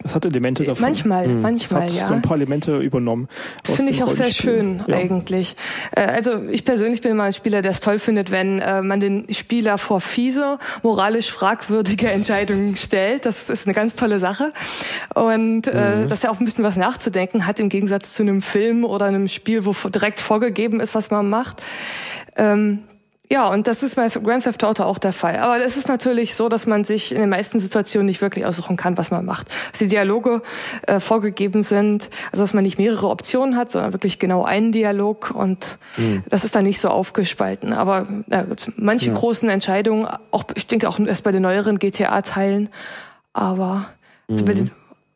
Das 0.03 0.15
hat 0.15 0.25
Elemente 0.25 0.65
davon. 0.65 0.83
manchmal, 0.83 1.25
Das 1.29 1.35
manchmal, 1.35 1.83
hat 1.83 1.91
ja. 1.93 2.07
so 2.07 2.15
ein 2.15 2.23
paar 2.23 2.37
Elemente 2.37 2.79
übernommen. 2.79 3.29
Finde 3.65 3.93
ich 3.93 4.03
auch 4.03 4.11
sehr 4.11 4.31
schön 4.33 4.83
Ja. 4.87 4.97
eigentlich. 4.97 5.57
Äh, 5.97 6.03
Also 6.07 6.43
ich 6.51 6.65
persönlich 6.65 7.01
bin 7.01 7.13
immer 7.13 7.25
ein 7.25 7.33
Spieler, 7.33 7.63
der 7.63 7.71
es 7.73 7.81
toll 7.81 7.99
findet, 7.99 8.31
wenn 8.31 8.59
äh, 8.59 8.83
man 8.83 9.01
den 9.01 9.27
Spieler 9.33 9.79
vor 9.79 10.01
fiese, 10.01 10.59
moralisch 10.83 11.31
fragwürdige 11.31 12.11
Entscheidungen 12.13 12.77
stellt. 12.77 13.25
Das 13.27 13.49
ist 13.51 13.67
eine 13.67 13.75
ganz 13.75 13.95
tolle 13.95 14.19
Sache. 14.19 14.53
Und 15.15 15.67
äh, 15.69 16.07
dass 16.07 16.25
er 16.25 16.31
auch 16.31 16.41
ein 16.41 16.45
bisschen 16.45 16.65
was 16.65 16.77
nachzudenken 16.77 17.47
hat 17.47 17.61
im 17.61 17.69
Gegensatz 17.69 18.15
zu 18.15 18.23
einem 18.23 18.43
Film 18.43 18.85
oder 18.85 19.07
einem 19.07 19.29
Spiel, 19.29 19.65
wo 19.65 19.73
direkt 19.89 20.21
vorgegeben 20.21 20.81
ist, 20.81 20.95
was 20.95 21.11
man 21.11 21.29
macht. 21.29 21.63
Ähm, 22.37 22.81
Ja, 23.33 23.49
und 23.49 23.67
das 23.67 23.83
ist 23.83 23.97
bei 23.97 24.09
Grand 24.09 24.45
Theft 24.45 24.63
Auto 24.63 24.83
auch 24.83 24.99
der 24.99 25.15
Fall. 25.15 25.39
Aber 25.39 25.57
es 25.57 25.79
ist 25.79 25.89
natürlich 25.89 26.35
so, 26.35 26.51
dass 26.51 26.67
man 26.67 26.85
sich 26.85 27.13
in 27.13 27.19
den 27.19 27.31
meisten 27.31 27.61
Situationen 27.61 28.05
nicht 28.05 28.21
wirklich 28.21 28.45
aussuchen 28.45 28.77
kann, 28.77 28.99
was 28.99 29.11
man 29.11 29.25
macht. 29.25 29.49
Dass 29.71 29.79
die 29.79 29.89
Dialoge 29.89 30.43
äh, 30.87 31.01
vorgegeben 31.01 31.63
sind, 31.63 32.11
also 32.31 32.45
dass 32.45 32.53
man 32.53 32.63
nicht 32.63 32.77
mehrere 32.77 33.09
Optionen 33.09 33.57
hat, 33.57 33.71
sondern 33.71 33.95
wirklich 33.95 34.19
genau 34.19 34.45
einen 34.45 34.71
Dialog 34.71 35.31
und 35.31 35.79
mhm. 35.97 36.23
das 36.29 36.45
ist 36.45 36.55
dann 36.55 36.65
nicht 36.65 36.79
so 36.79 36.91
aufgespalten. 36.91 37.73
Aber 37.73 38.07
äh, 38.29 38.45
manche 38.77 39.07
ja. 39.07 39.15
großen 39.15 39.49
Entscheidungen, 39.49 40.07
auch 40.31 40.45
ich 40.55 40.67
denke 40.67 40.87
auch 40.87 40.99
erst 40.99 41.25
bei 41.25 41.33
den 41.33 41.41
neueren 41.41 41.79
GTA-Teilen, 41.79 42.69
aber 43.33 43.87
mhm. 44.29 44.45
bei 44.45 44.53
den 44.53 44.71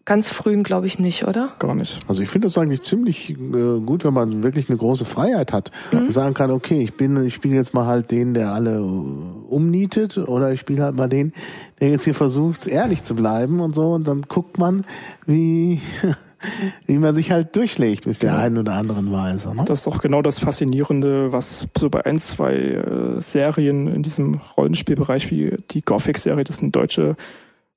ganz 0.06 0.28
frühen 0.28 0.62
glaube 0.62 0.86
ich 0.86 0.98
nicht, 0.98 1.26
oder? 1.26 1.50
Gar 1.58 1.74
nicht. 1.74 2.00
Also 2.08 2.22
ich 2.22 2.30
finde 2.30 2.46
das 2.46 2.56
eigentlich 2.56 2.80
ziemlich 2.80 3.30
äh, 3.30 3.80
gut, 3.84 4.04
wenn 4.04 4.14
man 4.14 4.42
wirklich 4.42 4.70
eine 4.70 4.78
große 4.78 5.04
Freiheit 5.04 5.52
hat 5.52 5.72
mhm. 5.92 6.06
und 6.06 6.12
sagen 6.12 6.32
kann, 6.32 6.50
okay, 6.50 6.80
ich 6.80 6.94
bin, 6.94 7.26
ich 7.26 7.34
spiele 7.34 7.56
jetzt 7.56 7.74
mal 7.74 7.86
halt 7.86 8.10
den, 8.10 8.32
der 8.32 8.52
alle 8.52 8.76
äh, 8.76 8.80
umnietet, 8.80 10.16
oder 10.16 10.52
ich 10.52 10.60
spiele 10.60 10.84
halt 10.84 10.96
mal 10.96 11.08
den, 11.08 11.32
der 11.80 11.90
jetzt 11.90 12.04
hier 12.04 12.14
versucht, 12.14 12.66
ehrlich 12.66 13.02
zu 13.02 13.14
bleiben 13.14 13.60
und 13.60 13.74
so, 13.74 13.92
und 13.92 14.06
dann 14.06 14.22
guckt 14.22 14.58
man, 14.58 14.84
wie 15.26 15.80
wie 16.86 16.98
man 16.98 17.14
sich 17.14 17.32
halt 17.32 17.56
durchlegt 17.56 18.06
mit 18.06 18.22
der 18.22 18.38
einen 18.38 18.58
oder 18.58 18.74
anderen 18.74 19.10
Weise. 19.10 19.54
Ne? 19.54 19.64
Das 19.66 19.80
ist 19.80 19.88
auch 19.88 20.00
genau 20.00 20.22
das 20.22 20.38
Faszinierende, 20.38 21.32
was 21.32 21.66
so 21.76 21.90
bei 21.90 22.04
ein, 22.06 22.18
zwei 22.18 22.54
äh, 22.54 23.20
Serien 23.20 23.88
in 23.88 24.02
diesem 24.02 24.40
Rollenspielbereich 24.56 25.30
wie 25.30 25.56
die 25.70 25.82
Gothic-Serie, 25.82 26.44
das 26.44 26.56
ist 26.56 26.62
eine 26.62 26.70
deutsche 26.70 27.16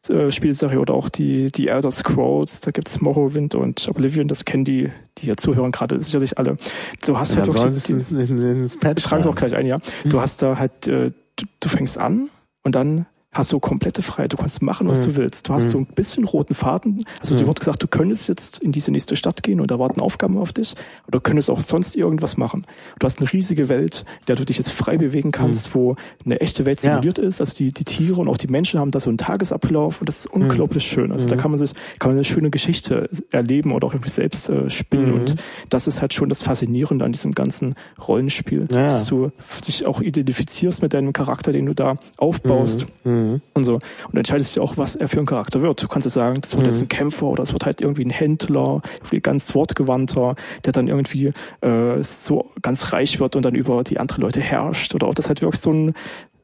äh, 0.08 0.32
Spielserie 0.32 0.80
oder 0.80 0.93
auch 0.93 1.10
die, 1.10 1.52
die 1.52 1.68
Elder 1.68 1.91
Scrolls, 1.91 2.62
da 2.62 2.72
gibt's 2.72 3.02
Morrowind 3.02 3.56
und 3.56 3.88
Oblivion, 3.89 4.28
das 4.28 4.45
kennen 4.45 4.64
die, 4.64 4.89
die 5.18 5.26
hier 5.26 5.38
zuhören 5.38 5.72
gerade 5.72 6.00
sicherlich 6.00 6.38
alle. 6.38 6.58
Du 7.06 7.18
hast 7.18 7.36
ja, 7.36 7.41
halt 7.41 7.50
auch 7.50 7.66
die, 7.66 8.04
die, 8.04 8.32
ins 8.32 8.78
Patch 8.80 9.04
tragen 9.04 9.22
es 9.22 9.28
auch 9.28 9.36
gleich 9.36 9.56
ein, 9.56 9.66
ja. 9.66 9.78
Du 10.06 10.18
mhm. 10.18 10.22
hast 10.22 10.41
da 10.41 10.58
halt, 10.58 10.88
äh, 10.88 11.12
du, 11.36 11.45
du 11.60 11.70
fängst 11.70 11.97
an 11.97 12.30
und 12.64 12.76
dann 12.76 13.06
hast 13.32 13.52
du 13.52 13.60
komplette 13.60 14.02
Freiheit. 14.02 14.34
Du 14.34 14.38
kannst 14.38 14.62
machen, 14.62 14.88
was 14.88 15.02
mhm. 15.02 15.12
du 15.12 15.18
willst. 15.18 15.48
Du 15.48 15.54
hast 15.54 15.66
mhm. 15.66 15.70
so 15.70 15.78
ein 15.80 15.86
bisschen 15.86 16.24
roten 16.26 16.56
Faden. 16.56 17.06
Also 17.20 17.36
mhm. 17.36 17.40
dir 17.40 17.48
wird 17.48 17.60
gesagt, 17.60 17.84
du 17.84 17.88
könntest 17.88 18.28
jetzt 18.28 18.60
in 18.60 18.72
diese 18.72 18.92
nächste 18.92 19.16
Stadt 19.16 19.44
gehen 19.44 19.62
und 19.62 19.70
da 19.70 19.78
warten 19.78 20.02
Aufgaben 20.02 20.38
auf 20.38 20.52
dich. 20.52 20.74
Oder 21.08 21.20
du 21.20 21.22
könntest 21.22 21.50
auch 21.52 21.62
sonst 21.62 21.96
irgendwas 21.96 22.38
machen. 22.38 22.66
Du 22.98 23.06
hast 23.06 23.20
eine 23.20 23.32
riesige 23.32 23.70
Welt, 23.70 24.06
in 24.22 24.26
der 24.28 24.36
du 24.36 24.46
dich 24.46 24.58
jetzt 24.58 24.72
frei 24.72 24.98
bewegen 24.98 25.32
kannst, 25.32 25.70
mhm. 25.70 25.80
wo 25.80 25.96
eine 26.26 26.42
echte 26.42 26.66
Welt 26.66 26.80
simuliert 26.80 27.20
ja. 27.20 27.24
ist. 27.24 27.40
Also 27.40 27.54
die, 27.54 27.72
die 27.72 27.84
Tiere 27.84 28.20
und 28.20 28.28
auch 28.30 28.38
die 28.38 28.48
Menschen 28.48 28.80
haben 28.80 28.90
da 28.90 29.00
so 29.00 29.12
einen 29.12 29.20
Tagesablauf 29.20 30.02
und 30.02 30.10
das 30.10 30.26
ist 30.26 30.36
mhm. 30.36 30.44
unglaublich 30.44 30.86
schön. 30.86 31.12
Also 31.12 31.28
da 31.28 31.36
mhm. 31.36 31.40
kann 31.40 31.52
man 31.52 31.60
sich, 31.60 31.74
kann 32.00 32.10
man 32.10 32.18
eine 32.18 32.24
schöne 32.24 32.50
Geschichte 32.50 33.10
erleben 33.32 33.74
oder 33.74 33.88
auch 33.88 33.94
irgendwie 33.94 34.10
selbst 34.10 34.50
äh, 34.50 34.72
spinnen. 34.72 35.14
Und 35.14 35.36
das 35.70 35.86
ist 35.86 36.02
halt 36.02 36.16
schon 36.16 36.30
das 36.30 36.42
Faszinierende 36.42 37.06
an 37.06 37.12
diesem 37.12 37.34
ganzen 37.34 37.76
Rollenspiel, 38.08 38.68
ja. 38.72 38.88
dass 38.88 39.06
du 39.06 39.32
dich 39.68 39.86
auch 39.86 40.02
identifizierst 40.02 40.82
mit 40.82 40.96
deinem 40.96 41.14
Charakter, 41.14 41.52
den 41.52 41.68
du 41.68 41.76
da 41.76 41.98
aufbaust. 42.18 42.88
Mhm 43.04 43.18
Mhm. 43.20 43.41
Und 43.53 43.63
so. 43.63 43.76
Und 43.76 44.17
entscheidest 44.17 44.55
dich 44.55 44.61
auch, 44.61 44.78
was 44.78 44.95
er 44.95 45.07
für 45.07 45.20
ein 45.20 45.26
Charakter 45.26 45.61
wird. 45.61 45.82
Du 45.84 45.88
kannst 45.88 46.05
ja 46.05 46.11
sagen, 46.11 46.39
das 46.41 46.53
wird 46.53 46.65
mhm. 46.65 46.72
jetzt 46.72 46.82
ein 46.82 46.88
Kämpfer 46.88 47.26
oder 47.28 47.43
es 47.43 47.53
wird 47.53 47.65
halt 47.65 47.82
irgendwie 47.82 48.05
ein 48.05 48.09
Händler, 48.09 48.82
irgendwie 48.97 49.20
ganz 49.20 49.53
wortgewandter, 49.55 50.36
der 50.65 50.74
dann 50.74 50.88
irgendwie 50.88 51.32
äh, 51.61 52.01
so 52.03 52.51
ganz 52.61 52.93
reich 52.93 53.20
wird 53.20 53.36
und 53.36 53.43
dann 53.43 53.55
über 53.55 53.84
die 53.84 53.99
anderen 53.99 54.22
Leute 54.22 54.41
herrscht. 54.41 54.95
Oder 54.95 55.07
ob 55.07 55.15
das 55.15 55.28
halt 55.28 55.41
wirklich 55.41 55.61
so 55.61 55.72
ein 55.72 55.93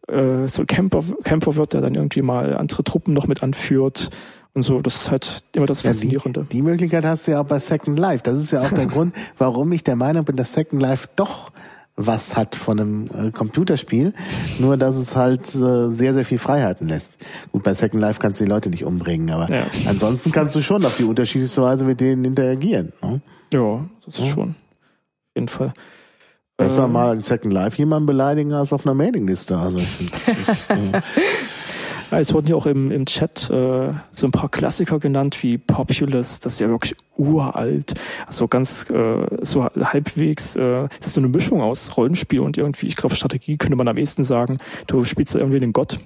äh, 0.08 0.48
so 0.48 0.62
ein 0.62 0.68
Camper, 0.68 1.04
Camper 1.24 1.56
wird, 1.56 1.74
der 1.74 1.82
dann 1.82 1.96
irgendwie 1.96 2.22
mal 2.22 2.56
andere 2.56 2.84
Truppen 2.84 3.14
noch 3.14 3.28
mit 3.28 3.42
anführt 3.42 4.10
und 4.54 4.62
so. 4.62 4.82
Das 4.82 4.96
ist 4.96 5.12
halt 5.12 5.44
immer 5.56 5.66
das 5.66 5.82
Faszinierende. 5.82 6.42
Ja, 6.42 6.46
die, 6.46 6.58
die, 6.58 6.62
Möglichkeit 6.62 7.06
hast 7.06 7.28
du 7.28 7.32
ja 7.32 7.42
auch 7.42 7.46
bei 7.46 7.60
Second 7.60 8.00
Life. 8.00 8.24
Das 8.24 8.38
ist 8.38 8.52
ja 8.52 8.62
auch 8.62 8.72
der 8.72 8.86
Grund, 8.88 9.14
warum 9.38 9.72
ich 9.72 9.84
der 9.84 9.96
Meinung 9.96 10.26
bin, 10.26 10.36
dass 10.36 10.54
Second 10.54 10.82
Life 10.82 11.10
doch 11.16 11.52
was 11.96 12.36
hat 12.36 12.56
von 12.56 12.80
einem 12.80 13.10
äh, 13.14 13.32
Computerspiel, 13.32 14.14
nur 14.60 14.78
dass 14.78 14.96
es 14.98 15.16
halt 15.16 15.56
äh, 15.56 15.90
sehr, 15.90 16.14
sehr 16.14 16.26
viel 16.26 16.40
Freiheiten 16.40 16.88
lässt. 16.90 17.14
Gut, 17.52 17.64
bei 17.64 17.74
Second 17.74 18.02
Life 18.02 18.20
kannst 18.20 18.40
du 18.40 18.44
die 18.44 18.50
Leute 18.50 18.70
nicht 18.70 18.84
umbringen, 18.84 19.32
aber 19.32 19.54
ja. 19.54 19.66
ansonsten 19.88 20.32
kannst 20.32 20.56
du 20.56 20.62
schon 20.62 20.84
auf 20.86 20.98
die 20.98 21.06
unterschiedlichste 21.06 21.62
Weise 21.62 21.86
mit 21.86 22.02
denen 22.02 22.26
interagieren. 22.26 22.92
Ne? 23.02 23.22
Ja, 23.54 23.86
das 24.06 24.20
ist 24.20 24.28
ja. 24.28 24.34
schon. 24.34 24.50
Auf 24.50 25.36
jeden 25.36 25.48
Fall. 25.48 25.74
Besser 26.58 26.86
ähm, 26.86 26.94
mal 26.94 27.16
in 27.16 27.22
Second 27.22 27.54
Life 27.54 27.78
jemanden 27.78 28.06
beleidigen 28.06 28.54
als 28.54 28.72
auf 28.72 28.86
einer 28.86 28.94
Mailingliste. 28.94 29.58
Also 29.58 29.78
ich 29.78 30.02
ich, 30.02 30.12
es 32.12 32.34
wurden 32.34 32.48
ja 32.48 32.56
auch 32.56 32.66
im, 32.66 32.92
im 32.92 33.06
Chat 33.06 33.50
äh, 33.50 33.92
so 34.12 34.28
ein 34.28 34.32
paar 34.32 34.50
Klassiker 34.50 35.00
genannt 35.00 35.42
wie 35.44 35.58
Populous, 35.58 36.40
das 36.40 36.54
ist 36.54 36.60
ja 36.60 36.70
wirklich 36.70 36.96
uralt, 37.18 37.94
also 38.28 38.48
ganz 38.48 38.90
äh, 38.90 39.26
so 39.42 39.66
halbwegs, 39.66 40.56
äh, 40.56 40.88
das 41.00 41.08
ist 41.08 41.14
so 41.14 41.22
eine 41.22 41.30
Mischung 41.30 41.62
aus 41.62 41.96
Rollenspiel 41.98 42.40
und 42.40 42.58
irgendwie, 42.58 42.88
ich 42.88 42.96
glaube 42.96 43.16
Strategie 43.16 43.58
könnte 43.58 43.76
man 43.76 43.88
am 43.88 43.98
ehesten 43.98 44.24
sagen, 44.24 44.58
du 44.88 45.04
spielst 45.04 45.36
da 45.36 45.40
irgendwie 45.40 45.60
den 45.60 45.74
Gott, 45.74 46.00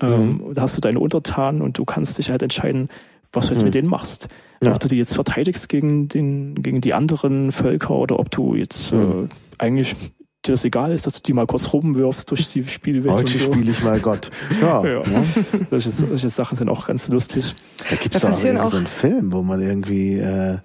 ähm, 0.00 0.42
mhm. 0.48 0.54
da 0.54 0.62
hast 0.62 0.76
du 0.76 0.80
deine 0.80 1.00
Untertanen 1.00 1.62
und 1.62 1.78
du 1.78 1.84
kannst 1.84 2.18
dich 2.18 2.30
halt 2.30 2.42
entscheiden, 2.42 2.88
was 3.32 3.46
du 3.46 3.50
jetzt 3.50 3.60
mhm. 3.60 3.66
mit 3.66 3.74
denen 3.74 3.88
machst. 3.88 4.28
Ja. 4.62 4.72
Ob 4.72 4.80
du 4.80 4.88
die 4.88 4.96
jetzt 4.96 5.14
verteidigst 5.14 5.68
gegen 5.68 6.08
den, 6.08 6.62
gegen 6.62 6.80
die 6.80 6.94
anderen 6.94 7.52
Völker 7.52 7.94
oder 7.94 8.18
ob 8.18 8.30
du 8.30 8.54
jetzt 8.54 8.92
mhm. 8.92 9.28
äh, 9.28 9.62
eigentlich 9.62 9.94
dir 10.48 10.52
das 10.52 10.64
egal 10.64 10.92
ist, 10.92 11.06
dass 11.06 11.14
du 11.14 11.20
die 11.20 11.32
mal 11.32 11.46
kurz 11.46 11.72
rumwirfst 11.72 12.30
durch 12.30 12.50
die 12.52 12.64
Spielwelt. 12.64 13.14
Heute 13.14 13.36
so. 13.36 13.52
spiele 13.52 13.70
ich 13.70 13.82
mal 13.82 14.00
Gott. 14.00 14.30
Ja. 14.60 14.84
ja. 14.84 15.02
ja. 15.02 15.22
Solche, 15.70 15.90
solche 15.90 16.28
Sachen 16.28 16.56
sind 16.56 16.68
auch 16.68 16.86
ganz 16.86 17.08
lustig. 17.08 17.54
Da 17.90 17.96
gibt 17.96 18.14
es 18.14 18.22
da 18.22 18.30
auch 18.30 18.44
irgendwie 18.44 18.66
so 18.66 18.76
einen 18.76 18.86
Film, 18.86 19.32
wo 19.32 19.42
man 19.42 19.60
irgendwie 19.60 20.18
äh, 20.18 20.58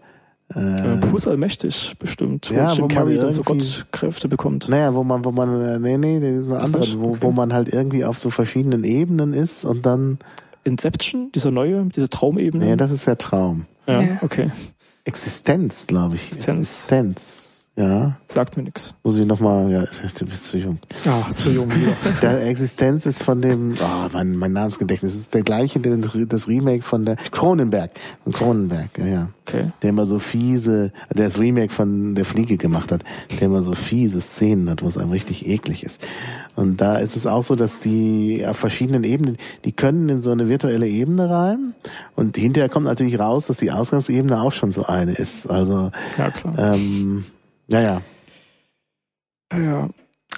äh, 0.56 0.98
Pus 0.98 1.28
allmächtig 1.28 1.96
bestimmt, 2.00 2.50
wo 2.52 2.56
ja, 2.56 2.72
Jim 2.72 2.88
Carrey 2.88 3.18
dann 3.18 3.34
so 3.34 3.44
Gottkräfte 3.44 4.28
bekommt. 4.28 4.70
Naja, 4.70 4.94
wo 4.94 5.04
man, 5.04 5.26
wo 5.26 5.32
man, 5.32 5.62
äh, 5.62 5.80
nee, 5.80 5.98
nee, 5.98 6.20
das 6.20 6.46
ist 6.46 6.52
eine 6.52 6.60
andere, 6.60 7.00
wo, 7.00 7.10
okay. 7.10 7.18
wo 7.22 7.32
man 7.32 7.54
halt 7.54 7.74
irgendwie 7.74 8.06
auf 8.06 8.20
so 8.20 8.30
verschiedenen 8.30 8.84
Ebenen 8.84 9.34
ist 9.34 9.66
und 9.66 9.86
dann. 9.86 10.20
Inception, 10.66 11.30
dieser 11.36 11.52
neue, 11.52 11.84
diese 11.88 12.10
Traumebene? 12.10 12.64
Nee, 12.64 12.76
das 12.78 12.92
ist 12.92 13.06
der 13.06 13.18
Traum. 13.18 13.66
Ja, 13.86 14.02
ja. 14.02 14.18
okay. 14.22 14.50
Existenz, 15.04 15.88
glaube 15.88 16.16
ich. 16.16 16.28
Existenz. 16.28 16.60
Existenz. 16.60 17.53
Ja. 17.76 18.18
Sagt 18.28 18.56
mir 18.56 18.64
nichts. 18.64 18.94
Muss 19.04 19.18
ich 19.18 19.26
nochmal, 19.26 19.72
ja, 19.72 19.84
du 20.20 20.26
bist 20.26 20.46
zu 20.46 20.58
jung. 20.58 20.78
Ah, 21.08 21.32
zu 21.32 21.50
jung 21.50 21.74
wieder. 21.74 21.94
Der 22.22 22.46
Existenz 22.46 23.08
ist 23.08 23.24
von 23.24 23.42
dem, 23.42 23.74
oh, 23.82 24.10
mein, 24.14 24.36
mein 24.36 24.54
Namensgedächtnis 24.54 25.16
ist 25.16 25.34
der 25.34 25.42
gleiche, 25.42 25.80
der, 25.80 25.98
das 25.98 26.48
Remake 26.48 26.84
von 26.84 27.06
der 27.06 27.16
Cronenberg. 27.16 27.92
Von 28.24 28.34
Cronenberg, 28.34 28.98
ja, 29.00 29.06
ja. 29.06 29.30
Okay. 29.46 29.72
Der 29.82 29.90
immer 29.90 30.06
so 30.06 30.20
fiese, 30.20 30.92
der 31.10 31.26
das 31.26 31.40
Remake 31.40 31.74
von 31.74 32.16
der 32.16 32.26
Fliege 32.26 32.58
gemacht 32.58 32.92
hat, 32.92 33.04
der 33.32 33.48
immer 33.48 33.64
so 33.64 33.74
fiese 33.74 34.22
Szenen 34.22 34.70
hat, 34.70 34.84
wo 34.84 34.88
es 34.88 34.98
einem 34.98 35.12
richtig 35.12 35.48
eklig 35.48 35.84
ist. 35.84 36.06
Und 36.56 36.80
da 36.80 36.98
ist 36.98 37.16
es 37.16 37.26
auch 37.26 37.44
so, 37.44 37.56
dass 37.56 37.80
die 37.80 38.46
auf 38.48 38.58
verschiedenen 38.58 39.04
Ebenen, 39.04 39.38
die 39.66 39.72
können 39.72 40.08
in 40.10 40.22
so 40.22 40.32
eine 40.32 40.48
virtuelle 40.48 40.88
Ebene 40.88 41.30
rein 41.30 41.74
und 42.16 42.38
hinterher 42.38 42.70
kommt 42.70 42.86
natürlich 42.86 43.20
raus, 43.20 43.48
dass 43.48 43.58
die 43.58 43.72
Ausgangsebene 43.72 44.40
auch 44.40 44.54
schon 44.54 44.72
so 44.72 44.86
eine 44.86 45.14
ist. 45.14 45.50
Also, 45.50 45.92
ja, 46.18 46.30
klar. 46.30 46.76
Ähm, 46.76 47.26
ja, 47.68 47.82
ja. 47.82 48.02
Ja, 49.54 49.90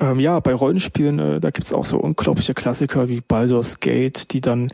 ähm, 0.02 0.20
ja 0.20 0.40
bei 0.40 0.54
Rollenspielen, 0.54 1.20
äh, 1.20 1.40
da 1.40 1.52
gibt's 1.52 1.74
auch 1.74 1.86
so 1.86 1.98
unglaubliche 1.98 2.54
Klassiker 2.54 3.10
wie 3.10 3.22
Baldur's 3.22 3.80
Gate, 3.80 4.34
die 4.34 4.42
dann 4.42 4.70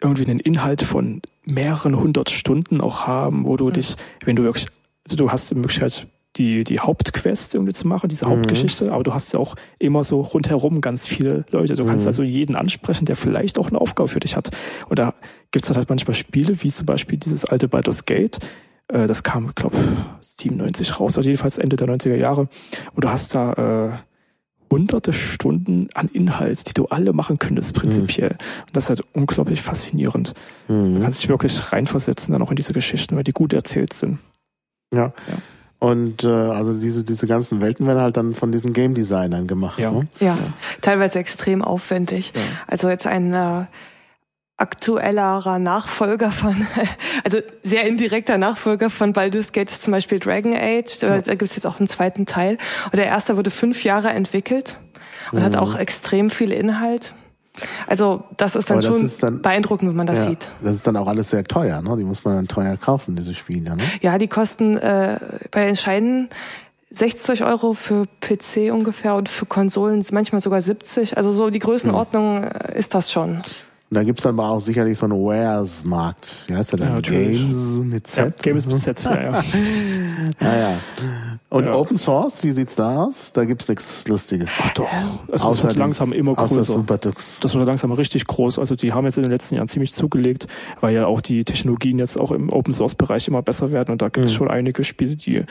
irgendwie 0.00 0.28
einen 0.28 0.40
Inhalt 0.40 0.82
von 0.82 1.22
mehreren 1.44 1.98
hundert 1.98 2.30
Stunden 2.30 2.80
auch 2.80 3.06
haben, 3.06 3.46
wo 3.46 3.56
du 3.56 3.66
mhm. 3.66 3.72
dich, 3.74 3.96
wenn 4.24 4.36
du 4.36 4.42
wirklich, 4.42 4.66
also 5.04 5.16
du 5.16 5.30
hast 5.30 5.50
die 5.50 5.54
Möglichkeit, 5.54 6.06
die, 6.36 6.64
die 6.64 6.80
Hauptquest 6.80 7.54
irgendwie 7.54 7.72
zu 7.72 7.88
machen, 7.88 8.08
diese 8.08 8.26
mhm. 8.26 8.30
Hauptgeschichte, 8.30 8.92
aber 8.92 9.02
du 9.04 9.14
hast 9.14 9.32
ja 9.32 9.40
auch 9.40 9.54
immer 9.78 10.04
so 10.04 10.20
rundherum 10.20 10.80
ganz 10.80 11.06
viele 11.06 11.46
Leute. 11.50 11.74
Du 11.74 11.86
kannst 11.86 12.04
mhm. 12.04 12.08
also 12.08 12.22
jeden 12.22 12.56
ansprechen, 12.56 13.06
der 13.06 13.16
vielleicht 13.16 13.58
auch 13.58 13.68
eine 13.68 13.80
Aufgabe 13.80 14.08
für 14.08 14.20
dich 14.20 14.36
hat. 14.36 14.50
Und 14.88 14.98
da 14.98 15.14
gibt's 15.50 15.68
dann 15.68 15.76
halt 15.76 15.88
manchmal 15.88 16.14
Spiele, 16.14 16.62
wie 16.62 16.70
zum 16.70 16.84
Beispiel 16.84 17.18
dieses 17.18 17.44
alte 17.46 17.68
Baldur's 17.68 18.04
Gate, 18.04 18.38
äh, 18.88 19.06
das 19.06 19.22
kam, 19.22 19.52
glaube 19.54 19.76
97 20.20 21.00
raus, 21.00 21.16
also 21.16 21.28
jedenfalls 21.28 21.58
Ende 21.58 21.76
der 21.76 21.88
90er 21.88 22.16
Jahre. 22.16 22.48
Und 22.94 23.04
du 23.04 23.08
hast 23.08 23.34
da 23.34 23.52
äh, 23.52 23.98
hunderte 24.70 25.12
Stunden 25.12 25.88
an 25.94 26.08
Inhalt, 26.08 26.68
die 26.68 26.74
du 26.74 26.86
alle 26.86 27.12
machen 27.12 27.38
könntest, 27.38 27.74
prinzipiell. 27.74 28.30
Mhm. 28.30 28.62
Und 28.66 28.76
das 28.76 28.84
ist 28.84 28.88
halt 28.90 29.02
unglaublich 29.12 29.62
faszinierend. 29.62 30.34
Mhm. 30.68 30.96
Du 30.96 31.00
kannst 31.02 31.22
dich 31.22 31.28
wirklich 31.28 31.72
reinversetzen 31.72 32.32
dann 32.32 32.42
auch 32.42 32.50
in 32.50 32.56
diese 32.56 32.72
Geschichten, 32.72 33.16
weil 33.16 33.24
die 33.24 33.32
gut 33.32 33.52
erzählt 33.52 33.92
sind. 33.92 34.18
Ja. 34.94 35.12
ja. 35.28 35.38
Und 35.78 36.24
äh, 36.24 36.28
also 36.28 36.72
diese 36.72 37.04
diese 37.04 37.26
ganzen 37.26 37.60
Welten 37.60 37.86
werden 37.86 38.00
halt 38.00 38.16
dann 38.16 38.34
von 38.34 38.50
diesen 38.50 38.72
Game 38.72 38.94
Designern 38.94 39.46
gemacht. 39.46 39.78
Ja, 39.78 39.90
ne? 39.90 40.06
ja. 40.20 40.36
teilweise 40.80 41.18
extrem 41.18 41.62
aufwendig. 41.62 42.32
Ja. 42.34 42.40
Also 42.66 42.88
jetzt 42.88 43.06
ein 43.06 43.32
äh, 43.34 43.66
aktuellerer 44.58 45.58
Nachfolger 45.58 46.30
von, 46.30 46.66
also 47.24 47.38
sehr 47.62 47.86
indirekter 47.86 48.38
Nachfolger 48.38 48.90
von 48.90 49.12
Baldur's 49.12 49.52
Gate 49.52 49.70
ist 49.70 49.82
zum 49.82 49.92
Beispiel 49.92 50.18
Dragon 50.18 50.54
Age. 50.54 50.98
Da, 51.00 51.18
gibt 51.18 51.42
es 51.42 51.56
jetzt 51.56 51.66
auch 51.66 51.78
einen 51.78 51.88
zweiten 51.88 52.26
Teil. 52.26 52.58
Und 52.86 52.96
der 52.96 53.06
erste 53.06 53.36
wurde 53.36 53.50
fünf 53.50 53.84
Jahre 53.84 54.10
entwickelt 54.10 54.78
und 55.32 55.40
mhm. 55.40 55.44
hat 55.44 55.56
auch 55.56 55.76
extrem 55.76 56.30
viel 56.30 56.52
Inhalt. 56.52 57.14
Also 57.86 58.24
das 58.36 58.54
ist 58.54 58.68
dann 58.68 58.78
das 58.78 58.86
schon 58.86 59.04
ist 59.04 59.22
dann, 59.22 59.40
beeindruckend, 59.40 59.88
wenn 59.88 59.96
man 59.96 60.06
das 60.06 60.18
ja, 60.18 60.24
sieht. 60.24 60.48
Das 60.62 60.76
ist 60.76 60.86
dann 60.86 60.96
auch 60.96 61.08
alles 61.08 61.30
sehr 61.30 61.42
teuer, 61.44 61.80
ne? 61.80 61.96
Die 61.96 62.04
muss 62.04 62.22
man 62.22 62.36
dann 62.36 62.48
teuer 62.48 62.76
kaufen, 62.76 63.16
diese 63.16 63.34
Spiele, 63.34 63.76
ne? 63.76 63.82
Ja, 64.02 64.18
die 64.18 64.28
kosten 64.28 64.76
äh, 64.76 65.18
bei 65.50 65.66
Entscheiden 65.66 66.28
60 66.90 67.44
Euro 67.44 67.72
für 67.72 68.04
PC 68.20 68.72
ungefähr 68.72 69.14
und 69.14 69.28
für 69.28 69.46
Konsolen 69.46 70.04
manchmal 70.12 70.40
sogar 70.40 70.60
70. 70.60 71.16
Also 71.16 71.32
so 71.32 71.50
die 71.50 71.58
Größenordnung 71.58 72.44
äh, 72.44 72.78
ist 72.78 72.94
das 72.94 73.10
schon. 73.10 73.42
Und 73.88 73.94
da 73.94 74.02
gibt's 74.02 74.24
dann 74.24 74.38
aber 74.38 74.50
auch 74.50 74.60
sicherlich 74.60 74.98
so 74.98 75.06
einen 75.06 75.14
Wares-Markt. 75.14 76.34
Wie 76.48 76.54
heißt 76.56 76.72
der 76.72 76.78
denn? 76.80 76.88
Ja. 76.88 77.00
Games 77.00 77.54
mit 77.84 78.08
Ja, 78.16 78.24
Z? 78.26 78.42
Games 78.42 78.66
mit 78.66 78.78
Z, 78.78 79.04
ja, 79.04 79.22
ja. 79.22 79.44
Naja. 80.40 80.78
Und 81.50 81.66
Ja. 81.66 81.74
Open 81.74 81.96
Source, 81.96 82.42
wie 82.42 82.50
sieht's 82.50 82.74
da 82.74 83.04
aus? 83.04 83.30
Da 83.32 83.44
gibt's 83.44 83.68
nichts 83.68 84.08
Lustiges. 84.08 84.50
Ach 84.60 84.74
doch, 84.74 84.88
es 85.32 85.40
Außer 85.42 85.68
wird 85.68 85.76
langsam 85.76 86.12
immer 86.12 86.34
größer. 86.34 86.64
Superdux. 86.64 87.38
Das 87.40 87.54
wird 87.54 87.64
langsam 87.66 87.92
richtig 87.92 88.26
groß. 88.26 88.58
Also 88.58 88.74
die 88.74 88.92
haben 88.92 89.04
jetzt 89.04 89.18
in 89.18 89.22
den 89.22 89.30
letzten 89.30 89.54
Jahren 89.54 89.68
ziemlich 89.68 89.92
zugelegt, 89.92 90.48
weil 90.80 90.92
ja 90.92 91.06
auch 91.06 91.20
die 91.20 91.44
Technologien 91.44 92.00
jetzt 92.00 92.18
auch 92.18 92.32
im 92.32 92.50
Open 92.52 92.72
Source 92.74 92.96
Bereich 92.96 93.28
immer 93.28 93.42
besser 93.42 93.70
werden 93.70 93.92
und 93.92 94.02
da 94.02 94.08
gibt 94.08 94.26
es 94.26 94.32
Mhm. 94.32 94.36
schon 94.36 94.50
einige 94.50 94.82
Spiele, 94.82 95.14
die 95.14 95.44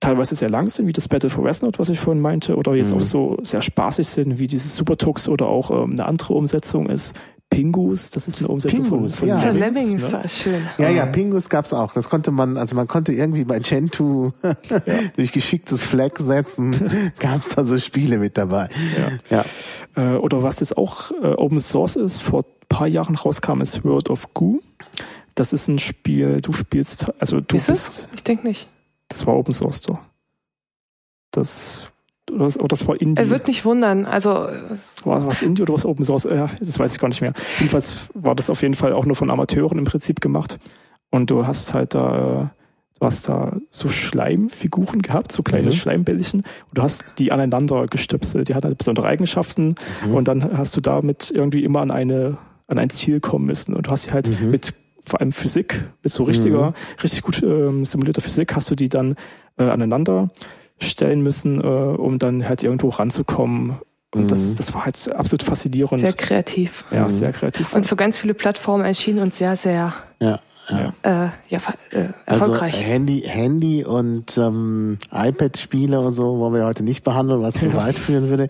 teilweise 0.00 0.34
sehr 0.36 0.50
lang 0.50 0.68
sind, 0.68 0.86
wie 0.86 0.92
das 0.92 1.08
Battle 1.08 1.30
for 1.30 1.42
Westnord, 1.44 1.78
was 1.78 1.88
ich 1.88 1.98
vorhin 1.98 2.20
meinte, 2.22 2.56
oder 2.56 2.74
jetzt 2.74 2.92
Mhm. 2.92 2.98
auch 2.98 3.02
so 3.02 3.36
sehr 3.42 3.62
spaßig 3.62 4.06
sind, 4.06 4.38
wie 4.38 4.46
dieses 4.46 4.76
Supertux 4.76 5.28
oder 5.28 5.46
auch 5.48 5.70
ähm, 5.70 5.92
eine 5.92 6.04
andere 6.04 6.34
Umsetzung 6.34 6.88
ist. 6.90 7.16
Pingus, 7.50 8.10
das 8.10 8.28
ist 8.28 8.38
eine 8.38 8.48
Umsetzung 8.48 8.82
Pingus, 8.84 9.16
von, 9.16 9.20
von 9.20 9.28
ja. 9.28 9.38
Für 9.38 9.50
Lemmings, 9.52 9.76
Lemmings, 9.76 10.02
ne? 10.02 10.10
das 10.10 10.24
ist 10.32 10.38
schön. 10.42 10.62
Ja, 10.76 10.90
ja, 10.90 11.06
Pingus 11.06 11.48
gab's 11.48 11.72
auch. 11.72 11.92
Das 11.92 12.08
konnte 12.10 12.30
man, 12.30 12.56
also 12.56 12.76
man 12.76 12.86
konnte 12.86 13.12
irgendwie 13.12 13.44
bei 13.44 13.58
Gentoo 13.58 14.32
durch 15.16 15.32
geschicktes 15.32 15.82
Flag 15.82 16.18
setzen, 16.18 17.12
gab's 17.18 17.48
da 17.50 17.64
so 17.64 17.78
Spiele 17.78 18.18
mit 18.18 18.36
dabei. 18.36 18.68
Ja. 19.30 19.44
Äh, 19.96 20.16
oder 20.18 20.42
was 20.42 20.60
jetzt 20.60 20.76
auch 20.76 21.10
äh, 21.10 21.34
Open 21.34 21.60
Source 21.60 21.96
ist, 21.96 22.20
vor 22.20 22.42
ein 22.42 22.66
paar 22.68 22.86
Jahren 22.86 23.14
rauskam, 23.14 23.60
ist 23.62 23.82
World 23.84 24.10
of 24.10 24.34
Goo. 24.34 24.60
Das 25.34 25.52
ist 25.52 25.68
ein 25.68 25.78
Spiel, 25.78 26.40
du 26.40 26.52
spielst, 26.52 27.06
also 27.20 27.40
du 27.40 27.56
Ist 27.56 27.68
es? 27.70 28.02
bist, 28.02 28.08
Ich 28.14 28.24
denke 28.24 28.46
nicht. 28.46 28.68
das 29.08 29.26
war 29.26 29.36
Open 29.36 29.54
Source 29.54 29.80
doch. 29.82 29.98
Das, 31.30 31.90
oder 32.30 32.44
das, 32.44 32.58
oder 32.58 32.68
das 32.68 32.86
war 32.88 33.00
Indie. 33.00 33.20
Er 33.22 33.30
wird 33.30 33.46
nicht 33.48 33.64
wundern. 33.64 34.04
Also 34.06 34.30
war 35.04 35.26
was 35.26 35.42
Indie 35.42 35.62
oder 35.62 35.74
was 35.74 35.84
Open 35.86 36.04
Source? 36.04 36.24
Ja, 36.24 36.50
das 36.58 36.78
weiß 36.78 36.92
ich 36.94 36.98
gar 37.00 37.08
nicht 37.08 37.20
mehr. 37.20 37.32
Jedenfalls 37.58 38.08
war 38.14 38.34
das 38.34 38.50
auf 38.50 38.62
jeden 38.62 38.74
Fall 38.74 38.92
auch 38.92 39.06
nur 39.06 39.16
von 39.16 39.30
Amateuren 39.30 39.78
im 39.78 39.84
Prinzip 39.84 40.20
gemacht. 40.20 40.58
Und 41.10 41.30
du 41.30 41.46
hast 41.46 41.74
halt 41.74 41.94
da, 41.94 42.42
äh, 42.42 42.98
du 43.00 43.06
hast 43.06 43.28
da 43.28 43.56
so 43.70 43.88
Schleimfiguren 43.88 45.02
gehabt, 45.02 45.32
so 45.32 45.42
kleine 45.42 45.66
Mhm. 45.68 45.72
Schleimbällchen. 45.72 46.40
Und 46.40 46.78
du 46.78 46.82
hast 46.82 47.18
die 47.18 47.32
aneinander 47.32 47.86
gestöpselt. 47.86 48.48
Die 48.48 48.54
hatten 48.54 48.66
halt 48.66 48.78
besondere 48.78 49.06
Eigenschaften. 49.06 49.74
Mhm. 50.06 50.14
Und 50.14 50.28
dann 50.28 50.56
hast 50.58 50.76
du 50.76 50.80
damit 50.80 51.30
irgendwie 51.34 51.64
immer 51.64 51.80
an 51.80 51.90
eine, 51.90 52.36
an 52.66 52.78
ein 52.78 52.90
Ziel 52.90 53.20
kommen 53.20 53.46
müssen. 53.46 53.74
Und 53.74 53.86
du 53.86 53.90
hast 53.90 54.04
sie 54.04 54.12
halt 54.12 54.40
Mhm. 54.40 54.50
mit 54.50 54.74
vor 55.04 55.20
allem 55.22 55.32
Physik, 55.32 55.84
mit 56.02 56.12
so 56.12 56.24
richtiger, 56.24 56.74
richtig 57.02 57.22
gut 57.22 57.42
ähm, 57.42 57.86
simulierter 57.86 58.20
Physik, 58.20 58.54
hast 58.54 58.70
du 58.70 58.74
die 58.74 58.90
dann 58.90 59.14
äh, 59.56 59.62
aneinander 59.64 60.28
stellen 60.80 61.20
müssen, 61.22 61.60
äh, 61.60 61.64
um 61.64 62.18
dann 62.18 62.48
halt 62.48 62.62
irgendwo 62.62 62.88
ranzukommen. 62.88 63.78
Und 64.14 64.30
das, 64.30 64.52
Mhm. 64.52 64.56
das 64.56 64.74
war 64.74 64.84
halt 64.86 65.12
absolut 65.14 65.42
faszinierend. 65.42 66.00
sehr 66.00 66.12
kreativ. 66.14 66.84
ja, 66.90 67.04
Mhm. 67.04 67.10
sehr 67.10 67.32
kreativ. 67.32 67.74
Und 67.74 67.84
für 67.84 67.96
ganz 67.96 68.16
viele 68.18 68.32
Plattformen 68.34 68.84
erschien 68.84 69.18
und 69.18 69.34
sehr, 69.34 69.54
sehr 69.56 69.92
Ja. 70.20 70.40
Ja. 70.70 70.92
Äh, 71.02 71.28
ja, 71.48 71.58
äh, 71.90 72.04
erfolgreich. 72.26 72.74
Also 72.74 72.86
Handy, 72.86 73.22
Handy 73.22 73.84
und 73.84 74.36
ähm, 74.36 74.98
iPad-Spiele 75.12 76.00
und 76.00 76.12
so 76.12 76.38
wollen 76.38 76.54
wir 76.54 76.64
heute 76.64 76.84
nicht 76.84 77.04
behandeln, 77.04 77.42
was 77.42 77.54
zu 77.54 77.74
weit 77.76 77.94
führen 77.94 78.28
würde. 78.28 78.48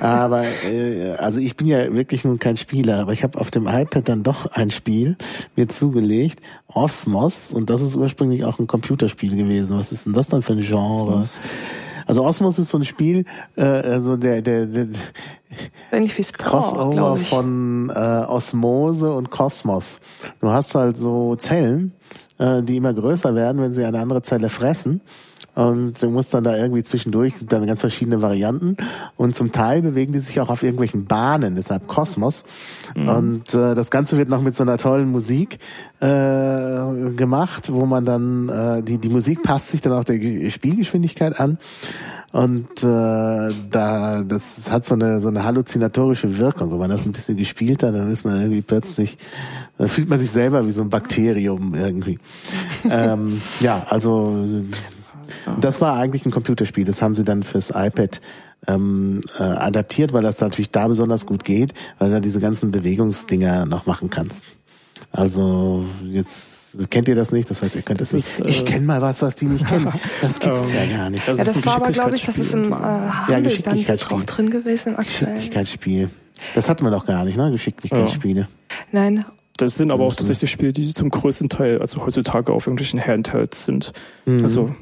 Aber 0.00 0.44
äh, 0.64 1.12
also 1.18 1.40
ich 1.40 1.56
bin 1.56 1.66
ja 1.66 1.92
wirklich 1.92 2.24
nun 2.24 2.38
kein 2.38 2.56
Spieler, 2.56 3.00
aber 3.00 3.12
ich 3.12 3.22
habe 3.22 3.38
auf 3.40 3.50
dem 3.50 3.66
iPad 3.66 4.08
dann 4.08 4.22
doch 4.22 4.46
ein 4.52 4.70
Spiel 4.70 5.16
mir 5.56 5.68
zugelegt, 5.68 6.40
Osmos, 6.68 7.52
und 7.52 7.70
das 7.70 7.82
ist 7.82 7.96
ursprünglich 7.96 8.44
auch 8.44 8.58
ein 8.58 8.66
Computerspiel 8.66 9.34
gewesen. 9.36 9.78
Was 9.78 9.92
ist 9.92 10.06
denn 10.06 10.12
das 10.12 10.28
dann 10.28 10.42
für 10.42 10.52
ein 10.52 10.60
Genre? 10.60 11.16
Osmos. 11.16 11.40
Also 12.06 12.24
Osmos 12.24 12.58
ist 12.58 12.70
so 12.70 12.78
ein 12.78 12.84
Spiel, 12.84 13.24
äh, 13.56 13.62
also 13.62 14.16
der, 14.16 14.40
der, 14.40 14.66
der 14.66 14.86
Ähnlich 15.90 16.16
wie 16.16 16.22
Spore, 16.22 16.48
Crossover 16.48 17.16
von 17.16 17.90
äh, 17.94 17.98
Osmose 17.98 19.12
und 19.12 19.30
Kosmos. 19.30 20.00
Du 20.40 20.50
hast 20.50 20.74
halt 20.74 20.96
so 20.96 21.36
Zellen, 21.36 21.92
äh, 22.38 22.62
die 22.62 22.76
immer 22.76 22.94
größer 22.94 23.34
werden, 23.34 23.60
wenn 23.60 23.72
sie 23.72 23.84
eine 23.84 24.00
andere 24.00 24.22
Zelle 24.22 24.48
fressen. 24.48 25.00
Und 25.56 26.02
du 26.02 26.10
musst 26.10 26.34
dann 26.34 26.44
da 26.44 26.54
irgendwie 26.54 26.82
zwischendurch, 26.82 27.32
dann 27.48 27.66
ganz 27.66 27.80
verschiedene 27.80 28.20
Varianten. 28.20 28.76
Und 29.16 29.34
zum 29.34 29.52
Teil 29.52 29.80
bewegen 29.80 30.12
die 30.12 30.18
sich 30.18 30.38
auch 30.38 30.50
auf 30.50 30.62
irgendwelchen 30.62 31.06
Bahnen, 31.06 31.56
deshalb 31.56 31.86
Kosmos. 31.88 32.44
Und 32.94 33.54
äh, 33.54 33.74
das 33.74 33.90
Ganze 33.90 34.18
wird 34.18 34.28
noch 34.28 34.42
mit 34.42 34.54
so 34.54 34.62
einer 34.64 34.76
tollen 34.76 35.10
Musik 35.10 35.58
äh, 36.00 36.06
gemacht, 37.16 37.72
wo 37.72 37.86
man 37.86 38.04
dann, 38.04 38.48
äh, 38.50 38.82
die, 38.82 38.98
die 38.98 39.08
Musik 39.08 39.42
passt 39.42 39.70
sich 39.70 39.80
dann 39.80 39.94
auch 39.94 40.04
der 40.04 40.18
Ge- 40.18 40.50
Spielgeschwindigkeit 40.50 41.40
an. 41.40 41.56
Und 42.32 42.82
äh, 42.82 43.48
da 43.70 44.22
das 44.28 44.70
hat 44.70 44.84
so 44.84 44.94
eine 44.94 45.20
so 45.20 45.28
eine 45.28 45.44
halluzinatorische 45.44 46.36
Wirkung. 46.36 46.70
Wenn 46.70 46.78
man 46.78 46.90
das 46.90 47.06
ein 47.06 47.12
bisschen 47.12 47.38
gespielt 47.38 47.82
hat, 47.82 47.94
dann 47.94 48.10
ist 48.10 48.26
man 48.26 48.38
irgendwie 48.38 48.60
plötzlich, 48.60 49.16
dann 49.78 49.88
fühlt 49.88 50.10
man 50.10 50.18
sich 50.18 50.30
selber 50.30 50.66
wie 50.66 50.72
so 50.72 50.82
ein 50.82 50.90
Bakterium 50.90 51.72
irgendwie. 51.74 52.18
ähm, 52.90 53.40
ja, 53.60 53.86
also 53.88 54.44
das 55.60 55.80
war 55.80 55.96
eigentlich 55.96 56.24
ein 56.26 56.30
Computerspiel. 56.30 56.84
Das 56.84 57.02
haben 57.02 57.14
sie 57.14 57.24
dann 57.24 57.42
fürs 57.42 57.70
iPad 57.70 58.20
ähm, 58.68 59.20
äh, 59.38 59.42
adaptiert, 59.42 60.12
weil 60.12 60.22
das 60.22 60.40
natürlich 60.40 60.70
da 60.70 60.88
besonders 60.88 61.26
gut 61.26 61.44
geht, 61.44 61.72
weil 61.98 62.08
du 62.08 62.14
da 62.14 62.20
diese 62.20 62.40
ganzen 62.40 62.70
Bewegungsdinger 62.70 63.66
noch 63.66 63.86
machen 63.86 64.10
kannst. 64.10 64.44
Also 65.12 65.84
jetzt 66.04 66.76
kennt 66.90 67.08
ihr 67.08 67.14
das 67.14 67.32
nicht, 67.32 67.48
das 67.48 67.62
heißt, 67.62 67.74
ihr 67.76 67.82
könnt 67.82 68.00
es 68.00 68.10
Das 68.10 68.16
nicht. 68.16 68.38
ist, 68.40 68.46
äh, 68.46 68.50
ich 68.50 68.64
kenne 68.64 68.84
mal 68.86 69.00
was, 69.00 69.22
was 69.22 69.36
die 69.36 69.46
nicht 69.46 69.66
kennen. 69.66 69.88
Das 70.20 70.38
gibt's 70.40 70.60
Ähm, 70.70 70.74
ja 70.90 70.96
gar 70.98 71.10
nicht. 71.10 71.26
das 71.28 71.38
ja, 71.38 71.44
ist 71.44 71.48
das 71.48 71.56
ein 71.62 71.66
war 71.66 71.76
aber, 71.76 71.90
glaube 71.90 72.16
ich, 72.16 72.24
das 72.24 72.38
ist 72.38 72.52
im 72.54 72.72
äh, 72.72 72.76
Geschicklichkeitsspiel 72.76 72.76
Handel 72.76 73.32
dann 73.34 73.42
Geschicklichkeitsspiel. 73.44 74.16
auch 74.18 74.22
drin 74.24 74.50
gewesen 74.50 74.88
im 74.94 74.98
aktuellen. 74.98 75.34
Geschicklichkeitsspiel. 75.34 76.10
Das 76.54 76.68
hatten 76.68 76.84
wir 76.84 76.90
doch 76.90 77.06
gar 77.06 77.24
nicht, 77.24 77.36
ne? 77.36 77.50
Geschicklichkeitsspiele. 77.50 78.48
Nein, 78.92 79.24
Das 79.56 79.76
sind 79.76 79.90
aber 79.90 80.04
auch 80.04 80.14
tatsächlich 80.14 80.50
Spiele, 80.50 80.72
die 80.72 80.92
zum 80.92 81.08
größten 81.10 81.48
Teil, 81.48 81.80
also 81.80 82.04
heutzutage 82.04 82.52
auf 82.52 82.66
irgendwelchen 82.66 83.00
Handhelds 83.00 83.64
sind. 83.64 83.92
Mhm. 84.26 84.42
Also 84.42 84.74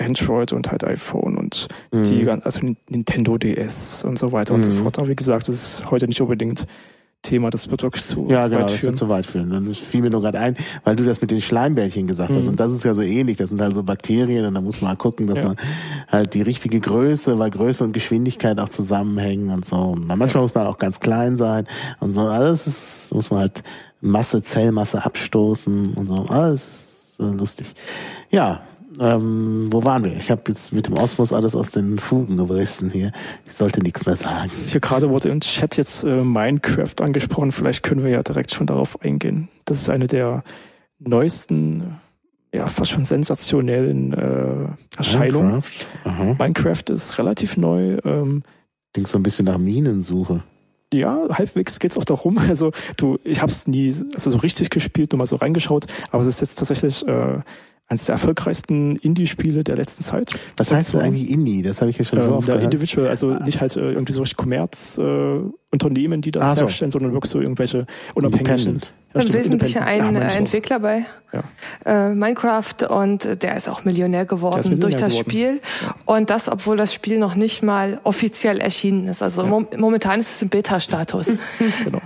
Android 0.00 0.52
und 0.52 0.70
halt 0.70 0.84
iPhone 0.84 1.36
und 1.36 1.68
Mhm. 1.92 2.02
die, 2.04 2.28
also 2.28 2.60
Nintendo 2.88 3.38
DS 3.38 4.04
und 4.04 4.18
so 4.18 4.32
weiter 4.32 4.54
und 4.54 4.64
so 4.64 4.72
Mhm. 4.72 4.76
fort. 4.76 4.98
Aber 4.98 5.08
wie 5.08 5.16
gesagt, 5.16 5.48
das 5.48 5.54
ist 5.54 5.90
heute 5.90 6.06
nicht 6.08 6.20
unbedingt 6.20 6.66
Thema, 7.22 7.50
das 7.50 7.70
wird 7.70 7.82
wirklich 7.82 8.02
zu 8.04 8.28
Ja, 8.30 8.48
genau, 8.48 8.62
weit 8.62 8.70
führen. 8.70 8.94
zu 8.94 9.10
weit 9.10 9.26
führen. 9.26 9.52
Und 9.52 9.68
das 9.68 9.76
fiel 9.76 10.00
mir 10.00 10.08
nur 10.08 10.22
gerade 10.22 10.38
ein, 10.38 10.56
weil 10.84 10.96
du 10.96 11.04
das 11.04 11.20
mit 11.20 11.30
den 11.30 11.42
Schleimbällchen 11.42 12.06
gesagt 12.06 12.34
hast. 12.34 12.44
Mhm. 12.44 12.50
Und 12.52 12.60
das 12.60 12.72
ist 12.72 12.82
ja 12.82 12.94
so 12.94 13.02
ähnlich. 13.02 13.36
Das 13.36 13.50
sind 13.50 13.60
halt 13.60 13.74
so 13.74 13.82
Bakterien 13.82 14.46
und 14.46 14.54
da 14.54 14.62
muss 14.62 14.80
man 14.80 14.92
mal 14.92 14.96
gucken, 14.96 15.26
dass 15.26 15.40
Ja. 15.40 15.48
man 15.48 15.56
halt 16.08 16.32
die 16.32 16.40
richtige 16.40 16.80
Größe, 16.80 17.38
weil 17.38 17.50
Größe 17.50 17.84
und 17.84 17.92
Geschwindigkeit 17.92 18.58
auch 18.58 18.70
zusammenhängen 18.70 19.50
und 19.50 19.66
so. 19.66 19.76
Und 19.76 20.06
manchmal 20.06 20.42
muss 20.44 20.54
man 20.54 20.66
auch 20.66 20.78
ganz 20.78 20.98
klein 20.98 21.36
sein 21.36 21.66
und 22.00 22.14
so. 22.14 22.22
Alles 22.22 22.66
ist, 22.66 23.12
muss 23.14 23.30
man 23.30 23.40
halt 23.40 23.62
Masse, 24.00 24.42
Zellmasse 24.42 25.04
abstoßen 25.04 25.92
und 25.92 26.08
so. 26.08 26.24
Alles 26.26 26.64
ist 26.64 27.20
äh, 27.20 27.24
lustig. 27.36 27.74
Ja, 28.30 28.62
ähm, 28.98 29.68
wo 29.70 29.84
waren 29.84 30.04
wir? 30.04 30.16
Ich 30.16 30.30
habe 30.30 30.42
jetzt 30.48 30.72
mit 30.72 30.86
dem 30.88 30.94
Osmos 30.94 31.32
alles 31.32 31.54
aus 31.54 31.70
den 31.70 31.98
Fugen 31.98 32.36
gerissen 32.36 32.90
hier. 32.90 33.12
Ich 33.46 33.54
sollte 33.54 33.82
nichts 33.82 34.06
mehr 34.06 34.16
sagen. 34.16 34.50
Hier 34.66 34.80
gerade 34.80 35.10
wurde 35.10 35.28
im 35.28 35.40
Chat 35.40 35.76
jetzt 35.76 36.02
äh, 36.02 36.24
Minecraft 36.24 36.94
angesprochen. 37.00 37.52
Vielleicht 37.52 37.82
können 37.82 38.02
wir 38.02 38.10
ja 38.10 38.22
direkt 38.22 38.52
schon 38.52 38.66
darauf 38.66 39.00
eingehen. 39.02 39.48
Das 39.64 39.80
ist 39.80 39.90
eine 39.90 40.06
der 40.06 40.42
neuesten, 40.98 42.00
ja 42.52 42.66
fast 42.66 42.90
schon 42.90 43.04
sensationellen 43.04 44.12
äh, 44.12 44.68
Erscheinungen. 44.96 45.62
Minecraft. 46.04 46.36
Minecraft 46.38 46.84
ist 46.90 47.18
relativ 47.18 47.56
neu. 47.56 47.98
Ähm, 48.04 48.42
Klingt 48.92 49.08
so 49.08 49.18
ein 49.18 49.22
bisschen 49.22 49.44
nach 49.44 49.58
Minensuche. 49.58 50.42
ja, 50.92 51.28
halbwegs 51.30 51.78
geht's 51.78 51.96
auch 51.96 52.04
darum. 52.04 52.38
Also 52.48 52.72
du, 52.96 53.18
ich 53.22 53.40
habe 53.40 53.52
es 53.52 53.68
nie 53.68 53.94
also 54.14 54.30
so 54.30 54.38
richtig 54.38 54.70
gespielt, 54.70 55.12
nur 55.12 55.18
mal 55.18 55.26
so 55.26 55.36
reingeschaut, 55.36 55.86
aber 56.10 56.22
es 56.22 56.26
ist 56.26 56.40
jetzt 56.40 56.56
tatsächlich 56.56 57.06
äh, 57.06 57.38
eines 57.90 58.04
der 58.06 58.12
erfolgreichsten 58.14 58.94
Indie-Spiele 58.96 59.64
der 59.64 59.76
letzten 59.76 60.04
Zeit. 60.04 60.32
Was 60.56 60.70
heißt 60.70 60.88
denn 60.94 61.00
zwar, 61.00 61.02
eigentlich 61.02 61.28
Indie? 61.28 61.60
Das 61.62 61.80
habe 61.80 61.90
ich 61.90 61.98
ja 61.98 62.04
schon 62.04 62.22
so 62.22 62.30
ähm, 62.30 62.36
oft 62.36 62.46
der 62.48 62.54
gehört. 62.54 62.72
Individual, 62.72 63.08
also 63.08 63.30
nicht 63.30 63.60
halt 63.60 63.76
äh, 63.76 63.80
irgendwie 63.92 64.12
so 64.12 64.22
Kommerzunternehmen, 64.36 66.20
äh, 66.20 66.22
die 66.22 66.30
das 66.30 66.44
Ah, 66.44 66.54
so. 66.54 66.62
herstellen, 66.62 66.92
sondern 66.92 67.12
wirklich 67.12 67.32
so 67.32 67.40
irgendwelche 67.40 67.86
unabhängigen. 68.14 68.54
Independent. 68.54 68.92
Ja, 69.12 69.20
im 69.20 69.26
stimmt, 69.26 69.38
Wesentlichen 69.44 69.82
ein 69.82 70.14
Ja. 70.14 70.20
Entwickler 70.28 70.78
bei 70.78 71.04
Ja. 71.32 71.42
äh, 71.84 72.14
Minecraft 72.14 72.88
und 72.88 73.42
der 73.42 73.56
ist 73.56 73.68
auch 73.68 73.84
Millionär 73.84 74.24
geworden 74.24 74.58
Millionär 74.70 74.80
durch 74.80 74.94
das 74.96 75.12
geworden. 75.14 75.30
Spiel. 75.30 75.60
Und 76.06 76.30
das, 76.30 76.48
obwohl 76.48 76.76
das 76.76 76.94
Spiel 76.94 77.18
noch 77.18 77.34
nicht 77.34 77.62
mal 77.64 78.00
offiziell 78.04 78.58
erschienen 78.60 79.08
ist. 79.08 79.20
Also 79.20 79.44
mom 79.44 79.66
momentan 79.76 80.20
ist 80.20 80.36
es 80.36 80.42
im 80.42 80.48
Beta-Status. 80.48 81.36
Genau. 81.84 82.00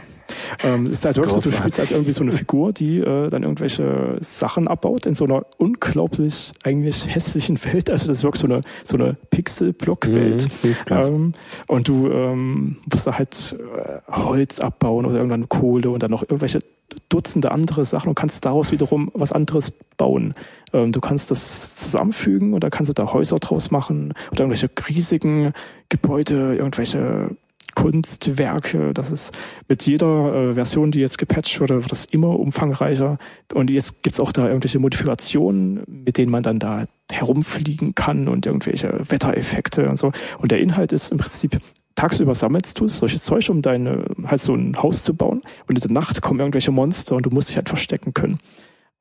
Ähm, 0.63 0.91
ist 0.91 1.05
halt 1.05 1.17
wirklich 1.17 1.43
so, 1.43 1.51
du 1.51 1.57
spielst 1.57 1.79
halt 1.79 1.91
irgendwie 1.91 2.13
so 2.13 2.23
eine 2.23 2.33
Figur, 2.33 2.73
die 2.73 2.99
äh, 2.99 3.29
dann 3.29 3.43
irgendwelche 3.43 4.17
Sachen 4.21 4.69
abbaut 4.69 5.07
in 5.07 5.15
so 5.15 5.25
einer 5.25 5.45
unglaublich 5.59 6.53
eigentlich 6.63 7.13
hässlichen 7.15 7.63
Welt. 7.65 7.91
Also 7.91 8.07
das 8.07 8.19
ist 8.19 8.25
wirklich 8.25 8.41
so 8.41 8.47
eine 8.49 8.63
so 8.83 8.97
eine 8.97 9.17
Pixel-Block-Welt. 9.31 10.49
Mhm, 10.63 10.75
ähm, 10.91 11.33
und 11.69 11.89
du 11.89 12.11
ähm, 12.11 12.77
musst 12.91 13.07
da 13.07 13.19
halt 13.19 13.57
äh, 13.77 14.13
Holz 14.13 14.61
abbauen 14.61 15.07
oder 15.07 15.17
irgendwann 15.17 15.49
Kohle 15.49 15.91
und 15.91 16.03
dann 16.03 16.11
noch 16.11 16.23
irgendwelche 16.23 16.61
Dutzende 17.09 17.51
andere 17.51 17.85
Sachen 17.85 18.09
und 18.09 18.15
kannst 18.15 18.45
daraus 18.45 18.73
wiederum 18.73 19.11
was 19.15 19.33
anderes 19.33 19.73
bauen. 19.97 20.35
Ähm, 20.73 20.93
du 20.93 21.01
kannst 21.01 21.31
das 21.31 21.77
zusammenfügen 21.77 22.55
und 22.55 22.63
dann 22.63 22.71
kannst 22.71 22.89
du 22.89 22.93
da 22.93 23.13
Häuser 23.13 23.39
draus 23.39 23.71
machen 23.71 24.15
oder 24.31 24.45
irgendwelche 24.45 24.71
riesigen 24.89 25.53
Gebäude, 25.89 26.57
irgendwelche 26.57 27.37
Kunstwerke. 27.75 28.95
Das 28.95 29.11
ist 29.11 29.37
mit 29.69 29.87
jeder 29.87 30.35
äh, 30.35 30.55
Version, 30.55 30.91
die 30.91 31.01
jetzt 31.01 31.19
gepatcht 31.19 31.61
wurde, 31.61 31.83
wird 31.83 31.91
das 31.91 32.05
immer 32.07 32.39
umfangreicher. 32.39 33.19
Und 33.53 33.71
jetzt 33.71 34.03
gibt's 34.03 34.21
auch 34.21 34.33
da 34.33 34.47
irgendwelche 34.47 34.79
Modifikationen, 34.79 35.83
mit 35.87 36.19
denen 36.19 36.31
man 36.31 36.43
dann 36.43 36.59
da 36.59 36.85
herumfliegen 37.11 37.95
kann 37.95 38.29
und 38.29 38.47
irgendwelche 38.47 39.01
Wettereffekte 39.09 39.89
und 39.89 39.97
so. 39.97 40.13
Und 40.39 40.51
der 40.51 40.61
Inhalt 40.61 40.93
ist 40.93 41.13
im 41.13 41.19
Prinzip 41.19 41.61
tagsüber 41.95 42.35
sammelst 42.35 42.81
du 42.81 42.89
solches 42.89 43.25
Zeug, 43.25 43.49
um 43.51 43.63
deine, 43.63 44.05
halt 44.25 44.41
so 44.41 44.55
ein 44.55 44.83
Haus 44.83 45.05
zu 45.05 45.15
bauen. 45.15 45.43
Und 45.69 45.77
in 45.77 45.81
der 45.81 45.93
Nacht 45.93 46.21
kommen 46.23 46.41
irgendwelche 46.41 46.71
Monster 46.71 47.17
und 47.17 47.27
du 47.27 47.31
musst 47.31 47.51
dich 47.51 47.57
halt 47.57 47.69
verstecken 47.69 48.15
können. 48.15 48.39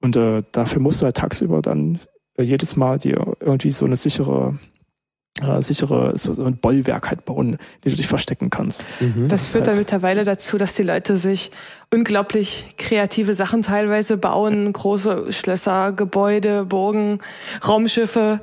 Und 0.01 0.15
äh, 0.15 0.43
dafür 0.51 0.81
musst 0.81 1.01
du 1.01 1.05
halt 1.05 1.17
tagsüber 1.17 1.61
dann 1.61 1.99
äh, 2.37 2.43
jedes 2.43 2.75
Mal 2.75 2.99
dir 2.99 3.35
irgendwie 3.39 3.71
so 3.71 3.85
eine 3.85 3.95
sichere 3.95 4.59
äh, 5.41 5.61
sichere 5.61 6.17
so, 6.17 6.33
so 6.33 6.43
ein 6.45 6.57
Bollwerk 6.57 7.09
halt 7.09 7.25
bauen, 7.25 7.53
in 7.53 7.57
dem 7.83 7.91
du 7.91 7.95
dich 7.95 8.07
verstecken 8.07 8.49
kannst. 8.49 8.85
Mhm. 8.99 9.27
Das, 9.27 9.41
das 9.41 9.51
führt 9.51 9.65
halt 9.65 9.73
dann 9.73 9.79
mittlerweile 9.79 10.23
dazu, 10.23 10.57
dass 10.57 10.75
die 10.75 10.83
Leute 10.83 11.17
sich 11.17 11.51
unglaublich 11.93 12.65
kreative 12.79 13.35
Sachen 13.35 13.61
teilweise 13.61 14.17
bauen, 14.17 14.73
große 14.73 15.31
Schlösser, 15.31 15.91
Gebäude, 15.91 16.65
Burgen, 16.65 17.19
Raumschiffe. 17.65 18.41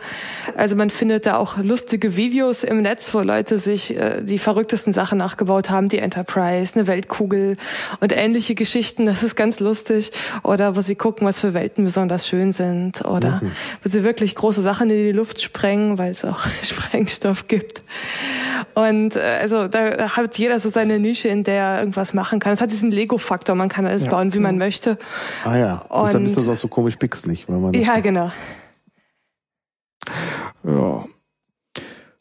Also 0.56 0.76
man 0.76 0.88
findet 0.88 1.26
da 1.26 1.36
auch 1.36 1.56
lustige 1.58 2.16
Videos 2.16 2.62
im 2.62 2.82
Netz, 2.82 3.12
wo 3.12 3.20
Leute 3.20 3.58
sich 3.58 3.96
äh, 3.96 4.22
die 4.22 4.38
verrücktesten 4.38 4.92
Sachen 4.92 5.18
nachgebaut 5.18 5.68
haben, 5.68 5.88
die 5.88 5.98
Enterprise, 5.98 6.76
eine 6.76 6.86
Weltkugel 6.86 7.56
und 7.98 8.16
ähnliche 8.16 8.54
Geschichten. 8.54 9.04
Das 9.04 9.24
ist 9.24 9.34
ganz 9.34 9.58
lustig. 9.58 10.12
Oder 10.44 10.76
wo 10.76 10.80
sie 10.80 10.94
gucken, 10.94 11.26
was 11.26 11.40
für 11.40 11.52
Welten 11.52 11.84
besonders 11.84 12.28
schön 12.28 12.52
sind. 12.52 13.04
Oder 13.04 13.40
mhm. 13.42 13.50
wo 13.82 13.88
sie 13.88 14.04
wirklich 14.04 14.36
große 14.36 14.62
Sachen 14.62 14.90
in 14.90 14.96
die 14.96 15.12
Luft 15.12 15.42
sprengen, 15.42 15.98
weil 15.98 16.12
es 16.12 16.24
auch 16.24 16.46
Sprengstoff 16.62 17.48
gibt. 17.48 17.82
Und 18.74 19.16
äh, 19.16 19.38
also 19.40 19.66
da 19.66 20.10
hat 20.16 20.38
jeder 20.38 20.60
so 20.60 20.68
seine 20.68 21.00
Nische, 21.00 21.28
in 21.28 21.42
der 21.42 21.60
er 21.60 21.78
irgendwas 21.80 22.14
machen 22.14 22.38
kann. 22.38 22.52
Es 22.52 22.60
hat 22.60 22.70
diesen 22.70 22.90
Lego-Faktor 22.90 23.39
Faktor. 23.40 23.54
Man 23.54 23.70
kann 23.70 23.86
alles 23.86 24.04
ja. 24.04 24.10
bauen, 24.10 24.34
wie 24.34 24.38
man 24.38 24.58
möchte. 24.58 24.98
Ah 25.44 25.56
ja, 25.56 25.74
und 25.88 26.06
deshalb 26.06 26.24
ist 26.24 26.36
das 26.36 26.48
auch 26.48 26.56
so 26.56 26.68
komisch 26.68 26.96
pixelig. 26.96 27.48
Weil 27.48 27.58
man 27.58 27.72
ja, 27.72 27.98
genau. 28.00 28.30
Ja. 30.62 31.04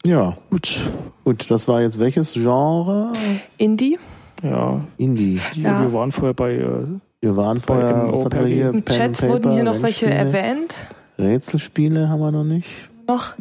Ja, 0.04 0.38
gut. 0.48 0.80
Gut, 1.24 1.50
das 1.50 1.68
war 1.68 1.82
jetzt 1.82 1.98
welches 1.98 2.32
Genre? 2.32 3.12
Indie. 3.58 3.98
Ja. 4.42 4.80
Indie. 4.96 5.40
Ja. 5.54 5.82
Wir 5.82 5.92
waren 5.92 6.10
vorher 6.10 6.32
bei. 6.32 6.54
Äh, 6.54 6.86
wir 7.20 7.36
waren 7.36 7.60
vorher. 7.60 8.08
Was 8.10 8.24
hatten 8.24 8.40
wir 8.40 8.46
hier? 8.46 8.70
Im 8.70 8.82
Chat 8.82 9.22
wurden 9.22 9.52
hier 9.52 9.64
noch 9.64 9.82
welche 9.82 10.06
erwähnt. 10.06 10.80
Rätselspiele 11.18 12.08
haben 12.08 12.20
wir 12.20 12.30
noch 12.30 12.44
nicht. 12.44 12.70
Noch. 13.06 13.34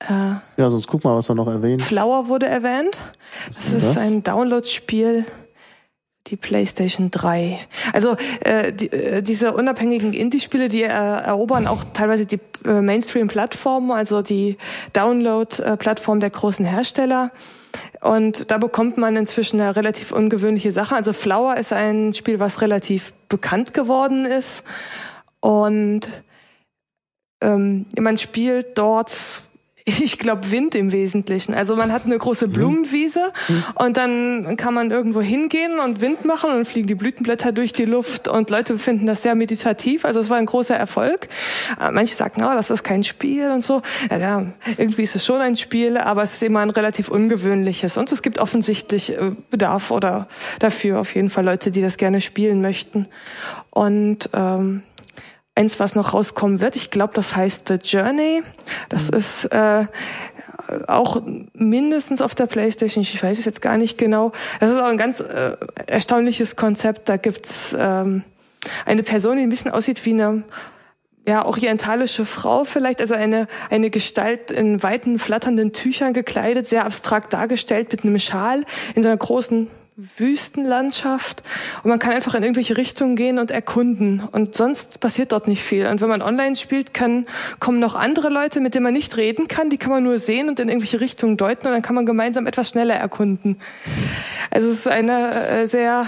Äh, 0.00 0.34
ja, 0.58 0.68
sonst 0.68 0.86
guck 0.86 1.02
mal, 1.02 1.16
was 1.16 1.30
wir 1.30 1.34
noch 1.34 1.48
erwähnt. 1.48 1.80
Flower 1.80 2.28
wurde 2.28 2.44
erwähnt. 2.44 3.00
Das 3.54 3.72
ist, 3.72 3.86
das? 3.86 3.96
ein 3.96 4.22
Download-Spiel 4.22 5.24
die 6.26 6.36
PlayStation 6.36 7.10
3. 7.10 7.58
Also 7.92 8.16
äh, 8.40 8.72
die, 8.72 8.90
äh, 8.92 9.22
diese 9.22 9.52
unabhängigen 9.52 10.12
Indie-Spiele, 10.12 10.68
die 10.68 10.82
äh, 10.82 10.86
erobern 10.88 11.66
auch 11.66 11.84
teilweise 11.92 12.26
die 12.26 12.40
äh, 12.64 12.80
Mainstream-Plattformen, 12.80 13.92
also 13.92 14.22
die 14.22 14.56
Download-Plattform 14.92 16.20
der 16.20 16.30
großen 16.30 16.64
Hersteller. 16.64 17.30
Und 18.00 18.50
da 18.50 18.58
bekommt 18.58 18.98
man 18.98 19.16
inzwischen 19.16 19.60
eine 19.60 19.76
relativ 19.76 20.12
ungewöhnliche 20.12 20.72
Sache. 20.72 20.94
Also 20.94 21.12
Flower 21.12 21.56
ist 21.56 21.72
ein 21.72 22.12
Spiel, 22.12 22.40
was 22.40 22.60
relativ 22.60 23.12
bekannt 23.28 23.74
geworden 23.74 24.24
ist. 24.26 24.64
Und 25.40 26.08
ähm, 27.40 27.86
man 27.98 28.18
spielt 28.18 28.78
dort 28.78 29.42
ich 29.88 30.18
glaube, 30.18 30.50
Wind 30.50 30.74
im 30.74 30.90
Wesentlichen. 30.90 31.54
Also 31.54 31.76
man 31.76 31.92
hat 31.92 32.06
eine 32.06 32.18
große 32.18 32.48
mhm. 32.48 32.52
Blumenwiese 32.52 33.32
mhm. 33.46 33.64
und 33.76 33.96
dann 33.96 34.56
kann 34.56 34.74
man 34.74 34.90
irgendwo 34.90 35.20
hingehen 35.20 35.78
und 35.78 36.00
Wind 36.00 36.24
machen 36.24 36.50
und 36.50 36.64
fliegen 36.64 36.88
die 36.88 36.96
Blütenblätter 36.96 37.52
durch 37.52 37.72
die 37.72 37.84
Luft 37.84 38.26
und 38.26 38.50
Leute 38.50 38.78
finden 38.78 39.06
das 39.06 39.22
sehr 39.22 39.36
meditativ. 39.36 40.04
Also 40.04 40.18
es 40.18 40.28
war 40.28 40.38
ein 40.38 40.46
großer 40.46 40.74
Erfolg. 40.74 41.28
Äh, 41.80 41.92
manche 41.92 42.16
sagen, 42.16 42.42
oh, 42.44 42.52
das 42.52 42.70
ist 42.70 42.82
kein 42.82 43.04
Spiel 43.04 43.48
und 43.52 43.62
so. 43.62 43.80
Ja, 44.10 44.16
ja, 44.18 44.46
irgendwie 44.76 45.02
ist 45.02 45.14
es 45.14 45.24
schon 45.24 45.40
ein 45.40 45.56
Spiel, 45.56 45.98
aber 45.98 46.24
es 46.24 46.34
ist 46.34 46.42
immer 46.42 46.60
ein 46.60 46.70
relativ 46.70 47.08
ungewöhnliches. 47.08 47.96
Und 47.96 48.10
es 48.10 48.22
gibt 48.22 48.40
offensichtlich 48.40 49.12
äh, 49.12 49.30
Bedarf 49.50 49.92
oder 49.92 50.26
dafür 50.58 50.98
auf 50.98 51.14
jeden 51.14 51.30
Fall 51.30 51.44
Leute, 51.44 51.70
die 51.70 51.80
das 51.80 51.96
gerne 51.96 52.20
spielen 52.20 52.60
möchten. 52.60 53.06
Und 53.70 54.30
ähm, 54.32 54.82
eins, 55.56 55.80
was 55.80 55.94
noch 55.96 56.14
rauskommen 56.14 56.60
wird. 56.60 56.76
Ich 56.76 56.90
glaube, 56.90 57.14
das 57.14 57.34
heißt 57.34 57.68
The 57.68 57.74
Journey. 57.82 58.42
Das 58.88 59.10
mhm. 59.10 59.18
ist 59.18 59.44
äh, 59.46 59.86
auch 60.86 61.22
mindestens 61.54 62.20
auf 62.20 62.34
der 62.34 62.46
PlayStation. 62.46 63.02
Ich 63.02 63.22
weiß 63.22 63.38
es 63.38 63.44
jetzt 63.44 63.62
gar 63.62 63.76
nicht 63.76 63.98
genau. 63.98 64.32
Das 64.60 64.70
ist 64.70 64.78
auch 64.78 64.86
ein 64.86 64.98
ganz 64.98 65.20
äh, 65.20 65.56
erstaunliches 65.86 66.56
Konzept. 66.56 67.08
Da 67.08 67.16
gibt's 67.16 67.74
ähm, 67.76 68.22
eine 68.84 69.02
Person, 69.02 69.38
die 69.38 69.42
ein 69.42 69.48
bisschen 69.48 69.70
aussieht 69.70 70.04
wie 70.04 70.12
eine 70.12 70.44
ja, 71.26 71.44
orientalische 71.44 72.24
Frau 72.24 72.64
vielleicht, 72.64 73.00
also 73.00 73.14
eine, 73.14 73.48
eine 73.68 73.90
Gestalt 73.90 74.52
in 74.52 74.82
weiten, 74.84 75.18
flatternden 75.18 75.72
Tüchern 75.72 76.12
gekleidet, 76.12 76.66
sehr 76.66 76.84
abstrakt 76.84 77.32
dargestellt 77.32 77.90
mit 77.90 78.04
einem 78.04 78.18
Schal 78.20 78.64
in 78.94 79.02
so 79.02 79.08
einer 79.08 79.16
großen 79.16 79.68
Wüstenlandschaft 79.96 81.42
und 81.82 81.88
man 81.88 81.98
kann 81.98 82.12
einfach 82.12 82.34
in 82.34 82.42
irgendwelche 82.42 82.76
Richtungen 82.76 83.16
gehen 83.16 83.38
und 83.38 83.50
erkunden 83.50 84.22
und 84.30 84.54
sonst 84.54 85.00
passiert 85.00 85.32
dort 85.32 85.48
nicht 85.48 85.62
viel. 85.62 85.86
Und 85.86 86.02
wenn 86.02 86.08
man 86.10 86.20
online 86.20 86.54
spielt, 86.54 86.92
kann, 86.92 87.26
kommen 87.60 87.78
noch 87.78 87.94
andere 87.94 88.28
Leute, 88.28 88.60
mit 88.60 88.74
denen 88.74 88.84
man 88.84 88.92
nicht 88.92 89.16
reden 89.16 89.48
kann, 89.48 89.70
die 89.70 89.78
kann 89.78 89.90
man 89.90 90.04
nur 90.04 90.18
sehen 90.18 90.50
und 90.50 90.60
in 90.60 90.68
irgendwelche 90.68 91.00
Richtungen 91.00 91.38
deuten 91.38 91.66
und 91.66 91.72
dann 91.72 91.82
kann 91.82 91.94
man 91.94 92.04
gemeinsam 92.04 92.46
etwas 92.46 92.68
schneller 92.68 92.94
erkunden. 92.94 93.58
Also 94.50 94.68
es 94.68 94.80
ist 94.80 94.88
eine 94.88 95.34
äh, 95.34 95.66
sehr, 95.66 96.06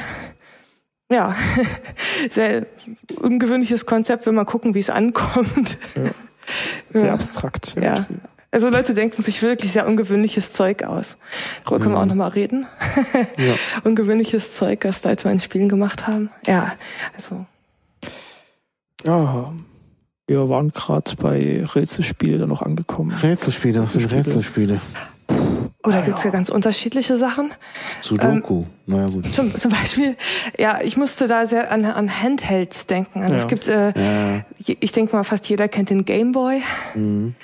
ja, 1.11 1.35
sehr 2.31 2.67
ungewöhnliches 3.17 3.87
Konzept, 3.87 4.27
wenn 4.27 4.35
man 4.35 4.45
gucken, 4.45 4.75
wie 4.75 4.81
es 4.81 4.91
ankommt. 4.91 5.79
Ja. 5.97 6.11
Sehr 6.91 7.09
ja. 7.09 7.13
abstrakt. 7.13 7.77
Ja. 7.79 8.07
Also 8.51 8.71
Leute 8.71 8.95
denken 8.95 9.23
sich 9.23 9.43
wirklich 9.43 9.73
sehr 9.73 9.87
ungewöhnliches 9.87 10.53
Zeug 10.53 10.83
aus. 10.83 11.19
Darüber 11.65 11.81
können 11.81 11.95
wir 11.95 11.99
auch 11.99 12.05
mhm. 12.05 12.09
nochmal 12.09 12.31
reden. 12.31 12.67
ja. 13.37 13.55
Ungewöhnliches 13.85 14.57
Zeug, 14.57 14.85
was 14.85 15.05
Leute 15.05 15.29
in 15.29 15.39
Spielen 15.39 15.69
gemacht 15.69 16.07
haben. 16.07 16.31
Ja, 16.47 16.73
also. 17.15 17.45
Ja, 19.05 19.53
wir 20.27 20.49
waren 20.49 20.71
gerade 20.71 21.15
bei 21.17 21.63
Rätselspiele 21.75 22.47
noch 22.47 22.63
angekommen. 22.63 23.13
Rätselspiele, 23.13 23.83
was 23.83 23.93
sind 23.93 24.11
Rätselspiele? 24.11 24.81
Oder 25.85 25.99
ah, 25.99 26.01
gibt's 26.01 26.25
ja. 26.25 26.31
ganz 26.31 26.49
unterschiedliche 26.49 27.17
Sachen. 27.17 27.53
Sudoku, 28.01 28.63
ähm, 28.63 28.67
naja 28.87 29.07
gut. 29.07 29.33
Zum, 29.33 29.55
zum 29.55 29.71
Beispiel, 29.71 30.17
ja, 30.59 30.81
ich 30.83 30.97
musste 30.97 31.29
da 31.29 31.47
sehr 31.47 31.71
an, 31.71 31.85
an 31.85 32.11
Handhelds 32.21 32.87
denken. 32.87 33.23
Also 33.23 33.35
ja. 33.35 33.41
es 33.41 33.47
gibt, 33.47 33.69
äh, 33.69 33.93
ja. 33.93 34.43
ich 34.59 34.91
denke 34.91 35.15
mal, 35.15 35.23
fast 35.23 35.49
jeder 35.49 35.69
kennt 35.69 35.91
den 35.91 36.05
Gameboy. 36.05 36.63
Mhm. 36.97 37.37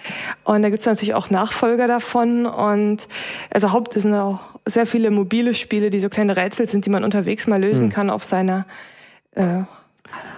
Und 0.43 0.63
da 0.63 0.71
gibt's 0.71 0.85
natürlich 0.85 1.15
auch 1.15 1.31
Nachfolger 1.31 1.87
davon. 1.87 2.47
Und 2.47 3.07
also 3.51 3.71
Haupt 3.71 3.93
sind 3.93 4.13
auch 4.15 4.41
sehr 4.67 4.87
viele 4.87 5.13
mobile 5.13 5.55
Spiele, 5.55 5.91
die 5.91 6.01
so 6.01 6.09
kleine 6.09 6.37
Rätsel 6.37 6.67
sind, 6.67 6.87
die 6.87 6.91
man 6.91 7.05
unterwegs 7.05 7.47
mal 7.47 7.61
lösen 7.61 7.87
mhm. 7.87 7.91
kann 7.91 8.11
auf 8.11 8.25
seiner 8.25 8.67
äh, 9.37 9.61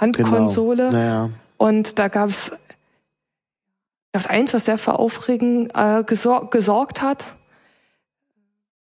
Handkonsole. 0.02 0.90
Genau. 0.90 0.98
Naja. 0.98 1.31
Und 1.56 1.98
da 1.98 2.09
gab's 2.09 2.52
das 4.12 4.27
eins, 4.27 4.52
was 4.52 4.66
sehr 4.66 4.77
für 4.77 4.98
Aufregen 4.98 5.70
äh, 5.74 6.05
gesor 6.05 6.51
gesorgt 6.51 7.01
hat 7.01 7.36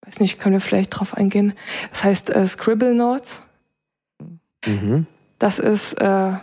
weiß 0.10 0.20
nicht, 0.20 0.40
können 0.40 0.54
wir 0.54 0.62
vielleicht 0.62 0.92
drauf 0.92 1.16
eingehen. 1.16 1.54
Das 1.92 2.04
heißt 2.04 2.30
äh, 2.32 2.48
Scribble 2.48 2.96
Notes. 2.96 3.42
Mhm. 4.66 5.06
Das 5.38 5.60
ist 5.60 5.94
äh, 5.94 6.34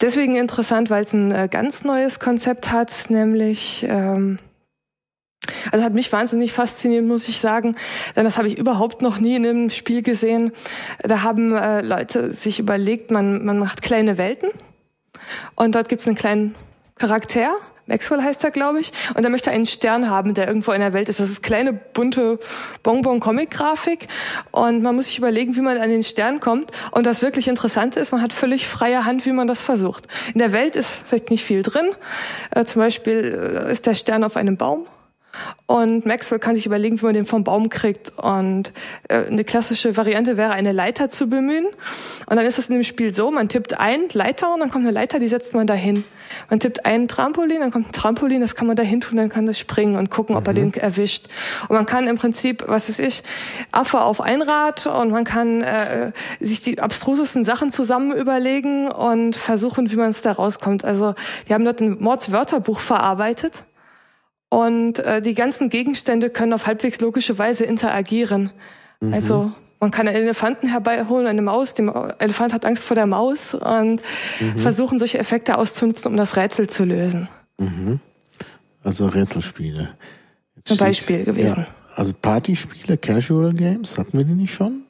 deswegen 0.00 0.36
interessant, 0.36 0.90
weil 0.90 1.02
es 1.02 1.12
ein 1.12 1.30
äh, 1.30 1.48
ganz 1.50 1.84
neues 1.84 2.18
Konzept 2.18 2.72
hat, 2.72 3.10
nämlich 3.10 3.84
ähm, 3.88 4.38
also 5.70 5.84
hat 5.84 5.92
mich 5.92 6.10
wahnsinnig 6.10 6.52
fasziniert, 6.52 7.04
muss 7.04 7.28
ich 7.28 7.38
sagen, 7.38 7.76
denn 8.16 8.24
das 8.24 8.38
habe 8.38 8.48
ich 8.48 8.56
überhaupt 8.56 9.02
noch 9.02 9.18
nie 9.18 9.36
in 9.36 9.44
einem 9.44 9.70
Spiel 9.70 10.02
gesehen. 10.02 10.52
Da 11.02 11.22
haben 11.22 11.54
äh, 11.54 11.82
Leute 11.82 12.32
sich 12.32 12.58
überlegt, 12.58 13.10
man, 13.10 13.44
man 13.44 13.58
macht 13.58 13.82
kleine 13.82 14.16
Welten 14.16 14.48
und 15.54 15.74
dort 15.74 15.90
gibt 15.90 16.00
es 16.00 16.06
einen 16.06 16.16
kleinen 16.16 16.54
Charakter, 16.96 17.50
Maxwell 17.86 18.22
heißt 18.22 18.42
er, 18.44 18.50
glaube 18.50 18.80
ich. 18.80 18.92
Und 19.14 19.24
er 19.24 19.30
möchte 19.30 19.50
einen 19.50 19.66
Stern 19.66 20.08
haben, 20.08 20.34
der 20.34 20.48
irgendwo 20.48 20.72
in 20.72 20.80
der 20.80 20.92
Welt 20.92 21.08
ist. 21.08 21.20
Das 21.20 21.28
ist 21.28 21.42
kleine, 21.42 21.72
bunte 21.72 22.38
Bonbon-Comic-Grafik. 22.82 24.08
Und 24.50 24.82
man 24.82 24.96
muss 24.96 25.06
sich 25.06 25.18
überlegen, 25.18 25.54
wie 25.56 25.60
man 25.60 25.78
an 25.78 25.90
den 25.90 26.02
Stern 26.02 26.40
kommt. 26.40 26.70
Und 26.92 27.06
das 27.06 27.20
wirklich 27.20 27.48
Interessante 27.48 28.00
ist, 28.00 28.12
man 28.12 28.22
hat 28.22 28.32
völlig 28.32 28.66
freie 28.66 29.04
Hand, 29.04 29.26
wie 29.26 29.32
man 29.32 29.46
das 29.46 29.60
versucht. 29.60 30.06
In 30.32 30.38
der 30.38 30.52
Welt 30.52 30.76
ist 30.76 31.00
vielleicht 31.06 31.30
nicht 31.30 31.44
viel 31.44 31.62
drin. 31.62 31.90
Äh, 32.50 32.64
zum 32.64 32.80
Beispiel 32.80 33.66
äh, 33.66 33.72
ist 33.72 33.86
der 33.86 33.94
Stern 33.94 34.24
auf 34.24 34.36
einem 34.36 34.56
Baum. 34.56 34.86
Und 35.66 36.06
Maxwell 36.06 36.38
kann 36.38 36.54
sich 36.54 36.66
überlegen, 36.66 37.00
wie 37.00 37.06
man 37.06 37.14
den 37.14 37.24
vom 37.24 37.44
Baum 37.44 37.68
kriegt. 37.68 38.12
Und 38.18 38.72
äh, 39.08 39.26
eine 39.26 39.44
klassische 39.44 39.96
Variante 39.96 40.36
wäre, 40.36 40.52
eine 40.52 40.72
Leiter 40.72 41.10
zu 41.10 41.28
bemühen. 41.28 41.66
Und 42.26 42.36
dann 42.36 42.44
ist 42.44 42.58
es 42.58 42.68
in 42.68 42.74
dem 42.74 42.84
Spiel 42.84 43.12
so, 43.12 43.30
man 43.30 43.48
tippt 43.48 43.78
ein 43.78 44.08
Leiter 44.12 44.52
und 44.52 44.60
dann 44.60 44.70
kommt 44.70 44.84
eine 44.84 44.92
Leiter, 44.92 45.18
die 45.18 45.28
setzt 45.28 45.54
man 45.54 45.66
dahin. 45.66 46.04
Man 46.50 46.60
tippt 46.60 46.84
ein 46.84 47.08
Trampolin, 47.08 47.60
dann 47.60 47.70
kommt 47.70 47.88
ein 47.88 47.92
Trampolin, 47.92 48.40
das 48.40 48.54
kann 48.56 48.66
man 48.66 48.76
dahin 48.76 49.00
tun, 49.00 49.16
dann 49.16 49.28
kann 49.28 49.46
das 49.46 49.58
springen 49.58 49.96
und 49.96 50.10
gucken, 50.10 50.36
ob 50.36 50.42
mhm. 50.42 50.48
er 50.48 50.54
den 50.54 50.74
erwischt. 50.74 51.28
Und 51.68 51.76
man 51.76 51.86
kann 51.86 52.06
im 52.06 52.16
Prinzip, 52.16 52.64
was 52.66 52.88
weiß 52.88 52.98
ich, 52.98 53.22
Affe 53.72 54.00
auf 54.00 54.20
ein 54.20 54.42
Rad 54.42 54.86
und 54.86 55.10
man 55.10 55.24
kann 55.24 55.62
äh, 55.62 56.12
sich 56.40 56.60
die 56.60 56.80
abstrusesten 56.80 57.44
Sachen 57.44 57.70
zusammen 57.70 58.12
überlegen 58.12 58.88
und 58.88 59.36
versuchen, 59.36 59.90
wie 59.90 59.96
man 59.96 60.10
es 60.10 60.22
da 60.22 60.32
rauskommt. 60.32 60.84
Also 60.84 61.14
die 61.48 61.54
haben 61.54 61.64
dort 61.64 61.80
ein 61.80 61.98
Mordswörterbuch 62.00 62.80
verarbeitet 62.80 63.64
und 64.54 65.00
äh, 65.00 65.20
die 65.20 65.34
ganzen 65.34 65.68
Gegenstände 65.68 66.30
können 66.30 66.52
auf 66.52 66.68
halbwegs 66.68 67.00
logische 67.00 67.36
Weise 67.38 67.64
interagieren. 67.64 68.52
Mhm. 69.00 69.12
Also 69.12 69.52
man 69.80 69.90
kann 69.90 70.06
einen 70.06 70.16
Elefanten 70.16 70.68
herbeiholen, 70.68 71.26
eine 71.26 71.42
Maus, 71.42 71.74
der 71.74 72.14
Elefant 72.20 72.52
hat 72.52 72.64
Angst 72.64 72.84
vor 72.84 72.94
der 72.94 73.06
Maus 73.06 73.54
und 73.54 74.00
mhm. 74.38 74.58
versuchen 74.58 75.00
solche 75.00 75.18
Effekte 75.18 75.58
auszunutzen, 75.58 76.12
um 76.12 76.16
das 76.16 76.36
Rätsel 76.36 76.68
zu 76.68 76.84
lösen. 76.84 77.28
Mhm. 77.58 77.98
Also 78.84 79.06
Rätselspiele. 79.06 79.90
Jetzt 80.54 80.68
Zum 80.68 80.76
Beispiel 80.76 81.24
gewesen. 81.24 81.64
Ja, 81.66 81.96
also 81.96 82.12
Partyspiele, 82.12 82.96
Casual 82.96 83.54
Games, 83.54 83.98
hatten 83.98 84.16
wir 84.16 84.24
die 84.24 84.34
nicht 84.34 84.54
schon? 84.54 84.82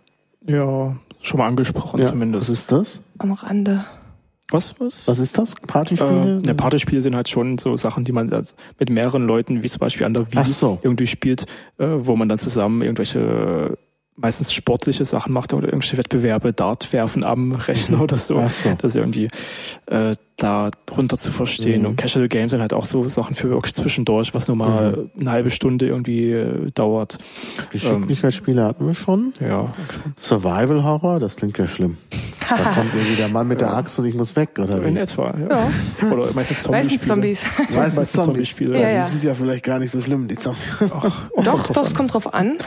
Ja, 0.46 0.94
schon 1.22 1.38
mal 1.38 1.46
angesprochen 1.46 2.02
ja, 2.02 2.10
zumindest. 2.10 2.50
Was 2.50 2.58
ist 2.58 2.70
das? 2.70 3.00
Am 3.16 3.32
Rande. 3.32 3.82
Was, 4.50 4.74
was? 4.78 5.06
Was 5.06 5.18
ist 5.18 5.38
das? 5.38 5.54
Partyspiele? 5.54 6.40
Äh, 6.44 6.46
ja, 6.46 6.54
Partyspiele 6.54 7.00
sind 7.00 7.16
halt 7.16 7.28
schon 7.28 7.58
so 7.58 7.76
Sachen, 7.76 8.04
die 8.04 8.12
man 8.12 8.30
mit 8.78 8.90
mehreren 8.90 9.26
Leuten, 9.26 9.62
wie 9.62 9.68
zum 9.68 9.80
Beispiel 9.80 10.06
an 10.06 10.14
der 10.14 10.32
Wii, 10.32 10.44
so. 10.44 10.78
irgendwie 10.82 11.06
spielt, 11.06 11.46
äh, 11.78 11.86
wo 11.88 12.14
man 12.16 12.28
dann 12.28 12.38
zusammen 12.38 12.82
irgendwelche 12.82 13.78
meistens 14.16 14.52
sportliche 14.52 15.04
Sachen 15.04 15.32
macht 15.32 15.52
oder 15.52 15.68
irgendwelche 15.68 15.98
Wettbewerbe, 15.98 16.52
Dart 16.52 16.92
werfen 16.92 17.24
am 17.24 17.52
Rechner 17.52 18.00
oder 18.00 18.16
so. 18.16 18.46
so. 18.48 18.74
Das 18.78 18.94
irgendwie 18.94 19.28
äh, 19.86 20.14
da 20.36 20.70
drunter 20.86 21.16
zu 21.16 21.30
verstehen. 21.30 21.82
Mhm. 21.82 21.88
Und 21.88 21.96
Casual 21.96 22.28
Games 22.28 22.50
sind 22.50 22.60
halt 22.60 22.72
auch 22.72 22.86
so 22.86 23.06
Sachen 23.08 23.34
für 23.34 23.50
wirklich 23.50 23.74
zwischendurch, 23.74 24.34
was 24.34 24.48
nur 24.48 24.56
mal 24.56 24.96
mhm. 24.96 25.20
eine 25.20 25.30
halbe 25.30 25.50
Stunde 25.50 25.86
irgendwie 25.86 26.32
äh, 26.32 26.70
dauert. 26.72 27.18
Geschicklichkeitsspiele 27.70 28.60
ähm, 28.60 28.66
hatten 28.66 28.86
wir 28.86 28.94
schon. 28.94 29.32
Ja. 29.40 29.72
Survival 30.16 30.84
Horror, 30.84 31.20
das 31.20 31.36
klingt 31.36 31.58
ja 31.58 31.66
schlimm. 31.66 31.96
Da 32.48 32.56
kommt 32.74 32.94
irgendwie 32.94 33.16
der 33.16 33.28
Mann 33.28 33.48
mit 33.48 33.60
der 33.60 33.74
Axt 33.74 33.98
und 33.98 34.06
ich 34.06 34.14
muss 34.14 34.36
weg, 34.36 34.58
oder 34.58 34.82
wie? 34.82 34.88
In 34.88 34.96
etwa, 34.96 35.34
ja. 35.38 35.68
ja. 36.02 36.12
Oder 36.12 36.32
meistens 36.34 36.62
Zombies. 36.64 36.84
Meistens 36.90 37.06
Zombies. 37.06 37.44
Meistens 37.74 38.12
Zombie-Spiele. 38.12 38.80
Ja, 38.80 38.88
ja. 38.88 39.04
Die 39.04 39.10
sind 39.10 39.22
ja 39.24 39.34
vielleicht 39.34 39.64
gar 39.64 39.78
nicht 39.78 39.90
so 39.90 40.00
schlimm, 40.00 40.28
die 40.28 40.36
Zombies. 40.36 40.76
Ach, 40.80 41.20
Doch, 41.42 41.70
das 41.70 41.94
kommt 41.94 42.12
drauf 42.12 42.32
an. 42.34 42.58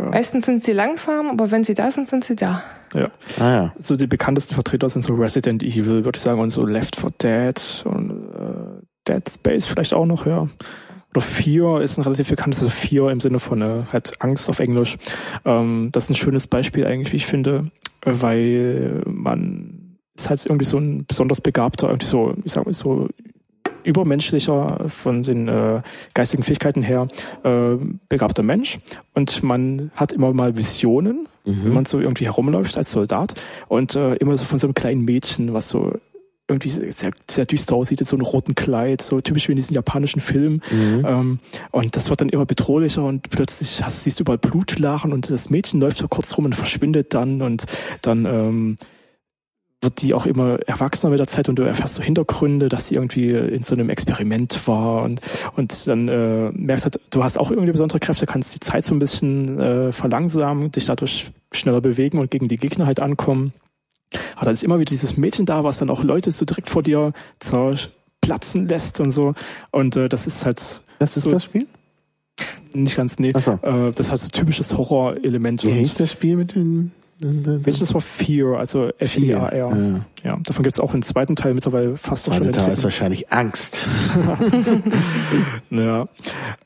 Ja. 0.00 0.10
Meistens 0.10 0.46
sind 0.46 0.62
sie 0.62 0.72
langsam, 0.72 1.28
aber 1.28 1.50
wenn 1.50 1.64
sie 1.64 1.74
da 1.74 1.90
sind, 1.90 2.08
sind 2.08 2.24
sie 2.24 2.36
da. 2.36 2.62
Ja. 2.94 3.10
Ah, 3.38 3.50
ja. 3.52 3.74
So 3.78 3.96
die 3.96 4.06
bekanntesten 4.06 4.54
Vertreter 4.54 4.88
sind 4.88 5.02
so 5.02 5.14
Resident 5.14 5.62
Evil, 5.62 6.04
würde 6.04 6.16
ich 6.16 6.22
sagen, 6.22 6.40
und 6.40 6.50
so 6.50 6.64
Left 6.64 6.96
4 6.96 7.10
Dead 7.22 7.84
und 7.84 8.10
äh, 8.10 8.84
Dead 9.06 9.28
Space 9.28 9.66
vielleicht 9.66 9.94
auch 9.94 10.06
noch, 10.06 10.26
ja. 10.26 10.48
Oder 11.12 11.20
Fear 11.20 11.82
ist 11.82 11.98
ein 11.98 12.02
relativ 12.02 12.28
bekanntes, 12.28 12.62
also 12.62 12.70
Fear 12.70 13.10
im 13.10 13.20
Sinne 13.20 13.40
von 13.40 13.62
äh, 13.62 13.82
halt 13.92 14.12
Angst 14.20 14.48
auf 14.48 14.60
Englisch. 14.60 14.96
Ähm, 15.44 15.90
das 15.92 16.04
ist 16.04 16.10
ein 16.10 16.14
schönes 16.14 16.46
Beispiel 16.46 16.86
eigentlich, 16.86 17.12
wie 17.12 17.16
ich 17.16 17.26
finde, 17.26 17.64
weil 18.04 19.02
man 19.06 19.98
ist 20.16 20.30
halt 20.30 20.46
irgendwie 20.46 20.64
so 20.64 20.78
ein 20.78 21.04
besonders 21.06 21.40
begabter, 21.40 21.88
irgendwie 21.88 22.06
so, 22.06 22.34
ich 22.44 22.52
sag 22.52 22.64
mal 22.64 22.72
so 22.72 23.08
übermenschlicher 23.84 24.88
von 24.88 25.22
den 25.22 25.48
äh, 25.48 25.82
geistigen 26.14 26.42
Fähigkeiten 26.42 26.82
her 26.82 27.08
äh, 27.44 27.76
begabter 28.08 28.42
Mensch 28.42 28.78
und 29.14 29.42
man 29.42 29.90
hat 29.94 30.12
immer 30.12 30.32
mal 30.32 30.56
Visionen, 30.56 31.26
mhm. 31.44 31.64
wenn 31.64 31.72
man 31.72 31.84
so 31.84 32.00
irgendwie 32.00 32.26
herumläuft 32.26 32.76
als 32.76 32.92
Soldat 32.92 33.34
und 33.68 33.96
äh, 33.96 34.14
immer 34.16 34.36
so 34.36 34.44
von 34.44 34.58
so 34.58 34.66
einem 34.66 34.74
kleinen 34.74 35.04
Mädchen, 35.04 35.52
was 35.54 35.68
so 35.68 35.92
irgendwie 36.50 36.68
sehr, 36.68 37.12
sehr 37.30 37.46
düster 37.46 37.76
aussieht, 37.76 38.00
in 38.00 38.06
so 38.06 38.16
einem 38.16 38.26
roten 38.26 38.54
Kleid, 38.54 39.00
so 39.00 39.20
typisch 39.20 39.46
wie 39.48 39.52
in 39.52 39.56
diesen 39.56 39.74
japanischen 39.74 40.20
Filmen. 40.20 40.60
Mhm. 40.70 41.04
Ähm, 41.06 41.38
und 41.70 41.94
das 41.94 42.10
wird 42.10 42.20
dann 42.20 42.28
immer 42.28 42.44
bedrohlicher 42.44 43.04
und 43.04 43.30
plötzlich 43.30 43.84
hast, 43.84 44.02
siehst 44.02 44.18
du 44.18 44.24
überall 44.24 44.38
Blutlachen 44.38 45.12
und 45.12 45.30
das 45.30 45.48
Mädchen 45.48 45.80
läuft 45.80 45.98
so 45.98 46.08
kurz 46.08 46.36
rum 46.36 46.46
und 46.46 46.56
verschwindet 46.56 47.14
dann 47.14 47.40
und 47.40 47.66
dann 48.02 48.26
ähm, 48.26 48.76
wird 49.82 50.02
die 50.02 50.12
auch 50.12 50.26
immer 50.26 50.58
erwachsener 50.66 51.10
mit 51.10 51.18
der 51.18 51.26
Zeit 51.26 51.48
und 51.48 51.58
du 51.58 51.62
erfährst 51.62 51.94
so 51.94 52.02
Hintergründe, 52.02 52.68
dass 52.68 52.88
sie 52.88 52.96
irgendwie 52.96 53.30
in 53.30 53.62
so 53.62 53.74
einem 53.74 53.88
Experiment 53.88 54.66
war 54.66 55.02
und 55.02 55.20
und 55.56 55.88
dann 55.88 56.08
äh, 56.08 56.50
merkst 56.52 56.84
halt, 56.84 57.00
du 57.10 57.24
hast 57.24 57.38
auch 57.38 57.50
irgendwie 57.50 57.72
besondere 57.72 57.98
Kräfte, 57.98 58.26
kannst 58.26 58.54
die 58.54 58.60
Zeit 58.60 58.84
so 58.84 58.94
ein 58.94 58.98
bisschen 58.98 59.58
äh, 59.58 59.92
verlangsamen, 59.92 60.70
dich 60.70 60.86
dadurch 60.86 61.30
schneller 61.52 61.80
bewegen 61.80 62.18
und 62.18 62.30
gegen 62.30 62.48
die 62.48 62.58
Gegner 62.58 62.86
halt 62.86 63.00
ankommen. 63.00 63.52
Aber 64.34 64.46
dann 64.46 64.54
ist 64.54 64.64
immer 64.64 64.78
wieder 64.78 64.90
dieses 64.90 65.16
Mädchen 65.16 65.46
da, 65.46 65.64
was 65.64 65.78
dann 65.78 65.90
auch 65.90 66.02
Leute 66.02 66.30
so 66.30 66.44
direkt 66.44 66.68
vor 66.68 66.82
dir 66.82 67.12
zerplatzen 67.38 68.68
lässt 68.68 69.00
und 69.00 69.10
so. 69.10 69.34
Und 69.70 69.96
äh, 69.96 70.08
das 70.08 70.26
ist 70.26 70.44
halt. 70.44 70.82
Das 70.98 71.16
ist 71.16 71.24
so, 71.24 71.30
das 71.30 71.44
Spiel? 71.44 71.66
Nicht 72.72 72.96
ganz, 72.96 73.18
nee. 73.18 73.32
So. 73.38 73.52
Äh, 73.62 73.92
das 73.92 74.06
ist 74.06 74.10
halt 74.10 74.20
so 74.20 74.28
typisches 74.28 74.76
Horrorelement. 74.76 75.64
Wie 75.64 75.70
hieß 75.70 75.94
das 75.94 76.12
Spiel 76.12 76.36
mit 76.36 76.54
den 76.54 76.92
Welches 77.20 77.92
war 77.92 78.00
Fear, 78.00 78.58
also 78.58 78.90
F-I-A-R. 78.98 79.76
Ja. 79.76 80.00
ja, 80.24 80.38
davon 80.42 80.62
gibt 80.62 80.74
es 80.74 80.80
auch 80.80 80.94
einen 80.94 81.02
zweiten 81.02 81.36
Teil 81.36 81.54
mittlerweile 81.54 81.96
fast 81.96 82.32
schon. 82.32 82.42
Der 82.42 82.52
Teil 82.52 82.72
ist 82.72 82.82
wahrscheinlich 82.82 83.30
Angst. 83.30 83.86
ja. 85.70 86.08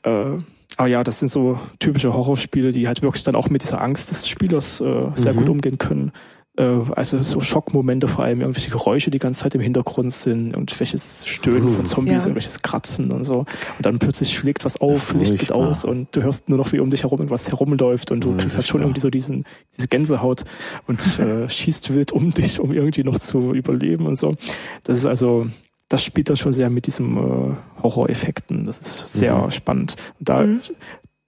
Äh, 0.03 0.37
aber 0.77 0.87
ja, 0.87 1.03
das 1.03 1.19
sind 1.19 1.29
so 1.29 1.59
typische 1.79 2.13
Horrorspiele, 2.13 2.71
die 2.71 2.87
halt 2.87 3.01
wirklich 3.01 3.23
dann 3.23 3.35
auch 3.35 3.49
mit 3.49 3.63
dieser 3.63 3.81
Angst 3.81 4.11
des 4.11 4.27
Spielers 4.27 4.81
äh, 4.81 5.07
sehr 5.15 5.33
mhm. 5.33 5.37
gut 5.37 5.49
umgehen 5.49 5.77
können 5.77 6.11
also 6.57 7.21
so 7.21 7.41
Schockmomente, 7.41 8.07
vor 8.07 8.23
allem 8.23 8.39
irgendwelche 8.39 8.71
Geräusche 8.71 9.11
die 9.11 9.19
ganze 9.19 9.41
Zeit 9.41 9.55
im 9.55 9.61
Hintergrund 9.61 10.13
sind 10.13 10.55
und 10.55 10.77
welches 10.79 11.25
Stöhnen 11.27 11.67
von 11.67 11.85
Zombies, 11.85 12.13
ja. 12.13 12.19
irgendwelches 12.19 12.61
Kratzen 12.61 13.11
und 13.11 13.25
so. 13.25 13.39
Und 13.39 13.85
dann 13.85 13.99
plötzlich 13.99 14.35
schlägt 14.35 14.63
was 14.63 14.79
auf, 14.79 15.13
Licht 15.13 15.37
geht 15.37 15.51
aus 15.51 15.83
und 15.83 16.15
du 16.15 16.23
hörst 16.23 16.47
nur 16.47 16.57
noch, 16.57 16.71
wie 16.71 16.79
um 16.79 16.89
dich 16.89 17.03
herum 17.03 17.19
irgendwas 17.19 17.49
herumläuft 17.49 18.11
und 18.11 18.21
du 18.21 18.27
Furchtbar. 18.27 18.41
kriegst 18.41 18.55
halt 18.55 18.67
schon 18.67 18.81
irgendwie 18.81 19.01
so 19.01 19.09
diesen, 19.09 19.43
diese 19.75 19.87
Gänsehaut 19.87 20.45
und 20.87 21.19
äh, 21.19 21.49
schießt 21.49 21.93
wild 21.93 22.13
um 22.13 22.31
dich, 22.31 22.59
um 22.59 22.71
irgendwie 22.71 23.03
noch 23.03 23.19
zu 23.19 23.53
überleben 23.53 24.05
und 24.05 24.15
so. 24.15 24.35
Das 24.83 24.97
ist 24.97 25.05
also, 25.05 25.47
das 25.89 26.03
spielt 26.03 26.29
dann 26.29 26.37
schon 26.37 26.53
sehr 26.53 26.69
mit 26.69 26.87
diesem 26.87 27.17
äh, 27.17 27.81
Horror-Effekten. 27.83 28.63
Das 28.63 28.79
ist 28.79 29.11
sehr 29.13 29.35
mhm. 29.35 29.51
spannend. 29.51 29.95
Und 30.19 30.29
da 30.29 30.41
mhm 30.41 30.61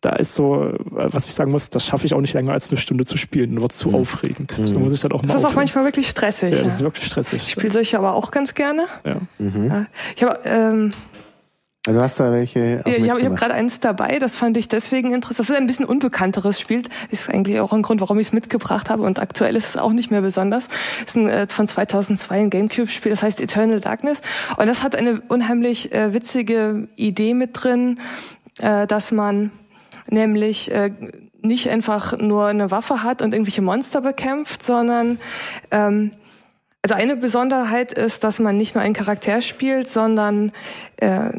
da 0.02 0.11
ist 0.11 0.36
so, 0.36 0.74
was 0.80 1.28
ich 1.28 1.34
sagen 1.34 1.52
muss, 1.52 1.69
das 1.69 1.86
schaffe 1.86 2.06
ich 2.06 2.14
auch 2.14 2.22
nicht 2.22 2.34
länger 2.34 2.52
als 2.52 2.69
eine 2.69 2.78
Stunde 2.78 3.06
zu 3.06 3.18
spielen. 3.18 3.56
Das 3.56 3.61
wird 3.61 3.72
zu 3.74 3.90
mhm. 3.90 3.95
aufregend. 3.95 4.57
Das, 4.57 4.74
muss 4.76 4.94
ich 4.94 5.02
dann 5.02 5.11
auch 5.11 5.24
mal 5.24 5.28
das 5.28 5.38
ist 5.38 5.45
auch 5.45 5.56
manchmal 5.56 5.86
wirklich 5.86 6.07
stressig. 6.07 6.56
Ja, 6.56 6.64
das 6.64 6.76
ist 6.76 6.84
wirklich 6.84 7.07
stressig. 7.07 7.41
Ich 7.41 7.52
spiele 7.52 7.72
solche 7.72 7.98
aber 7.98 8.14
auch 8.14 8.32
ganz 8.32 8.53
gerne. 8.53 8.86
Ja. 9.06 9.18
Mhm. 9.40 9.88
Ich 10.15 10.24
habe 10.24 10.40
ähm, 10.44 10.91
also 11.88 12.02
hast 12.02 12.19
du 12.19 12.24
da 12.24 12.32
welche? 12.34 12.84
Ja, 12.86 12.94
ich 12.98 13.10
habe 13.10 13.24
hab 13.24 13.36
gerade 13.38 13.53
eins 13.53 13.80
dabei, 13.80 14.19
das 14.19 14.36
fand 14.36 14.57
ich 14.57 14.68
deswegen 14.68 15.14
interessant. 15.14 15.40
Das 15.40 15.49
ist 15.49 15.56
ein 15.56 15.68
bisschen 15.68 15.86
unbekannteres 15.86 16.60
Spiel. 16.60 16.82
Ist 17.11 17.30
eigentlich 17.30 17.61
auch 17.61 17.72
ein 17.72 17.82
Grund, 17.82 18.02
warum 18.02 18.19
ich 18.19 18.28
es 18.28 18.34
mitgebracht 18.34 18.90
habe. 18.90 19.03
Und 19.03 19.19
aktuell 19.19 19.56
ist 19.56 19.69
es 19.69 19.78
auch 19.78 19.94
nicht 19.94 20.11
mehr 20.11 20.22
besonders. 20.22 20.68
Das 20.68 21.07
ist 21.07 21.15
ein, 21.15 21.30
äh, 21.30 21.48
von 21.48 21.65
2002 21.65 22.40
ein 22.41 22.49
Gamecube-Spiel, 22.49 23.10
das 23.10 23.24
heißt 23.24 23.40
Eternal 23.40 23.80
Darkness. 23.80 24.22
Und 24.57 24.68
das 24.68 24.84
hat 24.84 24.98
eine 24.98 25.22
unheimlich 25.30 25.94
äh, 25.94 26.14
witzige 26.14 26.90
Idee 26.98 27.34
mit 27.34 27.52
drin, 27.53 28.02
äh, 28.60 28.86
dass 28.86 29.11
man 29.11 29.52
nämlich 30.10 30.72
äh, 30.72 30.92
nicht 31.42 31.70
einfach 31.70 32.18
nur 32.18 32.48
eine 32.48 32.72
Waffe 32.72 33.04
hat 33.04 33.22
und 33.22 33.34
irgendwelche 33.34 33.62
Monster 33.62 34.02
bekämpft, 34.02 34.64
sondern 34.64 35.20
ähm, 35.72 36.12
also 36.82 36.96
eine 36.96 37.16
Besonderheit 37.16 37.92
ist, 37.92 38.24
dass 38.24 38.40
man 38.40 38.58
nicht 38.58 38.76
nur 38.76 38.84
einen 38.84 38.94
Charakter 38.94 39.42
spielt, 39.42 39.88
sondern 39.88 40.52
äh, 40.98 41.32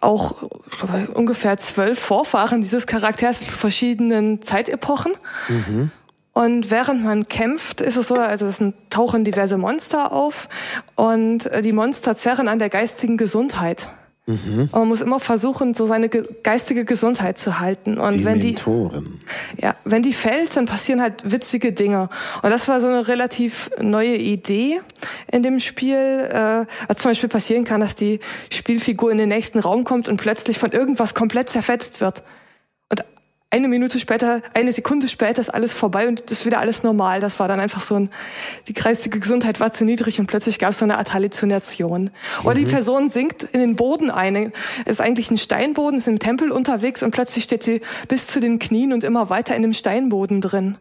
auch 0.00 0.48
glaube, 0.78 1.08
ungefähr 1.14 1.56
zwölf 1.58 1.98
Vorfahren 1.98 2.60
dieses 2.60 2.86
Charakters 2.86 3.40
zu 3.40 3.56
verschiedenen 3.56 4.42
Zeitepochen. 4.42 5.12
Mhm. 5.48 5.90
Und 6.32 6.70
während 6.70 7.04
man 7.04 7.26
kämpft, 7.26 7.80
ist 7.80 7.96
es 7.96 8.08
so, 8.08 8.14
also 8.14 8.46
es 8.46 8.62
tauchen 8.90 9.24
diverse 9.24 9.58
Monster 9.58 10.12
auf 10.12 10.48
und 10.94 11.46
äh, 11.46 11.62
die 11.62 11.72
Monster 11.72 12.14
zerren 12.14 12.46
an 12.46 12.60
der 12.60 12.68
geistigen 12.68 13.16
Gesundheit. 13.16 13.86
Mhm. 14.28 14.68
man 14.72 14.88
muss 14.88 15.00
immer 15.00 15.20
versuchen, 15.20 15.72
so 15.72 15.86
seine 15.86 16.10
geistige 16.10 16.84
Gesundheit 16.84 17.38
zu 17.38 17.60
halten. 17.60 17.98
Und 17.98 18.12
die 18.12 18.24
wenn 18.26 18.38
Mentoren. 18.38 19.20
die, 19.56 19.62
ja, 19.62 19.74
wenn 19.84 20.02
die 20.02 20.12
fällt, 20.12 20.54
dann 20.54 20.66
passieren 20.66 21.00
halt 21.00 21.14
witzige 21.24 21.72
Dinge. 21.72 22.10
Und 22.42 22.50
das 22.50 22.68
war 22.68 22.78
so 22.80 22.88
eine 22.88 23.08
relativ 23.08 23.70
neue 23.80 24.16
Idee 24.16 24.80
in 25.32 25.42
dem 25.42 25.60
Spiel. 25.60 25.96
Äh, 25.96 26.66
was 26.88 26.98
zum 26.98 27.10
Beispiel 27.10 27.30
passieren 27.30 27.64
kann, 27.64 27.80
dass 27.80 27.94
die 27.94 28.20
Spielfigur 28.50 29.10
in 29.10 29.16
den 29.16 29.30
nächsten 29.30 29.60
Raum 29.60 29.84
kommt 29.84 30.08
und 30.08 30.18
plötzlich 30.18 30.58
von 30.58 30.72
irgendwas 30.72 31.14
komplett 31.14 31.48
zerfetzt 31.48 32.02
wird 32.02 32.22
eine 33.50 33.68
Minute 33.68 33.98
später, 33.98 34.42
eine 34.52 34.72
Sekunde 34.72 35.08
später 35.08 35.40
ist 35.40 35.48
alles 35.48 35.72
vorbei 35.72 36.06
und 36.06 36.30
ist 36.30 36.44
wieder 36.44 36.60
alles 36.60 36.82
normal. 36.82 37.20
Das 37.20 37.40
war 37.40 37.48
dann 37.48 37.60
einfach 37.60 37.80
so 37.80 37.94
ein, 37.94 38.10
die 38.68 38.74
geistige 38.74 39.20
Gesundheit 39.20 39.58
war 39.58 39.72
zu 39.72 39.84
niedrig 39.84 40.20
und 40.20 40.26
plötzlich 40.26 40.58
gab 40.58 40.70
es 40.70 40.78
so 40.78 40.84
eine 40.84 40.98
Art 40.98 41.14
Halluzination. 41.14 42.10
Oder 42.44 42.56
mhm. 42.56 42.64
die 42.64 42.70
Person 42.70 43.08
sinkt 43.08 43.44
in 43.44 43.60
den 43.60 43.76
Boden 43.76 44.10
ein. 44.10 44.52
Es 44.84 44.96
ist 44.96 45.00
eigentlich 45.00 45.30
ein 45.30 45.38
Steinboden, 45.38 45.98
ist 45.98 46.08
im 46.08 46.18
Tempel 46.18 46.50
unterwegs 46.50 47.02
und 47.02 47.10
plötzlich 47.10 47.44
steht 47.44 47.62
sie 47.62 47.80
bis 48.06 48.26
zu 48.26 48.40
den 48.40 48.58
Knien 48.58 48.92
und 48.92 49.02
immer 49.02 49.30
weiter 49.30 49.56
in 49.56 49.62
dem 49.62 49.72
Steinboden 49.72 50.42
drin. 50.42 50.76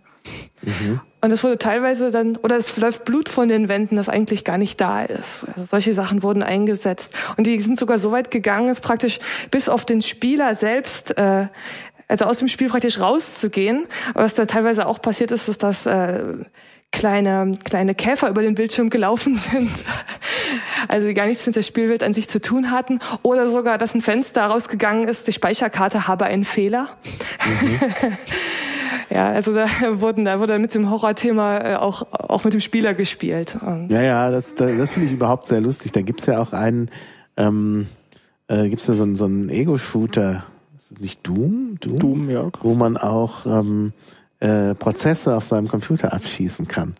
Mhm. 0.61 0.99
Und 1.22 1.31
es 1.31 1.44
wurde 1.44 1.57
teilweise 1.57 2.11
dann, 2.11 2.35
oder 2.35 2.57
es 2.57 2.76
läuft 2.77 3.06
Blut 3.06 3.30
von 3.30 3.48
den 3.48 3.69
Wänden, 3.69 3.95
das 3.95 4.10
eigentlich 4.10 4.44
gar 4.44 4.57
nicht 4.57 4.80
da 4.81 5.03
ist. 5.03 5.48
Also 5.48 5.64
solche 5.64 5.94
Sachen 5.94 6.22
wurden 6.22 6.44
eingesetzt. 6.44 7.14
Und 7.38 7.48
die 7.48 7.57
sind 7.60 7.80
sogar 7.80 7.98
so 7.98 8.11
weit 8.11 8.30
gegangen, 8.30 8.68
es 8.68 8.81
praktisch 8.81 9.19
bis 9.52 9.69
auf 9.69 9.85
den 9.85 10.02
Spieler 10.02 10.53
selbst 10.53 11.18
äh, 11.18 11.48
also 12.07 12.25
aus 12.25 12.39
dem 12.39 12.47
Spiel 12.47 12.69
praktisch 12.69 12.99
rauszugehen. 12.99 13.85
Aber 14.13 14.23
was 14.23 14.35
da 14.35 14.45
teilweise 14.45 14.85
auch 14.85 15.01
passiert 15.01 15.31
ist, 15.31 15.47
ist, 15.49 15.63
dass 15.63 15.85
äh, 15.85 16.23
kleine, 16.91 17.51
kleine 17.63 17.95
Käfer 17.95 18.29
über 18.29 18.41
den 18.41 18.55
Bildschirm 18.55 18.89
gelaufen 18.89 19.35
sind, 19.35 19.69
also 20.88 21.07
die 21.07 21.13
gar 21.13 21.25
nichts 21.25 21.45
mit 21.45 21.55
der 21.55 21.61
Spielwelt 21.61 22.03
an 22.03 22.13
sich 22.13 22.27
zu 22.27 22.41
tun 22.41 22.71
hatten. 22.71 22.99
Oder 23.23 23.49
sogar, 23.49 23.77
dass 23.77 23.93
ein 23.93 24.01
Fenster 24.01 24.43
rausgegangen 24.43 25.07
ist, 25.07 25.27
die 25.27 25.34
Speicherkarte 25.34 26.07
habe 26.07 26.25
einen 26.25 26.43
Fehler. 26.43 26.88
Mhm. 27.45 28.17
ja, 29.09 29.29
also 29.29 29.53
da 29.53 29.67
wurden, 29.99 30.25
da 30.25 30.39
wurde 30.39 30.57
mit 30.59 30.73
dem 30.73 30.89
Horrorthema 30.89 31.57
äh, 31.57 31.75
auch, 31.75 32.11
auch 32.11 32.43
mit 32.43 32.53
dem 32.53 32.61
Spieler 32.61 32.93
gespielt. 32.93 33.57
Ja, 33.89 34.01
ja, 34.01 34.31
das, 34.31 34.55
das, 34.55 34.77
das 34.77 34.91
finde 34.91 35.07
ich 35.07 35.13
überhaupt 35.13 35.45
sehr 35.45 35.61
lustig. 35.61 35.91
Da 35.91 36.01
gibt's 36.01 36.25
ja 36.25 36.39
auch 36.39 36.53
einen, 36.53 36.89
ähm, 37.35 37.88
äh, 38.47 38.69
gibt's 38.69 38.88
ja 38.88 38.93
so 38.93 39.03
einen, 39.03 39.15
so 39.15 39.25
einen 39.25 39.49
Ego-Shooter, 39.49 40.45
nicht 40.99 41.26
Doom? 41.26 41.78
Doom, 41.80 41.99
Doom 41.99 42.30
ja. 42.30 42.49
Wo 42.61 42.74
man 42.74 42.98
auch 42.98 43.45
ähm, 43.45 43.94
äh, 44.40 44.76
Prozesse 44.76 45.36
auf 45.36 45.45
seinem 45.45 45.68
Computer 45.68 46.14
abschießen 46.14 46.68
kann. 46.68 46.95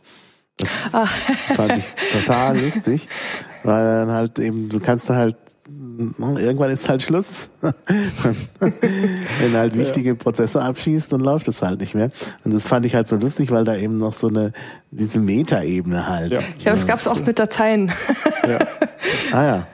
Das 0.58 0.70
ah. 0.92 1.06
fand 1.06 1.78
ich 1.78 1.86
total 2.12 2.60
lustig, 2.64 3.08
weil 3.64 3.84
dann 3.84 4.12
halt 4.12 4.40
eben, 4.40 4.70
du 4.70 4.80
kannst 4.80 5.10
da 5.10 5.16
halt 5.16 5.36
irgendwann 6.20 6.72
ist 6.72 6.88
halt 6.88 7.02
Schluss. 7.02 7.50
Wenn 8.60 9.54
halt 9.54 9.78
wichtige 9.78 10.16
Prozesse 10.16 10.62
abschießt, 10.62 11.12
dann 11.12 11.22
läuft 11.22 11.48
es 11.48 11.62
halt 11.62 11.82
nicht 11.82 11.96
mehr. 11.96 12.12
Und 12.44 12.54
das 12.54 12.64
fand 12.64 12.86
ich 12.86 12.96
halt 12.96 13.08
so 13.08 13.18
lustig, 13.18 13.52
weil 13.52 13.64
da 13.64 13.76
eben 13.76 13.98
noch 13.98 14.14
so 14.14 14.28
eine, 14.28 14.54
diese 14.92 15.20
Meta-Ebene 15.20 16.08
halt. 16.08 16.32
Ja, 16.32 16.40
ja 16.60 16.72
das 16.72 16.88
gab's 16.88 17.08
auch 17.08 17.20
mit 17.20 17.40
Dateien. 17.40 17.92
ja. 18.48 18.60
Ah 19.32 19.46
ja. 19.46 19.68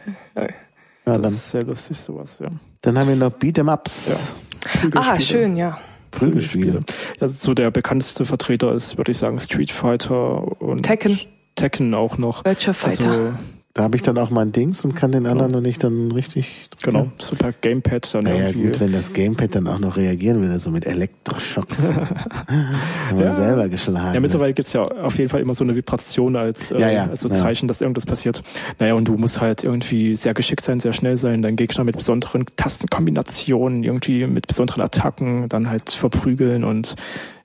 Ja 1.05 1.13
das 1.13 1.21
dann. 1.21 1.31
ist 1.33 1.51
sehr 1.51 1.63
lustig, 1.63 1.97
sowas, 1.97 2.39
ja. 2.39 2.49
Dann 2.81 2.97
haben 2.97 3.09
wir 3.09 3.15
noch 3.15 3.31
Beat'em-Ups. 3.31 4.07
Ja. 4.09 4.89
Ah, 4.95 5.19
schön, 5.19 5.55
ja. 5.55 5.77
Prügelspiele. 6.11 6.81
Also 7.19 7.35
so 7.35 7.53
der 7.53 7.71
bekannteste 7.71 8.25
Vertreter 8.25 8.73
ist, 8.73 8.97
würde 8.97 9.11
ich 9.11 9.17
sagen, 9.17 9.39
Street 9.39 9.71
Fighter 9.71 10.61
und 10.61 10.83
Tekken. 10.83 11.19
Tekken 11.55 11.93
auch 11.93 12.17
noch. 12.17 12.45
Virtua 12.45 12.73
Fighter. 12.73 13.09
Also 13.09 13.33
da 13.73 13.81
habe 13.81 13.95
ich 13.95 14.03
dann 14.03 14.19
auch 14.19 14.29
mein 14.29 14.51
Dings 14.51 14.85
und 14.85 14.95
kann 14.95 15.11
den 15.11 15.25
anderen 15.25 15.47
genau. 15.47 15.57
noch 15.59 15.65
nicht 15.65 15.83
dann 15.83 16.11
richtig. 16.11 16.69
Genau, 16.83 17.11
super 17.17 17.51
Gamepad 17.59 18.13
dann 18.13 18.25
naja, 18.25 18.47
irgendwie. 18.47 18.67
gut, 18.67 18.79
wenn 18.79 18.91
das 18.91 19.13
Gamepad 19.13 19.55
dann 19.55 19.67
auch 19.67 19.79
noch 19.79 19.97
reagieren 19.97 20.41
würde, 20.41 20.59
so 20.59 20.69
mit 20.69 20.85
Elektroschocks. 20.85 21.89
wir 23.15 23.25
ja. 23.25 23.31
selber 23.31 23.69
geschlagen. 23.69 24.13
Ja, 24.13 24.19
mittlerweile 24.19 24.53
gibt's 24.53 24.73
ja 24.73 24.83
auf 24.83 25.17
jeden 25.17 25.29
Fall 25.29 25.41
immer 25.41 25.55
so 25.55 25.63
eine 25.63 25.75
Vibration 25.75 26.35
als, 26.35 26.69
äh, 26.69 26.79
ja, 26.79 26.91
ja. 26.91 27.03
als 27.07 27.21
so 27.21 27.29
Zeichen, 27.29 27.67
dass 27.67 27.81
irgendwas 27.81 28.05
passiert. 28.05 28.43
Naja, 28.77 28.93
und 28.93 29.07
du 29.07 29.17
musst 29.17 29.41
halt 29.41 29.63
irgendwie 29.63 30.15
sehr 30.15 30.35
geschickt 30.35 30.61
sein, 30.61 30.79
sehr 30.79 30.93
schnell 30.93 31.17
sein, 31.17 31.41
deinen 31.41 31.55
Gegner 31.55 31.83
mit 31.83 31.97
besonderen 31.97 32.45
Tastenkombinationen, 32.55 33.83
irgendwie 33.83 34.27
mit 34.27 34.45
besonderen 34.45 34.83
Attacken 34.83 35.49
dann 35.49 35.71
halt 35.71 35.89
verprügeln 35.89 36.63
und 36.63 36.95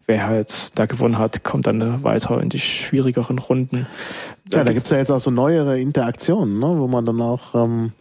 wer 0.08 0.26
halt 0.26 0.78
da 0.78 0.86
gewonnen 0.86 1.18
hat, 1.18 1.44
kommt 1.44 1.66
dann 1.66 2.02
weiter 2.02 2.40
in 2.40 2.48
die 2.48 2.58
schwierigeren 2.58 3.38
Runden. 3.38 3.86
Ja, 4.50 4.64
da 4.64 4.72
gibt's 4.72 4.90
ja 4.90 4.96
jetzt 4.96 5.10
auch 5.10 5.20
so 5.20 5.30
neuere 5.30 5.78
Interaktionen, 5.78 6.58
ne, 6.58 6.74
wo 6.78 6.88
man 6.88 7.04
dann 7.04 7.20
auch 7.20 7.54
ähm, 7.54 7.92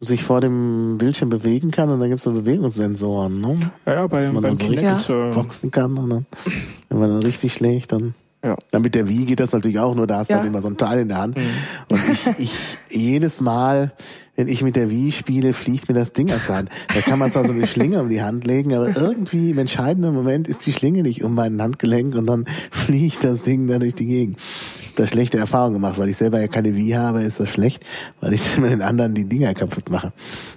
sich 0.00 0.22
vor 0.22 0.40
dem 0.40 0.96
Bildschirm 0.98 1.28
bewegen 1.28 1.72
kann 1.72 1.90
und 1.90 1.98
da 1.98 2.06
gibt's 2.06 2.22
so 2.22 2.32
Bewegungssensoren, 2.32 3.40
ne? 3.40 3.56
Ja, 3.84 3.94
ja 3.94 4.06
bei, 4.06 4.20
Dass 4.20 4.32
man 4.32 4.42
beim 4.44 4.54
so 4.54 4.66
richtig 4.66 5.08
ja. 5.08 5.30
boxen 5.30 5.72
kann 5.72 5.98
und 5.98 6.10
dann, 6.10 6.26
wenn 6.88 6.98
man 7.00 7.10
dann 7.10 7.22
richtig 7.22 7.54
schlägt, 7.54 7.92
dann 7.92 8.14
ja. 8.40 8.56
Dann 8.70 8.82
mit 8.82 8.94
der 8.94 9.08
Wii 9.08 9.24
geht 9.24 9.40
das 9.40 9.52
natürlich 9.52 9.80
auch, 9.80 9.96
nur 9.96 10.06
da 10.06 10.18
hast 10.18 10.30
du 10.30 10.34
ja. 10.34 10.38
halt 10.38 10.48
immer 10.48 10.62
so 10.62 10.68
ein 10.68 10.76
Teil 10.76 11.00
in 11.00 11.08
der 11.08 11.18
Hand. 11.18 11.36
Mhm. 11.36 11.42
Und 11.90 12.00
ich, 12.08 12.38
ich 12.38 12.78
jedes 12.88 13.40
Mal, 13.40 13.92
wenn 14.38 14.46
ich 14.46 14.62
mit 14.62 14.76
der 14.76 14.88
Wii 14.88 15.10
spiele, 15.10 15.52
fliegt 15.52 15.88
mir 15.88 15.96
das 15.96 16.12
Ding 16.12 16.30
aus 16.30 16.46
der 16.46 16.58
Hand. 16.58 16.70
Da 16.94 17.00
kann 17.00 17.18
man 17.18 17.32
zwar 17.32 17.44
so 17.44 17.52
eine 17.52 17.66
Schlinge 17.66 18.00
um 18.00 18.08
die 18.08 18.22
Hand 18.22 18.46
legen, 18.46 18.72
aber 18.72 18.96
irgendwie 18.96 19.50
im 19.50 19.58
entscheidenden 19.58 20.14
Moment 20.14 20.46
ist 20.46 20.64
die 20.64 20.72
Schlinge 20.72 21.02
nicht 21.02 21.24
um 21.24 21.34
mein 21.34 21.60
Handgelenk 21.60 22.14
und 22.14 22.26
dann 22.26 22.44
fliegt 22.70 23.24
das 23.24 23.42
Ding 23.42 23.66
da 23.66 23.80
durch 23.80 23.96
die 23.96 24.06
Gegend. 24.06 24.38
Da 24.94 25.08
schlechte 25.08 25.38
Erfahrungen 25.38 25.74
gemacht, 25.74 25.98
weil 25.98 26.08
ich 26.08 26.16
selber 26.16 26.40
ja 26.40 26.46
keine 26.46 26.76
Wii 26.76 26.92
habe, 26.92 27.22
ist 27.22 27.40
das 27.40 27.48
schlecht, 27.48 27.84
weil 28.20 28.32
ich 28.32 28.42
dann 28.54 28.62
mit 28.62 28.70
den 28.70 28.82
anderen 28.82 29.16
die 29.16 29.24
Dinger 29.24 29.54
kaputt 29.54 29.90
mache. 29.90 30.12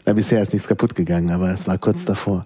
Da 0.06 0.14
bisher 0.14 0.44
ist 0.44 0.54
nichts 0.54 0.68
kaputt 0.68 0.94
gegangen, 0.94 1.32
aber 1.32 1.50
es 1.50 1.66
war 1.66 1.80
kurz 1.80 2.06
davor. 2.06 2.46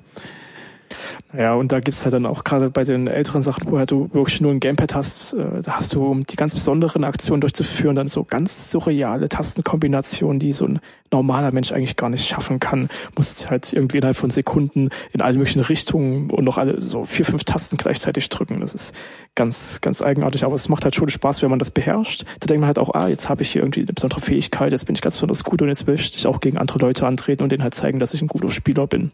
Ja, 1.38 1.56
und 1.56 1.72
da 1.72 1.82
gibt's 1.82 2.06
halt 2.06 2.14
dann 2.14 2.26
auch 2.26 2.44
gerade 2.44 2.70
bei 2.70 2.84
den 2.84 3.08
älteren 3.08 3.42
Sachen, 3.42 3.70
wo 3.70 3.78
halt 3.78 3.92
du 3.92 4.10
wirklich 4.14 4.40
nur 4.40 4.52
ein 4.52 4.62
Gamepad 4.62 4.96
hast, 4.96 5.34
äh, 5.34 5.62
da 5.62 5.74
hast 5.74 5.94
du, 5.94 6.06
um 6.06 6.26
die 6.26 6.36
ganz 6.36 6.54
besonderen 6.54 7.04
Aktionen 7.04 7.42
durchzuführen, 7.42 7.96
dann 7.96 8.08
so 8.08 8.24
ganz 8.24 8.72
surreale 8.72 9.28
Tastenkombinationen, 9.28 10.40
die 10.40 10.54
so 10.54 10.66
ein 10.66 10.80
normaler 11.16 11.52
Mensch 11.52 11.72
eigentlich 11.72 11.96
gar 11.96 12.10
nicht 12.10 12.28
schaffen 12.28 12.60
kann. 12.60 12.90
Musst 13.16 13.50
halt 13.50 13.72
irgendwie 13.74 13.98
innerhalb 13.98 14.18
von 14.18 14.30
Sekunden 14.30 14.90
in 15.14 15.22
alle 15.22 15.38
möglichen 15.38 15.62
Richtungen 15.62 16.30
und 16.30 16.44
noch 16.44 16.58
alle 16.58 16.82
so 16.82 17.06
vier, 17.06 17.26
fünf 17.26 17.44
Tasten 17.44 17.78
gleichzeitig 17.78 18.30
drücken. 18.30 18.60
Das 18.60 18.76
ist 18.76 18.94
ganz, 19.36 19.80
ganz 19.82 20.02
eigenartig, 20.02 20.44
aber 20.46 20.56
es 20.56 20.70
macht 20.70 20.84
halt 20.84 20.96
schon 20.96 21.10
Spaß, 21.10 21.42
wenn 21.42 21.50
man 21.50 21.60
das 21.60 21.72
beherrscht. 21.72 22.26
Da 22.40 22.48
denkt 22.48 22.62
man 22.62 22.68
halt 22.68 22.80
auch, 22.80 22.94
ah, 22.94 23.08
jetzt 23.08 23.30
habe 23.30 23.42
ich 23.42 23.52
hier 23.52 23.62
irgendwie 23.62 23.82
eine 23.82 23.94
besondere 23.94 24.22
Fähigkeit, 24.22 24.72
jetzt 24.72 24.86
bin 24.86 24.96
ich 24.96 25.02
ganz 25.02 25.16
besonders 25.16 25.44
gut 25.44 25.62
und 25.62 25.68
jetzt 25.68 25.88
möchte 25.88 26.18
ich 26.18 26.28
auch 26.28 26.40
gegen 26.40 26.58
andere 26.58 26.80
Leute 26.80 27.06
antreten 27.06 27.44
und 27.44 27.52
denen 27.52 27.64
halt 27.64 27.74
zeigen, 27.74 28.00
dass 28.00 28.14
ich 28.14 28.22
ein 28.22 28.28
guter 28.28 28.50
Spieler 28.50 28.88
bin. 28.88 29.12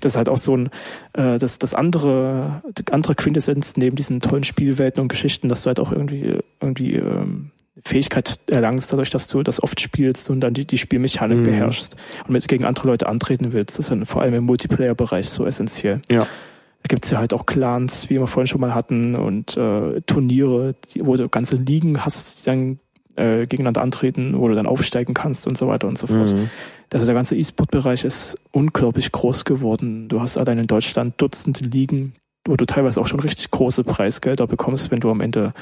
Das 0.00 0.12
ist 0.12 0.16
halt 0.16 0.28
auch 0.28 0.36
so 0.36 0.56
ein, 0.56 0.70
äh, 1.12 1.38
das, 1.38 1.58
das 1.58 1.74
andere, 1.74 2.62
die 2.78 2.92
andere 2.92 3.14
Quintessenz 3.14 3.76
neben 3.76 3.96
diesen 3.96 4.20
tollen 4.20 4.44
Spielwelten 4.44 5.00
und 5.00 5.08
Geschichten, 5.08 5.48
dass 5.48 5.62
du 5.62 5.68
halt 5.68 5.80
auch 5.80 5.92
irgendwie, 5.92 6.38
irgendwie, 6.60 6.94
ähm, 6.96 7.50
Fähigkeit 7.84 8.40
erlangst, 8.50 8.92
dadurch, 8.92 9.10
dass 9.10 9.28
du 9.28 9.42
das 9.42 9.62
oft 9.62 9.80
spielst 9.80 10.30
und 10.30 10.40
dann 10.40 10.54
die, 10.54 10.66
die 10.66 10.78
Spielmechanik 10.78 11.38
mhm. 11.38 11.44
beherrschst 11.44 11.96
und 12.26 12.30
mit 12.30 12.48
gegen 12.48 12.64
andere 12.64 12.88
Leute 12.88 13.06
antreten 13.06 13.52
willst. 13.52 13.78
Das 13.78 13.86
ist 13.86 13.90
dann 13.90 14.06
vor 14.06 14.22
allem 14.22 14.34
im 14.34 14.44
Multiplayer-Bereich 14.44 15.28
so 15.28 15.46
essentiell. 15.46 16.00
Ja. 16.10 16.20
Da 16.20 16.86
gibt's 16.88 17.10
ja 17.10 17.18
halt 17.18 17.32
auch 17.32 17.46
Clans, 17.46 18.08
wie 18.08 18.18
wir 18.18 18.26
vorhin 18.26 18.46
schon 18.46 18.60
mal 18.60 18.74
hatten, 18.74 19.14
und 19.16 19.56
äh, 19.56 20.00
Turniere, 20.02 20.74
die, 20.94 21.04
wo 21.04 21.16
du 21.16 21.28
ganze 21.28 21.56
Ligen 21.56 22.04
hast, 22.04 22.40
die 22.40 22.50
dann 22.50 22.78
äh, 23.16 23.46
gegeneinander 23.46 23.82
antreten, 23.82 24.38
wo 24.38 24.48
du 24.48 24.54
dann 24.54 24.66
aufsteigen 24.66 25.14
kannst 25.14 25.46
und 25.46 25.58
so 25.58 25.66
weiter 25.66 25.88
und 25.88 25.98
so 25.98 26.06
fort. 26.06 26.32
Mhm. 26.32 26.50
Also 26.92 27.04
der 27.04 27.14
ganze 27.14 27.36
E-Sport-Bereich 27.36 28.04
ist 28.04 28.38
unglaublich 28.52 29.12
groß 29.12 29.44
geworden. 29.44 30.08
Du 30.08 30.20
hast 30.20 30.38
allein 30.38 30.58
in 30.58 30.66
Deutschland 30.66 31.14
Dutzende 31.20 31.60
Ligen, 31.68 32.14
wo 32.46 32.56
du 32.56 32.64
teilweise 32.64 33.00
auch 33.00 33.06
schon 33.06 33.20
richtig 33.20 33.50
große 33.50 33.84
Preisgelder 33.84 34.46
bekommst, 34.46 34.90
wenn 34.90 35.00
du 35.00 35.10
am 35.10 35.20
Ende 35.20 35.52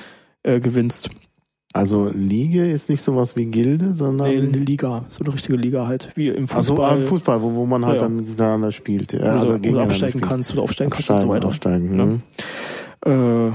äh, 0.44 0.60
gewinnst. 0.60 1.10
Also 1.76 2.10
Liga 2.14 2.64
ist 2.64 2.88
nicht 2.88 3.02
sowas 3.02 3.36
wie 3.36 3.46
Gilde, 3.46 3.92
sondern. 3.92 4.30
Nee, 4.30 4.38
eine 4.38 4.56
Liga, 4.56 5.04
so 5.10 5.22
eine 5.22 5.34
richtige 5.34 5.56
Liga 5.56 5.86
halt, 5.86 6.10
wie 6.14 6.28
im 6.28 6.46
Fußball. 6.46 6.90
Also 6.90 7.06
Fußball, 7.06 7.42
wo, 7.42 7.54
wo 7.54 7.66
man 7.66 7.84
halt 7.84 7.96
ja, 7.96 8.02
dann 8.04 8.16
miteinander 8.16 8.72
spielt. 8.72 9.12
Ja, 9.12 9.20
also, 9.20 9.52
also 9.52 9.64
wo 9.64 9.72
du 9.72 9.80
absteigen 9.80 10.22
kannst 10.22 10.52
oder 10.54 10.62
aufsteigen 10.62 10.90
kannst 10.90 11.10
und 11.10 11.18
so 11.18 11.28
weiter. 11.28 11.48
Aufsteigen, 11.48 11.98
ja. 11.98 12.06
Mhm. 12.06 13.50
Äh, 13.50 13.52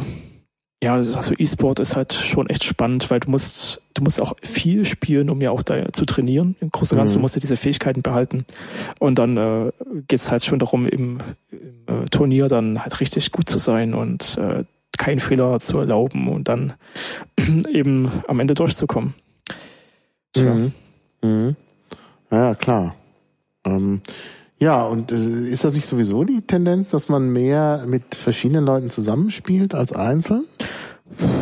ja, 0.83 0.95
also 0.95 1.33
E-Sport 1.37 1.79
ist 1.79 1.95
halt 1.95 2.13
schon 2.13 2.49
echt 2.49 2.63
spannend, 2.63 3.09
weil 3.09 3.19
du 3.19 3.29
musst, 3.29 3.81
du 3.95 4.03
musst 4.03 4.21
auch 4.21 4.33
viel 4.43 4.85
spielen, 4.85 5.29
um 5.29 5.41
ja 5.41 5.49
auch 5.51 5.63
da 5.63 5.91
zu 5.91 6.05
trainieren. 6.05 6.55
Im 6.59 6.69
Großen 6.69 6.95
und 6.95 7.01
Ganzen 7.01 7.17
mhm. 7.17 7.21
musst 7.21 7.35
du 7.35 7.39
diese 7.39 7.55
Fähigkeiten 7.55 8.03
behalten. 8.03 8.45
Und 8.99 9.17
dann 9.17 9.37
äh, 9.37 9.71
geht 10.07 10.19
es 10.19 10.29
halt 10.29 10.45
schon 10.45 10.59
darum, 10.59 10.85
im, 10.87 11.17
im 11.51 12.03
äh, 12.03 12.05
Turnier 12.11 12.47
dann 12.47 12.83
halt 12.83 12.99
richtig 12.99 13.31
gut 13.31 13.49
zu 13.49 13.57
sein 13.57 13.95
und 13.95 14.37
äh, 14.37 14.63
keinen 14.97 15.19
Fehler 15.19 15.59
zu 15.59 15.79
erlauben 15.79 16.27
und 16.27 16.47
dann 16.47 16.73
eben 17.69 18.11
am 18.27 18.39
Ende 18.39 18.53
durchzukommen. 18.53 19.13
Tja. 20.33 20.53
Mhm. 20.53 20.71
Mhm. 21.23 21.55
Ja, 22.29 22.55
klar. 22.55 22.95
Ähm, 23.65 24.01
ja, 24.59 24.83
und 24.83 25.11
äh, 25.11 25.49
ist 25.49 25.63
das 25.63 25.73
nicht 25.73 25.87
sowieso 25.87 26.23
die 26.23 26.41
Tendenz, 26.41 26.91
dass 26.91 27.09
man 27.09 27.33
mehr 27.33 27.83
mit 27.87 28.15
verschiedenen 28.15 28.65
Leuten 28.65 28.89
zusammenspielt 28.89 29.73
als 29.73 29.91
einzeln? 29.91 30.45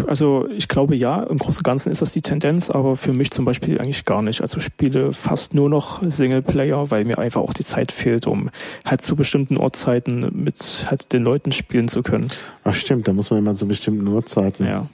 Also 0.08 0.48
ich 0.50 0.68
glaube 0.68 0.96
ja, 0.96 1.24
im 1.24 1.38
Großen 1.38 1.60
und 1.60 1.64
Ganzen 1.64 1.92
ist 1.92 2.02
das 2.02 2.14
die 2.14 2.22
Tendenz, 2.22 2.70
aber 2.70 2.96
für 2.96 3.14
mich 3.14 3.32
zum 3.32 3.46
Beispiel 3.46 3.80
eigentlich 3.80 4.06
gar 4.06 4.22
nicht. 4.22 4.42
Also 4.42 4.60
spiele 4.60 5.14
fast 5.14 5.54
nur 5.54 5.70
noch 5.70 6.02
Singleplayer, 6.04 6.90
weil 6.92 7.06
mir 7.06 7.20
einfach 7.20 7.42
auch 7.42 7.54
die 7.54 7.64
Zeit 7.64 7.92
fehlt, 7.92 8.28
um 8.28 8.50
halt 8.86 9.02
zu 9.02 9.16
bestimmten 9.16 9.58
Uhrzeiten 9.58 10.32
mit 10.34 10.88
halt 10.90 11.14
den 11.14 11.24
Leuten 11.24 11.52
spielen 11.52 11.88
zu 11.88 12.04
können. 12.04 12.28
Ach 12.64 12.74
stimmt, 12.74 13.08
da 13.08 13.14
muss 13.14 13.30
man 13.30 13.40
immer 13.40 13.56
zu 13.56 13.68
bestimmten 13.68 14.08
Uhrzeiten. 14.08 14.66
Ja. 14.66 14.88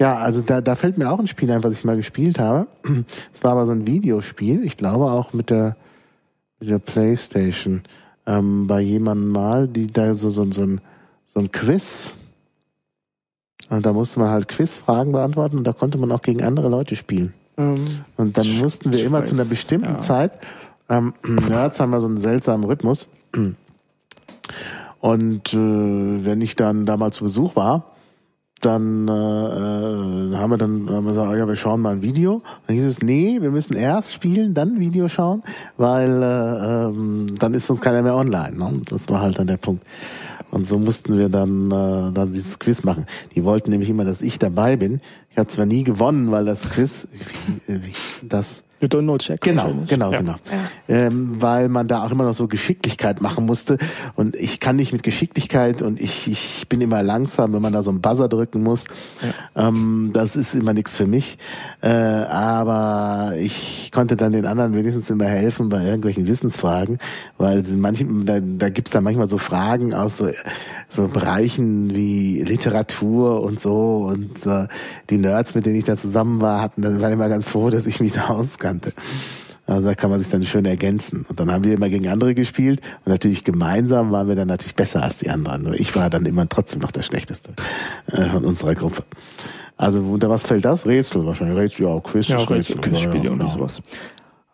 Ja, 0.00 0.14
also 0.14 0.42
da, 0.42 0.60
da 0.60 0.76
fällt 0.76 0.96
mir 0.96 1.10
auch 1.10 1.18
ein 1.18 1.26
Spiel 1.26 1.50
ein, 1.50 1.64
was 1.64 1.72
ich 1.72 1.84
mal 1.84 1.96
gespielt 1.96 2.38
habe. 2.38 2.68
Es 3.34 3.42
war 3.42 3.52
aber 3.52 3.66
so 3.66 3.72
ein 3.72 3.86
Videospiel, 3.86 4.64
ich 4.64 4.76
glaube 4.76 5.10
auch 5.10 5.32
mit 5.32 5.50
der, 5.50 5.76
mit 6.60 6.70
der 6.70 6.78
Playstation, 6.78 7.82
ähm, 8.26 8.68
bei 8.68 8.80
jemandem 8.80 9.30
mal, 9.30 9.66
die 9.66 9.88
da 9.88 10.14
so, 10.14 10.28
so, 10.28 10.48
so 10.52 10.62
ein, 10.62 10.80
so 11.26 11.40
ein 11.40 11.50
Quiz 11.50 12.12
und 13.70 13.84
da 13.86 13.92
musste 13.92 14.20
man 14.20 14.30
halt 14.30 14.48
Quizfragen 14.48 15.12
beantworten 15.12 15.58
und 15.58 15.64
da 15.66 15.72
konnte 15.72 15.98
man 15.98 16.10
auch 16.12 16.22
gegen 16.22 16.42
andere 16.42 16.68
Leute 16.68 16.96
spielen. 16.96 17.34
Ähm, 17.56 17.76
Und 18.16 18.36
dann 18.38 18.46
ich- 18.46 18.60
mussten 18.60 18.92
wir 18.92 19.04
immer 19.04 19.20
weiß, 19.20 19.28
zu 19.30 19.34
einer 19.34 19.44
bestimmten 19.44 19.94
ja. 19.94 19.98
Zeit, 19.98 20.32
ähm, 20.88 21.14
Nerds 21.26 21.80
haben 21.80 21.92
ja 21.92 22.00
so 22.00 22.06
einen 22.06 22.18
seltsamen 22.18 22.64
Rhythmus. 22.66 23.06
Und 25.00 25.52
äh, 25.54 26.24
wenn 26.24 26.40
ich 26.40 26.56
dann 26.56 26.86
da 26.86 26.96
mal 26.96 27.12
zu 27.12 27.24
Besuch 27.24 27.56
war, 27.56 27.92
dann 28.60 29.06
äh, 29.06 29.12
äh, 29.12 30.36
haben 30.36 30.50
wir 30.50 30.56
dann 30.58 30.88
haben 30.90 31.04
wir 31.04 31.10
gesagt, 31.12 31.36
ja, 31.36 31.46
wir 31.46 31.54
schauen 31.54 31.80
mal 31.80 31.92
ein 31.94 32.02
Video. 32.02 32.42
Dann 32.66 32.74
hieß 32.74 32.86
es, 32.86 33.02
nee, 33.02 33.38
wir 33.40 33.52
müssen 33.52 33.76
erst 33.76 34.12
spielen, 34.12 34.54
dann 34.54 34.80
Video 34.80 35.06
schauen, 35.06 35.44
weil 35.76 36.20
äh, 36.22 36.86
ähm, 36.86 37.26
dann 37.38 37.54
ist 37.54 37.68
sonst 37.68 37.82
keiner 37.82 38.02
mehr 38.02 38.16
online. 38.16 38.56
Ne? 38.58 38.80
Das 38.90 39.08
war 39.08 39.20
halt 39.20 39.38
dann 39.38 39.46
der 39.46 39.58
Punkt. 39.58 39.84
Und 40.50 40.64
so 40.64 40.78
mussten 40.78 41.18
wir 41.18 41.28
dann 41.28 41.70
äh, 41.70 42.12
dann 42.12 42.32
dieses 42.32 42.58
Quiz 42.58 42.84
machen. 42.84 43.06
Die 43.34 43.44
wollten 43.44 43.70
nämlich 43.70 43.90
immer, 43.90 44.04
dass 44.04 44.22
ich 44.22 44.38
dabei 44.38 44.76
bin. 44.76 45.00
Ich 45.30 45.38
habe 45.38 45.48
zwar 45.48 45.66
nie 45.66 45.84
gewonnen, 45.84 46.30
weil 46.30 46.44
das 46.44 46.70
Quiz, 46.70 47.06
wie, 47.66 47.84
wie, 47.84 47.92
das 48.22 48.62
You 48.80 48.86
don't 48.86 49.02
know 49.02 49.16
Jack. 49.18 49.40
Genau, 49.40 49.74
genau, 49.88 50.12
ja. 50.12 50.18
genau. 50.18 50.34
Ähm, 50.88 51.40
weil 51.40 51.68
man 51.68 51.88
da 51.88 52.04
auch 52.04 52.12
immer 52.12 52.24
noch 52.24 52.34
so 52.34 52.46
Geschicklichkeit 52.46 53.20
machen 53.20 53.44
musste. 53.44 53.76
Und 54.14 54.36
ich 54.36 54.60
kann 54.60 54.76
nicht 54.76 54.92
mit 54.92 55.02
Geschicklichkeit 55.02 55.82
und 55.82 56.00
ich, 56.00 56.28
ich 56.28 56.68
bin 56.68 56.80
immer 56.80 57.02
langsam, 57.02 57.52
wenn 57.52 57.62
man 57.62 57.72
da 57.72 57.82
so 57.82 57.90
einen 57.90 58.00
Buzzer 58.00 58.28
drücken 58.28 58.62
muss. 58.62 58.84
Ähm, 59.56 60.10
das 60.12 60.36
ist 60.36 60.54
immer 60.54 60.74
nichts 60.74 60.94
für 60.94 61.06
mich. 61.06 61.38
Äh, 61.80 61.88
aber 61.88 63.34
ich 63.36 63.90
konnte 63.92 64.16
dann 64.16 64.32
den 64.32 64.46
anderen 64.46 64.74
wenigstens 64.74 65.10
immer 65.10 65.26
helfen 65.26 65.68
bei 65.68 65.84
irgendwelchen 65.84 66.26
Wissensfragen, 66.26 66.98
weil 67.36 67.64
manchen, 67.76 68.26
da, 68.26 68.38
da 68.40 68.68
gibt's 68.68 68.92
dann 68.92 69.02
manchmal 69.02 69.28
so 69.28 69.38
Fragen 69.38 69.92
aus 69.92 70.18
so, 70.18 70.30
so 70.88 71.08
Bereichen 71.08 71.94
wie 71.94 72.42
Literatur 72.42 73.42
und 73.42 73.58
so. 73.58 74.08
Und 74.08 74.46
äh, 74.46 74.68
die 75.10 75.18
Nerds, 75.18 75.56
mit 75.56 75.66
denen 75.66 75.76
ich 75.76 75.84
da 75.84 75.96
zusammen 75.96 76.40
war, 76.40 76.60
hatten, 76.60 76.82
dann 76.82 77.00
waren 77.00 77.12
immer 77.12 77.28
ganz 77.28 77.48
froh, 77.48 77.70
dass 77.70 77.86
ich 77.86 77.98
mich 77.98 78.12
da 78.12 78.28
auskannte. 78.68 78.92
Also 79.66 79.82
da 79.86 79.94
kann 79.94 80.08
man 80.08 80.18
sich 80.18 80.30
dann 80.30 80.44
schön 80.46 80.64
ergänzen. 80.64 81.26
Und 81.28 81.38
dann 81.38 81.52
haben 81.52 81.62
wir 81.64 81.74
immer 81.74 81.90
gegen 81.90 82.08
andere 82.08 82.34
gespielt 82.34 82.80
und 83.04 83.12
natürlich 83.12 83.44
gemeinsam 83.44 84.10
waren 84.12 84.26
wir 84.28 84.34
dann 84.34 84.48
natürlich 84.48 84.74
besser 84.74 85.02
als 85.02 85.18
die 85.18 85.28
anderen. 85.28 85.62
Nur 85.64 85.74
ich 85.74 85.94
war 85.94 86.08
dann 86.08 86.24
immer 86.24 86.48
trotzdem 86.48 86.80
noch 86.80 86.90
der 86.90 87.02
Schlechteste 87.02 87.52
äh, 88.10 88.30
von 88.30 88.44
unserer 88.46 88.74
Gruppe. 88.74 89.02
Also 89.76 90.00
unter 90.00 90.30
was 90.30 90.44
fällt 90.46 90.64
das? 90.64 90.86
Rätsel 90.86 91.26
wahrscheinlich. 91.26 91.56
Rätsel, 91.58 91.86
ja, 91.86 92.00
Quiz, 92.00 92.28
Ja, 92.28 92.38
Rätsel, 92.38 92.76
ja, 92.76 92.82
Quizspiele 92.82 93.24
ja, 93.26 93.30
und 93.32 93.40
genau. 93.40 93.50
sowas. 93.52 93.82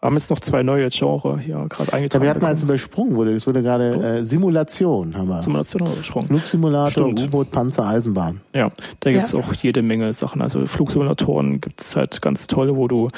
Haben 0.02 0.16
jetzt 0.16 0.28
noch 0.30 0.40
zwei 0.40 0.62
neue 0.64 0.88
Genre 0.90 1.38
hier 1.38 1.64
gerade 1.70 1.90
Ja, 1.92 1.96
eingetragen. 1.96 2.24
wir 2.24 2.30
hatten 2.30 2.44
eins 2.44 2.60
bekommen. 2.60 2.70
übersprungen, 2.76 3.14
wurde, 3.16 3.32
es 3.34 3.46
wurde 3.46 3.62
gerade 3.62 4.18
äh, 4.18 4.24
Simulation, 4.26 5.16
haben 5.16 5.28
wir. 5.28 5.42
Simulation 5.42 5.80
übersprungen. 5.82 6.26
Flugsimulator. 6.28 7.06
U-Boot, 7.08 7.50
Panzer, 7.52 7.86
Eisenbahn. 7.86 8.40
Ja, 8.52 8.70
da 9.00 9.12
gibt's 9.12 9.32
Ja. 9.32 9.38
auch 9.38 9.54
jede 9.54 9.80
Menge 9.80 10.12
Sachen. 10.12 10.42
Also 10.42 10.66
Flugsimulatoren 10.66 11.60
gibt's 11.60 11.94
halt 11.96 12.20
ganz 12.20 12.48
tolle, 12.48 12.76
wo 12.76 12.86
du 12.88 13.08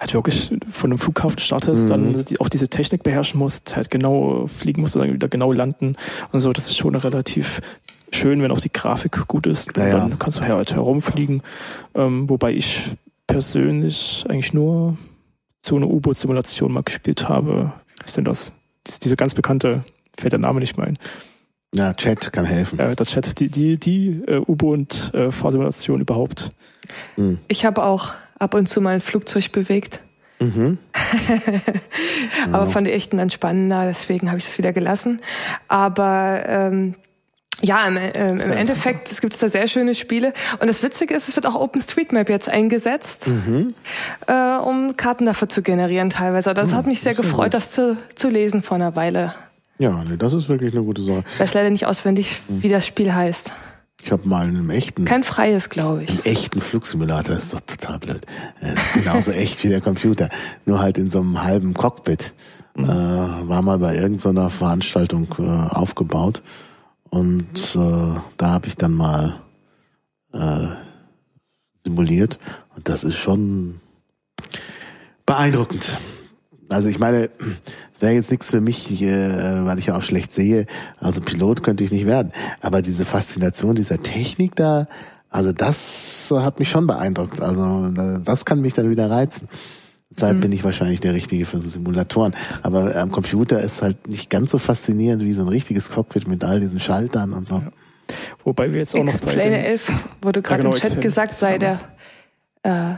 halt 0.00 0.14
wirklich 0.14 0.50
von 0.70 0.90
einem 0.90 0.98
Flughafen 0.98 1.38
startest, 1.38 1.90
dann 1.90 2.24
die, 2.24 2.40
auch 2.40 2.48
diese 2.48 2.68
Technik 2.68 3.02
beherrschen 3.02 3.38
musst, 3.38 3.76
halt 3.76 3.90
genau 3.90 4.46
fliegen 4.46 4.80
musst 4.80 4.96
und 4.96 5.02
dann 5.02 5.12
wieder 5.12 5.28
genau 5.28 5.52
landen 5.52 5.94
und 6.32 6.40
so. 6.40 6.52
Das 6.52 6.66
ist 6.66 6.78
schon 6.78 6.94
relativ 6.94 7.60
schön, 8.10 8.42
wenn 8.42 8.50
auch 8.50 8.60
die 8.60 8.72
Grafik 8.72 9.28
gut 9.28 9.46
ist. 9.46 9.76
Ja, 9.76 9.84
und 9.84 9.90
ja. 9.90 9.98
dann 9.98 10.18
kannst 10.18 10.38
du 10.38 10.42
halt 10.42 10.74
herumfliegen. 10.74 11.42
Ähm, 11.94 12.28
wobei 12.30 12.52
ich 12.52 12.90
persönlich 13.26 14.24
eigentlich 14.28 14.54
nur 14.54 14.96
so 15.64 15.76
eine 15.76 15.86
U-Boot-Simulation 15.86 16.72
mal 16.72 16.82
gespielt 16.82 17.28
habe. 17.28 17.72
Was 18.00 18.10
ist 18.10 18.16
denn 18.16 18.24
das? 18.24 18.52
Dies- 18.86 19.00
Diese 19.00 19.16
ganz 19.16 19.34
bekannte, 19.34 19.84
fällt 20.18 20.32
der 20.32 20.40
Name 20.40 20.60
nicht 20.60 20.78
mehr 20.78 20.86
ein. 20.86 20.98
Ja, 21.74 21.92
Chat 21.94 22.32
kann 22.32 22.46
helfen. 22.46 22.78
Äh, 22.78 22.96
das 22.96 23.10
Chat, 23.10 23.38
die, 23.38 23.48
die, 23.48 23.78
die 23.78 24.22
äh, 24.26 24.38
U-Boot-Fahrsimulation 24.38 26.00
überhaupt. 26.00 26.50
Ich 27.46 27.64
habe 27.64 27.84
auch 27.84 28.14
ab 28.40 28.54
und 28.54 28.68
zu 28.68 28.80
mal 28.80 28.94
ein 28.94 29.00
Flugzeug 29.00 29.52
bewegt, 29.52 30.02
Mhm. 30.40 30.78
aber 32.52 32.66
fand 32.66 32.86
die 32.86 32.92
echten 32.92 33.18
dann 33.18 33.28
spannender, 33.28 33.84
deswegen 33.86 34.28
habe 34.28 34.38
ich 34.38 34.46
es 34.46 34.56
wieder 34.56 34.72
gelassen. 34.72 35.20
Aber 35.68 36.42
ähm, 36.46 36.94
ja, 37.60 37.86
im, 37.86 37.98
ähm, 37.98 38.40
im 38.40 38.52
Endeffekt 38.52 39.10
es 39.12 39.20
gibt 39.20 39.40
da 39.40 39.48
sehr 39.48 39.66
schöne 39.66 39.94
Spiele. 39.94 40.32
Und 40.58 40.68
das 40.68 40.82
Witzige 40.82 41.12
ist, 41.14 41.28
es 41.28 41.36
wird 41.36 41.46
auch 41.46 41.54
OpenStreetMap 41.54 42.30
jetzt 42.30 42.48
eingesetzt, 42.48 43.28
äh, 44.26 44.56
um 44.56 44.96
Karten 44.96 45.26
dafür 45.26 45.50
zu 45.50 45.60
generieren 45.60 46.08
teilweise. 46.08 46.54
Das 46.54 46.72
hat 46.72 46.86
mich 46.86 47.00
sehr 47.02 47.12
das 47.12 47.18
ja 47.18 47.30
gefreut, 47.30 47.52
das 47.52 47.72
zu, 47.72 47.98
zu 48.14 48.30
lesen 48.30 48.62
vor 48.62 48.76
einer 48.76 48.96
Weile. 48.96 49.34
Ja, 49.78 50.02
nee, 50.08 50.16
das 50.16 50.32
ist 50.32 50.48
wirklich 50.48 50.72
eine 50.72 50.84
gute 50.84 51.02
Sache. 51.02 51.22
Ich 51.34 51.40
weiß 51.40 51.52
leider 51.52 51.68
nicht 51.70 51.86
auswendig, 51.86 52.40
wie 52.48 52.68
das 52.70 52.86
Spiel 52.86 53.14
heißt. 53.14 53.52
Ich 54.02 54.12
habe 54.12 54.28
mal 54.28 54.48
in 54.48 54.56
einem 54.56 54.70
echten 54.70 55.04
Kein 55.04 55.22
freies, 55.22 55.68
glaube 55.68 56.04
ich. 56.04 56.10
Einen 56.10 56.24
echten 56.24 56.60
Flugsimulator 56.60 57.36
ist 57.36 57.52
doch 57.52 57.60
total 57.60 57.98
blöd. 57.98 58.26
Das 58.60 58.72
ist 58.72 58.92
genauso 58.94 59.32
echt 59.32 59.62
wie 59.62 59.68
der 59.68 59.80
Computer, 59.80 60.28
nur 60.66 60.80
halt 60.80 60.98
in 60.98 61.10
so 61.10 61.20
einem 61.20 61.42
halben 61.42 61.74
Cockpit. 61.74 62.34
Äh, 62.76 62.82
war 62.82 63.62
mal 63.62 63.78
bei 63.78 63.96
irgendeiner 63.96 64.48
Veranstaltung 64.48 65.28
äh, 65.38 65.42
aufgebaut 65.42 66.42
und 67.10 67.76
äh, 67.76 68.20
da 68.36 68.48
habe 68.48 68.68
ich 68.68 68.76
dann 68.76 68.92
mal 68.92 69.40
äh, 70.32 70.68
simuliert 71.84 72.38
und 72.76 72.88
das 72.88 73.04
ist 73.04 73.16
schon 73.16 73.80
beeindruckend. 75.26 75.98
Also 76.70 76.88
ich 76.88 76.98
meine, 76.98 77.30
es 77.94 78.00
wäre 78.00 78.12
jetzt 78.12 78.30
nichts 78.30 78.50
für 78.50 78.60
mich, 78.60 79.02
äh, 79.02 79.66
weil 79.66 79.78
ich 79.78 79.86
ja 79.86 79.96
auch 79.96 80.02
schlecht 80.02 80.32
sehe. 80.32 80.66
Also 80.98 81.20
Pilot 81.20 81.62
könnte 81.62 81.84
ich 81.84 81.90
nicht 81.90 82.06
werden. 82.06 82.32
Aber 82.60 82.82
diese 82.82 83.04
Faszination 83.04 83.74
dieser 83.74 84.02
Technik 84.02 84.56
da, 84.56 84.88
also 85.28 85.52
das 85.52 86.32
hat 86.34 86.58
mich 86.58 86.70
schon 86.70 86.86
beeindruckt. 86.86 87.40
Also 87.40 87.92
äh, 87.96 88.20
das 88.24 88.44
kann 88.44 88.60
mich 88.60 88.74
dann 88.74 88.90
wieder 88.90 89.10
reizen. 89.10 89.48
Deshalb 90.12 90.40
bin 90.40 90.50
ich 90.50 90.64
wahrscheinlich 90.64 90.98
der 90.98 91.14
Richtige 91.14 91.46
für 91.46 91.60
so 91.60 91.68
Simulatoren. 91.68 92.34
Aber 92.62 92.96
am 92.96 93.12
Computer 93.12 93.62
ist 93.62 93.80
halt 93.80 94.08
nicht 94.08 94.28
ganz 94.28 94.50
so 94.50 94.58
faszinierend 94.58 95.22
wie 95.22 95.32
so 95.32 95.42
ein 95.42 95.48
richtiges 95.48 95.88
Cockpit 95.88 96.26
mit 96.26 96.42
all 96.42 96.58
diesen 96.58 96.80
Schaltern 96.80 97.32
und 97.32 97.46
so. 97.46 97.62
Wobei 98.42 98.72
wir 98.72 98.80
jetzt 98.80 98.96
auch 98.96 99.04
noch 99.04 99.20
bei 99.20 99.36
den, 99.36 99.52
11 99.52 99.92
wurde 100.20 100.42
gerade 100.42 100.62
genau, 100.62 100.74
im 100.74 100.80
Chat 100.80 101.00
gesagt, 101.00 101.32
sei 101.34 101.58
der, 101.58 101.78
äh, 102.64 102.94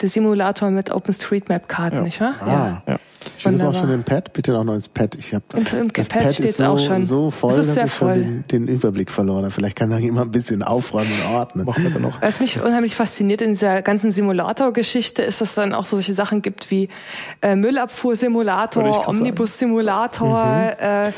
der 0.00 0.08
Simulator 0.08 0.70
mit 0.70 0.90
OpenStreetMap-Karten, 0.90 1.96
Ja. 1.98 2.02
nicht 2.02 2.20
wahr? 2.20 2.34
Ah. 2.40 2.82
ja. 2.90 2.98
Steht 3.20 3.54
das 3.54 3.60
auch 3.62 3.66
Wunderbar. 3.66 3.80
schon 3.80 3.90
im 3.90 4.04
Pad? 4.04 4.32
Bitte 4.32 4.58
auch 4.58 4.64
noch 4.64 4.74
ins 4.74 4.88
Pad. 4.88 5.14
Ich 5.16 5.34
hab, 5.34 5.42
Im, 5.54 5.66
im 5.78 5.92
das 5.92 6.08
Pad 6.08 6.22
Pad 6.22 6.34
steht 6.34 6.56
so, 6.56 6.64
auch 6.64 6.78
schon. 6.78 7.02
so 7.02 7.30
voll, 7.30 7.50
es 7.52 7.58
ist 7.58 7.76
dass 7.76 7.84
ich 7.84 7.94
schon 7.94 8.08
voll. 8.08 8.14
den, 8.14 8.44
den 8.48 8.68
Überblick 8.68 9.10
verloren 9.10 9.44
habe. 9.44 9.50
Vielleicht 9.50 9.76
kann 9.76 9.90
da 9.90 9.98
jemand 9.98 10.28
ein 10.28 10.32
bisschen 10.32 10.62
aufräumen 10.62 11.12
und 11.12 11.34
ordnen. 11.34 11.66
Machen 11.66 11.84
wir 11.84 11.90
dann 11.90 12.02
noch. 12.02 12.22
Was 12.22 12.40
mich 12.40 12.62
unheimlich 12.62 12.94
fasziniert 12.94 13.42
in 13.42 13.50
dieser 13.50 13.82
ganzen 13.82 14.10
Simulator-Geschichte 14.10 15.22
ist, 15.22 15.40
dass 15.40 15.50
es 15.50 15.54
dann 15.54 15.74
auch 15.74 15.84
solche 15.84 16.14
Sachen 16.14 16.40
gibt 16.40 16.70
wie 16.70 16.88
äh, 17.42 17.54
Müllabfuhr-Simulator. 17.56 19.08
Omnibus-Simulator, 19.08 20.72
äh, 20.78 21.12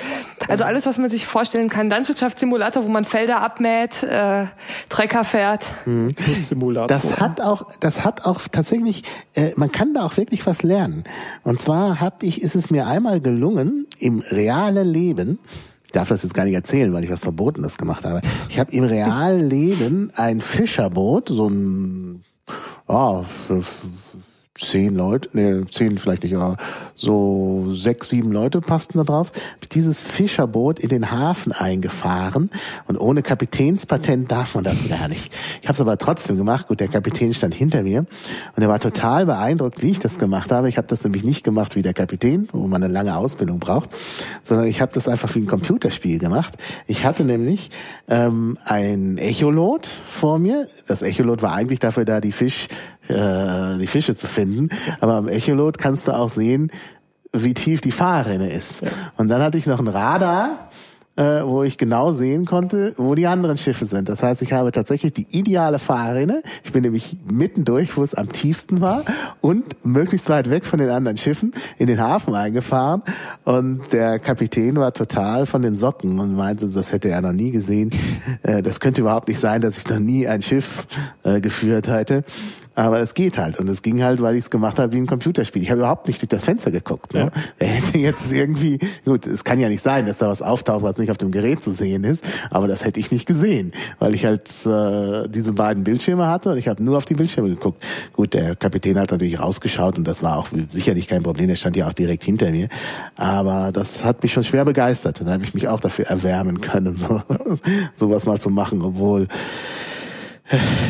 also 0.48 0.64
alles, 0.64 0.86
was 0.86 0.98
man 0.98 1.08
sich 1.08 1.26
vorstellen 1.26 1.68
kann. 1.68 1.88
Landwirtschaftssimulator, 1.88 2.84
wo 2.84 2.88
man 2.88 3.04
Felder 3.04 3.42
abmäht, 3.42 4.02
äh, 4.02 4.46
Trecker 4.88 5.24
fährt. 5.24 5.66
Simulator. 6.34 6.86
Das 6.88 7.18
hat 7.20 7.40
auch, 7.40 7.70
das 7.80 8.04
hat 8.04 8.24
auch 8.24 8.40
tatsächlich, 8.50 9.04
äh, 9.34 9.52
man 9.56 9.70
kann 9.70 9.94
da 9.94 10.04
auch 10.04 10.16
wirklich 10.16 10.46
was 10.46 10.62
lernen. 10.62 11.04
Und 11.44 11.60
zwar 11.60 11.91
hab 12.00 12.22
ich, 12.22 12.42
ist 12.42 12.54
es 12.54 12.70
mir 12.70 12.86
einmal 12.86 13.20
gelungen, 13.20 13.86
im 13.98 14.20
realen 14.20 14.88
Leben, 14.88 15.38
ich 15.84 15.92
darf 15.92 16.08
das 16.08 16.22
jetzt 16.22 16.34
gar 16.34 16.44
nicht 16.44 16.54
erzählen, 16.54 16.92
weil 16.92 17.04
ich 17.04 17.10
was 17.10 17.20
Verbotenes 17.20 17.76
gemacht 17.76 18.04
habe. 18.04 18.22
Ich 18.48 18.58
habe 18.58 18.72
im 18.72 18.84
realen 18.84 19.48
Leben 19.48 20.10
ein 20.14 20.40
Fischerboot, 20.40 21.28
so 21.28 21.48
ein 21.48 22.24
ja, 22.88 23.22
für 23.22 23.62
zehn 24.62 24.96
Leute, 24.96 25.28
nee, 25.32 25.64
zehn 25.70 25.98
vielleicht 25.98 26.22
nicht, 26.22 26.34
aber 26.34 26.56
so 26.96 27.66
sechs, 27.70 28.08
sieben 28.08 28.32
Leute 28.32 28.60
passten 28.60 28.98
da 28.98 29.04
drauf, 29.04 29.32
dieses 29.72 30.00
Fischerboot 30.00 30.78
in 30.78 30.88
den 30.88 31.10
Hafen 31.10 31.52
eingefahren 31.52 32.50
und 32.86 32.96
ohne 32.96 33.22
Kapitänspatent 33.22 34.30
darf 34.30 34.54
man 34.54 34.64
das 34.64 34.88
gar 34.88 35.08
nicht. 35.08 35.32
Ich 35.60 35.68
habe 35.68 35.74
es 35.74 35.80
aber 35.80 35.98
trotzdem 35.98 36.36
gemacht. 36.36 36.68
Gut, 36.68 36.80
der 36.80 36.88
Kapitän 36.88 37.34
stand 37.34 37.54
hinter 37.54 37.82
mir 37.82 38.06
und 38.56 38.62
er 38.62 38.68
war 38.68 38.78
total 38.78 39.26
beeindruckt, 39.26 39.82
wie 39.82 39.90
ich 39.90 39.98
das 39.98 40.18
gemacht 40.18 40.52
habe. 40.52 40.68
Ich 40.68 40.76
habe 40.76 40.86
das 40.86 41.04
nämlich 41.04 41.24
nicht 41.24 41.44
gemacht 41.44 41.74
wie 41.76 41.82
der 41.82 41.94
Kapitän, 41.94 42.48
wo 42.52 42.66
man 42.66 42.82
eine 42.82 42.92
lange 42.92 43.16
Ausbildung 43.16 43.58
braucht, 43.58 43.90
sondern 44.44 44.66
ich 44.66 44.80
habe 44.80 44.92
das 44.92 45.08
einfach 45.08 45.34
wie 45.34 45.40
ein 45.40 45.46
Computerspiel 45.46 46.18
gemacht. 46.18 46.54
Ich 46.86 47.04
hatte 47.04 47.24
nämlich 47.24 47.70
ähm, 48.08 48.58
ein 48.64 49.18
Echolot 49.18 49.88
vor 50.06 50.38
mir. 50.38 50.68
Das 50.86 51.02
Echolot 51.02 51.42
war 51.42 51.52
eigentlich 51.52 51.80
dafür 51.80 52.04
da, 52.04 52.20
die 52.20 52.32
Fisch 52.32 52.68
äh, 53.08 53.78
die 53.78 53.86
Fische 53.86 54.16
zu 54.16 54.26
finden. 54.26 54.68
Aber 55.00 55.14
am 55.14 55.28
Echolot 55.28 55.78
kannst 55.78 56.08
du 56.08 56.12
auch 56.12 56.28
sehen, 56.28 56.70
wie 57.32 57.54
tief 57.54 57.80
die 57.80 57.92
Fahrrinne 57.92 58.50
ist. 58.50 58.82
Ja. 58.82 58.88
Und 59.16 59.28
dann 59.28 59.42
hatte 59.42 59.58
ich 59.58 59.66
noch 59.66 59.80
ein 59.80 59.88
Radar, 59.88 60.70
äh, 61.16 61.42
wo 61.44 61.62
ich 61.62 61.76
genau 61.76 62.12
sehen 62.12 62.46
konnte, 62.46 62.94
wo 62.96 63.14
die 63.14 63.26
anderen 63.26 63.58
Schiffe 63.58 63.84
sind. 63.84 64.08
Das 64.08 64.22
heißt, 64.22 64.40
ich 64.42 64.52
habe 64.52 64.72
tatsächlich 64.72 65.12
die 65.12 65.26
ideale 65.30 65.78
Fahrrinne. 65.78 66.42
Ich 66.64 66.72
bin 66.72 66.82
nämlich 66.82 67.16
mittendurch, 67.26 67.96
wo 67.96 68.02
es 68.02 68.14
am 68.14 68.32
tiefsten 68.32 68.80
war 68.80 69.02
und 69.40 69.84
möglichst 69.84 70.30
weit 70.30 70.48
weg 70.48 70.64
von 70.64 70.78
den 70.78 70.88
anderen 70.88 71.18
Schiffen 71.18 71.52
in 71.76 71.86
den 71.86 72.00
Hafen 72.00 72.34
eingefahren. 72.34 73.02
Und 73.44 73.92
der 73.92 74.18
Kapitän 74.20 74.76
war 74.76 74.92
total 74.92 75.44
von 75.44 75.60
den 75.60 75.76
Socken 75.76 76.18
und 76.18 76.34
meinte, 76.34 76.68
das 76.68 76.92
hätte 76.92 77.10
er 77.10 77.20
noch 77.20 77.32
nie 77.32 77.50
gesehen. 77.50 77.90
Äh, 78.42 78.62
das 78.62 78.80
könnte 78.80 79.02
überhaupt 79.02 79.28
nicht 79.28 79.40
sein, 79.40 79.60
dass 79.60 79.76
ich 79.76 79.86
noch 79.88 79.98
nie 79.98 80.26
ein 80.26 80.40
Schiff 80.40 80.86
äh, 81.24 81.40
geführt 81.40 81.88
hätte. 81.88 82.24
Aber 82.74 83.00
es 83.00 83.14
geht 83.14 83.36
halt. 83.36 83.58
Und 83.58 83.68
es 83.68 83.82
ging 83.82 84.02
halt, 84.02 84.22
weil 84.22 84.34
ich 84.34 84.44
es 84.44 84.50
gemacht 84.50 84.78
habe 84.78 84.92
wie 84.92 84.98
ein 84.98 85.06
Computerspiel. 85.06 85.62
Ich 85.62 85.70
habe 85.70 85.80
überhaupt 85.80 86.08
nicht 86.08 86.22
durch 86.22 86.28
das 86.28 86.44
Fenster 86.44 86.70
geguckt. 86.70 87.12
Ne? 87.12 87.30
Ja. 87.60 87.66
Hätte 87.66 87.98
jetzt 87.98 88.32
irgendwie, 88.32 88.78
gut, 89.04 89.26
es 89.26 89.44
kann 89.44 89.60
ja 89.60 89.68
nicht 89.68 89.82
sein, 89.82 90.06
dass 90.06 90.18
da 90.18 90.28
was 90.28 90.40
auftaucht, 90.40 90.82
was 90.82 90.96
nicht 90.96 91.10
auf 91.10 91.18
dem 91.18 91.30
Gerät 91.30 91.62
zu 91.62 91.72
sehen 91.72 92.04
ist, 92.04 92.24
aber 92.50 92.68
das 92.68 92.84
hätte 92.84 92.98
ich 93.00 93.10
nicht 93.10 93.26
gesehen, 93.26 93.72
weil 93.98 94.14
ich 94.14 94.24
halt 94.24 94.48
äh, 94.66 95.28
diese 95.28 95.52
beiden 95.52 95.84
Bildschirme 95.84 96.28
hatte 96.28 96.52
und 96.52 96.58
ich 96.58 96.68
habe 96.68 96.82
nur 96.82 96.96
auf 96.96 97.04
die 97.04 97.14
Bildschirme 97.14 97.50
geguckt. 97.50 97.84
Gut, 98.12 98.34
der 98.34 98.56
Kapitän 98.56 98.98
hat 98.98 99.10
natürlich 99.10 99.38
rausgeschaut 99.38 99.98
und 99.98 100.06
das 100.06 100.22
war 100.22 100.38
auch 100.38 100.48
sicherlich 100.68 101.08
kein 101.08 101.22
Problem, 101.22 101.48
der 101.48 101.56
stand 101.56 101.76
ja 101.76 101.86
auch 101.88 101.92
direkt 101.92 102.24
hinter 102.24 102.50
mir. 102.50 102.68
Aber 103.16 103.70
das 103.72 104.04
hat 104.04 104.22
mich 104.22 104.32
schon 104.32 104.44
schwer 104.44 104.64
begeistert. 104.64 105.20
Da 105.20 105.30
habe 105.30 105.44
ich 105.44 105.54
mich 105.54 105.68
auch 105.68 105.80
dafür 105.80 106.06
erwärmen 106.06 106.60
können, 106.60 106.96
so, 106.98 107.22
sowas 107.94 108.24
mal 108.24 108.40
zu 108.40 108.50
machen, 108.50 108.82
obwohl 108.82 109.28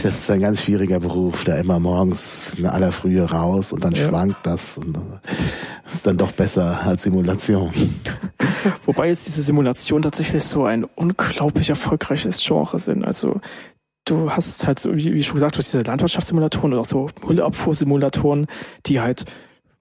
das 0.02 0.14
ist 0.14 0.30
ein 0.30 0.40
ganz 0.40 0.62
schwieriger 0.62 0.98
Beruf, 0.98 1.44
da 1.44 1.56
immer 1.56 1.78
morgens 1.78 2.54
in 2.54 2.66
aller 2.66 2.90
Frühe 2.90 3.22
raus 3.22 3.72
und 3.72 3.84
dann 3.84 3.92
ja. 3.92 4.08
schwankt 4.08 4.38
das 4.44 4.78
und 4.78 4.94
das 4.94 5.94
ist 5.94 6.06
dann 6.06 6.16
doch 6.16 6.32
besser 6.32 6.80
als 6.84 7.02
Simulation. 7.02 7.70
Wobei 8.86 9.08
jetzt 9.08 9.26
diese 9.26 9.42
Simulation 9.42 10.02
tatsächlich 10.02 10.42
so 10.44 10.64
ein 10.64 10.84
unglaublich 10.84 11.68
erfolgreiches 11.68 12.42
Genre 12.44 12.78
sind. 12.78 13.04
Also 13.04 13.40
du 14.04 14.30
hast 14.30 14.66
halt 14.66 14.78
so, 14.78 14.94
wie, 14.94 15.22
schon 15.22 15.34
gesagt, 15.34 15.58
diese 15.58 15.80
Landwirtschaftssimulatoren 15.80 16.72
oder 16.72 16.80
auch 16.80 16.86
so 16.86 17.08
Müllabfuhrsimulatoren, 17.26 18.46
die 18.86 19.00
halt 19.00 19.24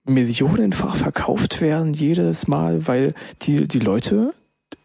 millionenfach 0.04 0.96
verkauft 0.96 1.62
werden 1.62 1.94
jedes 1.94 2.48
Mal, 2.48 2.88
weil 2.88 3.14
die, 3.44 3.68
die 3.68 3.80
Leute 3.80 4.34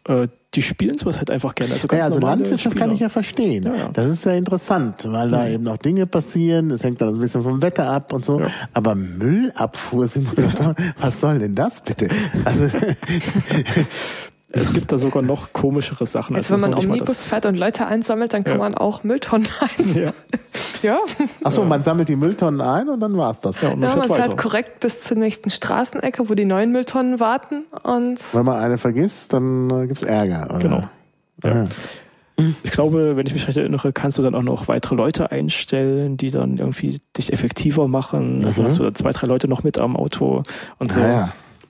äh, 0.05 0.27
die 0.53 0.61
spielen 0.61 0.97
sowas 0.97 1.17
halt 1.17 1.29
einfach 1.29 1.55
gerne. 1.55 1.73
Also, 1.73 1.87
ganz 1.87 1.99
ja, 1.99 2.05
also 2.05 2.19
Landwirtschaft 2.19 2.73
Spieler. 2.73 2.85
kann 2.85 2.95
ich 2.95 3.01
ja 3.01 3.09
verstehen. 3.09 3.65
Ja, 3.65 3.75
ja. 3.75 3.89
Das 3.89 4.05
ist 4.05 4.25
ja 4.25 4.33
interessant, 4.33 5.05
weil 5.07 5.29
da 5.29 5.43
mhm. 5.43 5.53
eben 5.53 5.63
noch 5.63 5.77
Dinge 5.77 6.07
passieren. 6.07 6.71
Es 6.71 6.83
hängt 6.83 7.01
dann 7.01 7.15
ein 7.15 7.19
bisschen 7.19 7.43
vom 7.43 7.61
Wetter 7.61 7.89
ab 7.89 8.13
und 8.13 8.23
so. 8.23 8.39
Ja. 8.39 8.47
Aber 8.73 8.95
Müllabfuhrsimulator, 8.95 10.75
was 10.99 11.19
soll 11.19 11.39
denn 11.39 11.53
das 11.53 11.81
bitte? 11.81 12.07
Also 12.45 12.69
Es 14.49 14.73
gibt 14.73 14.91
da 14.91 14.97
sogar 14.97 15.23
noch 15.23 15.51
komischere 15.51 16.05
Sachen. 16.05 16.35
Jetzt, 16.35 16.49
wenn 16.51 16.61
man 16.61 16.73
Omnibus 16.73 17.25
fährt 17.25 17.45
und 17.45 17.55
Leute 17.55 17.85
einsammelt, 17.85 18.33
dann 18.33 18.45
kann 18.45 18.53
ja. 18.53 18.59
man 18.59 18.75
auch 18.75 19.03
Mülltonnen 19.03 19.47
einsammeln. 19.77 20.13
Ja. 20.81 20.89
ja. 20.89 20.99
Achso, 21.43 21.65
man 21.65 21.83
sammelt 21.83 22.07
die 22.07 22.15
Mülltonnen 22.15 22.61
ein 22.61 22.87
und 22.87 23.01
dann 23.01 23.17
war's 23.17 23.41
das. 23.41 23.61
Ja, 23.61 23.69
und 23.69 23.81
man, 23.81 23.89
ja, 23.89 23.95
fährt, 23.95 24.09
man 24.09 24.17
fährt 24.17 24.37
korrekt 24.37 24.79
bis 24.79 25.03
zur 25.03 25.17
nächsten 25.17 25.49
Straßenecke, 25.49 26.29
wo 26.29 26.33
die 26.33 26.45
neuen 26.45 26.71
Mülltonnen 26.71 27.19
warten. 27.19 27.65
Und 27.83 28.21
wenn 28.33 28.45
man 28.45 28.59
eine 28.59 28.77
vergisst, 28.77 29.33
dann 29.33 29.69
äh, 29.69 29.87
gibt's 29.87 30.03
Ärger. 30.03 30.47
Oder? 30.49 30.59
Genau. 30.59 30.89
Ja. 31.43 31.67
Ich 32.63 32.71
glaube, 32.71 33.17
wenn 33.17 33.25
ich 33.25 33.33
mich 33.33 33.47
recht 33.47 33.57
erinnere, 33.57 33.91
kannst 33.91 34.17
du 34.17 34.21
dann 34.21 34.35
auch 34.35 34.43
noch 34.43 34.67
weitere 34.67 34.95
Leute 34.95 35.31
einstellen, 35.31 36.17
die 36.17 36.29
dann 36.29 36.57
irgendwie 36.57 37.01
dich 37.17 37.33
effektiver 37.33 37.87
machen. 37.87 38.45
Also 38.45 38.61
mhm. 38.61 38.65
hast 38.65 38.79
du 38.79 38.93
zwei, 38.93 39.11
drei 39.11 39.27
Leute 39.27 39.47
noch 39.47 39.63
mit 39.63 39.79
am 39.79 39.97
Auto 39.97 40.43
und 40.77 40.91
so. 40.91 41.01
Ah, 41.01 41.07
ja. 41.07 41.29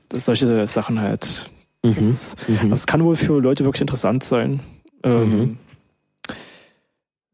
Das 0.09 0.25
solche 0.25 0.67
Sachen 0.67 0.99
halt 0.99 1.49
Mhm. 1.89 1.95
Das, 1.95 2.05
ist, 2.05 2.49
mhm. 2.49 2.69
das 2.69 2.87
kann 2.87 3.03
wohl 3.03 3.15
für 3.15 3.39
Leute 3.39 3.65
wirklich 3.65 3.81
interessant 3.81 4.23
sein. 4.23 4.59
Ähm, 5.03 5.39
mhm 5.39 5.57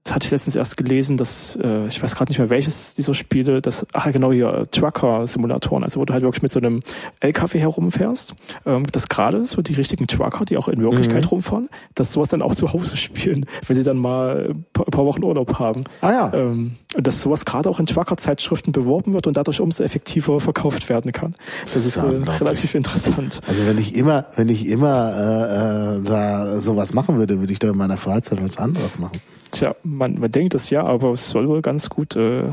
das 0.03 0.15
hatte 0.15 0.25
ich 0.25 0.31
letztens 0.31 0.55
erst 0.57 0.75
gelesen, 0.75 1.15
dass, 1.15 1.57
äh, 1.61 1.88
ich 1.88 2.03
weiß 2.03 2.15
gerade 2.15 2.30
nicht 2.30 2.39
mehr 2.39 2.49
welches 2.49 2.93
dieser 2.93 3.13
Spiele, 3.13 3.61
das, 3.61 3.85
ach 3.93 4.11
genau 4.11 4.34
hier, 4.34 4.53
äh, 4.53 4.67
Trucker-Simulatoren, 4.67 5.84
also 5.84 6.01
wo 6.01 6.05
du 6.05 6.13
halt 6.13 6.23
wirklich 6.23 6.41
mit 6.41 6.51
so 6.51 6.59
einem 6.59 6.81
LKW 7.21 7.59
herumfährst, 7.59 8.35
ähm, 8.65 8.85
das 8.91 9.07
gerade 9.07 9.45
so 9.45 9.61
die 9.61 9.73
richtigen 9.73 10.07
Trucker, 10.07 10.43
die 10.43 10.57
auch 10.57 10.67
in 10.67 10.81
Wirklichkeit 10.81 11.23
mhm. 11.23 11.30
rumfahren, 11.30 11.69
dass 11.95 12.11
sowas 12.11 12.27
dann 12.27 12.41
auch 12.41 12.53
zu 12.53 12.73
Hause 12.73 12.97
spielen, 12.97 13.45
wenn 13.65 13.77
sie 13.77 13.84
dann 13.84 13.97
mal 13.97 14.49
ein 14.49 14.65
paar 14.73 15.05
Wochen 15.05 15.23
Urlaub 15.23 15.57
haben. 15.59 15.85
Ah 16.01 16.11
ja. 16.11 16.34
Ähm, 16.34 16.75
dass 16.97 17.21
sowas 17.21 17.45
gerade 17.45 17.69
auch 17.69 17.80
in 17.80 17.85
Trucker-Zeitschriften 17.85 18.73
beworben 18.73 19.13
wird 19.13 19.25
und 19.27 19.38
dadurch 19.38 19.61
umso 19.61 19.84
effektiver 19.84 20.41
verkauft 20.41 20.89
werden 20.89 21.13
kann. 21.13 21.35
Das, 21.61 21.73
das 21.73 21.85
ist, 21.85 21.95
ist 21.97 22.03
äh, 22.03 22.30
relativ 22.30 22.75
interessant. 22.75 23.39
Also 23.47 23.65
wenn 23.65 23.77
ich 23.77 23.95
immer, 23.95 24.25
wenn 24.35 24.49
ich 24.49 24.67
immer 24.67 25.13
äh, 25.17 25.97
äh, 25.97 26.01
da 26.01 26.59
sowas 26.61 26.93
machen 26.93 27.17
würde, 27.17 27.39
würde 27.39 27.53
ich 27.53 27.59
doch 27.59 27.69
in 27.69 27.77
meiner 27.77 27.97
Freizeit 27.97 28.43
was 28.43 28.57
anderes 28.57 28.99
machen. 28.99 29.19
Tja, 29.53 29.75
man, 29.97 30.15
man 30.15 30.31
denkt 30.31 30.55
es 30.55 30.69
ja, 30.69 30.85
aber 30.85 31.13
es 31.13 31.29
soll 31.29 31.47
wohl 31.47 31.61
ganz 31.61 31.89
gut 31.89 32.15
äh, 32.15 32.49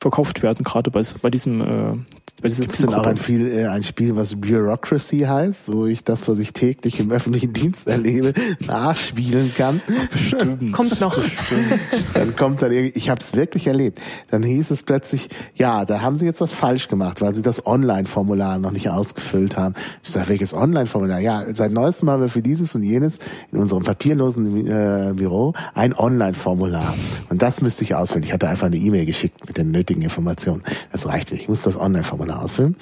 verkauft 0.00 0.42
werden, 0.42 0.64
gerade 0.64 0.90
bei, 0.90 1.02
bei 1.20 1.30
diesem 1.30 1.60
äh, 1.60 1.98
bei 2.42 2.48
dieser 2.48 2.62
Gibt 2.62 2.72
es 2.72 2.78
denn 2.78 2.94
auch 2.94 3.06
ein, 3.06 3.18
viel, 3.18 3.46
äh, 3.46 3.66
ein 3.66 3.82
Spiel, 3.82 4.16
was 4.16 4.40
Bureaucracy 4.40 5.20
heißt, 5.20 5.72
wo 5.74 5.84
ich 5.84 6.04
das, 6.04 6.26
was 6.26 6.38
ich 6.38 6.54
täglich 6.54 6.98
im 6.98 7.10
öffentlichen 7.10 7.52
Dienst 7.52 7.86
erlebe, 7.86 8.32
nachspielen 8.66 9.52
kann? 9.54 9.82
Bestimmt. 10.10 10.72
kommt 10.72 11.00
noch. 11.00 11.20
Bestimmt. 11.20 11.80
Dann 12.14 12.36
kommt 12.36 12.62
dann 12.62 12.72
irgendwie, 12.72 12.96
ich 12.96 13.10
habe 13.10 13.20
es 13.20 13.34
wirklich 13.34 13.66
erlebt. 13.66 14.00
Dann 14.30 14.42
hieß 14.42 14.70
es 14.70 14.84
plötzlich, 14.84 15.28
ja, 15.54 15.84
da 15.84 16.00
haben 16.00 16.16
sie 16.16 16.24
jetzt 16.24 16.40
was 16.40 16.54
falsch 16.54 16.88
gemacht, 16.88 17.20
weil 17.20 17.34
sie 17.34 17.42
das 17.42 17.66
Online-Formular 17.66 18.58
noch 18.58 18.70
nicht 18.70 18.88
ausgefüllt 18.88 19.58
haben. 19.58 19.74
Ich 20.02 20.10
sage, 20.10 20.30
welches 20.30 20.54
Online-Formular? 20.54 21.20
Ja, 21.20 21.44
seit 21.52 21.72
neuestem 21.72 22.08
haben 22.08 22.22
wir 22.22 22.30
für 22.30 22.42
dieses 22.42 22.74
und 22.74 22.82
jenes 22.82 23.18
in 23.52 23.58
unserem 23.58 23.82
papierlosen 23.82 24.66
äh, 24.66 25.12
Büro 25.14 25.52
ein 25.74 25.92
Online-Formular. 25.92 26.94
Und 27.28 27.42
das 27.42 27.60
müsste 27.60 27.84
ich 27.84 27.94
ausfüllen. 27.94 28.24
Ich 28.24 28.32
hatte 28.32 28.48
einfach 28.48 28.68
eine 28.68 28.76
E-Mail 28.76 29.04
geschickt 29.04 29.46
mit 29.46 29.58
den 29.58 29.70
nötigen 29.70 29.89
Informationen. 29.94 30.62
Das 30.92 31.06
reicht 31.06 31.32
nicht. 31.32 31.42
Ich 31.42 31.48
muss 31.48 31.62
das 31.62 31.76
Online-Formular 31.76 32.42
ausfüllen. 32.42 32.76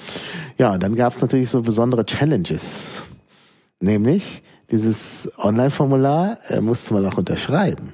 Ja, 0.57 0.73
und 0.73 0.83
dann 0.83 0.95
gab 0.95 1.13
es 1.13 1.21
natürlich 1.21 1.49
so 1.49 1.61
besondere 1.61 2.05
Challenges. 2.05 3.07
Nämlich, 3.79 4.43
dieses 4.71 5.31
Online-Formular 5.37 6.37
äh, 6.49 6.61
musste 6.61 6.93
man 6.93 7.05
auch 7.05 7.17
unterschreiben. 7.17 7.93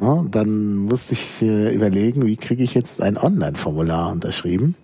Ja, 0.00 0.24
dann 0.30 0.76
musste 0.76 1.14
ich 1.14 1.42
äh, 1.42 1.74
überlegen, 1.74 2.26
wie 2.26 2.36
kriege 2.36 2.62
ich 2.62 2.74
jetzt 2.74 3.02
ein 3.02 3.16
Online-Formular 3.16 4.12
unterschrieben. 4.12 4.76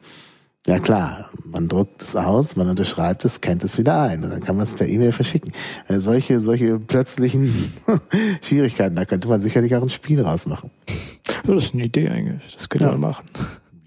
Ja 0.67 0.79
klar, 0.79 1.29
man 1.45 1.69
druckt 1.69 2.01
es 2.01 2.17
aus, 2.17 2.57
man 2.57 2.71
unterschreibt 2.71 3.27
es, 3.27 3.43
kennt 3.43 3.63
es 3.65 3.77
wieder 3.77 4.01
ein 4.01 4.25
und 4.25 4.31
dann 4.31 4.41
kann 4.41 4.57
man 4.57 4.65
es 4.65 4.75
per 4.75 4.89
E-Mail 4.89 5.13
verschicken. 5.13 5.53
Also 5.89 6.11
solche, 6.11 6.41
solche 6.41 6.79
plötzlichen 6.79 7.75
Schwierigkeiten, 8.43 8.97
da 8.97 9.05
könnte 9.05 9.29
man 9.29 9.43
sicherlich 9.43 9.77
auch 9.77 9.83
ein 9.83 9.91
Spiel 9.91 10.23
rausmachen. 10.23 10.71
Das 11.47 11.65
ist 11.65 11.75
eine 11.75 11.85
Idee 11.85 12.09
eigentlich, 12.09 12.55
das 12.55 12.71
könnte 12.71 12.87
ja. 12.87 12.93
man 12.93 13.01
machen. 13.01 13.27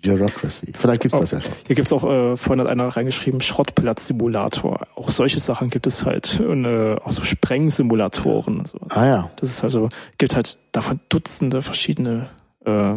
Bureaucracy. 0.04 0.74
Vielleicht 0.78 1.02
gibt's 1.02 1.18
oh, 1.18 1.22
das 1.22 1.32
ja 1.32 1.42
schon. 1.42 1.52
Hier 1.66 1.76
gibt's 1.76 1.92
auch, 1.92 2.04
äh, 2.04 2.38
vorhin 2.38 2.64
hat 2.64 2.72
einer 2.72 2.88
reingeschrieben, 2.88 3.42
Schrottplatzsimulator. 3.42 4.88
Auch 4.96 5.10
solche 5.10 5.40
Sachen 5.40 5.70
gibt 5.70 5.88
es 5.88 6.06
halt. 6.06 6.40
Und, 6.40 6.66
äh, 6.66 6.96
auch 7.04 7.12
so 7.12 7.24
Sprengsimulatoren. 7.24 8.60
Und 8.60 8.68
so. 8.68 8.80
Ah 8.90 9.06
ja. 9.06 9.32
Das 9.38 9.50
ist 9.50 9.64
also, 9.64 9.90
gibt 10.18 10.36
halt 10.36 10.60
davon 10.72 11.00
Dutzende 11.10 11.62
verschiedene 11.62 12.30
äh, 12.66 12.96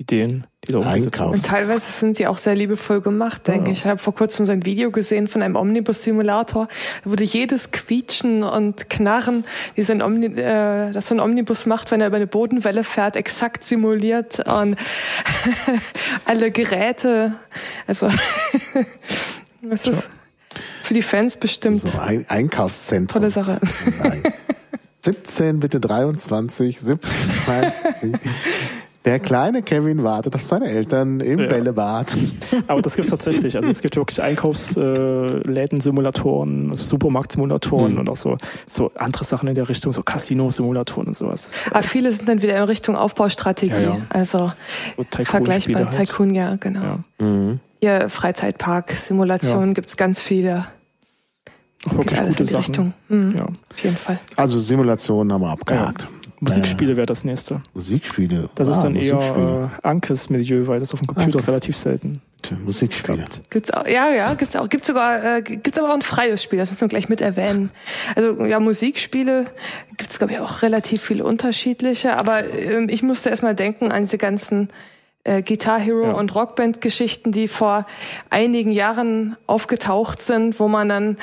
Ideen, 0.00 0.46
die 0.66 0.72
da 0.72 0.78
umgesetzt 0.78 1.18
werden. 1.18 1.32
Und 1.32 1.44
teilweise 1.44 1.80
sind 1.80 2.18
die 2.18 2.26
auch 2.26 2.38
sehr 2.38 2.54
liebevoll 2.54 3.02
gemacht, 3.02 3.46
denke 3.46 3.66
ja. 3.66 3.72
ich. 3.72 3.80
Ich 3.80 3.86
habe 3.86 3.98
vor 3.98 4.14
kurzem 4.14 4.46
so 4.46 4.52
ein 4.52 4.64
Video 4.64 4.90
gesehen 4.90 5.28
von 5.28 5.42
einem 5.42 5.56
Omnibus-Simulator. 5.56 6.68
Da 7.04 7.10
wurde 7.10 7.24
jedes 7.24 7.70
Quietschen 7.70 8.42
und 8.42 8.88
Knarren, 8.88 9.44
wie 9.74 9.82
so 9.82 9.92
ein 9.92 10.00
Omni 10.00 10.26
äh, 10.26 10.90
das 10.92 11.08
so 11.08 11.14
ein 11.14 11.20
Omnibus 11.20 11.66
macht, 11.66 11.90
wenn 11.90 12.00
er 12.00 12.06
über 12.06 12.16
eine 12.16 12.26
Bodenwelle 12.26 12.82
fährt, 12.82 13.14
exakt 13.14 13.62
simuliert 13.62 14.40
und 14.48 14.76
alle 16.24 16.50
Geräte. 16.50 17.34
Also 17.86 18.08
das 19.62 19.86
ist 19.86 20.08
für 20.82 20.94
die 20.94 21.02
Fans 21.02 21.36
bestimmt. 21.36 21.82
So 21.82 21.98
ein 21.98 22.24
Einkaufszentrum. 22.26 23.20
Tolle 23.20 23.30
Sache. 23.30 23.60
17 24.96 25.60
bitte 25.60 25.78
23, 25.78 26.80
17 26.80 27.10
22. 27.44 28.14
Der 29.06 29.18
kleine 29.18 29.62
Kevin 29.62 30.02
wartet 30.04 30.34
auf 30.34 30.42
seine 30.42 30.68
Eltern 30.68 31.20
im 31.20 31.38
Ja. 31.38 31.46
Bällebad. 31.46 32.14
Aber 32.66 32.82
das 32.82 32.96
gibt's 32.96 33.10
tatsächlich. 33.10 33.56
Also 33.56 33.70
es 33.70 33.80
gibt 33.80 33.96
wirklich 33.96 34.20
Einkaufsläden-Simulatoren, 34.20 36.68
also 36.70 36.84
Supermarkt-Simulatoren 36.84 37.94
Mhm. 37.94 37.98
und 38.00 38.10
auch 38.10 38.16
so, 38.16 38.36
so 38.66 38.90
andere 38.96 39.24
Sachen 39.24 39.48
in 39.48 39.54
der 39.54 39.70
Richtung, 39.70 39.94
so 39.94 40.02
Casino-Simulatoren 40.02 41.08
und 41.08 41.16
sowas. 41.16 41.48
Aber 41.70 41.82
viele 41.82 42.12
sind 42.12 42.28
dann 42.28 42.42
wieder 42.42 42.58
in 42.58 42.64
Richtung 42.64 42.94
Aufbaustrategie. 42.94 43.72
Ja, 43.72 43.80
ja. 43.80 43.96
Also 44.10 44.52
vergleichbar. 45.24 45.86
halt. 45.90 46.08
Tycoon, 46.08 46.34
ja, 46.34 46.56
genau. 46.56 46.82
Ja. 46.82 46.98
Mhm. 47.26 47.60
Freizeitpark-Simulationen 48.08 49.72
gibt's 49.74 49.96
ganz 49.96 50.20
viele. 50.20 50.66
Auch 51.88 51.94
wirklich 51.94 52.18
gute 52.20 52.28
in 52.28 52.34
die 52.36 52.44
Sachen. 52.44 52.58
Richtung. 52.66 52.92
Mhm, 53.08 53.34
Ja. 53.38 53.44
Auf 53.46 53.78
jeden 53.82 53.96
Fall. 53.96 54.18
Also 54.36 54.58
Simulationen 54.60 55.32
haben 55.32 55.40
wir 55.40 55.48
abgehakt. 55.48 56.06
Musikspiele 56.40 56.96
wäre 56.96 57.06
das 57.06 57.22
nächste. 57.24 57.62
Musikspiele. 57.74 58.48
Das 58.54 58.66
ist 58.68 58.78
Ah, 58.78 58.82
dann 58.84 58.94
Musikspiele. 58.94 59.20
eher 59.20 59.70
äh, 59.82 59.86
Ankes 59.86 60.30
Milieu, 60.30 60.66
weil 60.66 60.80
das 60.80 60.92
auf 60.94 61.00
dem 61.00 61.06
Computer 61.06 61.38
Anke. 61.38 61.48
relativ 61.48 61.76
selten 61.76 62.22
Musikspiele. 62.64 63.24
Gibt's 63.50 63.70
auch, 63.70 63.86
ja, 63.86 64.08
ja, 64.08 64.32
gibt's 64.34 64.56
auch, 64.56 64.68
gibt's 64.68 64.86
sogar, 64.86 65.36
äh, 65.36 65.42
gibt's 65.42 65.78
aber 65.78 65.90
auch 65.90 65.94
ein 65.94 66.02
freies 66.02 66.42
Spiel, 66.42 66.58
das 66.58 66.70
muss 66.70 66.80
man 66.80 66.88
gleich 66.88 67.08
mit 67.08 67.20
erwähnen. 67.20 67.70
Also, 68.16 68.44
ja, 68.46 68.58
Musikspiele 68.58 69.46
gibt's 69.98 70.18
glaube 70.18 70.32
ich 70.32 70.38
auch 70.40 70.62
relativ 70.62 71.02
viele 71.02 71.24
unterschiedliche, 71.24 72.16
aber 72.16 72.42
ähm, 72.54 72.88
ich 72.88 73.02
musste 73.02 73.28
erstmal 73.30 73.54
denken 73.54 73.92
an 73.92 74.02
diese 74.04 74.16
ganzen 74.18 74.68
äh, 75.24 75.42
Guitar 75.42 75.78
Hero 75.78 76.04
Ja. 76.06 76.12
und 76.14 76.34
Rockband 76.34 76.80
Geschichten, 76.80 77.30
die 77.30 77.46
vor 77.46 77.84
einigen 78.30 78.72
Jahren 78.72 79.36
aufgetaucht 79.46 80.22
sind, 80.22 80.58
wo 80.58 80.66
man 80.66 80.88
dann, 80.88 81.16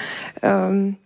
ähm, 0.44 0.98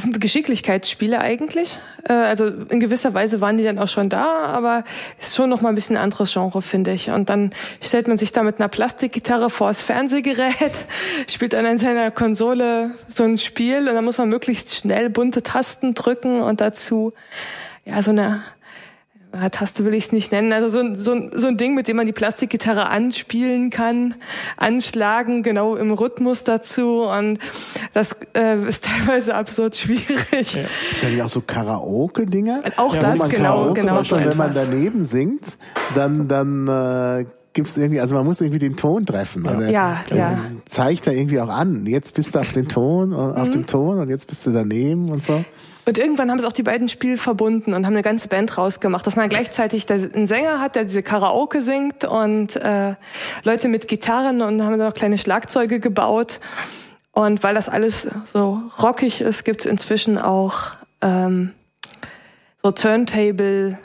sind 0.00 0.20
Geschicklichkeitsspiele 0.20 1.20
eigentlich. 1.20 1.78
Äh, 2.08 2.12
also 2.12 2.46
in 2.46 2.80
gewisser 2.80 3.14
Weise 3.14 3.40
waren 3.40 3.56
die 3.56 3.64
dann 3.64 3.78
auch 3.78 3.88
schon 3.88 4.08
da, 4.08 4.44
aber 4.46 4.84
ist 5.18 5.36
schon 5.36 5.50
noch 5.50 5.60
mal 5.60 5.68
ein 5.68 5.74
bisschen 5.74 5.96
ein 5.96 6.02
anderes 6.02 6.32
Genre, 6.32 6.62
finde 6.62 6.92
ich. 6.92 7.10
Und 7.10 7.30
dann 7.30 7.50
stellt 7.80 8.08
man 8.08 8.16
sich 8.16 8.32
da 8.32 8.42
mit 8.42 8.58
einer 8.58 8.68
Plastikgitarre 8.68 9.50
vor 9.50 9.68
das 9.68 9.82
Fernsehgerät, 9.82 10.72
spielt 11.28 11.52
dann 11.52 11.66
in 11.66 11.78
seiner 11.78 12.10
Konsole 12.10 12.92
so 13.08 13.24
ein 13.24 13.38
Spiel 13.38 13.88
und 13.88 13.94
dann 13.94 14.04
muss 14.04 14.18
man 14.18 14.28
möglichst 14.28 14.74
schnell 14.74 15.10
bunte 15.10 15.42
Tasten 15.42 15.94
drücken 15.94 16.40
und 16.40 16.60
dazu 16.60 17.12
ja 17.84 18.02
so 18.02 18.10
eine 18.10 18.42
ja, 19.32 19.48
Taste 19.48 19.84
will 19.84 19.94
ich 19.94 20.06
es 20.06 20.12
nicht 20.12 20.32
nennen, 20.32 20.52
also 20.52 20.68
so, 20.68 20.78
ein- 20.80 20.98
so, 20.98 21.14
so 21.32 21.46
ein 21.46 21.56
Ding, 21.56 21.74
mit 21.74 21.86
dem 21.88 21.96
man 21.96 22.06
die 22.06 22.12
Plastikgitarre 22.12 22.86
anspielen 22.86 23.70
kann, 23.70 24.14
anschlagen, 24.56 25.42
genau 25.42 25.76
im 25.76 25.92
Rhythmus 25.92 26.44
dazu 26.44 27.02
und 27.04 27.38
das 27.92 28.16
äh, 28.36 28.56
ist 28.68 28.84
teilweise 28.90 29.34
absurd 29.34 29.76
schwierig. 29.76 30.54
Ja. 30.54 30.62
Ist 30.94 31.02
ja 31.02 31.08
nicht 31.08 31.22
auch 31.22 31.28
so 31.28 31.40
Karaoke-Dinger? 31.40 32.62
Auch 32.76 32.94
Ja, 32.94 33.00
das, 33.00 33.30
genau, 33.30 33.72
genau 33.72 33.94
macht 33.94 34.06
so 34.06 34.16
und 34.16 34.24
wenn 34.26 34.36
man 34.36 34.50
etwas. 34.50 34.68
daneben 34.68 35.04
singt, 35.04 35.56
dann, 35.94 36.28
dann 36.28 36.66
äh, 36.68 37.26
gibt's 37.52 37.76
irgendwie, 37.76 38.00
also 38.00 38.14
man 38.14 38.24
muss 38.24 38.40
irgendwie 38.40 38.58
den 38.60 38.76
Ton 38.76 39.06
treffen. 39.06 39.46
Also, 39.46 39.62
Ja, 39.70 40.00
ja. 40.14 40.38
Zeigt 40.66 41.06
er 41.06 41.14
irgendwie 41.14 41.40
auch 41.40 41.48
an. 41.48 41.86
Jetzt 41.86 42.14
bist 42.14 42.34
du 42.34 42.38
auf 42.40 42.52
den 42.52 42.68
Ton, 42.68 43.10
Mhm. 43.10 43.14
auf 43.16 43.50
dem 43.50 43.66
Ton 43.66 43.98
und 43.98 44.08
jetzt 44.08 44.26
bist 44.28 44.46
du 44.46 44.52
daneben 44.52 45.08
und 45.10 45.22
so. 45.22 45.44
Und 45.86 45.98
irgendwann 45.98 46.30
haben 46.30 46.38
es 46.38 46.44
auch 46.44 46.52
die 46.52 46.62
beiden 46.62 46.88
Spiele 46.88 47.16
verbunden 47.16 47.72
und 47.72 47.86
haben 47.86 47.94
eine 47.94 48.02
ganze 48.02 48.28
Band 48.28 48.58
rausgemacht, 48.58 49.06
dass 49.06 49.16
man 49.16 49.28
gleichzeitig 49.28 49.90
einen 49.90 50.26
Sänger 50.26 50.60
hat, 50.60 50.76
der 50.76 50.84
diese 50.84 51.02
Karaoke 51.02 51.62
singt 51.62 52.04
und 52.04 52.56
äh, 52.56 52.94
Leute 53.44 53.68
mit 53.68 53.88
Gitarren 53.88 54.42
und 54.42 54.62
haben 54.62 54.78
dann 54.78 54.88
noch 54.88 54.94
kleine 54.94 55.18
Schlagzeuge 55.18 55.80
gebaut. 55.80 56.40
Und 57.12 57.42
weil 57.42 57.54
das 57.54 57.68
alles 57.68 58.06
so 58.24 58.62
rockig 58.80 59.20
ist, 59.20 59.44
gibt 59.44 59.60
es 59.60 59.66
inzwischen 59.66 60.18
auch 60.18 60.72
ähm, 61.00 61.52
so 62.62 62.70
Turntable, 62.70 63.78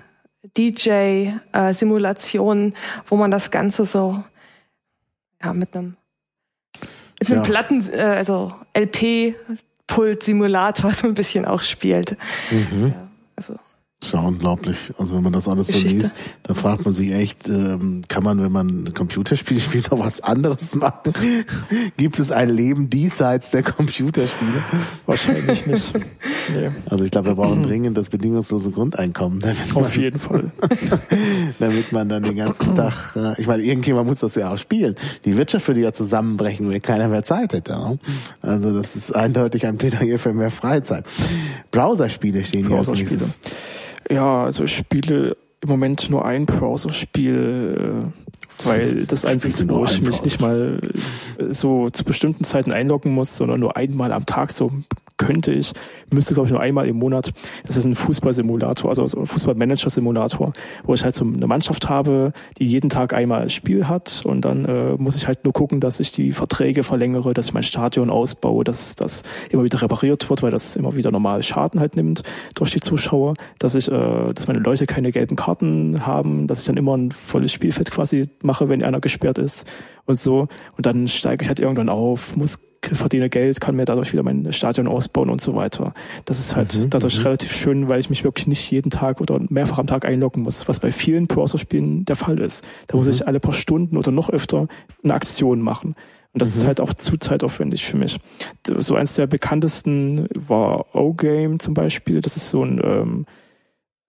DJ-Simulationen, 0.57 2.76
wo 3.07 3.15
man 3.15 3.31
das 3.31 3.51
Ganze 3.51 3.85
so 3.85 4.23
ja 5.43 5.53
mit 5.53 5.76
einem 5.76 5.95
mit 7.19 7.30
einem 7.30 7.38
Ja. 7.38 7.43
Platten, 7.43 7.84
äh, 7.91 8.01
also 8.01 8.53
LP-Pult-Simulator 9.88 10.91
so 10.94 11.07
ein 11.07 11.14
bisschen 11.14 11.45
auch 11.45 11.62
spielt. 11.62 12.18
Mhm. 12.52 12.94
Also 13.36 13.56
Das 13.99 14.10
ist 14.10 14.14
ja 14.14 14.20
unglaublich. 14.22 14.78
Also 14.98 15.16
wenn 15.16 15.24
man 15.24 15.34
das 15.34 15.48
alles 15.48 15.68
so 15.68 15.74
Geschichte. 15.74 15.98
liest, 16.03 16.16
da 16.44 16.53
fragt 16.53 16.86
man 16.86 16.94
sich 16.94 17.12
echt, 17.12 17.49
ähm, 17.49 18.03
kann 18.07 18.24
man, 18.24 18.41
wenn 18.41 18.52
man 18.52 18.86
ein 18.86 18.94
Computerspiel 18.94 19.60
spielt, 19.62 19.91
noch 19.91 19.99
was 19.99 20.22
anderes 20.22 20.76
machen? 20.76 21.14
Gibt 21.98 22.20
es 22.20 22.32
ein 22.32 22.49
Leben 22.49 22.90
diesseits 22.90 23.52
der 23.52 23.64
Computerspiele? 23.64 24.64
Wahrscheinlich 25.06 25.66
nicht. 25.66 25.94
Nee, 26.53 26.72
Also 26.90 27.03
ich 27.03 27.12
glaube, 27.12 27.30
wir 27.30 27.36
brauchen 27.36 27.64
dringend 27.68 27.98
das 27.98 28.10
bedingungslose 28.10 28.72
Grundeinkommen, 28.72 29.44
auf 29.74 29.98
jeden 29.98 30.20
Fall. 30.20 30.52
Damit 31.60 31.91
man 31.91 32.10
dann 32.10 32.23
den 32.23 32.36
ganzen 32.36 32.73
Tag, 32.76 33.15
äh, 33.15 33.40
ich 33.40 33.48
meine, 33.48 33.64
irgendjemand 33.64 34.07
muss 34.07 34.19
das 34.19 34.36
ja 34.36 34.53
auch 34.53 34.57
spielen. 34.57 34.95
Die 35.26 35.38
Wirtschaft 35.38 35.68
würde 35.68 35.82
ja 35.82 35.94
zusammenbrechen, 35.94 36.69
wenn 36.69 36.82
keiner 36.82 37.07
mehr 37.07 37.23
Zeit 37.23 37.53
hätte. 37.53 37.73
Ne? 37.73 37.99
Also 38.41 38.76
das 38.76 38.95
ist 38.95 39.15
eindeutig 39.15 39.65
ein 39.65 39.77
Plädoyer 39.77 40.19
für 40.19 40.34
mehr 40.34 40.52
Freizeit. 40.52 41.06
Browserspiele 41.72 42.44
stehen 42.44 42.68
hier 42.68 42.77
als 42.77 42.91
nächstes. 42.91 43.38
Ja, 44.10 44.44
also 44.44 44.64
ich 44.65 44.76
spiele 44.76 45.36
im 45.61 45.69
Moment 45.69 46.10
nur 46.10 46.26
ein 46.26 46.45
Browserspiel, 46.45 48.03
äh, 48.03 48.65
weil 48.68 49.06
das 49.10 49.26
einzige 49.26 49.68
wo 49.69 49.86
ich 49.86 50.02
mich 50.02 50.23
nicht 50.23 50.40
mal 50.40 50.80
äh, 51.40 51.53
so 51.53 51.90
zu 51.90 52.03
bestimmten 52.03 52.44
Zeiten 52.44 52.72
einloggen 52.72 53.14
muss, 53.14 53.36
sondern 53.36 53.60
nur 53.60 53.76
einmal 53.76 54.11
am 54.11 54.26
Tag 54.26 54.52
so 54.52 54.72
könnte 55.18 55.54
ich, 55.54 55.74
müsste 56.12 56.34
glaube 56.34 56.48
ich 56.48 56.52
nur 56.52 56.62
einmal 56.62 56.88
im 56.88 56.98
Monat. 56.98 57.32
Das 57.66 57.78
ist 57.78 57.86
ein 57.86 57.96
Fußballsimulator, 57.96 58.90
also 58.90 59.08
so 59.08 59.20
ein 59.20 59.26
Fußballmanager-Simulator, 59.26 60.52
wo 60.84 60.94
ich 60.94 61.04
halt 61.04 61.16
so 61.16 61.26
eine 61.26 61.48
Mannschaft 61.48 61.90
habe, 61.90 62.34
die 62.60 62.66
jeden 62.66 62.90
Tag 62.90 63.14
einmal 63.14 63.42
ein 63.42 63.50
Spiel 63.50 63.88
hat 63.88 64.24
und 64.26 64.42
dann 64.44 64.66
äh, 64.66 64.96
muss 64.98 65.16
ich 65.16 65.28
halt 65.28 65.44
nur 65.44 65.54
gucken, 65.54 65.80
dass 65.80 66.00
ich 66.00 66.12
die 66.12 66.32
Verträge 66.32 66.84
verlängere, 66.84 67.34
dass 67.34 67.48
ich 67.48 67.54
mein 67.54 67.64
Stadion 67.64 68.10
ausbaue, 68.10 68.64
dass 68.64 68.96
das 68.96 69.24
immer 69.50 69.64
wieder 69.64 69.82
repariert 69.82 70.30
wird, 70.30 70.44
weil 70.44 70.52
das 70.52 70.76
immer 70.76 70.96
wieder 70.96 71.12
normal 71.12 71.44
Schaden 71.44 71.80
halt 71.80 71.96
nimmt 71.96 72.24
durch 72.56 72.72
die 72.72 72.80
Zuschauer, 72.80 73.36
dass 73.60 73.76
ich, 73.76 73.90
äh, 73.90 74.34
dass 74.34 74.48
meine 74.48 74.60
Leute 74.60 74.86
keine 74.86 75.12
gelben 75.12 75.36
Karten 75.36 76.06
haben, 76.06 76.48
dass 76.48 76.60
ich 76.60 76.66
dann 76.66 76.78
immer 76.78 76.96
ein 76.96 77.12
volles 77.12 77.52
Spielfeld 77.52 77.92
quasi 77.92 78.30
mache, 78.42 78.70
wenn 78.70 78.84
einer 78.84 79.00
gesperrt 79.00 79.38
ist 79.38 79.68
und 80.06 80.16
so. 80.16 80.48
Und 80.78 80.86
dann 80.86 81.08
steige 81.08 81.44
ich 81.44 81.48
halt 81.48 81.60
irgendwann 81.60 81.90
auf, 81.90 82.36
muss 82.36 82.60
verdiene 82.94 83.30
Geld, 83.30 83.60
kann 83.60 83.76
mir 83.76 83.86
dadurch 83.86 84.14
wieder 84.14 84.22
mein 84.24 84.53
Stadion 84.53 84.88
ausbauen 84.88 85.30
und 85.30 85.41
so 85.41 85.56
weiter. 85.56 85.94
Das 86.26 86.38
ist 86.40 86.56
halt 86.56 86.76
Mhm, 86.76 86.90
dadurch 86.91 87.18
mhm. 87.18 87.24
relativ 87.24 87.56
schön, 87.56 87.90
weil 87.90 87.99
ich 87.99 88.10
mich 88.10 88.24
wirklich 88.24 88.45
nicht 88.48 88.70
jeden 88.70 88.91
Tag 88.91 89.22
oder 89.22 89.40
mehrfach 89.49 89.80
am 89.80 89.88
Tag 89.88 90.06
einloggen 90.06 90.44
muss, 90.44 90.68
was 90.68 90.80
bei 90.80 90.91
vielen 90.91 91.28
Browserspielen 91.28 92.06
der 92.06 92.16
Fall 92.16 92.40
ist. 92.40 92.64
Da 92.88 92.98
muss 92.98 93.06
Mhm. 93.07 93.12
ich 93.14 93.28
alle 93.28 93.40
paar 93.40 93.53
Stunden 93.53 93.98
oder 93.98 94.12
noch 94.12 94.30
öfter 94.30 94.68
eine 95.03 95.14
Aktion 95.14 95.62
machen. 95.62 95.95
Und 96.34 96.41
das 96.41 96.53
ist 96.56 96.64
Mhm. 96.64 96.68
halt 96.68 96.82
auch 96.82 96.94
zu 96.94 97.18
zeitaufwendig 97.18 97.86
für 97.86 97.95
mich. 97.95 98.18
So 98.68 98.95
eins 98.95 99.16
der 99.16 99.26
bekanntesten 99.26 100.28
war 100.36 100.94
O-Game 100.94 101.60
zum 101.60 101.74
Beispiel. 101.74 102.20
Das 102.20 102.36
ist 102.36 102.49
so 102.49 102.64
ein 102.64 102.82
ähm, 102.84 103.26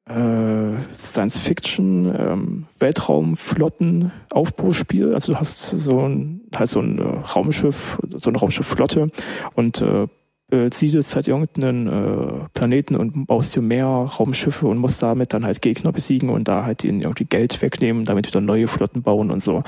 äh, 0.09 0.73
Science-Fiction, 0.95 2.15
ähm, 2.19 2.66
Weltraumflotten-Aufbauspiel. 2.78 5.12
Also 5.15 5.33
du 5.33 5.41
hast 5.41 5.70
so 5.70 6.01
ein, 6.01 6.43
halt 6.55 6.69
so 6.69 6.78
ein 6.81 6.99
äh, 6.99 7.03
Raumschiff, 7.03 7.99
so 8.16 8.31
eine 8.31 8.39
Raumschiffflotte 8.39 9.09
und 9.55 9.83
äh, 9.83 10.07
äh, 10.51 10.70
siedelst 10.73 11.16
halt 11.16 11.27
irgendeinen 11.27 11.89
äh, 11.89 12.49
Planeten 12.55 12.95
und 12.95 13.27
baust 13.27 13.57
dir 13.57 13.62
mehr 13.62 13.87
Raumschiffe 13.87 14.69
und 14.69 14.78
musst 14.78 15.03
damit 15.03 15.33
dann 15.33 15.45
halt 15.45 15.61
Gegner 15.61 15.91
besiegen 15.91 16.31
und 16.31 16.47
da 16.47 16.65
halt 16.65 16.85
ihnen 16.85 17.03
irgendwie 17.03 17.24
Geld 17.24 17.61
wegnehmen, 17.62 18.05
damit 18.05 18.28
wieder 18.28 18.41
neue 18.41 18.69
Flotten 18.69 19.03
bauen 19.03 19.33
und 19.33 19.41
so. 19.41 19.65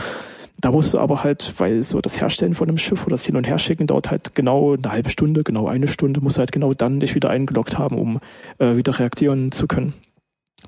Da 0.61 0.73
musst 0.73 0.95
du 0.95 0.99
aber 0.99 1.23
halt, 1.23 1.55
weil 1.59 1.85
so 1.85 2.01
das 2.01 2.21
Herstellen 2.21 2.55
von 2.55 2.69
einem 2.69 2.79
Schiff 2.79 3.03
oder 3.03 3.13
das 3.13 3.25
Hin- 3.25 3.37
und 3.37 3.47
Herschicken 3.47 3.87
dauert 3.87 4.11
halt 4.11 4.35
genau 4.35 4.75
eine 4.75 4.91
halbe 4.91 5.11
Stunde, 5.11 5.45
genau 5.45 5.69
eine 5.69 5.87
Stunde, 5.87 6.21
musst 6.21 6.37
du 6.37 6.41
halt 6.41 6.53
genau 6.53 6.75
dann 6.75 7.01
dich 7.01 7.15
wieder 7.15 7.31
eingeloggt 7.31 7.79
haben, 7.79 7.97
um 7.97 8.19
äh, 8.59 8.77
wieder 8.77 8.99
reagieren 8.99 9.53
zu 9.53 9.69
können. 9.69 9.95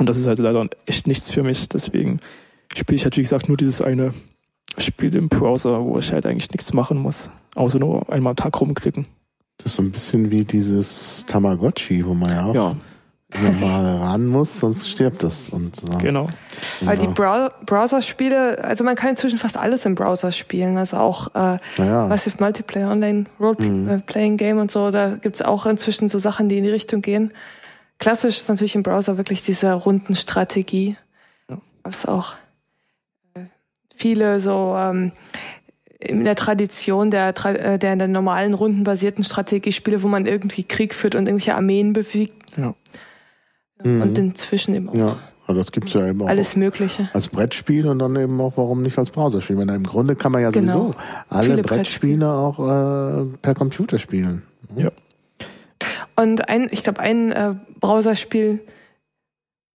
Und 0.00 0.08
das 0.08 0.16
ist 0.16 0.26
halt 0.26 0.38
leider 0.38 0.66
echt 0.86 1.06
nichts 1.06 1.30
für 1.30 1.42
mich. 1.42 1.68
Deswegen 1.68 2.20
spiele 2.74 2.96
ich 2.96 3.04
halt, 3.04 3.18
wie 3.18 3.20
gesagt, 3.22 3.48
nur 3.48 3.58
dieses 3.58 3.82
eine 3.82 4.12
Spiel 4.78 5.14
im 5.14 5.28
Browser, 5.28 5.84
wo 5.84 5.98
ich 5.98 6.10
halt 6.10 6.24
eigentlich 6.24 6.50
nichts 6.50 6.72
machen 6.72 6.96
muss. 6.96 7.30
Außer 7.54 7.78
nur 7.78 8.10
einmal 8.10 8.30
am 8.30 8.36
Tag 8.36 8.58
rumklicken. 8.58 9.06
Das 9.58 9.66
ist 9.66 9.76
so 9.76 9.82
ein 9.82 9.90
bisschen 9.90 10.30
wie 10.30 10.46
dieses 10.46 11.26
Tamagotchi, 11.26 12.06
wo 12.06 12.14
man 12.14 12.30
ja 12.30 12.46
auch 12.46 12.54
Ja, 12.54 12.76
immer 13.34 13.52
mal 13.52 13.96
ran 13.98 14.26
muss, 14.26 14.58
sonst 14.60 14.88
stirbt 14.88 15.22
es. 15.22 15.50
Und, 15.50 15.82
äh, 15.82 15.98
genau. 15.98 16.28
Weil 16.80 16.96
die. 16.96 17.06
Brow 17.06 17.50
Browser-Spiele, 17.66 18.64
also 18.64 18.82
man 18.82 18.96
kann 18.96 19.10
inzwischen 19.10 19.36
fast 19.36 19.58
alles 19.58 19.84
im 19.84 19.96
Browser 19.96 20.32
spielen. 20.32 20.78
Also 20.78 20.96
auch 20.96 21.28
äh, 21.34 21.58
Naja, 21.76 22.06
Massive 22.06 22.36
Multiplayer 22.40 22.90
Online 22.90 23.26
Role-Playing 23.38 24.38
Game 24.38 24.56
und 24.56 24.70
so. 24.70 24.90
Da 24.90 25.16
gibt's 25.16 25.42
auch 25.42 25.66
inzwischen 25.66 26.08
so 26.08 26.18
Sachen, 26.18 26.48
die 26.48 26.56
in 26.56 26.64
die 26.64 26.70
Richtung 26.70 27.02
gehen. 27.02 27.34
Klassisch 28.00 28.38
ist 28.38 28.48
natürlich 28.48 28.74
im 28.74 28.82
Browser 28.82 29.18
wirklich 29.18 29.44
diese 29.44 29.72
Rundenstrategie. 29.72 30.96
Ja. 31.48 31.58
Gab's 31.84 32.06
auch 32.06 32.34
äh, 33.34 33.40
viele 33.94 34.40
so 34.40 34.74
ähm, 34.76 35.12
in 36.00 36.24
der 36.24 36.34
Tradition 36.34 37.10
der, 37.10 37.28
äh, 37.44 37.78
der, 37.78 37.96
der 37.96 38.08
normalen 38.08 38.54
rundenbasierten 38.54 39.22
Strategiespiele, 39.22 40.02
wo 40.02 40.08
man 40.08 40.24
irgendwie 40.24 40.64
Krieg 40.64 40.94
führt 40.94 41.14
und 41.14 41.26
irgendwelche 41.26 41.54
Armeen 41.54 41.92
bewegt. 41.92 42.56
Ja. 42.56 42.74
Mhm. 43.82 44.02
Und 44.02 44.18
inzwischen 44.18 44.74
eben 44.74 44.88
auch 44.88 44.94
ja. 44.94 45.16
das 45.54 45.70
gibt's 45.70 45.92
ja 45.92 46.06
eben 46.06 46.22
auch 46.22 46.28
alles 46.28 46.56
Mögliche. 46.56 47.10
als 47.12 47.28
Brettspiel 47.28 47.86
und 47.86 47.98
dann 47.98 48.16
eben 48.16 48.40
auch, 48.40 48.54
warum 48.56 48.82
nicht 48.82 48.96
als 48.98 49.10
Browserspiel? 49.10 49.58
Weil 49.58 49.68
im 49.68 49.84
Grunde 49.84 50.16
kann 50.16 50.32
man 50.32 50.40
ja 50.40 50.50
Genau. 50.50 50.72
sowieso 50.72 50.94
alle 51.28 51.50
Viele 51.50 51.62
Brettspiele 51.62 52.32
auch 52.32 52.58
äh, 52.58 53.24
per 53.42 53.54
Computer 53.54 53.98
spielen. 53.98 54.42
Ja. 54.74 54.90
Und 56.16 56.48
ein, 56.48 56.68
ich 56.70 56.82
glaube, 56.82 57.00
ein 57.00 57.32
äh, 57.32 57.54
Browserspiel 57.80 58.60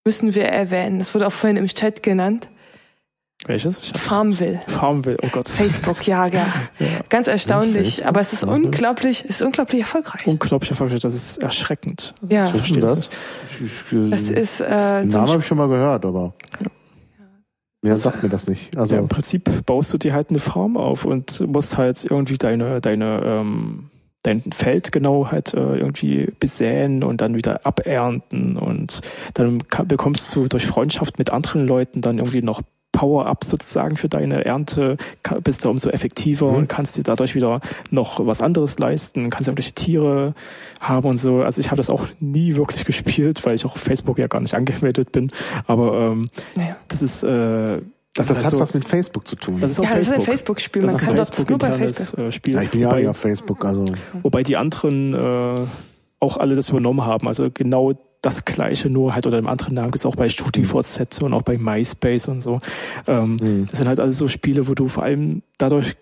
müssen 0.04 0.34
wir 0.34 0.44
erwähnen. 0.46 0.98
Das 0.98 1.14
wurde 1.14 1.26
auch 1.26 1.32
vorhin 1.32 1.56
im 1.56 1.66
Chat 1.66 2.02
genannt. 2.02 2.48
Welches? 3.44 3.90
Farmville. 3.90 4.60
Farmville, 4.66 5.18
oh 5.22 5.28
Gott. 5.30 5.48
Facebook, 5.48 6.06
ja, 6.06 6.26
ja. 6.26 6.46
Ganz 7.10 7.26
erstaunlich. 7.26 7.96
Facebook? 7.96 8.06
Aber 8.06 8.20
es 8.20 8.32
ist 8.32 8.44
unglaublich, 8.44 9.24
ist 9.26 9.42
unglaublich 9.42 9.80
erfolgreich. 9.80 10.26
Unglaublich 10.26 10.70
erfolgreich, 10.70 11.00
das 11.00 11.14
ist 11.14 11.42
erschreckend. 11.42 12.14
Also 12.22 12.34
Ja. 12.34 12.46
ich 12.46 12.54
Was 12.54 12.70
ist 12.70 12.82
das 12.82 13.10
das? 14.10 14.30
ist 14.30 14.60
äh, 14.60 14.66
den 15.02 15.08
Namen 15.08 15.28
habe 15.28 15.40
ich 15.40 15.46
schon 15.46 15.58
mal 15.58 15.68
gehört, 15.68 16.04
aber 16.06 16.34
ja, 17.84 17.94
sagt 17.94 18.22
mir 18.22 18.28
das 18.28 18.48
nicht. 18.48 18.76
Also 18.76 18.94
ja, 18.96 19.00
Im 19.00 19.08
Prinzip 19.08 19.64
baust 19.66 19.92
du 19.92 19.98
dir 19.98 20.12
halt 20.12 20.30
eine 20.30 20.40
Farm 20.40 20.76
auf 20.76 21.04
und 21.04 21.40
musst 21.46 21.76
halt 21.78 22.04
irgendwie 22.04 22.38
deine, 22.38 22.80
deine, 22.80 23.22
ähm, 23.24 23.90
dein 24.26 24.42
Feld 24.52 24.92
genau 24.92 25.30
halt 25.30 25.54
äh, 25.54 25.76
irgendwie 25.76 26.32
besäen 26.40 27.02
und 27.04 27.20
dann 27.20 27.34
wieder 27.36 27.64
abernten 27.64 28.56
und 28.56 29.00
dann 29.34 29.66
kann, 29.68 29.88
bekommst 29.88 30.34
du 30.34 30.48
durch 30.48 30.66
Freundschaft 30.66 31.18
mit 31.18 31.30
anderen 31.30 31.66
Leuten 31.66 32.00
dann 32.00 32.18
irgendwie 32.18 32.42
noch 32.42 32.62
Power-up 32.92 33.44
sozusagen 33.44 33.96
für 33.98 34.08
deine 34.08 34.46
Ernte, 34.46 34.96
bist 35.44 35.64
du 35.66 35.70
umso 35.70 35.90
effektiver 35.90 36.48
Mhm. 36.50 36.56
und 36.56 36.68
kannst 36.68 36.96
dir 36.96 37.02
dadurch 37.02 37.34
wieder 37.34 37.60
noch 37.90 38.24
was 38.26 38.40
anderes 38.40 38.78
leisten, 38.78 39.28
kannst 39.28 39.48
irgendwelche 39.48 39.72
Tiere 39.74 40.34
haben 40.80 41.06
und 41.06 41.18
so. 41.18 41.42
Also 41.42 41.60
ich 41.60 41.66
habe 41.66 41.76
das 41.76 41.90
auch 41.90 42.06
nie 42.20 42.56
wirklich 42.56 42.84
gespielt, 42.86 43.44
weil 43.44 43.54
ich 43.54 43.66
auch 43.66 43.74
auf 43.74 43.80
Facebook 43.82 44.18
ja 44.18 44.28
gar 44.28 44.40
nicht 44.40 44.54
angemeldet 44.54 45.12
bin. 45.12 45.30
Aber 45.66 46.12
ähm, 46.12 46.28
Naja. 46.54 46.76
das 46.88 47.02
ist 47.02 47.22
äh, 47.22 47.82
das, 48.16 48.28
halt 48.28 48.44
hat 48.44 48.50
so- 48.52 48.60
was 48.60 48.74
mit 48.74 48.86
Facebook 48.86 49.26
zu 49.26 49.36
tun. 49.36 49.60
das 49.60 49.72
ist 49.72 49.78
ja, 49.78 49.84
das 49.84 49.92
ist 49.92 50.12
ein 50.12 50.14
Facebook. 50.14 50.26
Facebook-Spiel. 50.26 50.82
Das 50.82 50.92
Man 50.92 51.00
kann 51.00 51.16
dort 51.16 51.48
nur 51.50 51.58
bei 51.58 51.72
Facebook. 51.72 52.18
äh, 52.18 52.32
Spiel. 52.32 52.54
ja, 52.54 52.62
ich 52.62 52.70
bin 52.70 52.80
ja 52.80 52.88
auch 52.88 52.92
wobei, 52.92 53.08
auf 53.08 53.16
Facebook, 53.16 53.64
also 53.64 53.86
wobei 54.22 54.42
die 54.42 54.56
anderen 54.56 55.14
äh, 55.14 55.60
auch 56.20 56.36
alle 56.36 56.54
das 56.54 56.68
übernommen 56.70 57.04
haben. 57.04 57.28
Also 57.28 57.48
genau 57.52 57.94
das 58.22 58.44
gleiche, 58.44 58.90
nur 58.90 59.14
halt 59.14 59.26
unter 59.26 59.38
einem 59.38 59.46
anderen 59.46 59.74
Namen. 59.74 59.92
Gibt's 59.92 60.06
auch 60.06 60.16
bei 60.16 60.28
StudiVZ 60.28 61.22
und 61.22 61.32
auch 61.32 61.42
bei 61.42 61.58
MySpace 61.58 62.28
und 62.28 62.40
so. 62.40 62.58
Ähm, 63.06 63.38
hm. 63.38 63.66
Das 63.70 63.78
sind 63.78 63.88
halt 63.88 64.00
also 64.00 64.26
so 64.26 64.28
Spiele, 64.28 64.66
wo 64.66 64.74
du 64.74 64.88
vor 64.88 65.04
allem 65.04 65.42
dadurch 65.58 65.96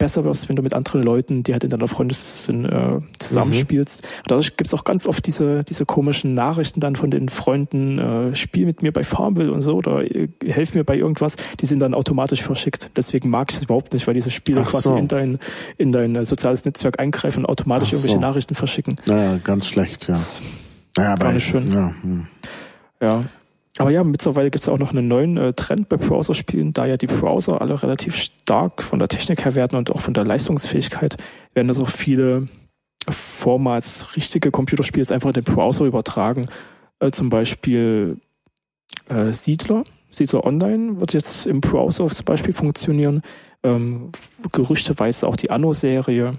besser 0.00 0.24
wirst, 0.24 0.48
wenn 0.48 0.56
du 0.56 0.62
mit 0.62 0.74
anderen 0.74 1.04
Leuten, 1.04 1.44
die 1.44 1.52
halt 1.52 1.62
in 1.62 1.70
deiner 1.70 1.86
Freundes 1.86 2.44
sind, 2.46 2.64
äh, 2.64 2.98
zusammenspielst. 3.20 4.02
Und 4.02 4.30
dadurch 4.30 4.56
gibt's 4.56 4.74
auch 4.74 4.82
ganz 4.82 5.06
oft 5.06 5.24
diese, 5.26 5.62
diese 5.62 5.86
komischen 5.86 6.34
Nachrichten 6.34 6.80
dann 6.80 6.96
von 6.96 7.12
den 7.12 7.28
Freunden, 7.28 7.98
äh, 8.00 8.34
spiel 8.34 8.66
mit 8.66 8.82
mir 8.82 8.92
bei 8.92 9.04
Farmville 9.04 9.52
und 9.52 9.60
so 9.60 9.76
oder 9.76 10.02
äh, 10.02 10.28
helf 10.44 10.74
mir 10.74 10.82
bei 10.82 10.96
irgendwas, 10.96 11.36
die 11.60 11.66
sind 11.66 11.78
dann 11.78 11.94
automatisch 11.94 12.42
verschickt. 12.42 12.90
Deswegen 12.96 13.30
mag 13.30 13.50
ich 13.52 13.58
es 13.58 13.62
überhaupt 13.64 13.92
nicht, 13.92 14.06
weil 14.08 14.14
diese 14.14 14.30
Spiele 14.32 14.62
Ach 14.66 14.70
quasi 14.70 14.88
so. 14.88 14.96
in 14.96 15.06
dein, 15.06 15.38
in 15.78 15.92
dein 15.92 16.16
äh, 16.16 16.24
soziales 16.24 16.64
Netzwerk 16.64 16.98
eingreifen 16.98 17.44
und 17.44 17.50
automatisch 17.50 17.90
Ach 17.90 17.92
so. 17.92 17.96
irgendwelche 17.98 18.18
Nachrichten 18.18 18.54
verschicken. 18.56 18.96
naja, 19.06 19.38
ganz 19.44 19.66
schlecht, 19.68 20.08
ja. 20.08 20.14
Naja, 20.96 21.12
aber 21.12 21.24
gar 21.26 21.32
nicht 21.34 21.44
ich- 21.44 21.50
schön. 21.50 21.72
Ja, 21.72 21.94
hm. 22.02 22.26
Ja. 23.00 23.24
Aber 23.78 23.90
ja, 23.90 24.02
mittlerweile 24.02 24.50
gibt 24.50 24.62
es 24.62 24.68
auch 24.68 24.78
noch 24.78 24.90
einen 24.90 25.08
neuen 25.08 25.36
äh, 25.36 25.52
Trend 25.52 25.88
bei 25.88 25.96
Browserspielen, 25.96 26.72
da 26.72 26.86
ja 26.86 26.96
die 26.96 27.06
Browser 27.06 27.60
alle 27.60 27.82
relativ 27.82 28.16
stark 28.16 28.82
von 28.82 28.98
der 28.98 29.08
Technik 29.08 29.44
her 29.44 29.54
werden 29.54 29.76
und 29.76 29.90
auch 29.90 30.00
von 30.00 30.14
der 30.14 30.24
Leistungsfähigkeit, 30.24 31.16
werden 31.54 31.68
das 31.68 31.80
auch 31.80 31.88
viele 31.88 32.46
vormals 33.08 34.16
richtige 34.16 34.50
Computerspiele 34.50 35.14
einfach 35.14 35.28
in 35.28 35.42
den 35.42 35.44
Browser 35.44 35.84
übertragen. 35.84 36.46
Äh, 36.98 37.10
zum 37.10 37.30
Beispiel 37.30 38.18
äh, 39.08 39.32
Siedler. 39.32 39.84
Siedler 40.10 40.44
Online 40.44 41.00
wird 41.00 41.12
jetzt 41.12 41.46
im 41.46 41.60
Browser 41.60 42.08
zum 42.08 42.24
Beispiel 42.24 42.52
funktionieren. 42.52 43.22
Ähm, 43.62 44.10
gerüchteweise 44.52 45.28
auch 45.28 45.36
die 45.36 45.50
Anno-Serie. 45.50 46.32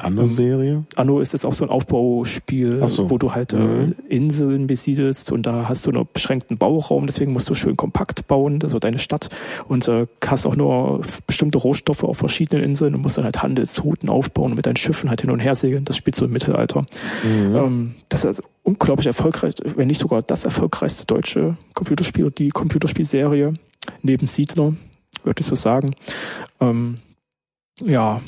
Andere 0.00 0.28
Serie? 0.28 0.84
Anno 0.96 1.20
ist 1.20 1.32
jetzt 1.32 1.44
auch 1.44 1.54
so 1.54 1.64
ein 1.64 1.70
Aufbauspiel, 1.70 2.86
so. 2.88 3.10
wo 3.10 3.18
du 3.18 3.34
halt 3.34 3.52
Mhm. 3.52 3.94
äh, 4.08 4.14
Inseln 4.14 4.66
besiedelst 4.66 5.32
und 5.32 5.46
da 5.46 5.68
hast 5.68 5.86
du 5.86 5.90
nur 5.90 6.04
beschränkten 6.04 6.58
Bauraum, 6.58 7.06
deswegen 7.06 7.32
musst 7.32 7.48
du 7.50 7.54
schön 7.54 7.76
kompakt 7.76 8.26
bauen, 8.28 8.58
das 8.58 8.72
wird 8.72 8.84
deine 8.84 8.98
Stadt 8.98 9.28
und 9.68 9.86
äh, 9.88 10.06
hast 10.26 10.46
auch 10.46 10.56
nur 10.56 11.02
bestimmte 11.26 11.58
Rohstoffe 11.58 12.04
auf 12.04 12.18
verschiedenen 12.18 12.64
Inseln 12.64 12.94
und 12.94 13.02
musst 13.02 13.18
dann 13.18 13.24
halt 13.24 13.42
Handelsrouten 13.42 14.08
aufbauen 14.08 14.52
und 14.52 14.56
mit 14.56 14.66
deinen 14.66 14.76
Schiffen 14.76 15.10
halt 15.10 15.20
hin 15.22 15.30
und 15.30 15.40
her 15.40 15.54
segeln. 15.54 15.84
Das 15.84 15.96
spielt 15.96 16.14
so 16.14 16.24
im 16.24 16.32
Mittelalter. 16.32 16.82
Mhm. 17.24 17.56
Ähm, 17.56 17.94
das 18.08 18.20
ist 18.20 18.26
also 18.26 18.42
unglaublich 18.62 19.06
erfolgreich, 19.06 19.54
wenn 19.64 19.88
nicht 19.88 19.98
sogar 19.98 20.22
das 20.22 20.44
erfolgreichste 20.44 21.04
deutsche 21.06 21.56
Computerspiel, 21.74 22.30
die 22.30 22.48
Computerspielserie 22.50 23.52
neben 24.02 24.26
Siedler, 24.26 24.74
würde 25.24 25.40
ich 25.40 25.46
so 25.46 25.54
sagen. 25.54 25.94
Ähm, 26.60 26.98
ja, 27.80 28.20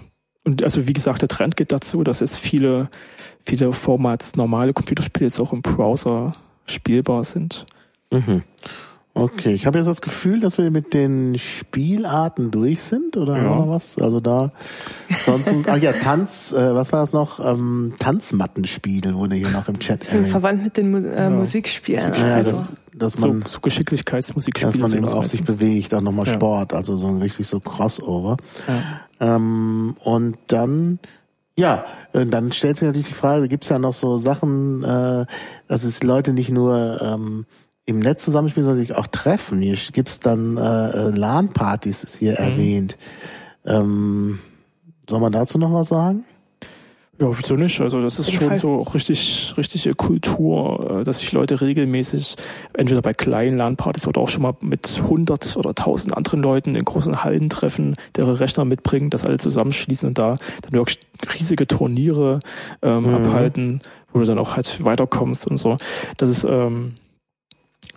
und 0.45 0.63
also 0.63 0.87
wie 0.87 0.93
gesagt, 0.93 1.23
der 1.23 1.29
Trend 1.29 1.57
geht 1.57 1.73
dazu, 1.73 2.05
dass 2.05 2.21
es 2.21 2.37
viele, 2.39 2.89
viele 3.45 3.73
Formats 3.73 4.37
normale 4.37 4.73
Computerspiele 4.73 5.27
jetzt 5.27 5.41
auch 5.41 5.53
im 5.53 5.63
Browser 5.63 6.33
spielbar 6.67 7.25
sind. 7.25 7.67
Mhm. 8.13 8.43
Okay, 9.17 9.55
ich 9.55 9.65
habe 9.65 9.79
jetzt 9.79 9.87
das 9.87 10.01
Gefühl, 10.03 10.41
dass 10.41 10.59
wir 10.59 10.73
mit 10.73 10.93
den 10.93 11.39
Spielarten 11.39 12.51
durch 12.51 12.81
sind, 12.81 13.17
oder 13.17 13.37
haben 13.37 13.45
Ja. 13.45 13.51
wir 13.51 13.57
noch 13.57 13.69
was? 13.71 13.97
Also 13.97 14.19
da 14.19 14.51
sonst, 15.25 15.55
ach 15.69 15.77
ja, 15.81 15.93
Tanz, 15.93 16.51
äh, 16.53 16.75
was 16.75 16.93
war 16.93 17.01
das 17.01 17.13
noch? 17.13 17.39
Ähm, 17.39 17.95
Tanzmattenspiel 18.01 19.15
wurde 19.15 19.37
hier 19.37 19.51
noch 19.51 19.69
im 19.69 19.79
Chat 19.79 20.03
Ich 20.03 20.09
bin 20.11 20.19
erwähnt. 20.19 20.33
verwandt 20.33 20.65
mit 20.65 20.77
den 20.77 20.91
Mu 20.91 20.99
äh, 20.99 21.31
Musikspielen. 21.31 22.13
Ja, 22.13 22.35
also, 22.35 22.51
das, 22.51 22.69
dass 22.97 23.15
So, 23.15 23.29
man, 23.29 23.45
so 23.47 23.61
Geschicklichkeitsmusikspiele 23.61 24.73
dass 24.73 24.91
man 24.91 24.99
eben 24.99 25.09
auch 25.09 25.25
sich 25.25 25.45
bewegt, 25.45 25.95
auch 25.95 26.01
nochmal 26.01 26.27
Ja. 26.27 26.35
Sport, 26.35 26.73
also 26.73 26.97
so 26.97 27.09
ein 27.09 27.19
richtig 27.19 27.47
so 27.47 27.61
Crossover. 27.61 28.37
Ja. 28.67 29.01
Ähm, 29.21 29.95
und 30.05 30.37
dann, 30.49 30.99
ja, 31.57 31.85
äh, 32.13 32.27
dann 32.27 32.53
stellt 32.53 32.77
sich 32.77 32.87
natürlich 32.87 33.09
die 33.09 33.15
Frage, 33.15 33.49
gibt 33.49 33.65
es 33.65 33.71
ja 33.71 33.79
noch 33.79 33.95
so 33.95 34.19
Sachen, 34.19 34.83
äh, 34.85 35.27
dass 35.69 35.85
es 35.85 36.03
Leute 36.03 36.33
nicht 36.33 36.51
nur 36.51 37.01
ähm, 37.03 37.47
im 37.87 37.99
Netz 37.99 38.25
zusammenspielen, 38.25 38.65
sondern 38.65 38.85
sich 38.85 38.97
auch 38.97 39.07
treffen. 39.07 39.61
Hier 39.61 39.77
gibt's 39.93 40.21
dann 40.21 40.57
äh, 40.57 40.91
äh, 40.91 41.11
LAN-Partys, 41.11 42.05
ist 42.05 42.17
hier 42.17 42.35
erwähnt. 42.35 42.97
Ähm, 43.67 44.39
soll 45.09 45.21
man 45.21 45.33
dazu 45.33 45.59
noch 45.59 45.73
was 45.73 45.89
sagen? 45.89 46.25
Ja, 47.21 47.29
wieso 47.39 47.55
nicht? 47.55 47.81
Also 47.81 48.03
das 48.03 48.19
ist 48.19 48.33
schon 48.33 48.49
Fall. 48.49 48.59
so 48.59 48.81
richtig, 48.81 49.55
richtige 49.57 49.95
Kultur, 49.95 50.99
äh, 51.01 51.05
dass 51.05 51.21
sich 51.21 51.31
Leute 51.31 51.61
regelmäßig 51.61 52.35
entweder 52.73 53.03
bei 53.03 53.15
kleinen 53.15 53.57
LAN-Partys 53.57 54.09
oder 54.09 54.21
auch 54.21 54.29
schon 54.29 54.43
mal 54.43 54.57
mit 54.61 55.01
100 55.01 55.57
oder 55.57 55.71
1000 55.71 56.17
anderen 56.17 56.43
Leuten 56.43 56.75
in 56.75 56.85
großen 56.85 57.23
Hallen 57.23 57.49
treffen, 57.51 57.95
deren 58.17 58.35
Rechner 58.35 58.65
mitbringen, 58.65 59.11
das 59.11 59.25
alle 59.25 59.39
zusammenschließen 59.39 60.09
und 60.09 60.19
da 60.19 60.39
dann 60.63 60.73
wirklich 60.73 60.99
riesige 61.39 61.69
Turniere 61.69 62.41
ähm, 62.83 63.05
Mhm. 63.05 63.15
abhalten, 63.15 63.81
wo 64.13 64.19
du 64.19 64.25
dann 64.25 64.41
auch 64.41 64.57
halt 64.57 64.85
weiterkommst 64.85 65.47
und 65.47 65.57
so. 65.57 65.77
Das 66.17 66.29
ist, 66.31 66.43
ähm, 66.43 66.95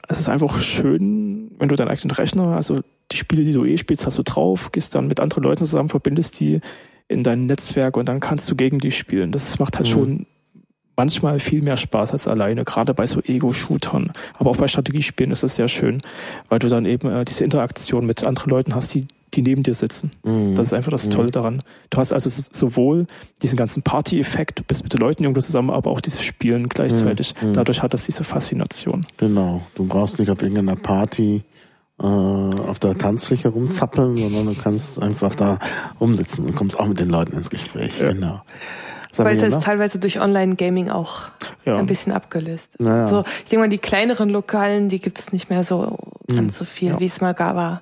es 0.08 0.20
ist 0.20 0.30
einfach 0.30 0.60
schön, 0.60 1.52
wenn 1.58 1.70
du 1.70 1.76
deinen 1.76 1.90
eigenen 1.90 2.12
Rechner, 2.12 2.56
also 2.56 2.82
die 3.12 3.18
Spiele, 3.18 3.44
die 3.44 3.52
du 3.54 3.66
eh 3.66 3.78
spielst, 3.78 4.06
hast 4.06 4.18
du 4.20 4.24
drauf, 4.24 4.72
gehst 4.72 4.94
dann 4.94 5.08
mit 5.08 5.20
anderen 5.20 5.44
Leuten 5.44 5.66
zusammen, 5.66 5.90
verbindest 5.90 6.40
die 6.40 6.62
in 7.08 7.24
dein 7.24 7.46
Netzwerk 7.46 7.96
und 7.98 8.08
dann 8.08 8.20
kannst 8.20 8.50
du 8.50 8.56
gegen 8.56 8.80
die 8.80 8.92
spielen. 8.92 9.32
Das 9.32 9.60
macht 9.60 9.78
halt 9.78 9.88
Mhm. 9.88 9.92
schon 9.92 10.26
manchmal 10.96 11.40
viel 11.40 11.62
mehr 11.62 11.78
Spaß 11.78 12.12
als 12.12 12.28
alleine, 12.28 12.64
gerade 12.66 12.94
bei 12.94 13.06
so 13.06 13.22
Ego-Shootern. 13.22 14.12
Aber 14.34 14.50
auch 14.50 14.58
bei 14.58 14.68
Strategiespielen 14.68 15.32
ist 15.32 15.44
es 15.44 15.56
sehr 15.56 15.68
schön, 15.68 16.02
weil 16.50 16.60
du 16.60 16.70
dann 16.70 16.86
eben 16.86 17.10
äh, 17.10 17.24
diese 17.24 17.44
Interaktion 17.44 18.06
mit 18.06 18.26
anderen 18.26 18.50
Leuten 18.50 18.74
hast, 18.74 18.96
die, 18.96 19.06
die 19.36 19.44
neben 19.44 19.62
dir 19.62 19.76
sitzen. 19.76 20.10
Mhm. 20.24 20.56
Das 20.56 20.68
ist 20.68 20.74
einfach 20.74 20.90
das 20.92 21.06
Mhm. 21.06 21.12
Tolle 21.12 21.30
daran. 21.32 21.62
Du 21.92 22.00
hast 22.00 22.14
also 22.14 22.30
so- 22.30 22.42
sowohl 22.52 23.06
diesen 23.44 23.58
ganzen 23.58 23.84
Party-Effekt, 23.84 24.58
du 24.60 24.64
bist 24.64 24.82
mit 24.84 24.92
den 24.94 25.00
Leuten 25.00 25.24
irgendwo 25.24 25.42
zusammen, 25.42 25.70
aber 25.70 25.92
auch 25.92 26.02
dieses 26.02 26.24
Spielen 26.24 26.68
gleichzeitig. 26.68 27.36
Mhm. 27.44 27.54
Dadurch 27.54 27.84
hat 27.84 27.94
das 27.94 28.06
diese 28.06 28.24
Faszination. 28.24 29.06
Genau. 29.18 29.62
Du 29.76 29.86
brauchst 29.86 30.18
nicht 30.18 30.32
auf 30.32 30.42
irgendeiner 30.42 30.76
Party 30.76 31.44
äh, 32.00 32.04
auf 32.06 32.80
der 32.80 32.98
Tanzfläche 32.98 33.50
rumzappeln, 33.50 34.18
sondern 34.18 34.46
du 34.48 34.56
kannst 34.62 35.02
einfach 35.02 35.36
da 35.36 35.60
rumsitzen 36.00 36.46
und 36.46 36.56
kommst 36.56 36.80
auch 36.80 36.86
mit 36.88 37.00
den 37.00 37.10
Leuten 37.10 37.36
ins 37.36 37.50
Gespräch. 37.50 38.00
Ja. 38.00 38.12
Genau. 38.12 38.42
Weil 39.16 39.38
das 39.38 39.52
noch? 39.56 39.64
teilweise 39.64 39.98
durch 39.98 40.20
Online-Gaming 40.20 40.90
auch 40.92 41.24
Ja. 41.66 41.78
ein 41.78 41.88
bisschen 41.88 42.12
abgelöst. 42.14 42.76
ist. 42.76 42.82
Naja. 42.88 43.08
So, 43.08 43.24
ich 43.44 43.46
denke 43.50 43.64
mal, 43.64 43.70
die 43.70 43.80
kleineren 43.80 44.30
Lokalen, 44.30 44.90
die 44.90 45.00
gibt 45.00 45.18
es 45.18 45.34
nicht 45.34 45.50
mehr 45.50 45.64
so 45.64 45.98
ganz 46.28 46.56
so 46.58 46.66
viel, 46.66 46.90
Ja. 46.92 47.00
wie 47.00 47.06
es 47.06 47.20
mal 47.20 47.34
gar 47.34 47.56
war. 47.56 47.82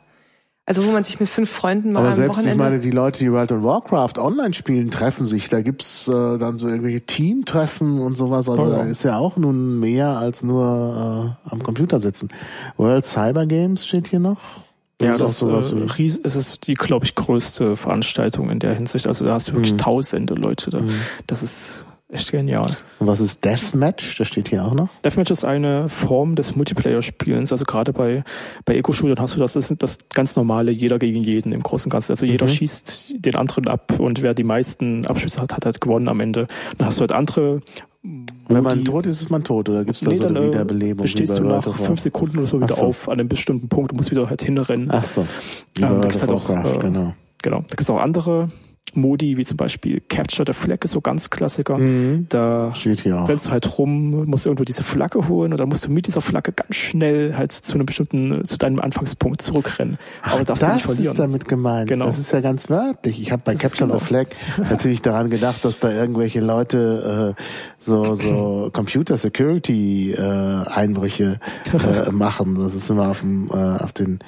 Also 0.67 0.83
wo 0.85 0.91
man 0.91 1.03
sich 1.03 1.19
mit 1.19 1.29
fünf 1.29 1.49
Freunden 1.51 1.91
mal 1.91 1.99
Aber 1.99 2.07
am 2.09 2.13
selbst, 2.15 2.31
ich 2.39 2.45
Wochenende... 2.45 2.63
meine, 2.63 2.79
die 2.79 2.89
Leute, 2.89 3.19
die 3.19 3.31
World 3.31 3.51
of 3.51 3.61
Warcraft 3.63 4.17
online 4.17 4.53
spielen, 4.55 4.89
treffen 4.89 5.27
sich. 5.27 5.47
Da 5.47 5.61
gibt's 5.61 6.07
äh, 6.07 6.37
dann 6.39 6.57
so 6.57 6.67
irgendwelche 6.67 7.01
Teamtreffen 7.05 7.99
und 7.99 8.15
sowas. 8.17 8.49
Also 8.49 8.63
Oh 8.63 8.69
ja. 8.71 8.77
da 8.77 8.83
ist 8.85 9.03
ja 9.03 9.17
auch 9.17 9.37
nun 9.37 9.79
mehr 9.79 10.17
als 10.17 10.41
nur 10.43 11.37
äh, 11.45 11.49
am 11.51 11.61
Computer 11.61 11.99
sitzen. 11.99 12.29
World 12.77 13.05
Cyber 13.05 13.45
Games 13.45 13.85
steht 13.85 14.07
hier 14.07 14.19
noch. 14.19 14.39
Ja, 15.01 15.11
ist 15.11 15.21
auch 15.21 15.25
das 15.25 15.39
sowas 15.39 15.71
äh, 15.71 15.75
ries, 15.99 16.19
es 16.23 16.35
ist 16.35 16.65
die, 16.67 16.73
glaube 16.73 17.05
ich, 17.05 17.13
größte 17.15 17.75
Veranstaltung 17.75 18.49
in 18.49 18.59
der 18.59 18.73
Hinsicht. 18.73 19.05
Also 19.07 19.25
da 19.25 19.33
hast 19.33 19.49
du 19.49 19.53
wirklich 19.53 19.73
Mhm. 19.73 19.77
tausende 19.79 20.33
Leute 20.35 20.71
da. 20.71 20.81
Mhm. 20.81 20.89
Das 21.27 21.43
ist 21.43 21.85
echt 22.09 22.31
genial. 22.31 22.77
Und 22.99 23.07
was 23.07 23.19
ist 23.19 23.43
Deathmatch? 23.43 24.17
Das 24.17 24.27
steht 24.27 24.49
hier 24.49 24.63
auch 24.63 24.73
noch. 24.73 24.89
Deathmatch 25.03 25.31
ist 25.31 25.45
eine 25.45 25.89
Form 25.89 26.35
des 26.35 26.55
Multiplayer-Spielens. 26.55 27.51
Also 27.51 27.65
gerade 27.65 27.93
bei, 27.93 28.23
bei 28.65 28.75
Eco-Shootern 28.75 29.19
hast 29.19 29.35
du 29.35 29.39
das, 29.39 29.53
das 29.53 29.71
ist 29.71 29.83
das 29.83 29.97
ganz 30.13 30.35
normale, 30.35 30.71
jeder 30.71 30.99
gegen 30.99 31.23
jeden 31.23 31.51
im 31.51 31.61
Großen 31.61 31.87
und 31.87 31.91
Ganzen. 31.91 32.11
Also 32.11 32.25
jeder 32.25 32.45
mhm. 32.45 32.51
schießt 32.51 33.15
den 33.17 33.35
anderen 33.35 33.67
ab 33.67 33.99
und 33.99 34.21
wer 34.21 34.33
die 34.33 34.43
meisten 34.43 35.05
Abschüsse 35.05 35.41
hat, 35.41 35.53
hat 35.53 35.65
halt 35.65 35.81
gewonnen 35.81 36.07
am 36.07 36.19
Ende. 36.19 36.47
Dann 36.77 36.87
hast 36.87 36.97
du 36.97 37.01
halt 37.01 37.11
andere 37.11 37.61
wenn 38.47 38.61
man 38.61 38.85
tot 38.85 39.07
ist, 39.07 39.19
ist 39.19 39.31
man 39.31 39.43
tot 39.43 39.67
oder 39.67 39.83
gibt 39.83 39.97
es 39.97 40.03
da 40.03 40.11
nee, 40.11 40.15
so 40.15 40.27
eine 40.27 40.35
dann, 40.35 40.43
äh, 40.43 40.47
Wiederbelebung? 40.49 41.01
Bestehst 41.01 41.39
du 41.39 41.43
nach 41.43 41.63
fünf 41.75 41.99
Sekunden 41.99 42.37
oder 42.37 42.45
so 42.45 42.61
wieder 42.61 42.75
so. 42.75 42.83
auf 42.83 43.09
an 43.09 43.19
einem 43.19 43.27
bestimmten 43.27 43.67
Punkt 43.67 43.91
und 43.91 43.97
musst 43.97 44.11
wieder 44.11 44.29
halt 44.29 44.43
hinrennen. 44.43 44.89
Ach 44.91 45.03
so. 45.03 45.21
Ähm, 45.21 45.27
da 45.77 45.99
gibt's 46.01 46.21
halt 46.21 46.31
auch, 46.31 46.47
äh, 46.49 46.79
genau. 46.79 47.15
genau. 47.41 47.61
Da 47.61 47.75
gibt's 47.75 47.89
auch 47.89 47.99
andere 47.99 48.49
Modi, 48.93 49.37
wie 49.37 49.43
zum 49.43 49.57
Beispiel 49.57 50.01
Capture 50.07 50.45
the 50.47 50.53
Flag 50.53 50.83
ist 50.83 50.91
so 50.91 51.01
ganz 51.01 51.29
Klassiker. 51.29 51.77
Mhm. 51.77 52.27
Da 52.29 52.69
rennst 52.69 53.47
du 53.47 53.51
halt 53.51 53.77
rum, 53.77 54.25
musst 54.25 54.45
irgendwo 54.45 54.63
diese 54.63 54.83
Flagge 54.83 55.27
holen 55.27 55.51
und 55.51 55.59
dann 55.59 55.69
musst 55.69 55.85
du 55.85 55.91
mit 55.91 56.07
dieser 56.07 56.21
Flagge 56.21 56.51
ganz 56.51 56.75
schnell 56.75 57.35
halt 57.35 57.51
zu 57.51 57.73
einem 57.73 57.85
bestimmten, 57.85 58.45
zu 58.45 58.57
deinem 58.57 58.79
Anfangspunkt 58.79 59.41
zurückrennen. 59.41 59.97
Aber 60.21 60.43
darfst 60.43 60.61
das 60.61 60.69
du 60.69 60.73
nicht 60.73 60.85
verlieren. 60.85 61.11
ist 61.11 61.19
damit 61.19 61.47
gemeint. 61.47 61.89
Genau. 61.89 62.05
Das 62.05 62.19
ist 62.19 62.31
ja 62.31 62.41
ganz 62.41 62.69
wörtlich. 62.69 63.21
Ich 63.21 63.31
habe 63.31 63.43
bei 63.43 63.53
das 63.53 63.61
Capture 63.61 63.87
the 63.87 63.93
genau. 63.93 63.99
Flag 63.99 64.27
natürlich 64.69 65.01
daran 65.01 65.29
gedacht, 65.29 65.65
dass 65.65 65.79
da 65.79 65.91
irgendwelche 65.91 66.39
Leute 66.39 67.35
äh, 67.35 67.41
so, 67.79 68.15
so 68.15 68.69
Computer 68.73 69.17
Security 69.17 70.11
äh, 70.13 70.21
Einbrüche 70.21 71.39
äh, 71.73 72.11
machen. 72.11 72.55
Das 72.55 72.75
ist 72.75 72.89
immer 72.89 73.09
auf, 73.09 73.21
dem, 73.21 73.49
äh, 73.49 73.53
auf 73.53 73.93
den 73.93 74.19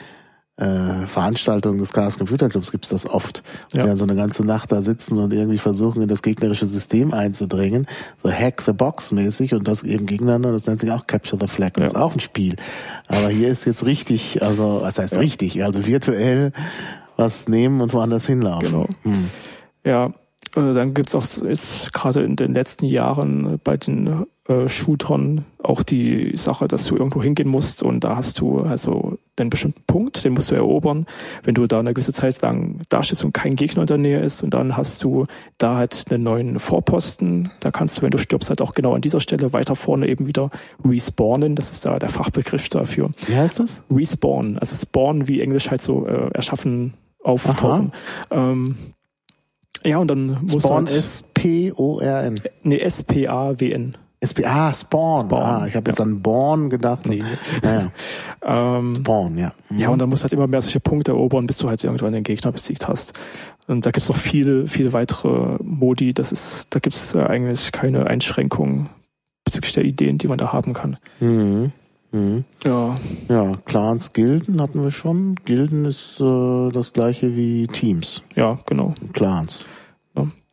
äh, 0.57 1.05
Veranstaltungen 1.05 1.77
des 1.77 1.93
Chaos 1.93 2.17
Computer 2.17 2.49
Clubs 2.49 2.71
gibt's 2.71 2.89
das 2.89 3.07
oft. 3.07 3.43
Ja. 3.73 3.83
Die 3.83 3.87
dann 3.89 3.97
so 3.97 4.03
eine 4.03 4.15
ganze 4.15 4.43
Nacht 4.43 4.71
da 4.71 4.81
sitzen 4.81 5.19
und 5.19 5.31
irgendwie 5.31 5.59
versuchen, 5.59 6.01
in 6.01 6.07
das 6.07 6.21
gegnerische 6.21 6.65
System 6.65 7.13
einzudringen. 7.13 7.85
So 8.23 8.31
Hack 8.31 8.63
the 8.65 8.73
Box 8.73 9.11
mäßig 9.11 9.53
und 9.53 9.67
das 9.67 9.83
eben 9.83 10.07
gegeneinander. 10.07 10.51
Das 10.51 10.65
nennt 10.65 10.79
sich 10.79 10.91
auch 10.91 11.05
Capture 11.05 11.37
the 11.39 11.47
Flag. 11.47 11.71
Ja. 11.77 11.83
Das 11.83 11.91
ist 11.91 11.97
auch 11.97 12.13
ein 12.13 12.19
Spiel. 12.19 12.55
Aber 13.07 13.29
hier 13.29 13.49
ist 13.49 13.65
jetzt 13.65 13.85
richtig, 13.85 14.41
also 14.41 14.79
was 14.81 14.97
heißt 14.97 15.13
ja. 15.13 15.19
richtig? 15.19 15.63
Also 15.63 15.85
virtuell 15.85 16.51
was 17.15 17.47
nehmen 17.47 17.81
und 17.81 17.93
woanders 17.93 18.25
hinlaufen. 18.25 18.71
Genau. 18.71 18.87
Hm. 19.03 19.29
Ja, 19.83 20.07
äh, 20.55 20.73
dann 20.73 20.93
gibt's 20.93 21.13
auch 21.15 21.25
jetzt 21.43 21.93
gerade 21.93 22.23
in 22.23 22.35
den 22.35 22.53
letzten 22.53 22.85
Jahren 22.85 23.59
bei 23.63 23.77
den 23.77 24.25
äh, 24.47 24.69
Shootern 24.69 25.45
auch 25.61 25.83
die 25.83 26.37
Sache, 26.37 26.67
dass 26.67 26.85
du 26.85 26.95
irgendwo 26.95 27.21
hingehen 27.21 27.49
musst 27.49 27.83
und 27.83 28.03
da 28.03 28.15
hast 28.15 28.39
du 28.39 28.61
also 28.61 29.17
einen 29.37 29.49
bestimmten 29.49 29.83
Punkt, 29.85 30.23
den 30.23 30.33
musst 30.33 30.51
du 30.51 30.55
erobern. 30.55 31.05
Wenn 31.43 31.55
du 31.55 31.67
da 31.67 31.79
eine 31.79 31.93
gewisse 31.93 32.13
Zeit 32.13 32.41
lang 32.41 32.81
dastehst 32.89 33.25
und 33.25 33.33
kein 33.33 33.55
Gegner 33.55 33.81
in 33.81 33.87
der 33.87 33.97
Nähe 33.97 34.19
ist 34.19 34.41
und 34.43 34.53
dann 34.53 34.77
hast 34.77 35.03
du 35.03 35.25
da 35.57 35.75
halt 35.75 36.05
einen 36.09 36.23
neuen 36.23 36.59
Vorposten, 36.59 37.51
da 37.59 37.71
kannst 37.71 37.97
du, 37.97 38.01
wenn 38.03 38.11
du 38.11 38.17
stirbst, 38.17 38.49
halt 38.49 38.61
auch 38.61 38.73
genau 38.73 38.93
an 38.93 39.01
dieser 39.01 39.19
Stelle 39.19 39.51
weiter 39.53 39.75
vorne 39.75 40.07
eben 40.07 40.27
wieder 40.27 40.49
respawnen. 40.85 41.55
Das 41.55 41.69
ist 41.71 41.85
da 41.85 41.99
der 41.99 42.09
Fachbegriff 42.09 42.69
dafür. 42.69 43.11
Wie 43.25 43.35
heißt 43.35 43.59
das? 43.59 43.83
Respawn. 43.91 44.57
Also 44.57 44.75
Spawn, 44.75 45.27
wie 45.27 45.41
Englisch 45.41 45.69
halt 45.69 45.81
so 45.81 46.07
äh, 46.07 46.29
erschaffen, 46.33 46.93
auftauchen. 47.21 47.91
Ähm, 48.31 48.75
ja, 49.83 49.97
und 49.97 50.07
dann 50.07 50.39
muss 50.41 50.63
Spawn 50.63 50.87
halt, 50.87 50.97
S-P-O-R-N. 50.97 52.35
Nee, 52.63 52.77
S-P-A-W-N. 52.77 53.97
SB, 54.19 54.45
ah, 54.45 54.73
Spawn. 54.73 55.25
Spawn. 55.27 55.43
Ah, 55.43 55.67
ich 55.67 55.75
habe 55.75 55.89
jetzt 55.89 55.99
ja. 55.99 56.05
an 56.05 56.21
Born 56.21 56.69
gedacht. 56.69 57.07
Nee. 57.07 57.23
Naja. 57.61 57.91
ähm, 58.41 58.95
Spawn, 58.97 59.37
ja. 59.37 59.53
Mhm. 59.69 59.77
Ja, 59.77 59.89
und 59.89 59.99
dann 59.99 60.09
musst 60.09 60.21
du 60.21 60.25
halt 60.25 60.33
immer 60.33 60.47
mehr 60.47 60.61
solche 60.61 60.79
Punkte 60.79 61.11
erobern, 61.11 61.45
bis 61.45 61.57
du 61.57 61.67
halt 61.69 61.83
irgendwann 61.83 62.13
den 62.13 62.23
Gegner 62.23 62.51
besiegt 62.51 62.87
hast. 62.87 63.13
Und 63.67 63.85
da 63.85 63.91
gibt's 63.91 64.09
noch 64.09 64.17
viele, 64.17 64.67
viele 64.67 64.93
weitere 64.93 65.57
Modi. 65.61 66.13
Das 66.13 66.31
ist, 66.31 66.73
da 66.73 66.79
gibt's 66.79 67.15
eigentlich 67.15 67.71
keine 67.71 68.07
Einschränkungen 68.07 68.89
bezüglich 69.45 69.73
der 69.73 69.85
Ideen, 69.85 70.17
die 70.17 70.27
man 70.27 70.39
da 70.39 70.51
haben 70.51 70.73
kann. 70.73 70.97
Mhm. 71.19 71.71
Mhm. 72.11 72.45
Ja. 72.63 72.97
Ja, 73.29 73.57
Clans, 73.65 74.13
Gilden 74.13 74.61
hatten 74.61 74.81
wir 74.81 74.91
schon. 74.91 75.35
Gilden 75.45 75.85
ist 75.85 76.19
äh, 76.19 76.69
das 76.71 76.93
gleiche 76.93 77.35
wie 77.35 77.67
Teams. 77.67 78.23
Ja, 78.35 78.59
genau. 78.65 78.95
Clans 79.13 79.63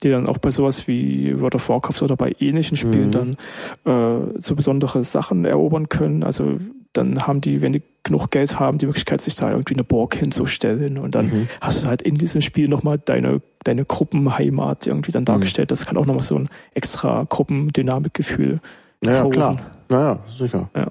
die 0.02 0.10
dann 0.10 0.28
auch 0.28 0.38
bei 0.38 0.50
sowas 0.50 0.86
wie 0.86 1.38
World 1.40 1.54
of 1.54 1.68
Warcraft 1.68 2.02
oder 2.02 2.16
bei 2.16 2.32
ähnlichen 2.38 2.76
Spielen 2.76 3.08
mhm. 3.08 3.36
dann 3.84 4.30
äh, 4.32 4.40
so 4.40 4.54
besondere 4.54 5.04
Sachen 5.04 5.44
erobern 5.44 5.88
können. 5.88 6.22
Also 6.22 6.58
dann 6.92 7.26
haben 7.26 7.40
die, 7.40 7.60
wenn 7.60 7.72
die 7.72 7.82
genug 8.04 8.30
Geld 8.30 8.60
haben, 8.60 8.78
die 8.78 8.86
Möglichkeit, 8.86 9.20
sich 9.20 9.34
da 9.34 9.50
irgendwie 9.50 9.74
eine 9.74 9.84
Burg 9.84 10.14
hinzustellen. 10.14 10.98
Und 10.98 11.14
dann 11.14 11.26
mhm. 11.26 11.48
hast 11.60 11.82
du 11.82 11.88
halt 11.88 12.02
in 12.02 12.16
diesem 12.16 12.40
Spiel 12.40 12.68
nochmal 12.68 12.98
deine, 12.98 13.40
deine 13.64 13.84
Gruppenheimat 13.84 14.86
irgendwie 14.86 15.10
dann 15.10 15.24
dargestellt. 15.24 15.68
Mhm. 15.68 15.72
Das 15.72 15.86
kann 15.86 15.96
auch 15.96 16.06
nochmal 16.06 16.22
so 16.22 16.36
ein 16.36 16.48
extra 16.74 17.24
Gruppendynamikgefühl 17.28 18.60
Ja, 19.02 19.28
klar. 19.28 19.56
Naja, 19.88 20.18
sicher. 20.36 20.70
Ja. 20.74 20.88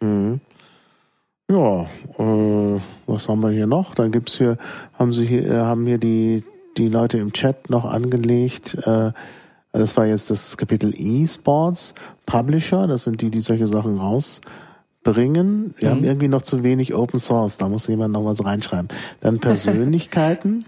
Mhm. 0.00 0.40
Ja, 1.48 1.82
äh, 2.18 2.80
was 3.06 3.28
haben 3.28 3.40
wir 3.40 3.50
hier 3.50 3.68
noch? 3.68 3.94
Dann 3.94 4.10
gibt's 4.10 4.36
hier, 4.36 4.58
haben 4.94 5.12
sie 5.12 5.26
hier, 5.26 5.46
äh, 5.48 5.60
haben 5.60 5.86
hier 5.86 5.98
die 5.98 6.42
die 6.76 6.88
Leute 6.88 7.18
im 7.18 7.32
Chat 7.32 7.70
noch 7.70 7.84
angelegt. 7.84 8.74
Äh, 8.86 9.12
das 9.72 9.96
war 9.96 10.06
jetzt 10.06 10.30
das 10.30 10.56
Kapitel 10.56 10.92
E-Sports 10.96 11.94
Publisher. 12.24 12.86
Das 12.86 13.04
sind 13.04 13.20
die, 13.20 13.30
die 13.30 13.40
solche 13.40 13.66
Sachen 13.66 13.98
rausbringen. 13.98 15.74
Wir 15.78 15.88
mhm. 15.88 15.92
haben 15.92 16.04
irgendwie 16.04 16.28
noch 16.28 16.42
zu 16.42 16.62
wenig 16.62 16.94
Open 16.94 17.20
Source. 17.20 17.58
Da 17.58 17.68
muss 17.68 17.86
jemand 17.86 18.14
noch 18.14 18.24
was 18.24 18.44
reinschreiben. 18.44 18.88
Dann 19.20 19.38
Persönlichkeiten. 19.40 20.64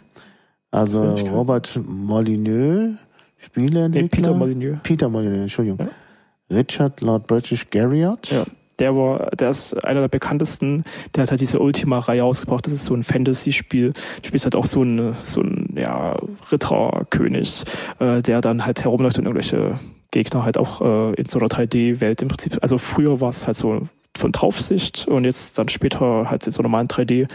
also 0.70 1.00
Persönlichkeiten. 1.00 1.36
Robert 1.36 1.80
Molyneux, 1.86 2.94
Spieleentwickler. 3.38 4.02
Nee, 4.02 4.08
Peter 4.08 4.34
Molyneux. 4.34 4.78
Peter 4.82 5.08
Molyneux, 5.08 5.42
Entschuldigung. 5.42 5.78
Ja. 5.78 6.56
Richard 6.56 7.00
Lord 7.00 7.26
British 7.26 7.68
Garriott. 7.70 8.30
Ja 8.30 8.44
der 8.78 8.94
war, 8.96 9.30
der 9.30 9.50
ist 9.50 9.84
einer 9.84 10.00
der 10.00 10.08
bekanntesten, 10.08 10.84
der 11.14 11.22
hat 11.22 11.30
halt 11.30 11.40
diese 11.40 11.60
Ultima-Reihe 11.60 12.24
ausgebracht. 12.24 12.66
Das 12.66 12.72
ist 12.72 12.84
so 12.84 12.94
ein 12.94 13.02
Fantasy-Spiel. 13.02 13.92
Du 13.92 14.26
spielst 14.26 14.44
halt 14.46 14.56
auch 14.56 14.66
so 14.66 14.82
ein, 14.82 15.14
so 15.22 15.40
ein, 15.40 15.74
ja, 15.76 16.16
Ritterkönig, 16.50 17.64
äh, 17.98 18.22
der 18.22 18.40
dann 18.40 18.64
halt 18.64 18.84
herumläuft 18.84 19.18
und 19.18 19.26
irgendwelche 19.26 19.78
Gegner 20.10 20.44
halt 20.44 20.58
auch 20.58 20.80
äh, 20.80 21.14
in 21.14 21.28
so 21.28 21.38
einer 21.38 21.48
3D-Welt 21.48 22.22
im 22.22 22.28
Prinzip. 22.28 22.58
Also 22.62 22.78
früher 22.78 23.20
war 23.20 23.30
es 23.30 23.46
halt 23.46 23.56
so 23.56 23.82
von 24.16 24.32
Draufsicht 24.32 25.06
und 25.06 25.24
jetzt 25.24 25.58
dann 25.58 25.68
später 25.68 26.30
halt 26.30 26.46
in 26.46 26.52
so 26.52 26.62
normalen 26.62 26.88
3D 26.88 27.28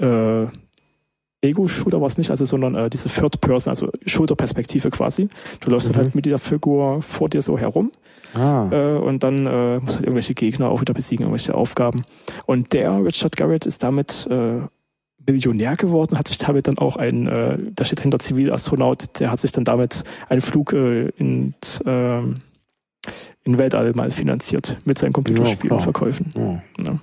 äh, 0.00 0.46
Ego-Shooter 1.42 2.00
war 2.00 2.06
es 2.06 2.18
nicht, 2.18 2.30
also 2.30 2.44
sondern 2.44 2.74
äh, 2.74 2.88
diese 2.88 3.08
Third 3.08 3.40
Person, 3.40 3.70
also 3.70 3.90
Schulterperspektive 4.06 4.90
quasi. 4.90 5.28
Du 5.60 5.70
läufst 5.70 5.88
mhm. 5.88 5.94
dann 5.94 6.04
halt 6.04 6.14
mit 6.14 6.24
dieser 6.24 6.38
Figur 6.38 7.02
vor 7.02 7.28
dir 7.28 7.42
so 7.42 7.58
herum 7.58 7.90
ah. 8.34 8.68
äh, 8.70 8.96
und 8.98 9.24
dann 9.24 9.46
äh, 9.46 9.80
musst 9.80 9.96
halt 9.96 10.06
irgendwelche 10.06 10.34
Gegner 10.34 10.70
auch 10.70 10.80
wieder 10.80 10.94
besiegen, 10.94 11.24
irgendwelche 11.24 11.54
Aufgaben. 11.54 12.04
Und 12.46 12.72
der 12.72 13.04
Richard 13.04 13.36
Garrett 13.36 13.66
ist 13.66 13.82
damit 13.82 14.28
äh, 14.30 14.60
Millionär 15.26 15.76
geworden, 15.76 16.18
hat 16.18 16.28
sich 16.28 16.38
damit 16.38 16.68
dann 16.68 16.78
auch 16.78 16.96
ein, 16.96 17.26
äh, 17.26 17.58
da 17.74 17.84
steht 17.84 18.00
hinter 18.00 18.18
Zivilastronaut, 18.18 19.20
der 19.20 19.30
hat 19.30 19.40
sich 19.40 19.52
dann 19.52 19.64
damit 19.64 20.04
einen 20.28 20.40
Flug 20.40 20.72
äh, 20.72 21.08
in, 21.16 21.54
äh, 21.84 22.20
in 23.44 23.58
Weltall 23.58 23.92
mal 23.94 24.10
finanziert 24.10 24.78
mit 24.84 24.98
seinen 24.98 25.12
Computerspielen 25.12 25.76
ja, 25.76 25.82
Verkäufen. 25.82 26.32
Ja. 26.36 26.62
ja. 26.84 26.98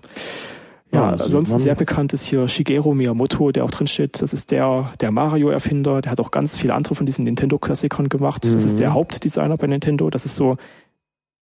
Ja, 0.92 1.12
also 1.12 1.26
ansonsten 1.26 1.60
sehr 1.60 1.76
bekannt 1.76 2.14
ist 2.14 2.24
hier 2.24 2.48
Shigeru 2.48 2.96
Miyamoto, 2.96 3.52
der 3.52 3.64
auch 3.64 3.72
drin 3.72 3.86
steht. 3.86 4.22
Das 4.22 4.34
ist 4.34 4.52
der, 4.52 4.92
der 5.00 5.12
Mario-Erfinder. 5.12 6.02
Der 6.02 6.12
hat 6.12 6.20
auch 6.20 6.32
ganz 6.32 6.58
viele 6.58 6.74
andere 6.74 6.96
von 6.96 7.06
diesen 7.06 7.26
Nintendo-Klassikern 7.26 8.10
gemacht. 8.10 8.46
Mhm. 8.46 8.54
Das 8.54 8.64
ist 8.64 8.80
der 8.80 8.90
mhm. 8.90 8.94
Hauptdesigner 8.96 9.58
bei 9.58 9.68
Nintendo. 9.68 10.10
Das 10.10 10.26
ist 10.26 10.36
so 10.36 10.58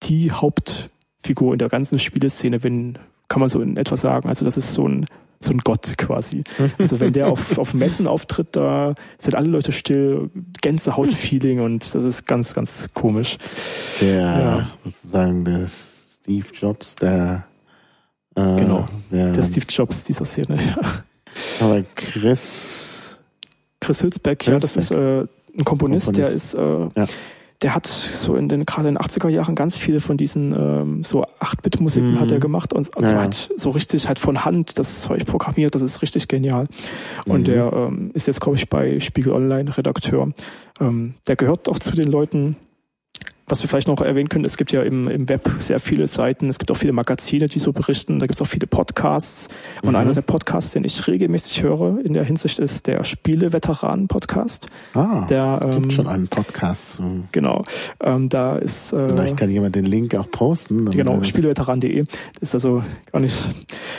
die 0.03 0.33
Hauptfigur 0.33 1.53
in 1.53 1.59
der 1.59 1.69
ganzen 1.69 1.99
Spieleszene, 1.99 2.65
wenn, 2.65 2.99
kann 3.29 3.41
man 3.41 3.49
so 3.49 3.61
in 3.61 3.77
etwa 3.77 3.97
sagen. 3.97 4.29
Also 4.29 4.45
das 4.45 4.57
ist 4.57 4.73
so 4.73 4.89
ein, 4.89 5.07
so 5.39 5.53
ein 5.53 5.59
Gott 5.59 5.97
quasi. 5.97 6.43
Also 6.79 6.99
wenn 6.99 7.13
der 7.13 7.29
auf, 7.29 7.57
auf 7.59 7.73
Messen 7.73 8.09
auftritt, 8.09 8.49
da 8.53 8.95
sind 9.17 9.37
alle 9.37 9.49
Leute 9.49 9.71
still, 9.71 10.31
Gänsehaut-Feeling 10.61 11.61
und 11.61 11.95
das 11.95 12.03
ist 12.03 12.27
ganz, 12.27 12.53
ganz 12.53 12.89
komisch. 12.95 13.39
Der, 14.01 14.21
ja. 14.21 14.67
sozusagen, 14.83 15.45
der 15.45 15.69
Steve 15.69 16.47
Jobs, 16.53 16.97
der 16.97 17.45
äh, 18.37 18.57
genau, 18.57 18.87
der, 19.11 19.33
der 19.33 19.43
Steve 19.43 19.67
Jobs 19.69 20.05
dieser 20.05 20.25
Szene, 20.25 20.59
ja. 20.63 20.77
Aber 21.61 21.83
Chris... 21.95 23.19
Chris 23.81 24.03
Hülsbeck, 24.03 24.41
Chris 24.41 24.53
ja, 24.53 24.59
das 24.59 24.77
ist 24.77 24.91
äh, 24.91 25.21
ein 25.21 25.65
Komponist, 25.65 26.07
Komponist, 26.07 26.17
der 26.17 26.29
ist... 26.31 26.55
Äh, 26.55 26.89
ja. 27.01 27.07
Der 27.63 27.75
hat 27.75 27.87
so 27.87 28.37
in 28.37 28.51
den 28.51 28.67
gerade 28.67 28.89
in 28.89 28.97
den 28.97 29.03
80er 29.03 29.31
Jahren 29.31 29.55
ganz 29.55 29.79
viele 29.79 30.01
von 30.01 30.19
diesen 30.19 30.53
ähm, 30.53 31.05
so 31.05 31.25
8-Bit-Musiken 31.41 32.13
mhm. 32.13 32.21
hat 32.21 32.31
er 32.31 32.39
gemacht 32.39 32.75
und 32.75 32.95
also 32.95 33.15
ja. 33.15 33.23
hat 33.23 33.51
so 33.57 33.71
richtig 33.71 34.09
halt 34.09 34.19
von 34.19 34.45
Hand 34.45 34.79
das 34.79 35.01
Zeug 35.01 35.25
programmiert, 35.25 35.75
das 35.75 35.81
ist 35.81 36.03
richtig 36.03 36.29
genial. 36.29 36.69
Und 37.27 37.41
mhm. 37.41 37.45
der 37.45 37.73
ähm, 37.73 38.11
ist 38.13 38.27
jetzt, 38.27 38.43
glaube 38.43 38.59
ich, 38.59 38.69
bei 38.69 39.01
Spiegel 39.01 39.33
Online 39.33 39.75
Redakteur. 39.75 40.33
Ähm, 40.81 41.15
der 41.29 41.37
gehört 41.37 41.71
auch 41.71 41.79
zu 41.79 41.93
den 41.93 42.11
Leuten, 42.11 42.57
was 43.49 43.63
wir 43.63 43.69
vielleicht 43.69 43.87
noch 43.87 44.01
erwähnen 44.01 44.29
können, 44.29 44.45
es 44.45 44.57
gibt 44.57 44.73
ja 44.73 44.83
im, 44.83 45.09
im 45.09 45.29
Web 45.29 45.49
sehr 45.59 45.79
viele 45.79 46.07
Seiten, 46.07 46.49
es 46.49 46.59
gibt 46.59 46.71
auch 46.71 46.77
viele 46.77 46.93
Magazine, 46.93 47.47
die 47.47 47.61
so 47.61 47.73
berichten, 47.73 48.19
da 48.19 48.27
gibt 48.27 48.35
es 48.35 48.43
auch 48.43 48.47
viele 48.47 48.67
Podcasts. 48.67 49.49
Und 49.83 49.91
mhm. 49.91 49.97
einer 49.97 50.13
der 50.13 50.23
Podcasts, 50.23 50.73
den 50.73 50.85
ich 50.85 51.07
regelmäßig 51.07 51.63
höre 51.63 52.05
in 52.05 52.13
der 52.13 52.25
Hinsicht, 52.25 52.59
ist 52.59 52.89
der 52.89 53.05
Spiele-Veteranen-Podcast. 53.05 54.67
Ah, 54.95 55.27
der, 55.27 55.59
es 55.61 55.71
gibt 55.71 55.85
ähm, 55.85 55.91
schon 55.91 56.07
einen 56.09 56.27
Podcast. 56.27 57.01
Genau, 57.31 57.63
ähm, 58.01 58.29
da 58.29 58.57
ist... 58.57 58.93
Äh, 58.93 59.11
Vielleicht 59.11 59.37
kann 59.37 59.51
jemand 59.51 59.77
den 59.77 59.85
Link 59.85 60.15
auch 60.17 60.31
posten. 60.31 60.91
Genau, 60.91 61.23
spieleveteran.de. 61.23 62.05
ist 62.41 62.55
also 62.55 62.83
gar 63.13 63.21
nicht... 63.21 63.37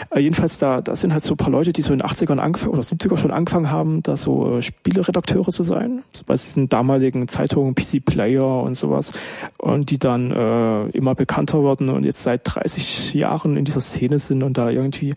Äh, 0.10 0.20
jedenfalls, 0.20 0.58
da, 0.58 0.82
da 0.82 0.96
sind 0.96 1.14
halt 1.14 1.24
so 1.24 1.36
ein 1.36 1.38
paar 1.38 1.52
Leute, 1.52 1.72
die 1.72 1.82
so 1.82 1.94
in 1.94 2.00
den 2.00 2.08
80ern 2.08 2.40
angefangen 2.40 2.74
oder 2.74 2.82
70er 2.82 3.16
schon 3.16 3.32
angefangen 3.32 3.72
haben, 3.72 4.04
da 4.04 4.18
so 4.18 4.58
äh, 4.58 4.62
Spieleredakteure 4.62 5.52
zu 5.52 5.64
sein. 5.64 6.04
So 6.12 6.24
bei 6.26 6.34
diesen 6.34 6.68
damaligen 6.68 7.30
Zeitungen, 7.30 7.76
PC 7.76 8.04
Player 8.04 8.62
und 8.62 8.76
sowas 8.76 9.14
und 9.58 9.90
die 9.90 10.00
dann 10.00 10.32
äh, 10.32 10.90
immer 10.90 11.16
bekannter 11.16 11.62
wurden 11.62 11.90
und 11.90 12.04
jetzt 12.04 12.24
seit 12.24 12.42
30 12.44 13.14
Jahren 13.14 13.58
in 13.58 13.66
dieser 13.66 13.82
Szene 13.82 14.20
sind 14.20 14.44
und 14.44 14.58
da 14.58 14.70
irgendwie 14.70 15.14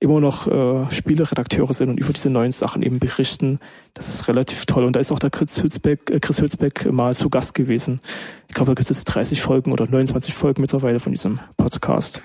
immer 0.00 0.20
noch 0.20 0.46
äh, 0.46 0.90
Spieleredakteure 0.90 1.72
sind 1.72 1.88
und 1.88 1.98
über 1.98 2.12
diese 2.12 2.30
neuen 2.30 2.52
Sachen 2.52 2.82
eben 2.82 2.98
berichten. 2.98 3.58
Das 3.94 4.08
ist 4.08 4.28
relativ 4.28 4.66
toll. 4.66 4.84
Und 4.84 4.96
da 4.96 5.00
ist 5.00 5.10
auch 5.10 5.18
der 5.18 5.30
Chris 5.30 5.62
Hülsbeck, 5.62 6.10
äh, 6.10 6.20
Chris 6.20 6.40
Hülsbeck 6.40 6.92
mal 6.92 7.14
zu 7.14 7.30
Gast 7.30 7.54
gewesen. 7.54 8.00
Ich 8.48 8.54
glaube, 8.54 8.70
da 8.70 8.74
gibt 8.74 8.90
es 8.90 8.96
jetzt 8.96 9.04
30 9.04 9.40
Folgen 9.40 9.72
oder 9.72 9.86
29 9.86 10.34
Folgen 10.34 10.60
mittlerweile 10.60 11.00
von 11.00 11.12
diesem 11.12 11.40
Podcast. 11.56 12.20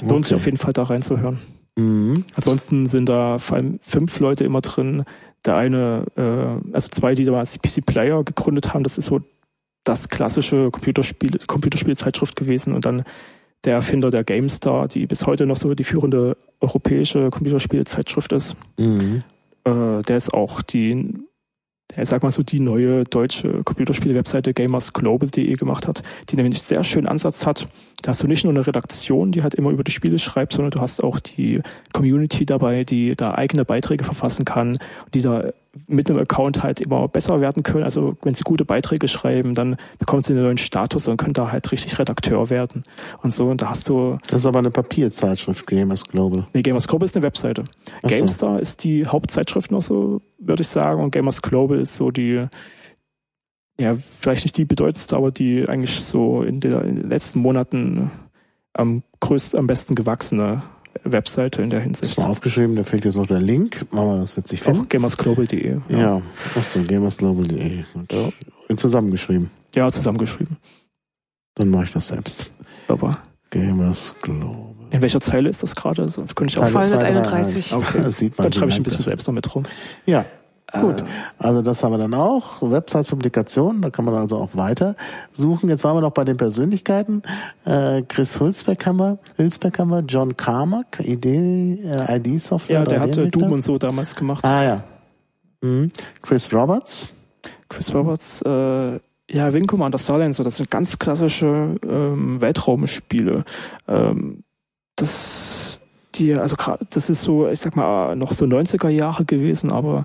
Lohnt 0.00 0.12
okay. 0.12 0.22
sich 0.22 0.34
auf 0.34 0.44
jeden 0.44 0.58
Fall 0.58 0.72
da 0.72 0.84
reinzuhören. 0.84 1.38
Mhm. 1.76 2.24
Ansonsten 2.34 2.86
sind 2.86 3.08
da 3.08 3.38
vor 3.38 3.56
allem 3.56 3.78
fünf 3.80 4.20
Leute 4.20 4.44
immer 4.44 4.60
drin. 4.60 5.04
Der 5.44 5.56
eine, 5.56 6.04
äh, 6.16 6.74
also 6.74 6.88
zwei, 6.88 7.14
die 7.14 7.24
damals 7.24 7.52
die 7.52 7.58
PC 7.58 7.84
Player 7.84 8.22
gegründet 8.22 8.74
haben, 8.74 8.84
das 8.84 8.98
ist 8.98 9.06
so 9.06 9.20
das 9.84 10.08
klassische 10.08 10.70
Computerspiel, 10.70 11.38
Computerspielzeitschrift 11.46 12.36
gewesen 12.36 12.74
und 12.74 12.84
dann 12.84 13.04
der 13.64 13.74
Erfinder 13.74 14.10
der 14.10 14.24
GameStar, 14.24 14.88
die 14.88 15.06
bis 15.06 15.26
heute 15.26 15.46
noch 15.46 15.56
so 15.56 15.74
die 15.74 15.84
führende 15.84 16.36
europäische 16.60 17.30
Computerspielzeitschrift 17.30 18.32
ist. 18.32 18.56
Mhm. 18.78 19.20
Äh, 19.64 20.02
der 20.02 20.16
ist 20.16 20.34
auch 20.34 20.60
die, 20.62 21.14
der 21.96 22.04
sag 22.04 22.22
mal 22.22 22.32
so 22.32 22.42
die 22.42 22.60
neue 22.60 23.04
deutsche 23.04 23.62
Computerspiele-Webseite 23.64 24.52
gamersglobal.de 24.52 25.54
gemacht 25.54 25.88
hat, 25.88 26.02
die 26.28 26.36
nämlich 26.36 26.62
sehr 26.62 26.84
schönen 26.84 27.06
Ansatz 27.06 27.46
hat. 27.46 27.68
Da 28.02 28.10
hast 28.10 28.22
du 28.22 28.26
nicht 28.26 28.44
nur 28.44 28.52
eine 28.52 28.66
Redaktion, 28.66 29.32
die 29.32 29.42
halt 29.42 29.54
immer 29.54 29.70
über 29.70 29.84
die 29.84 29.92
Spiele 29.92 30.18
schreibt, 30.18 30.52
sondern 30.52 30.70
du 30.70 30.80
hast 30.80 31.02
auch 31.02 31.18
die 31.20 31.62
Community 31.92 32.44
dabei, 32.44 32.84
die 32.84 33.14
da 33.16 33.34
eigene 33.34 33.64
Beiträge 33.64 34.04
verfassen 34.04 34.44
kann, 34.44 34.78
die 35.14 35.22
da 35.22 35.52
mit 35.86 36.10
einem 36.10 36.20
Account 36.20 36.62
halt 36.62 36.80
immer 36.80 37.08
besser 37.08 37.40
werden 37.40 37.62
können. 37.62 37.84
Also 37.84 38.16
wenn 38.22 38.34
sie 38.34 38.42
gute 38.42 38.64
Beiträge 38.64 39.08
schreiben, 39.08 39.54
dann 39.54 39.76
bekommen 39.98 40.22
sie 40.22 40.32
einen 40.32 40.42
neuen 40.42 40.58
Status 40.58 41.08
und 41.08 41.16
können 41.16 41.32
da 41.32 41.50
halt 41.50 41.70
richtig 41.72 41.98
Redakteur 41.98 42.50
werden. 42.50 42.84
Und 43.22 43.32
so, 43.32 43.46
und 43.46 43.62
da 43.62 43.70
hast 43.70 43.88
du. 43.88 44.18
Das 44.28 44.42
ist 44.42 44.46
aber 44.46 44.60
eine 44.60 44.70
Papierzeitschrift, 44.70 45.66
Gamers 45.66 46.04
Global. 46.04 46.46
Nee, 46.54 46.62
Gamers 46.62 46.88
Global 46.88 47.04
ist 47.06 47.16
eine 47.16 47.24
Webseite. 47.24 47.64
Ach 48.02 48.08
GameStar 48.08 48.56
so. 48.56 48.60
ist 48.60 48.84
die 48.84 49.06
Hauptzeitschrift 49.06 49.70
noch 49.70 49.82
so, 49.82 50.20
würde 50.38 50.62
ich 50.62 50.68
sagen, 50.68 51.02
und 51.02 51.10
Gamers 51.10 51.42
Global 51.42 51.78
ist 51.78 51.94
so 51.94 52.10
die, 52.10 52.46
ja, 53.78 53.94
vielleicht 53.94 54.44
nicht 54.44 54.56
die 54.56 54.64
bedeutendste, 54.64 55.16
aber 55.16 55.30
die 55.30 55.68
eigentlich 55.68 56.02
so 56.02 56.42
in, 56.42 56.60
der, 56.60 56.82
in 56.82 56.96
den 56.96 57.08
letzten 57.08 57.40
Monaten 57.40 58.10
am 58.72 59.02
größten, 59.20 59.58
am 59.58 59.66
besten 59.66 59.94
gewachsene 59.94 60.62
Webseite 61.04 61.62
in 61.62 61.70
der 61.70 61.80
Hinsicht. 61.80 62.16
Das 62.16 62.24
war 62.24 62.30
aufgeschrieben, 62.30 62.76
da 62.76 62.82
fehlt 62.82 63.04
jetzt 63.04 63.16
noch 63.16 63.26
der 63.26 63.40
Link, 63.40 63.84
aber 63.92 64.18
das 64.18 64.36
wird 64.36 64.48
sich 64.48 64.60
finden. 64.60 64.82
Auch 64.82 64.88
gamersglobal.de. 64.88 65.78
Ja. 65.88 65.98
ja, 65.98 66.22
achso, 66.56 66.82
gamersglobal.de. 66.82 67.84
Ja. 68.10 68.76
Zusammengeschrieben. 68.76 69.50
Ja, 69.74 69.90
zusammengeschrieben. 69.90 70.56
Dann 71.54 71.70
mache 71.70 71.84
ich 71.84 71.92
das 71.92 72.08
selbst. 72.08 72.46
Aber. 72.88 73.18
Gamers 73.50 74.16
Global. 74.20 74.74
In 74.90 75.02
welcher 75.02 75.20
Zeile 75.20 75.48
ist 75.48 75.62
das 75.62 75.76
gerade? 75.76 76.08
Sonst 76.08 76.34
könnte 76.34 76.52
ich 76.52 76.58
auch. 76.58 76.68
231. 76.68 77.74
Okay, 77.74 78.00
das 78.02 78.16
sieht 78.18 78.36
man. 78.36 78.44
Dann 78.44 78.52
schreibe 78.52 78.70
ich 78.70 78.76
ein 78.76 78.82
bisschen 78.82 79.04
selbst 79.04 79.26
noch 79.26 79.34
mit 79.34 79.54
rum. 79.54 79.64
Ja, 80.06 80.24
Gut, 80.80 81.00
äh. 81.00 81.04
also 81.38 81.62
das 81.62 81.82
haben 81.82 81.92
wir 81.92 81.98
dann 81.98 82.14
auch. 82.14 82.60
Websites, 82.62 83.06
Publikationen, 83.08 83.82
da 83.82 83.90
kann 83.90 84.04
man 84.04 84.14
also 84.14 84.36
auch 84.38 84.50
weiter 84.54 84.96
suchen. 85.32 85.68
Jetzt 85.68 85.84
waren 85.84 85.96
wir 85.96 86.00
noch 86.00 86.12
bei 86.12 86.24
den 86.24 86.36
Persönlichkeiten. 86.36 87.22
Äh, 87.64 88.02
Chris 88.02 88.40
Hülsbeck 88.40 88.86
haben 88.86 88.98
wir, 88.98 90.04
John 90.06 90.36
Carmack, 90.36 91.00
Idee, 91.00 91.78
äh, 91.84 92.16
ID-Software. 92.16 92.80
Ja, 92.80 92.84
der 92.84 93.00
hatte 93.00 93.28
Doom 93.28 93.52
und 93.52 93.62
so 93.62 93.78
damals 93.78 94.14
gemacht. 94.14 94.44
Ah 94.44 94.64
ja. 94.64 94.84
Mhm. 95.60 95.90
Chris 96.22 96.52
Roberts. 96.52 97.08
Chris 97.68 97.94
Roberts, 97.94 98.42
äh, 98.42 99.00
ja, 99.30 99.52
Wing 99.52 99.66
Commander 99.66 99.98
Starlancer, 99.98 100.44
das 100.44 100.58
sind 100.58 100.70
ganz 100.70 100.98
klassische 100.98 101.76
ähm, 101.82 102.40
Weltraumspiele. 102.40 103.44
Ähm, 103.88 104.44
das 104.96 105.80
die, 106.14 106.34
also 106.34 106.56
das 106.90 107.10
ist 107.10 107.22
so, 107.22 107.48
ich 107.48 107.60
sag 107.60 107.76
mal, 107.76 108.16
noch 108.16 108.32
so 108.32 108.44
90er 108.44 108.88
Jahre 108.88 109.24
gewesen, 109.24 109.72
aber 109.72 110.04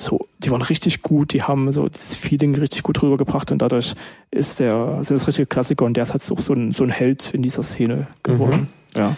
so, 0.00 0.26
die 0.38 0.50
waren 0.50 0.62
richtig 0.62 1.02
gut, 1.02 1.34
die 1.34 1.42
haben 1.42 1.70
so 1.72 1.86
dieses 1.88 2.14
Feeling 2.14 2.54
richtig 2.54 2.82
gut 2.82 3.02
rübergebracht 3.02 3.52
und 3.52 3.60
dadurch 3.60 3.94
ist 4.30 4.58
der, 4.58 5.04
sind 5.04 5.20
das 5.20 5.26
richtige 5.26 5.46
Klassiker 5.46 5.84
und 5.84 5.94
der 5.94 6.04
ist 6.04 6.12
halt 6.12 6.22
auch 6.32 6.40
so 6.40 6.54
ein, 6.54 6.72
so 6.72 6.84
ein 6.84 6.90
Held 6.90 7.34
in 7.34 7.42
dieser 7.42 7.62
Szene 7.62 8.06
geworden. 8.22 8.68
Mhm. 8.94 9.00
Ja. 9.00 9.16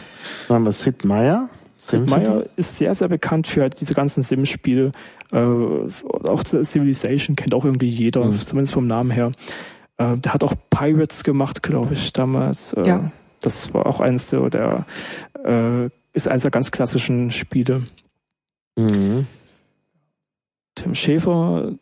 Dann 0.49 0.55
haben 0.57 0.65
wir 0.65 0.73
Sid 0.73 1.05
Meier. 1.05 1.49
Sid 1.79 2.11
Meier 2.11 2.47
ist 2.57 2.79
sehr, 2.79 2.95
sehr 2.97 3.09
bekannt 3.09 3.47
für 3.47 3.63
halt 3.63 3.81
diese 3.81 3.95
ganzen 3.95 4.25
Sim-Spiele. 4.25 4.91
Äh, 5.31 5.37
auch 5.37 6.43
Civilization 6.43 7.37
kennt 7.37 7.55
auch 7.55 7.65
irgendwie 7.65 7.89
jeder, 7.89 8.25
mhm. 8.25 8.37
zumindest 8.37 8.75
vom 8.75 8.89
Namen 8.89 9.13
her. 9.13 9.31
Äh, 9.99 10.17
der 10.17 10.35
hat 10.35 10.43
auch 10.43 10.55
Pirates 10.71 11.23
gemacht, 11.23 11.63
glaube 11.63 11.95
ich, 11.95 12.13
damals. 12.13 12.73
Äh, 12.73 12.89
ja. 12.89 13.13
Das 13.41 13.73
war 13.73 13.87
auch 13.87 14.01
eines 14.01 14.31
der, 14.31 14.51
der 14.51 14.87
äh, 15.45 15.91
ist 16.13 16.27
eines 16.27 16.43
der 16.43 16.51
ganz 16.51 16.73
klassischen 16.73 17.31
Spiele. 17.31 17.83
Mhm. 18.77 19.29
Tim 20.75 20.95
Schäfer, 20.95 21.73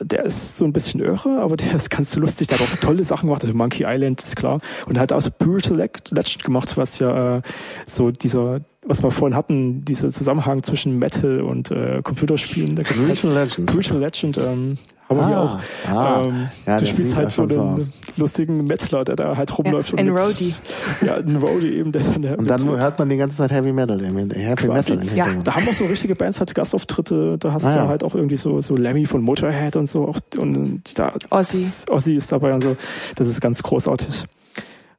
der 0.00 0.24
ist 0.24 0.56
so 0.56 0.64
ein 0.64 0.72
bisschen 0.72 1.00
irre, 1.00 1.40
aber 1.40 1.56
der 1.56 1.74
ist 1.74 1.90
ganz 1.90 2.14
lustig. 2.16 2.48
Der 2.48 2.58
hat 2.58 2.66
auch 2.66 2.76
tolle 2.76 3.02
Sachen 3.02 3.26
gemacht. 3.26 3.42
Also 3.42 3.54
Monkey 3.54 3.84
Island 3.86 4.22
ist 4.22 4.36
klar. 4.36 4.60
Und 4.86 4.96
er 4.96 5.02
hat 5.02 5.12
auch 5.12 5.22
Brutal 5.38 5.76
Legend 5.76 6.44
gemacht, 6.44 6.76
was 6.76 6.98
ja 6.98 7.38
äh, 7.38 7.42
so 7.86 8.10
dieser, 8.10 8.60
was 8.86 9.02
wir 9.02 9.10
vorhin 9.10 9.36
hatten, 9.36 9.84
dieser 9.84 10.08
Zusammenhang 10.08 10.62
zwischen 10.62 10.98
Metal 10.98 11.40
und 11.40 11.70
äh, 11.70 12.00
Computerspielen. 12.02 12.74
Brutal 12.74 13.34
halt 13.34 13.56
Legend. 13.56 13.66
Brutal 13.66 13.98
Legend. 13.98 14.38
Ähm, 14.38 14.78
haben 15.10 15.20
ah, 15.20 15.28
wir 15.28 15.40
auch. 15.40 15.58
Ah, 15.88 16.24
ähm, 16.24 16.48
ja, 16.66 16.76
du 16.76 16.86
spielst 16.86 17.16
halt 17.16 17.30
so 17.30 17.42
einen 17.42 17.80
so 17.80 17.86
lustigen 18.16 18.64
Metaler, 18.64 19.04
der 19.04 19.16
da 19.16 19.36
halt 19.36 19.56
rumläuft. 19.58 19.92
Ja, 19.92 19.98
ein 19.98 20.08
Roadie. 20.10 20.54
Ja, 21.04 21.16
ein 21.16 21.36
Roadie 21.36 21.74
eben. 21.74 21.92
Der 21.92 22.02
dann 22.02 22.24
und 22.36 22.48
dann 22.48 22.68
hört 22.68 22.98
man 22.98 23.08
die 23.08 23.16
ganze 23.16 23.38
Zeit 23.38 23.50
Heavy 23.50 23.72
Metal. 23.72 23.98
Heavy 24.00 24.66
Quasi. 24.66 24.96
Metal 24.96 25.16
ja. 25.16 25.26
Da 25.42 25.56
haben 25.56 25.68
auch 25.68 25.74
so 25.74 25.84
richtige 25.86 26.14
Bands 26.14 26.38
halt 26.38 26.54
Gastauftritte. 26.54 27.38
Da 27.38 27.52
hast 27.52 27.64
ah, 27.64 27.72
du 27.72 27.78
ja. 27.78 27.88
halt 27.88 28.04
auch 28.04 28.14
irgendwie 28.14 28.36
so, 28.36 28.60
so 28.60 28.76
Lemmy 28.76 29.04
von 29.04 29.22
Motorhead 29.22 29.76
und 29.76 29.86
so. 29.86 30.14
Und 30.38 30.98
da, 30.98 31.12
Ozzy. 31.30 31.66
Ozzy 31.88 32.14
ist 32.14 32.30
dabei 32.30 32.54
und 32.54 32.62
so. 32.62 32.76
Das 33.16 33.26
ist 33.26 33.40
ganz 33.40 33.62
großartig. 33.62 34.24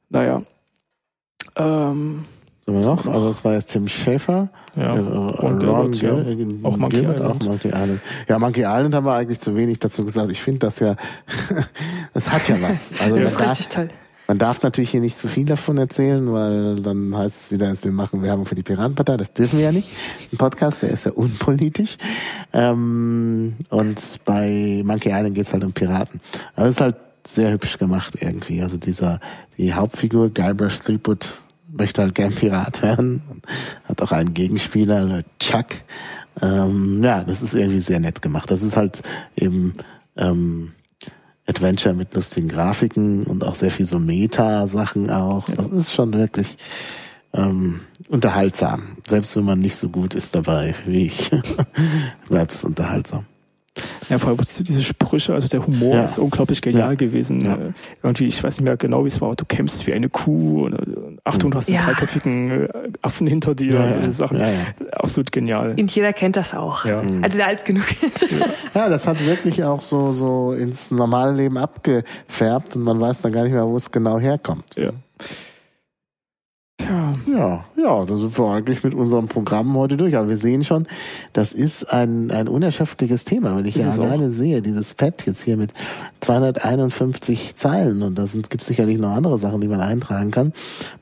Naja. 0.10 0.42
Ähm, 1.58 2.26
Sind 2.66 2.76
wir 2.76 2.86
noch? 2.86 3.08
Also 3.08 3.28
das 3.28 3.44
war 3.44 3.54
jetzt 3.54 3.72
Tim 3.72 3.88
Schäfer. 3.88 4.50
Ja. 4.76 4.96
Äh, 4.96 5.00
und 5.00 5.60
Gilbert, 5.60 6.02
ja. 6.02 6.14
auch 6.64 6.78
Monkey 6.78 6.98
Gilbert, 6.98 7.18
Island. 7.18 7.44
Auch 7.44 7.48
Monkey 7.48 7.68
Island. 7.70 8.02
Ja, 8.28 8.40
Monkey 8.40 8.62
Island 8.62 8.96
haben 8.96 9.06
wir 9.06 9.14
eigentlich 9.14 9.40
zu 9.40 9.56
wenig 9.56 9.80
dazu 9.80 10.06
gesagt. 10.06 10.32
Ich 10.32 10.42
finde 10.42 10.60
das 10.60 10.80
ja, 10.80 10.96
das 12.14 12.32
hat 12.32 12.48
ja 12.48 12.62
was. 12.62 12.92
Also 13.00 13.16
das 13.16 13.26
ist 13.26 13.42
da, 13.42 13.46
richtig 13.46 13.68
toll. 13.70 13.88
Man 14.28 14.38
darf 14.38 14.62
natürlich 14.62 14.92
hier 14.92 15.02
nicht 15.02 15.18
zu 15.18 15.28
viel 15.28 15.44
davon 15.46 15.78
erzählen, 15.78 16.32
weil 16.32 16.82
dann 16.82 17.18
heißt 17.18 17.36
es 17.36 17.52
wieder, 17.52 17.68
dass 17.68 17.84
wir 17.84 17.92
machen 17.92 18.22
Werbung 18.22 18.46
für 18.46 18.56
die 18.56 18.64
Piratenpartei. 18.64 19.18
Das 19.18 19.34
dürfen 19.34 19.58
wir 19.60 19.66
ja 19.66 19.72
nicht. 19.74 19.90
Ein 20.32 20.38
Podcast, 20.38 20.84
der 20.84 20.92
ist 20.92 21.06
ja 21.06 21.12
unpolitisch. 21.12 21.98
Ähm, 22.54 23.56
und 23.70 24.20
bei 24.24 24.84
Monkey 24.86 25.10
Island 25.10 25.36
geht 25.36 25.48
es 25.48 25.52
halt 25.52 25.66
um 25.66 25.74
Piraten. 25.74 26.22
Aber 26.56 26.68
es 26.68 26.76
ist 26.76 26.82
halt 26.82 26.96
sehr 27.28 27.52
hübsch 27.52 27.78
gemacht 27.78 28.14
irgendwie. 28.22 28.62
Also 28.62 28.78
dieser, 28.78 29.20
die 29.58 29.74
Hauptfigur, 29.74 30.30
Guybrush 30.30 30.80
Threepwood, 30.80 31.28
möchte 31.72 32.02
halt 32.02 32.16
gern 32.16 32.34
Pirat 32.34 32.82
werden. 32.82 33.22
Hat 33.86 34.02
auch 34.02 34.12
einen 34.12 34.34
Gegenspieler, 34.34 35.24
Chuck. 35.40 35.68
Ähm, 36.42 37.04
ja, 37.04 37.24
das 37.24 37.42
ist 37.42 37.54
irgendwie 37.54 37.80
sehr 37.80 38.00
nett 38.00 38.22
gemacht. 38.22 38.50
Das 38.52 38.64
ist 38.64 38.78
halt 38.78 39.02
eben 39.36 39.74
ähm, 40.18 40.72
Adventure 41.48 41.94
mit 41.94 42.14
lustigen 42.14 42.48
Grafiken 42.48 43.24
und 43.24 43.44
auch 43.44 43.56
sehr 43.56 43.72
viel 43.72 43.86
so 43.86 44.00
Meta-Sachen 44.00 45.10
auch. 45.10 45.50
Das 45.50 45.72
ist 45.72 45.94
schon 45.94 46.14
wirklich 46.14 46.58
ähm, 47.34 47.82
unterhaltsam. 48.10 48.98
Selbst 49.08 49.36
wenn 49.36 49.46
man 49.46 49.60
nicht 49.60 49.76
so 49.76 49.90
gut 49.90 50.16
ist 50.16 50.36
dabei 50.36 50.76
wie 50.86 51.08
ich, 51.08 51.32
bleibt 52.30 52.54
es 52.54 52.64
unterhaltsam. 52.64 53.26
Ja, 54.10 54.20
vor 54.20 54.30
allem 54.30 54.40
diese 54.40 54.82
Sprüche, 54.82 55.34
also 55.34 55.48
der 55.48 55.66
Humor 55.66 55.96
ja. 55.96 56.04
ist 56.04 56.20
unglaublich 56.20 56.62
genial 56.62 56.90
ja. 56.90 56.96
gewesen. 56.96 57.40
Ja. 57.40 57.58
Irgendwie, 58.04 58.26
ich 58.26 58.44
weiß 58.44 58.60
nicht 58.60 58.68
mehr 58.68 58.76
genau, 58.76 59.04
wie 59.06 59.08
es 59.08 59.22
war, 59.22 59.34
du 59.36 59.46
kämpfst 59.46 59.88
wie 59.88 59.94
eine 59.94 60.10
Kuh 60.10 60.66
und, 60.66 61.11
Achtung, 61.24 61.52
du 61.52 61.58
hast 61.58 61.70
einen 61.70 61.78
Ja. 61.78 61.86
dreiköpfigen 61.86 62.66
äh, 62.66 62.68
Affen 63.04 63.28
hinter 63.28 63.54
dir 63.54 63.74
Ja, 63.74 63.84
und 63.86 63.94
solche 63.94 64.08
ja. 64.08 64.12
Sachen. 64.14 64.40
Ja, 64.40 64.48
ja. 64.48 64.60
Absolut 64.94 65.32
genial. 65.32 65.76
Und 65.78 65.94
jeder 65.96 66.14
kennt 66.14 66.36
das 66.36 66.54
auch. 66.56 66.86
Ja. 66.86 67.02
Also 67.22 67.38
der 67.38 67.48
alt 67.48 67.64
genug 67.64 67.84
ist. 68.02 68.26
Ja, 68.74 68.90
das 68.90 69.08
hat 69.08 69.24
wirklich 69.26 69.64
auch 69.64 69.82
so, 69.82 70.12
so 70.14 70.54
ins 70.54 70.90
normale 70.92 71.34
Leben 71.34 71.58
abgefärbt 71.58 72.76
und 72.76 72.82
man 72.84 73.00
weiß 73.00 73.22
dann 73.22 73.32
gar 73.32 73.44
nicht 73.44 73.54
mehr, 73.54 73.68
wo 73.68 73.76
es 73.78 73.92
genau 73.92 74.20
herkommt. 74.20 74.76
Ja. 74.78 74.92
Ja, 76.90 77.14
Ja, 77.28 77.66
ja, 77.78 78.06
da 78.06 78.18
sind 78.18 78.38
wir 78.38 78.52
eigentlich 78.52 78.84
mit 78.84 78.94
unserem 78.94 79.28
Programm 79.28 79.76
heute 79.76 79.98
durch. 79.98 80.16
Aber 80.16 80.30
wir 80.30 80.38
sehen 80.38 80.64
schon, 80.64 80.88
das 81.34 81.54
ist 81.54 81.92
ein, 81.92 82.32
ein 82.32 82.48
unerschöpfliches 82.48 83.26
Thema. 83.26 83.56
Wenn 83.58 83.66
ich 83.66 83.76
Ist 83.76 83.84
ja 83.84 83.90
es 83.90 84.00
auch. 84.00 84.04
alleine 84.04 84.32
sehe, 84.32 84.62
dieses 84.62 84.94
Pad 84.94 85.26
jetzt 85.26 85.44
hier 85.44 85.58
mit 85.58 85.74
251 86.22 87.56
Zeilen 87.56 88.02
und 88.02 88.18
da 88.18 88.28
sind, 88.28 88.50
gibt 88.50 88.64
sicherlich 88.64 88.98
noch 88.98 89.12
andere 89.16 89.38
Sachen, 89.38 89.62
die 89.62 89.68
man 89.68 89.82
eintragen 89.82 90.32
kann. 90.32 90.54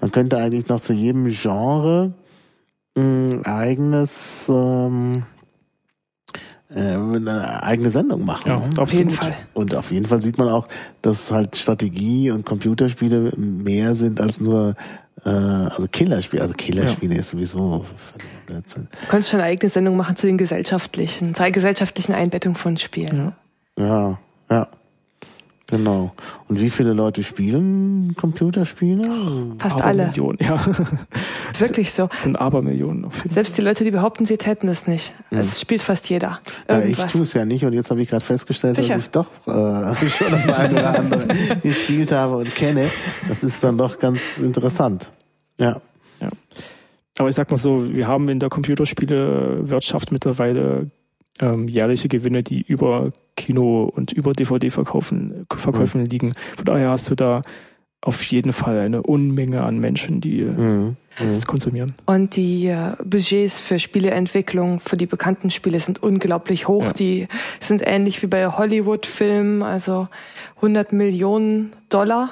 Man 0.01 0.11
könnte 0.11 0.37
eigentlich 0.37 0.67
noch 0.67 0.79
zu 0.79 0.93
jedem 0.93 1.27
Genre 1.29 2.13
ein 2.97 3.45
eigenes, 3.45 4.47
ähm, 4.49 5.23
äh, 6.69 6.81
eine 6.95 7.63
eigene 7.63 7.89
Sendung 7.89 8.25
machen. 8.25 8.49
ja 8.49 8.59
ne? 8.59 8.69
Auf 8.77 8.93
jeden. 8.93 9.09
Fall. 9.11 9.33
Und 9.53 9.73
auf 9.75 9.91
jeden 9.91 10.05
Fall 10.05 10.21
sieht 10.21 10.37
man 10.37 10.49
auch, 10.49 10.67
dass 11.01 11.31
halt 11.31 11.55
Strategie 11.55 12.31
und 12.31 12.45
Computerspiele 12.45 13.33
mehr 13.37 13.95
sind 13.95 14.21
als 14.21 14.41
nur 14.41 14.75
äh, 15.25 15.29
also 15.29 15.87
Killerspiele. 15.91 16.41
Also 16.41 16.53
Killerspiele 16.53 17.15
ist 17.15 17.29
sowieso 17.29 17.85
Blödsinn. 18.45 18.87
Du 18.91 19.07
könntest 19.07 19.31
schon 19.31 19.39
eine 19.39 19.49
eigene 19.49 19.69
Sendung 19.69 19.97
machen 19.97 20.15
zu 20.15 20.27
den 20.27 20.37
gesellschaftlichen, 20.37 21.35
zur 21.35 21.49
gesellschaftlichen 21.51 22.13
Einbettung 22.13 22.55
von 22.55 22.77
Spielen. 22.77 23.33
Ja. 23.77 23.85
Ja, 23.85 24.19
ja. 24.49 24.67
Genau. 25.69 26.11
Und 26.47 26.59
wie 26.59 26.69
viele 26.69 26.93
Leute 26.93 27.21
spielen 27.23 28.15
Computerspiele? 28.15 29.03
Fast 29.59 29.81
alle. 29.81 30.03
Abermillionen, 30.03 30.39
ja. 30.41 30.59
Wirklich 31.59 31.91
so. 31.91 32.07
Das 32.07 32.23
sind 32.23 32.35
Abermillionen 32.37 33.05
auf 33.05 33.15
jeden 33.17 33.29
Fall. 33.29 33.33
Selbst 33.33 33.57
die 33.57 33.61
Leute, 33.61 33.83
die 33.83 33.91
behaupten, 33.91 34.25
sie 34.25 34.37
täten 34.37 34.67
es 34.67 34.87
nicht. 34.87 35.13
Es 35.29 35.61
spielt 35.61 35.81
fast 35.81 36.09
jeder. 36.09 36.39
Ja, 36.67 36.79
ich 36.79 36.85
Irgendwas. 36.85 37.11
tue 37.11 37.21
es 37.21 37.33
ja 37.33 37.45
nicht 37.45 37.65
und 37.65 37.73
jetzt 37.73 37.91
habe 37.91 38.01
ich 38.01 38.09
gerade 38.09 38.23
festgestellt, 38.23 38.77
Sicher. 38.77 38.95
dass 38.95 39.03
ich 39.03 39.11
doch 39.11 39.27
äh, 39.45 39.95
schon 40.09 40.31
das 40.31 40.49
eine 40.49 40.79
oder 40.79 40.99
andere 40.99 41.27
gespielt 41.63 42.11
habe 42.11 42.37
und 42.37 42.55
kenne. 42.55 42.89
Das 43.27 43.43
ist 43.43 43.63
dann 43.63 43.77
doch 43.77 43.99
ganz 43.99 44.19
interessant. 44.41 45.11
Ja. 45.59 45.81
Ja. 46.19 46.29
Aber 47.19 47.29
ich 47.29 47.35
sag 47.35 47.51
mal 47.51 47.57
so, 47.57 47.93
wir 47.93 48.07
haben 48.07 48.29
in 48.29 48.39
der 48.39 48.49
Computerspielewirtschaft 48.49 50.11
mittlerweile 50.11 50.89
ähm, 51.39 51.67
jährliche 51.67 52.07
Gewinne, 52.07 52.43
die 52.43 52.61
über 52.61 53.11
Kino 53.35 53.85
und 53.85 54.11
über 54.11 54.33
DVD-Verkaufen 54.33 55.45
Verkäufen 55.51 56.05
liegen. 56.05 56.33
Von 56.55 56.65
daher 56.65 56.89
hast 56.89 57.09
du 57.09 57.15
da 57.15 57.41
auf 58.01 58.23
jeden 58.23 58.53
Fall 58.53 58.79
eine 58.79 59.03
Unmenge 59.03 59.63
an 59.63 59.77
Menschen, 59.77 60.21
die 60.21 60.41
äh, 60.41 60.51
Mhm. 60.51 60.95
das 61.19 61.45
konsumieren. 61.45 61.93
Und 62.05 62.37
die 62.37 62.67
äh, 62.67 62.93
Budgets 63.03 63.59
für 63.59 63.77
Spieleentwicklung, 63.77 64.79
für 64.79 64.95
die 64.95 65.05
bekannten 65.05 65.49
Spiele 65.49 65.79
sind 65.79 66.01
unglaublich 66.01 66.67
hoch. 66.69 66.85
Ja. 66.85 66.93
Die 66.93 67.27
sind 67.59 67.81
ähnlich 67.85 68.21
wie 68.21 68.27
bei 68.27 68.47
Hollywood-Filmen, 68.47 69.63
also 69.63 70.07
100 70.57 70.93
Millionen 70.93 71.73
Dollar 71.89 72.29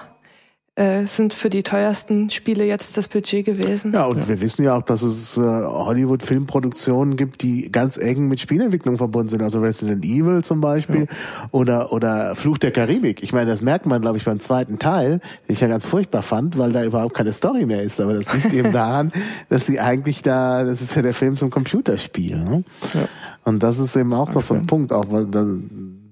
äh, 0.77 1.07
sind 1.07 1.33
für 1.33 1.49
die 1.49 1.63
teuersten 1.63 2.29
Spiele 2.29 2.63
jetzt 2.63 2.97
das 2.97 3.07
Budget 3.07 3.45
gewesen. 3.45 3.93
Ja, 3.93 4.05
und 4.05 4.27
wir 4.27 4.39
wissen 4.41 4.63
ja 4.63 4.77
auch, 4.77 4.83
dass 4.83 5.01
es 5.01 5.35
äh, 5.35 5.41
Hollywood-Filmproduktionen 5.41 7.15
gibt, 7.15 7.41
die 7.41 7.71
ganz 7.71 7.97
eng 7.97 8.27
mit 8.27 8.39
Spielentwicklung 8.39 8.97
verbunden 8.97 9.29
sind. 9.29 9.41
Also 9.41 9.59
Resident 9.59 10.05
Evil 10.05 10.43
zum 10.43 10.61
Beispiel 10.61 11.07
oder 11.49 11.91
oder 11.91 12.35
Fluch 12.35 12.59
der 12.59 12.69
Karibik. 12.69 13.23
Ich 13.23 13.33
meine, 13.33 13.49
das 13.49 13.63
merkt 13.63 13.87
man, 13.87 14.03
glaube 14.03 14.17
ich, 14.17 14.25
beim 14.25 14.39
zweiten 14.39 14.77
Teil, 14.77 15.19
den 15.47 15.53
ich 15.53 15.61
ja 15.61 15.67
ganz 15.67 15.83
furchtbar 15.83 16.21
fand, 16.21 16.59
weil 16.59 16.71
da 16.71 16.83
überhaupt 16.83 17.15
keine 17.15 17.33
Story 17.33 17.65
mehr 17.65 17.81
ist. 17.81 17.99
Aber 17.99 18.13
das 18.13 18.31
liegt 18.31 18.53
eben 18.53 18.71
daran, 18.71 19.11
dass 19.49 19.65
sie 19.65 19.79
eigentlich 19.79 20.21
da, 20.21 20.63
das 20.63 20.83
ist 20.83 20.95
ja 20.95 21.01
der 21.01 21.15
Film 21.15 21.35
zum 21.35 21.49
Computerspiel. 21.49 22.37
Ne? 22.37 22.63
Ja. 22.93 23.07
Und 23.45 23.63
das 23.63 23.79
ist 23.79 23.95
eben 23.95 24.13
auch 24.13 24.31
noch 24.31 24.41
so 24.41 24.53
ein 24.53 24.59
Okay. 24.59 24.67
Punkt, 24.67 24.93
auch 24.93 25.11
weil 25.11 25.25
da, 25.25 25.43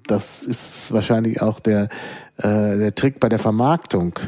das 0.08 0.44
ist 0.44 0.92
wahrscheinlich 0.92 1.42
auch 1.42 1.60
der 1.60 1.90
äh, 2.38 2.78
der 2.78 2.96
Trick 2.96 3.20
bei 3.20 3.30
der 3.30 3.40
Vermarktung. 3.40 4.20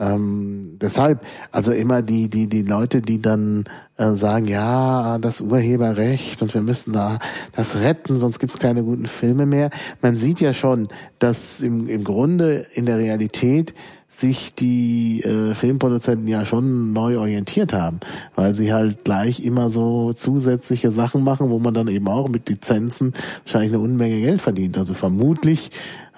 Ähm, 0.00 0.78
deshalb, 0.80 1.24
also 1.52 1.72
immer 1.72 2.00
die, 2.00 2.30
die, 2.30 2.48
die 2.48 2.62
Leute, 2.62 3.02
die 3.02 3.20
dann 3.20 3.64
äh, 3.98 4.12
sagen, 4.12 4.48
ja, 4.48 5.18
das 5.18 5.42
Urheberrecht 5.42 6.40
und 6.42 6.54
wir 6.54 6.62
müssen 6.62 6.94
da 6.94 7.18
das 7.54 7.76
retten, 7.76 8.18
sonst 8.18 8.38
gibt's 8.38 8.58
keine 8.58 8.82
guten 8.82 9.06
Filme 9.06 9.44
mehr. 9.44 9.68
Man 10.00 10.16
sieht 10.16 10.40
ja 10.40 10.54
schon, 10.54 10.88
dass 11.18 11.60
im, 11.60 11.86
im 11.86 12.02
Grunde 12.02 12.66
in 12.74 12.86
der 12.86 12.96
Realität 12.96 13.74
sich 14.08 14.54
die 14.56 15.22
äh, 15.22 15.54
Filmproduzenten 15.54 16.26
ja 16.26 16.44
schon 16.44 16.92
neu 16.92 17.18
orientiert 17.18 17.72
haben, 17.72 18.00
weil 18.34 18.54
sie 18.54 18.72
halt 18.72 19.04
gleich 19.04 19.44
immer 19.44 19.70
so 19.70 20.12
zusätzliche 20.12 20.90
Sachen 20.90 21.22
machen, 21.22 21.48
wo 21.50 21.60
man 21.60 21.74
dann 21.74 21.86
eben 21.86 22.08
auch 22.08 22.28
mit 22.28 22.48
Lizenzen 22.48 23.14
wahrscheinlich 23.44 23.72
eine 23.72 23.80
Unmenge 23.80 24.20
Geld 24.20 24.42
verdient. 24.42 24.76
Also 24.78 24.94
vermutlich 24.94 25.70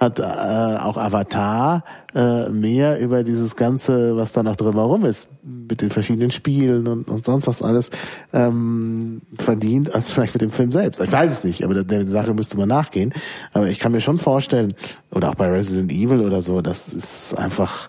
hat 0.03 0.19
äh, 0.19 0.23
auch 0.23 0.97
Avatar 0.97 1.85
äh, 2.15 2.49
mehr 2.49 3.01
über 3.01 3.23
dieses 3.23 3.57
Ganze, 3.57 4.17
was 4.17 4.33
da 4.33 4.43
noch 4.43 4.57
drumherum 4.57 5.05
ist, 5.05 5.29
mit 5.43 5.81
den 5.81 5.91
verschiedenen 5.91 6.31
Spielen 6.31 6.87
und, 6.87 7.09
und 7.09 7.25
sonst 7.25 7.47
was 7.47 7.63
alles, 7.63 7.91
ähm, 8.33 9.23
verdient, 9.39 9.95
als 9.95 10.11
vielleicht 10.11 10.35
mit 10.35 10.43
dem 10.43 10.51
Film 10.51 10.73
selbst. 10.73 11.01
Ich 11.01 11.13
weiß 11.13 11.31
es 11.31 11.45
nicht, 11.45 11.65
aber 11.65 11.85
der, 11.85 12.07
Sache 12.07 12.35
müsste 12.35 12.59
man 12.59 12.69
nachgehen. 12.69 13.13
Aber 13.53 13.69
ich 13.69 13.79
kann 13.79 13.93
mir 13.93 14.01
schon 14.01 14.19
vorstellen, 14.19 14.75
oder 15.11 15.31
auch 15.31 15.37
bei 15.37 15.49
Resident 15.49 15.91
Evil 15.93 16.21
oder 16.21 16.43
so, 16.43 16.61
das 16.61 16.93
ist 16.93 17.39
einfach, 17.39 17.89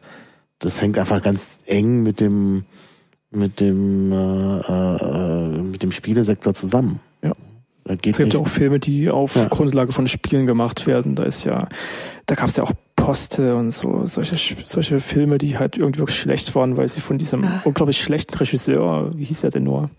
das 0.59 0.81
hängt 0.81 0.97
einfach 0.97 1.21
ganz 1.21 1.59
eng 1.65 2.03
mit 2.03 2.19
dem 2.19 2.63
mit 3.31 3.59
dem 3.59 4.11
äh, 4.11 4.59
äh, 4.59 5.61
mit 5.63 5.81
dem 5.81 5.91
Spielesektor 5.91 6.53
zusammen. 6.53 6.99
Es 7.85 7.97
gibt 8.01 8.17
nicht, 8.19 8.33
ja 8.33 8.39
auch 8.39 8.47
Filme, 8.47 8.79
die 8.79 9.09
auf 9.09 9.35
Ja. 9.35 9.45
Grundlage 9.45 9.91
von 9.91 10.07
Spielen 10.07 10.45
gemacht 10.45 10.87
werden. 10.87 11.15
Da 11.15 11.23
ist 11.23 11.43
ja, 11.43 11.67
da 12.25 12.35
gab 12.35 12.47
es 12.47 12.55
ja 12.57 12.63
auch 12.63 12.71
Poste 12.95 13.55
und 13.55 13.71
so, 13.71 14.05
solche, 14.05 14.55
solche 14.63 14.99
Filme, 14.99 15.37
die 15.37 15.57
halt 15.57 15.77
irgendwie 15.77 15.99
wirklich 15.99 16.17
schlecht 16.19 16.55
waren, 16.55 16.77
weil 16.77 16.87
sie 16.87 17.01
von 17.01 17.17
diesem 17.17 17.43
Ah. 17.43 17.61
unglaublich 17.65 18.01
schlechten 18.01 18.35
Regisseur, 18.37 19.11
wie 19.15 19.25
hieß 19.25 19.43
er 19.43 19.49
denn 19.49 19.63
nur? 19.63 19.89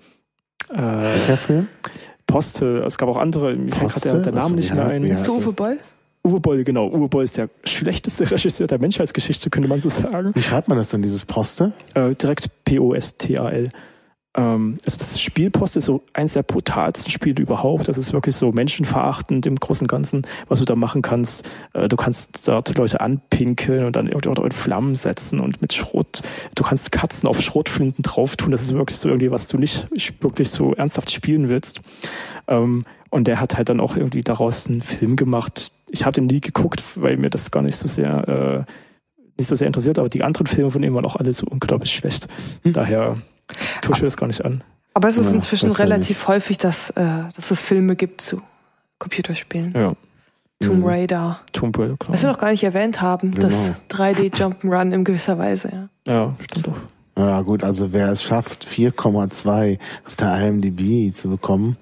Äh, 0.72 0.78
welcher 0.78 1.36
Film? 1.36 1.68
Poste, 2.26 2.82
es 2.86 2.96
gab 2.96 3.08
auch 3.10 3.18
andere, 3.18 3.54
mir 3.54 3.70
fällt 3.72 3.92
gerade 3.92 4.10
der, 4.12 4.20
der? 4.22 4.32
Name 4.32 4.44
Achso, 4.44 4.54
nicht 4.56 4.68
ja, 4.70 4.74
mehr 4.76 4.86
ein. 4.86 5.04
ja. 5.04 5.16
Zu 5.16 5.34
Uwe 5.36 5.52
Boll? 5.52 5.78
Uwe 6.26 6.40
Boll, 6.40 6.64
genau. 6.64 6.88
Uwe 6.88 7.06
Boll 7.08 7.24
ist 7.24 7.36
der 7.36 7.50
schlechteste 7.64 8.30
Regisseur 8.30 8.66
der 8.66 8.78
Menschheitsgeschichte, 8.78 9.50
könnte 9.50 9.68
man 9.68 9.80
so 9.82 9.90
sagen. 9.90 10.30
Wie 10.34 10.40
schreibt 10.42 10.68
man 10.68 10.78
das 10.78 10.88
denn, 10.88 11.02
dieses 11.02 11.26
Poste? 11.26 11.72
Äh, 11.92 12.14
direkt 12.14 12.48
P-O-S-T-A-L. 12.64 13.68
Ähm, 14.36 14.78
also 14.84 14.98
das 14.98 15.20
Spiel 15.20 15.50
Post 15.50 15.76
ist 15.76 15.86
so 15.86 16.02
eines 16.12 16.32
der 16.32 16.42
brutalsten 16.42 17.10
Spiele 17.10 17.40
überhaupt. 17.42 17.88
Das 17.88 17.96
ist 17.96 18.12
wirklich 18.12 18.36
so 18.36 18.52
menschenverachtend 18.52 19.46
im 19.46 19.56
Großen 19.56 19.84
und 19.84 19.90
Ganzen, 19.90 20.22
was 20.48 20.58
du 20.58 20.64
da 20.64 20.74
machen 20.74 21.02
kannst. 21.02 21.48
Äh, 21.72 21.88
du 21.88 21.96
kannst 21.96 22.48
dort 22.48 22.76
Leute 22.76 23.00
anpinkeln 23.00 23.86
und 23.86 23.96
dann 23.96 24.08
irgendwie 24.08 24.28
auch 24.28 24.44
in 24.44 24.52
Flammen 24.52 24.94
setzen 24.94 25.40
und 25.40 25.62
mit 25.62 25.72
Schrot. 25.72 26.22
Du 26.54 26.64
kannst 26.64 26.92
Katzen 26.92 27.28
auf 27.28 27.40
Schrotflinten 27.40 28.02
drauf 28.02 28.36
tun. 28.36 28.50
Das 28.50 28.62
ist 28.62 28.74
wirklich 28.74 28.98
so 28.98 29.08
irgendwie, 29.08 29.30
was 29.30 29.48
du 29.48 29.58
nicht 29.58 29.86
wirklich 30.20 30.50
so 30.50 30.74
ernsthaft 30.74 31.10
spielen 31.10 31.48
willst. 31.48 31.80
Ähm, 32.48 32.84
und 33.10 33.28
der 33.28 33.40
hat 33.40 33.56
halt 33.56 33.68
dann 33.68 33.78
auch 33.78 33.96
irgendwie 33.96 34.22
daraus 34.22 34.66
einen 34.66 34.82
Film 34.82 35.14
gemacht. 35.14 35.72
Ich 35.88 36.04
habe 36.04 36.14
den 36.14 36.26
nie 36.26 36.40
geguckt, 36.40 36.82
weil 36.96 37.16
mir 37.16 37.30
das 37.30 37.52
gar 37.52 37.62
nicht 37.62 37.76
so 37.76 37.86
sehr 37.86 38.66
äh, 38.66 38.72
nicht 39.38 39.48
so 39.48 39.54
sehr 39.54 39.66
interessiert, 39.66 39.98
aber 39.98 40.08
die 40.08 40.22
anderen 40.22 40.46
Filme 40.46 40.70
von 40.70 40.82
ihm 40.82 40.94
waren 40.94 41.06
auch 41.06 41.16
alle 41.16 41.32
so 41.32 41.46
unglaublich 41.48 41.92
schlecht. 41.92 42.28
Daher 42.64 43.16
mir 43.88 44.00
das 44.00 44.16
gar 44.16 44.26
nicht 44.26 44.44
an. 44.44 44.62
Aber 44.94 45.08
es 45.08 45.16
ist 45.16 45.26
Ja, 45.28 45.34
inzwischen 45.34 45.68
das 45.70 45.78
relativ 45.78 46.28
häufig, 46.28 46.56
dass, 46.58 46.90
äh, 46.90 47.04
dass 47.36 47.50
es 47.50 47.60
Filme 47.60 47.96
gibt 47.96 48.20
zu 48.20 48.40
Computerspielen. 48.98 49.72
Ja, 49.74 49.94
Tomb 50.60 50.78
Mhm. 50.82 50.84
Raider. 50.86 51.40
Tomb 51.52 51.76
Raider, 51.78 51.96
klar. 51.96 52.14
Was 52.14 52.22
wir 52.22 52.30
noch 52.30 52.38
gar 52.38 52.50
nicht 52.50 52.62
erwähnt 52.64 53.00
haben, 53.02 53.34
das 53.38 53.52
Genau. 53.52 53.76
3D 53.88 54.28
Jump'n'Run 54.30 54.92
in 54.92 55.04
gewisser 55.04 55.36
Weise, 55.38 55.88
ja. 56.06 56.12
Ja, 56.12 56.36
stimmt 56.40 56.68
auch. 56.68 56.76
Ja 57.16 57.42
gut, 57.42 57.62
also 57.62 57.92
wer 57.92 58.10
es 58.10 58.22
schafft, 58.24 58.64
4,2 58.64 59.78
auf 60.06 60.16
der 60.16 60.34
IMDb 60.48 61.14
zu 61.14 61.28
bekommen, 61.28 61.76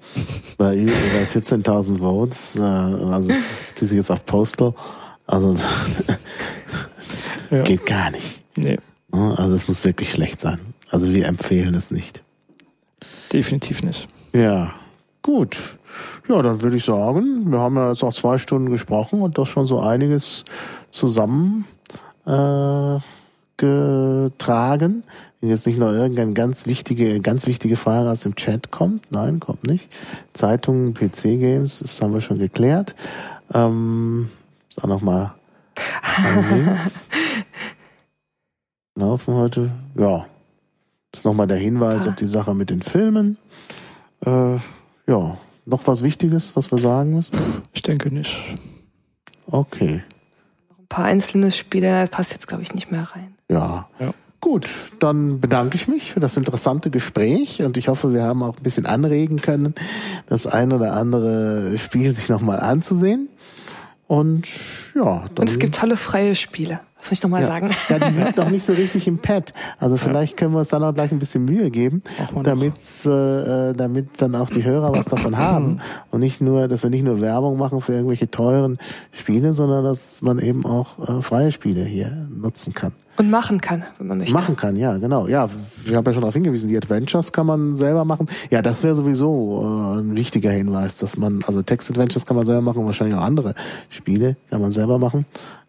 bei 0.57 0.75
über 0.75 0.91
14.000 1.25 1.99
Votes, 1.99 2.55
äh, 2.55 2.61
also 2.61 3.31
es 3.31 3.43
bezieht 3.69 3.89
sich 3.89 3.97
jetzt 3.97 4.11
auf 4.11 4.25
Postal, 4.25 4.73
also 5.25 5.55
Ja. 7.51 7.61
geht 7.63 7.85
gar 7.85 8.11
nicht. 8.11 8.41
Nee, 8.57 8.79
Ne? 9.11 9.35
Also 9.37 9.51
das 9.53 9.67
muss 9.67 9.83
wirklich 9.85 10.11
schlecht 10.11 10.39
sein. 10.39 10.59
Also 10.93 11.11
wir 11.11 11.25
empfehlen 11.25 11.73
es 11.73 11.89
nicht. 11.89 12.23
definitiv 13.33 13.81
nicht. 13.81 14.07
Ja, 14.31 14.75
gut. 15.23 15.79
Ja, 16.29 16.39
dann 16.43 16.61
würde 16.61 16.77
ich 16.77 16.85
sagen, 16.85 17.51
wir 17.51 17.59
haben 17.59 17.75
ja 17.77 17.89
jetzt 17.89 18.03
auch 18.03 18.13
zwei 18.13 18.37
Stunden 18.37 18.69
gesprochen 18.69 19.23
und 19.23 19.39
das 19.39 19.47
schon 19.47 19.65
so 19.65 19.79
einiges 19.79 20.45
zusammen 20.91 21.65
äh, 22.27 22.99
getragen. 23.57 25.03
Wenn 25.41 25.49
jetzt 25.49 25.65
nicht 25.65 25.79
noch 25.79 25.91
irgendeine 25.91 26.33
ganz 26.33 26.67
wichtige, 26.67 27.19
ganz 27.21 27.47
wichtige 27.47 27.75
Frage 27.75 28.11
aus 28.11 28.21
dem 28.21 28.35
Chat 28.35 28.69
kommt. 28.69 29.11
Nein, 29.11 29.39
kommt 29.39 29.65
nicht. 29.65 29.89
Zeitungen, 30.33 30.93
PC-Games, 30.93 31.79
das 31.79 31.99
haben 32.03 32.13
wir 32.13 32.21
schon 32.21 32.37
geklärt. 32.37 32.93
Ähm, 33.51 34.29
ist 34.69 34.83
auch 34.83 34.87
noch 34.87 35.01
mal 35.01 35.33
ein 36.23 36.65
Links. 36.65 37.07
Laufen 38.95 39.33
heute, 39.33 39.71
ja. 39.97 40.27
Das 41.13 41.19
ist 41.21 41.25
nochmal 41.25 41.45
der 41.47 41.57
Hinweis 41.57 42.07
Ah. 42.07 42.09
auf 42.09 42.15
die 42.15 42.25
Sache 42.25 42.55
mit 42.55 42.71
den 42.71 42.81
Filmen. 42.81 43.37
Äh, 44.25 44.55
ja, 45.07 45.37
noch 45.65 45.85
was 45.85 46.01
Wichtiges, 46.03 46.55
was 46.55 46.71
wir 46.71 46.79
sagen 46.79 47.13
müssen? 47.13 47.37
Ich 47.71 47.83
denke 47.83 48.11
nicht. 48.11 48.35
Okay. 49.45 50.01
Ein 50.79 50.87
paar 50.89 51.05
einzelne 51.05 51.51
Spiele, 51.51 52.07
passt 52.07 52.31
jetzt, 52.31 52.47
glaube 52.47 52.63
ich, 52.63 52.73
nicht 52.73 52.91
mehr 52.91 53.03
rein. 53.03 53.35
Ja. 53.47 53.87
Ja. 53.99 54.13
Gut, 54.39 54.69
dann 54.99 55.39
bedanke 55.39 55.75
ich 55.75 55.87
mich 55.87 56.13
für 56.13 56.19
das 56.19 56.35
interessante 56.35 56.89
Gespräch 56.89 57.61
und 57.61 57.77
ich 57.77 57.87
hoffe, 57.89 58.11
wir 58.11 58.23
haben 58.23 58.41
auch 58.41 58.57
ein 58.57 58.63
bisschen 58.63 58.85
anregen 58.87 59.37
können, 59.39 59.75
das 60.25 60.47
ein 60.47 60.73
oder 60.73 60.93
andere 60.93 61.77
Spiel 61.77 62.11
sich 62.13 62.27
nochmal 62.27 62.59
anzusehen. 62.59 63.29
Und 64.07 64.47
ja, 64.95 65.25
dann. 65.35 65.43
Und 65.43 65.49
es 65.49 65.59
gibt 65.59 65.75
tolle 65.75 65.95
freie 65.95 66.35
Spiele. 66.35 66.79
Das 67.03 67.09
muss 67.09 67.19
ich 67.19 67.23
nochmal 67.23 67.41
ja. 67.41 67.47
sagen. 67.47 67.69
Ja, 67.89 67.99
die 67.99 68.13
sind 68.13 68.37
noch 68.37 68.49
nicht 68.49 68.65
so 68.65 68.71
richtig 68.71 69.07
im 69.07 69.17
Pad. 69.17 69.53
Also 69.77 69.97
vielleicht 69.97 70.37
können 70.37 70.53
wir 70.53 70.59
uns 70.59 70.69
dann 70.69 70.85
auch 70.85 70.93
gleich 70.93 71.11
ein 71.11 71.19
bisschen 71.19 71.43
Mühe 71.43 71.69
geben, 71.69 72.01
damit 72.43 72.75
äh, 73.05 73.73
damit 73.73 74.21
dann 74.21 74.35
auch 74.35 74.49
die 74.49 74.63
Hörer 74.63 74.93
was 74.93 75.05
davon 75.05 75.37
haben 75.37 75.81
und 76.11 76.21
nicht 76.21 76.39
nur, 76.39 76.69
dass 76.69 76.81
wir 76.81 76.89
nicht 76.89 77.03
nur 77.03 77.19
Werbung 77.19 77.57
machen 77.57 77.81
für 77.81 77.91
irgendwelche 77.91 78.31
teuren 78.31 78.77
Spiele, 79.11 79.53
sondern 79.53 79.83
dass 79.83 80.21
man 80.21 80.39
eben 80.39 80.65
auch 80.65 80.97
äh, 81.17 81.21
freie 81.21 81.51
Spiele 81.51 81.83
hier 81.83 82.09
nutzen 82.33 82.73
kann. 82.73 82.93
Und 83.17 83.29
machen 83.29 83.59
kann, 83.59 83.83
wenn 83.97 84.07
man 84.07 84.17
möchte. 84.19 84.33
Machen 84.33 84.55
kann, 84.55 84.77
ja, 84.77 84.97
genau. 84.97 85.27
Ja, 85.27 85.49
wir 85.83 85.97
haben 85.97 86.05
ja 86.05 86.13
schon 86.13 86.21
darauf 86.21 86.33
hingewiesen, 86.33 86.69
die 86.69 86.77
Adventures 86.77 87.33
kann 87.33 87.45
man 87.45 87.75
selber 87.75 88.05
machen. 88.05 88.27
Ja, 88.49 88.61
das 88.61 88.81
wäre 88.81 88.95
sowieso 88.95 89.93
äh, 89.97 89.99
ein 89.99 90.15
wichtiger 90.15 90.51
Hinweis, 90.51 90.97
dass 90.97 91.17
man, 91.17 91.43
also 91.45 91.61
Text-Adventures 91.61 92.25
kann 92.25 92.37
man 92.37 92.45
selber 92.45 92.61
machen 92.61 92.79
und 92.79 92.85
wahrscheinlich 92.85 93.15
auch 93.17 93.23
andere 93.23 93.55
Spiele 93.89 94.37
kann 94.49 94.61
man 94.61 94.71
selber 94.71 94.97
machen. 94.97 95.25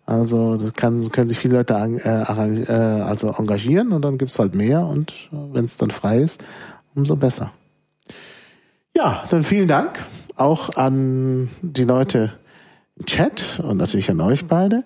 Also 0.07 0.57
das 0.57 0.75
kann, 0.75 1.11
können 1.11 1.29
sich 1.29 1.39
viele 1.39 1.57
Leute 1.57 1.77
an, 1.77 1.97
äh, 1.99 2.23
äh, 2.23 3.01
also 3.03 3.31
engagieren 3.31 3.93
und 3.93 4.03
dann 4.03 4.19
gibt's 4.19 4.39
halt 4.39 4.55
mehr 4.55 4.87
und 4.87 5.13
äh, 5.33 5.37
wenn 5.53 5.65
es 5.65 5.79
dann 5.79 5.91
frei 5.91 6.19
ist, 6.19 6.45
umso 6.95 7.17
besser. 7.17 7.53
Ja, 8.95 9.25
dann 9.31 9.45
vielen 9.45 9.69
Dank 9.69 9.99
auch 10.37 10.77
an 10.77 11.49
die 11.63 11.85
Leute 11.85 12.33
im 12.97 13.07
Chat 13.07 13.61
und 13.63 13.79
natürlich 13.79 14.11
an 14.11 14.21
euch 14.21 14.47
beide 14.47 14.85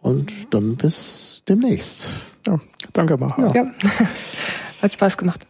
und 0.00 0.54
dann 0.54 0.76
bis 0.76 1.42
demnächst. 1.48 2.08
Ja, 2.46 2.58
danke, 2.92 3.16
Maha. 3.16 3.52
Ja. 3.54 3.66
Hat 4.82 4.92
Spaß 4.92 5.18
gemacht. 5.18 5.46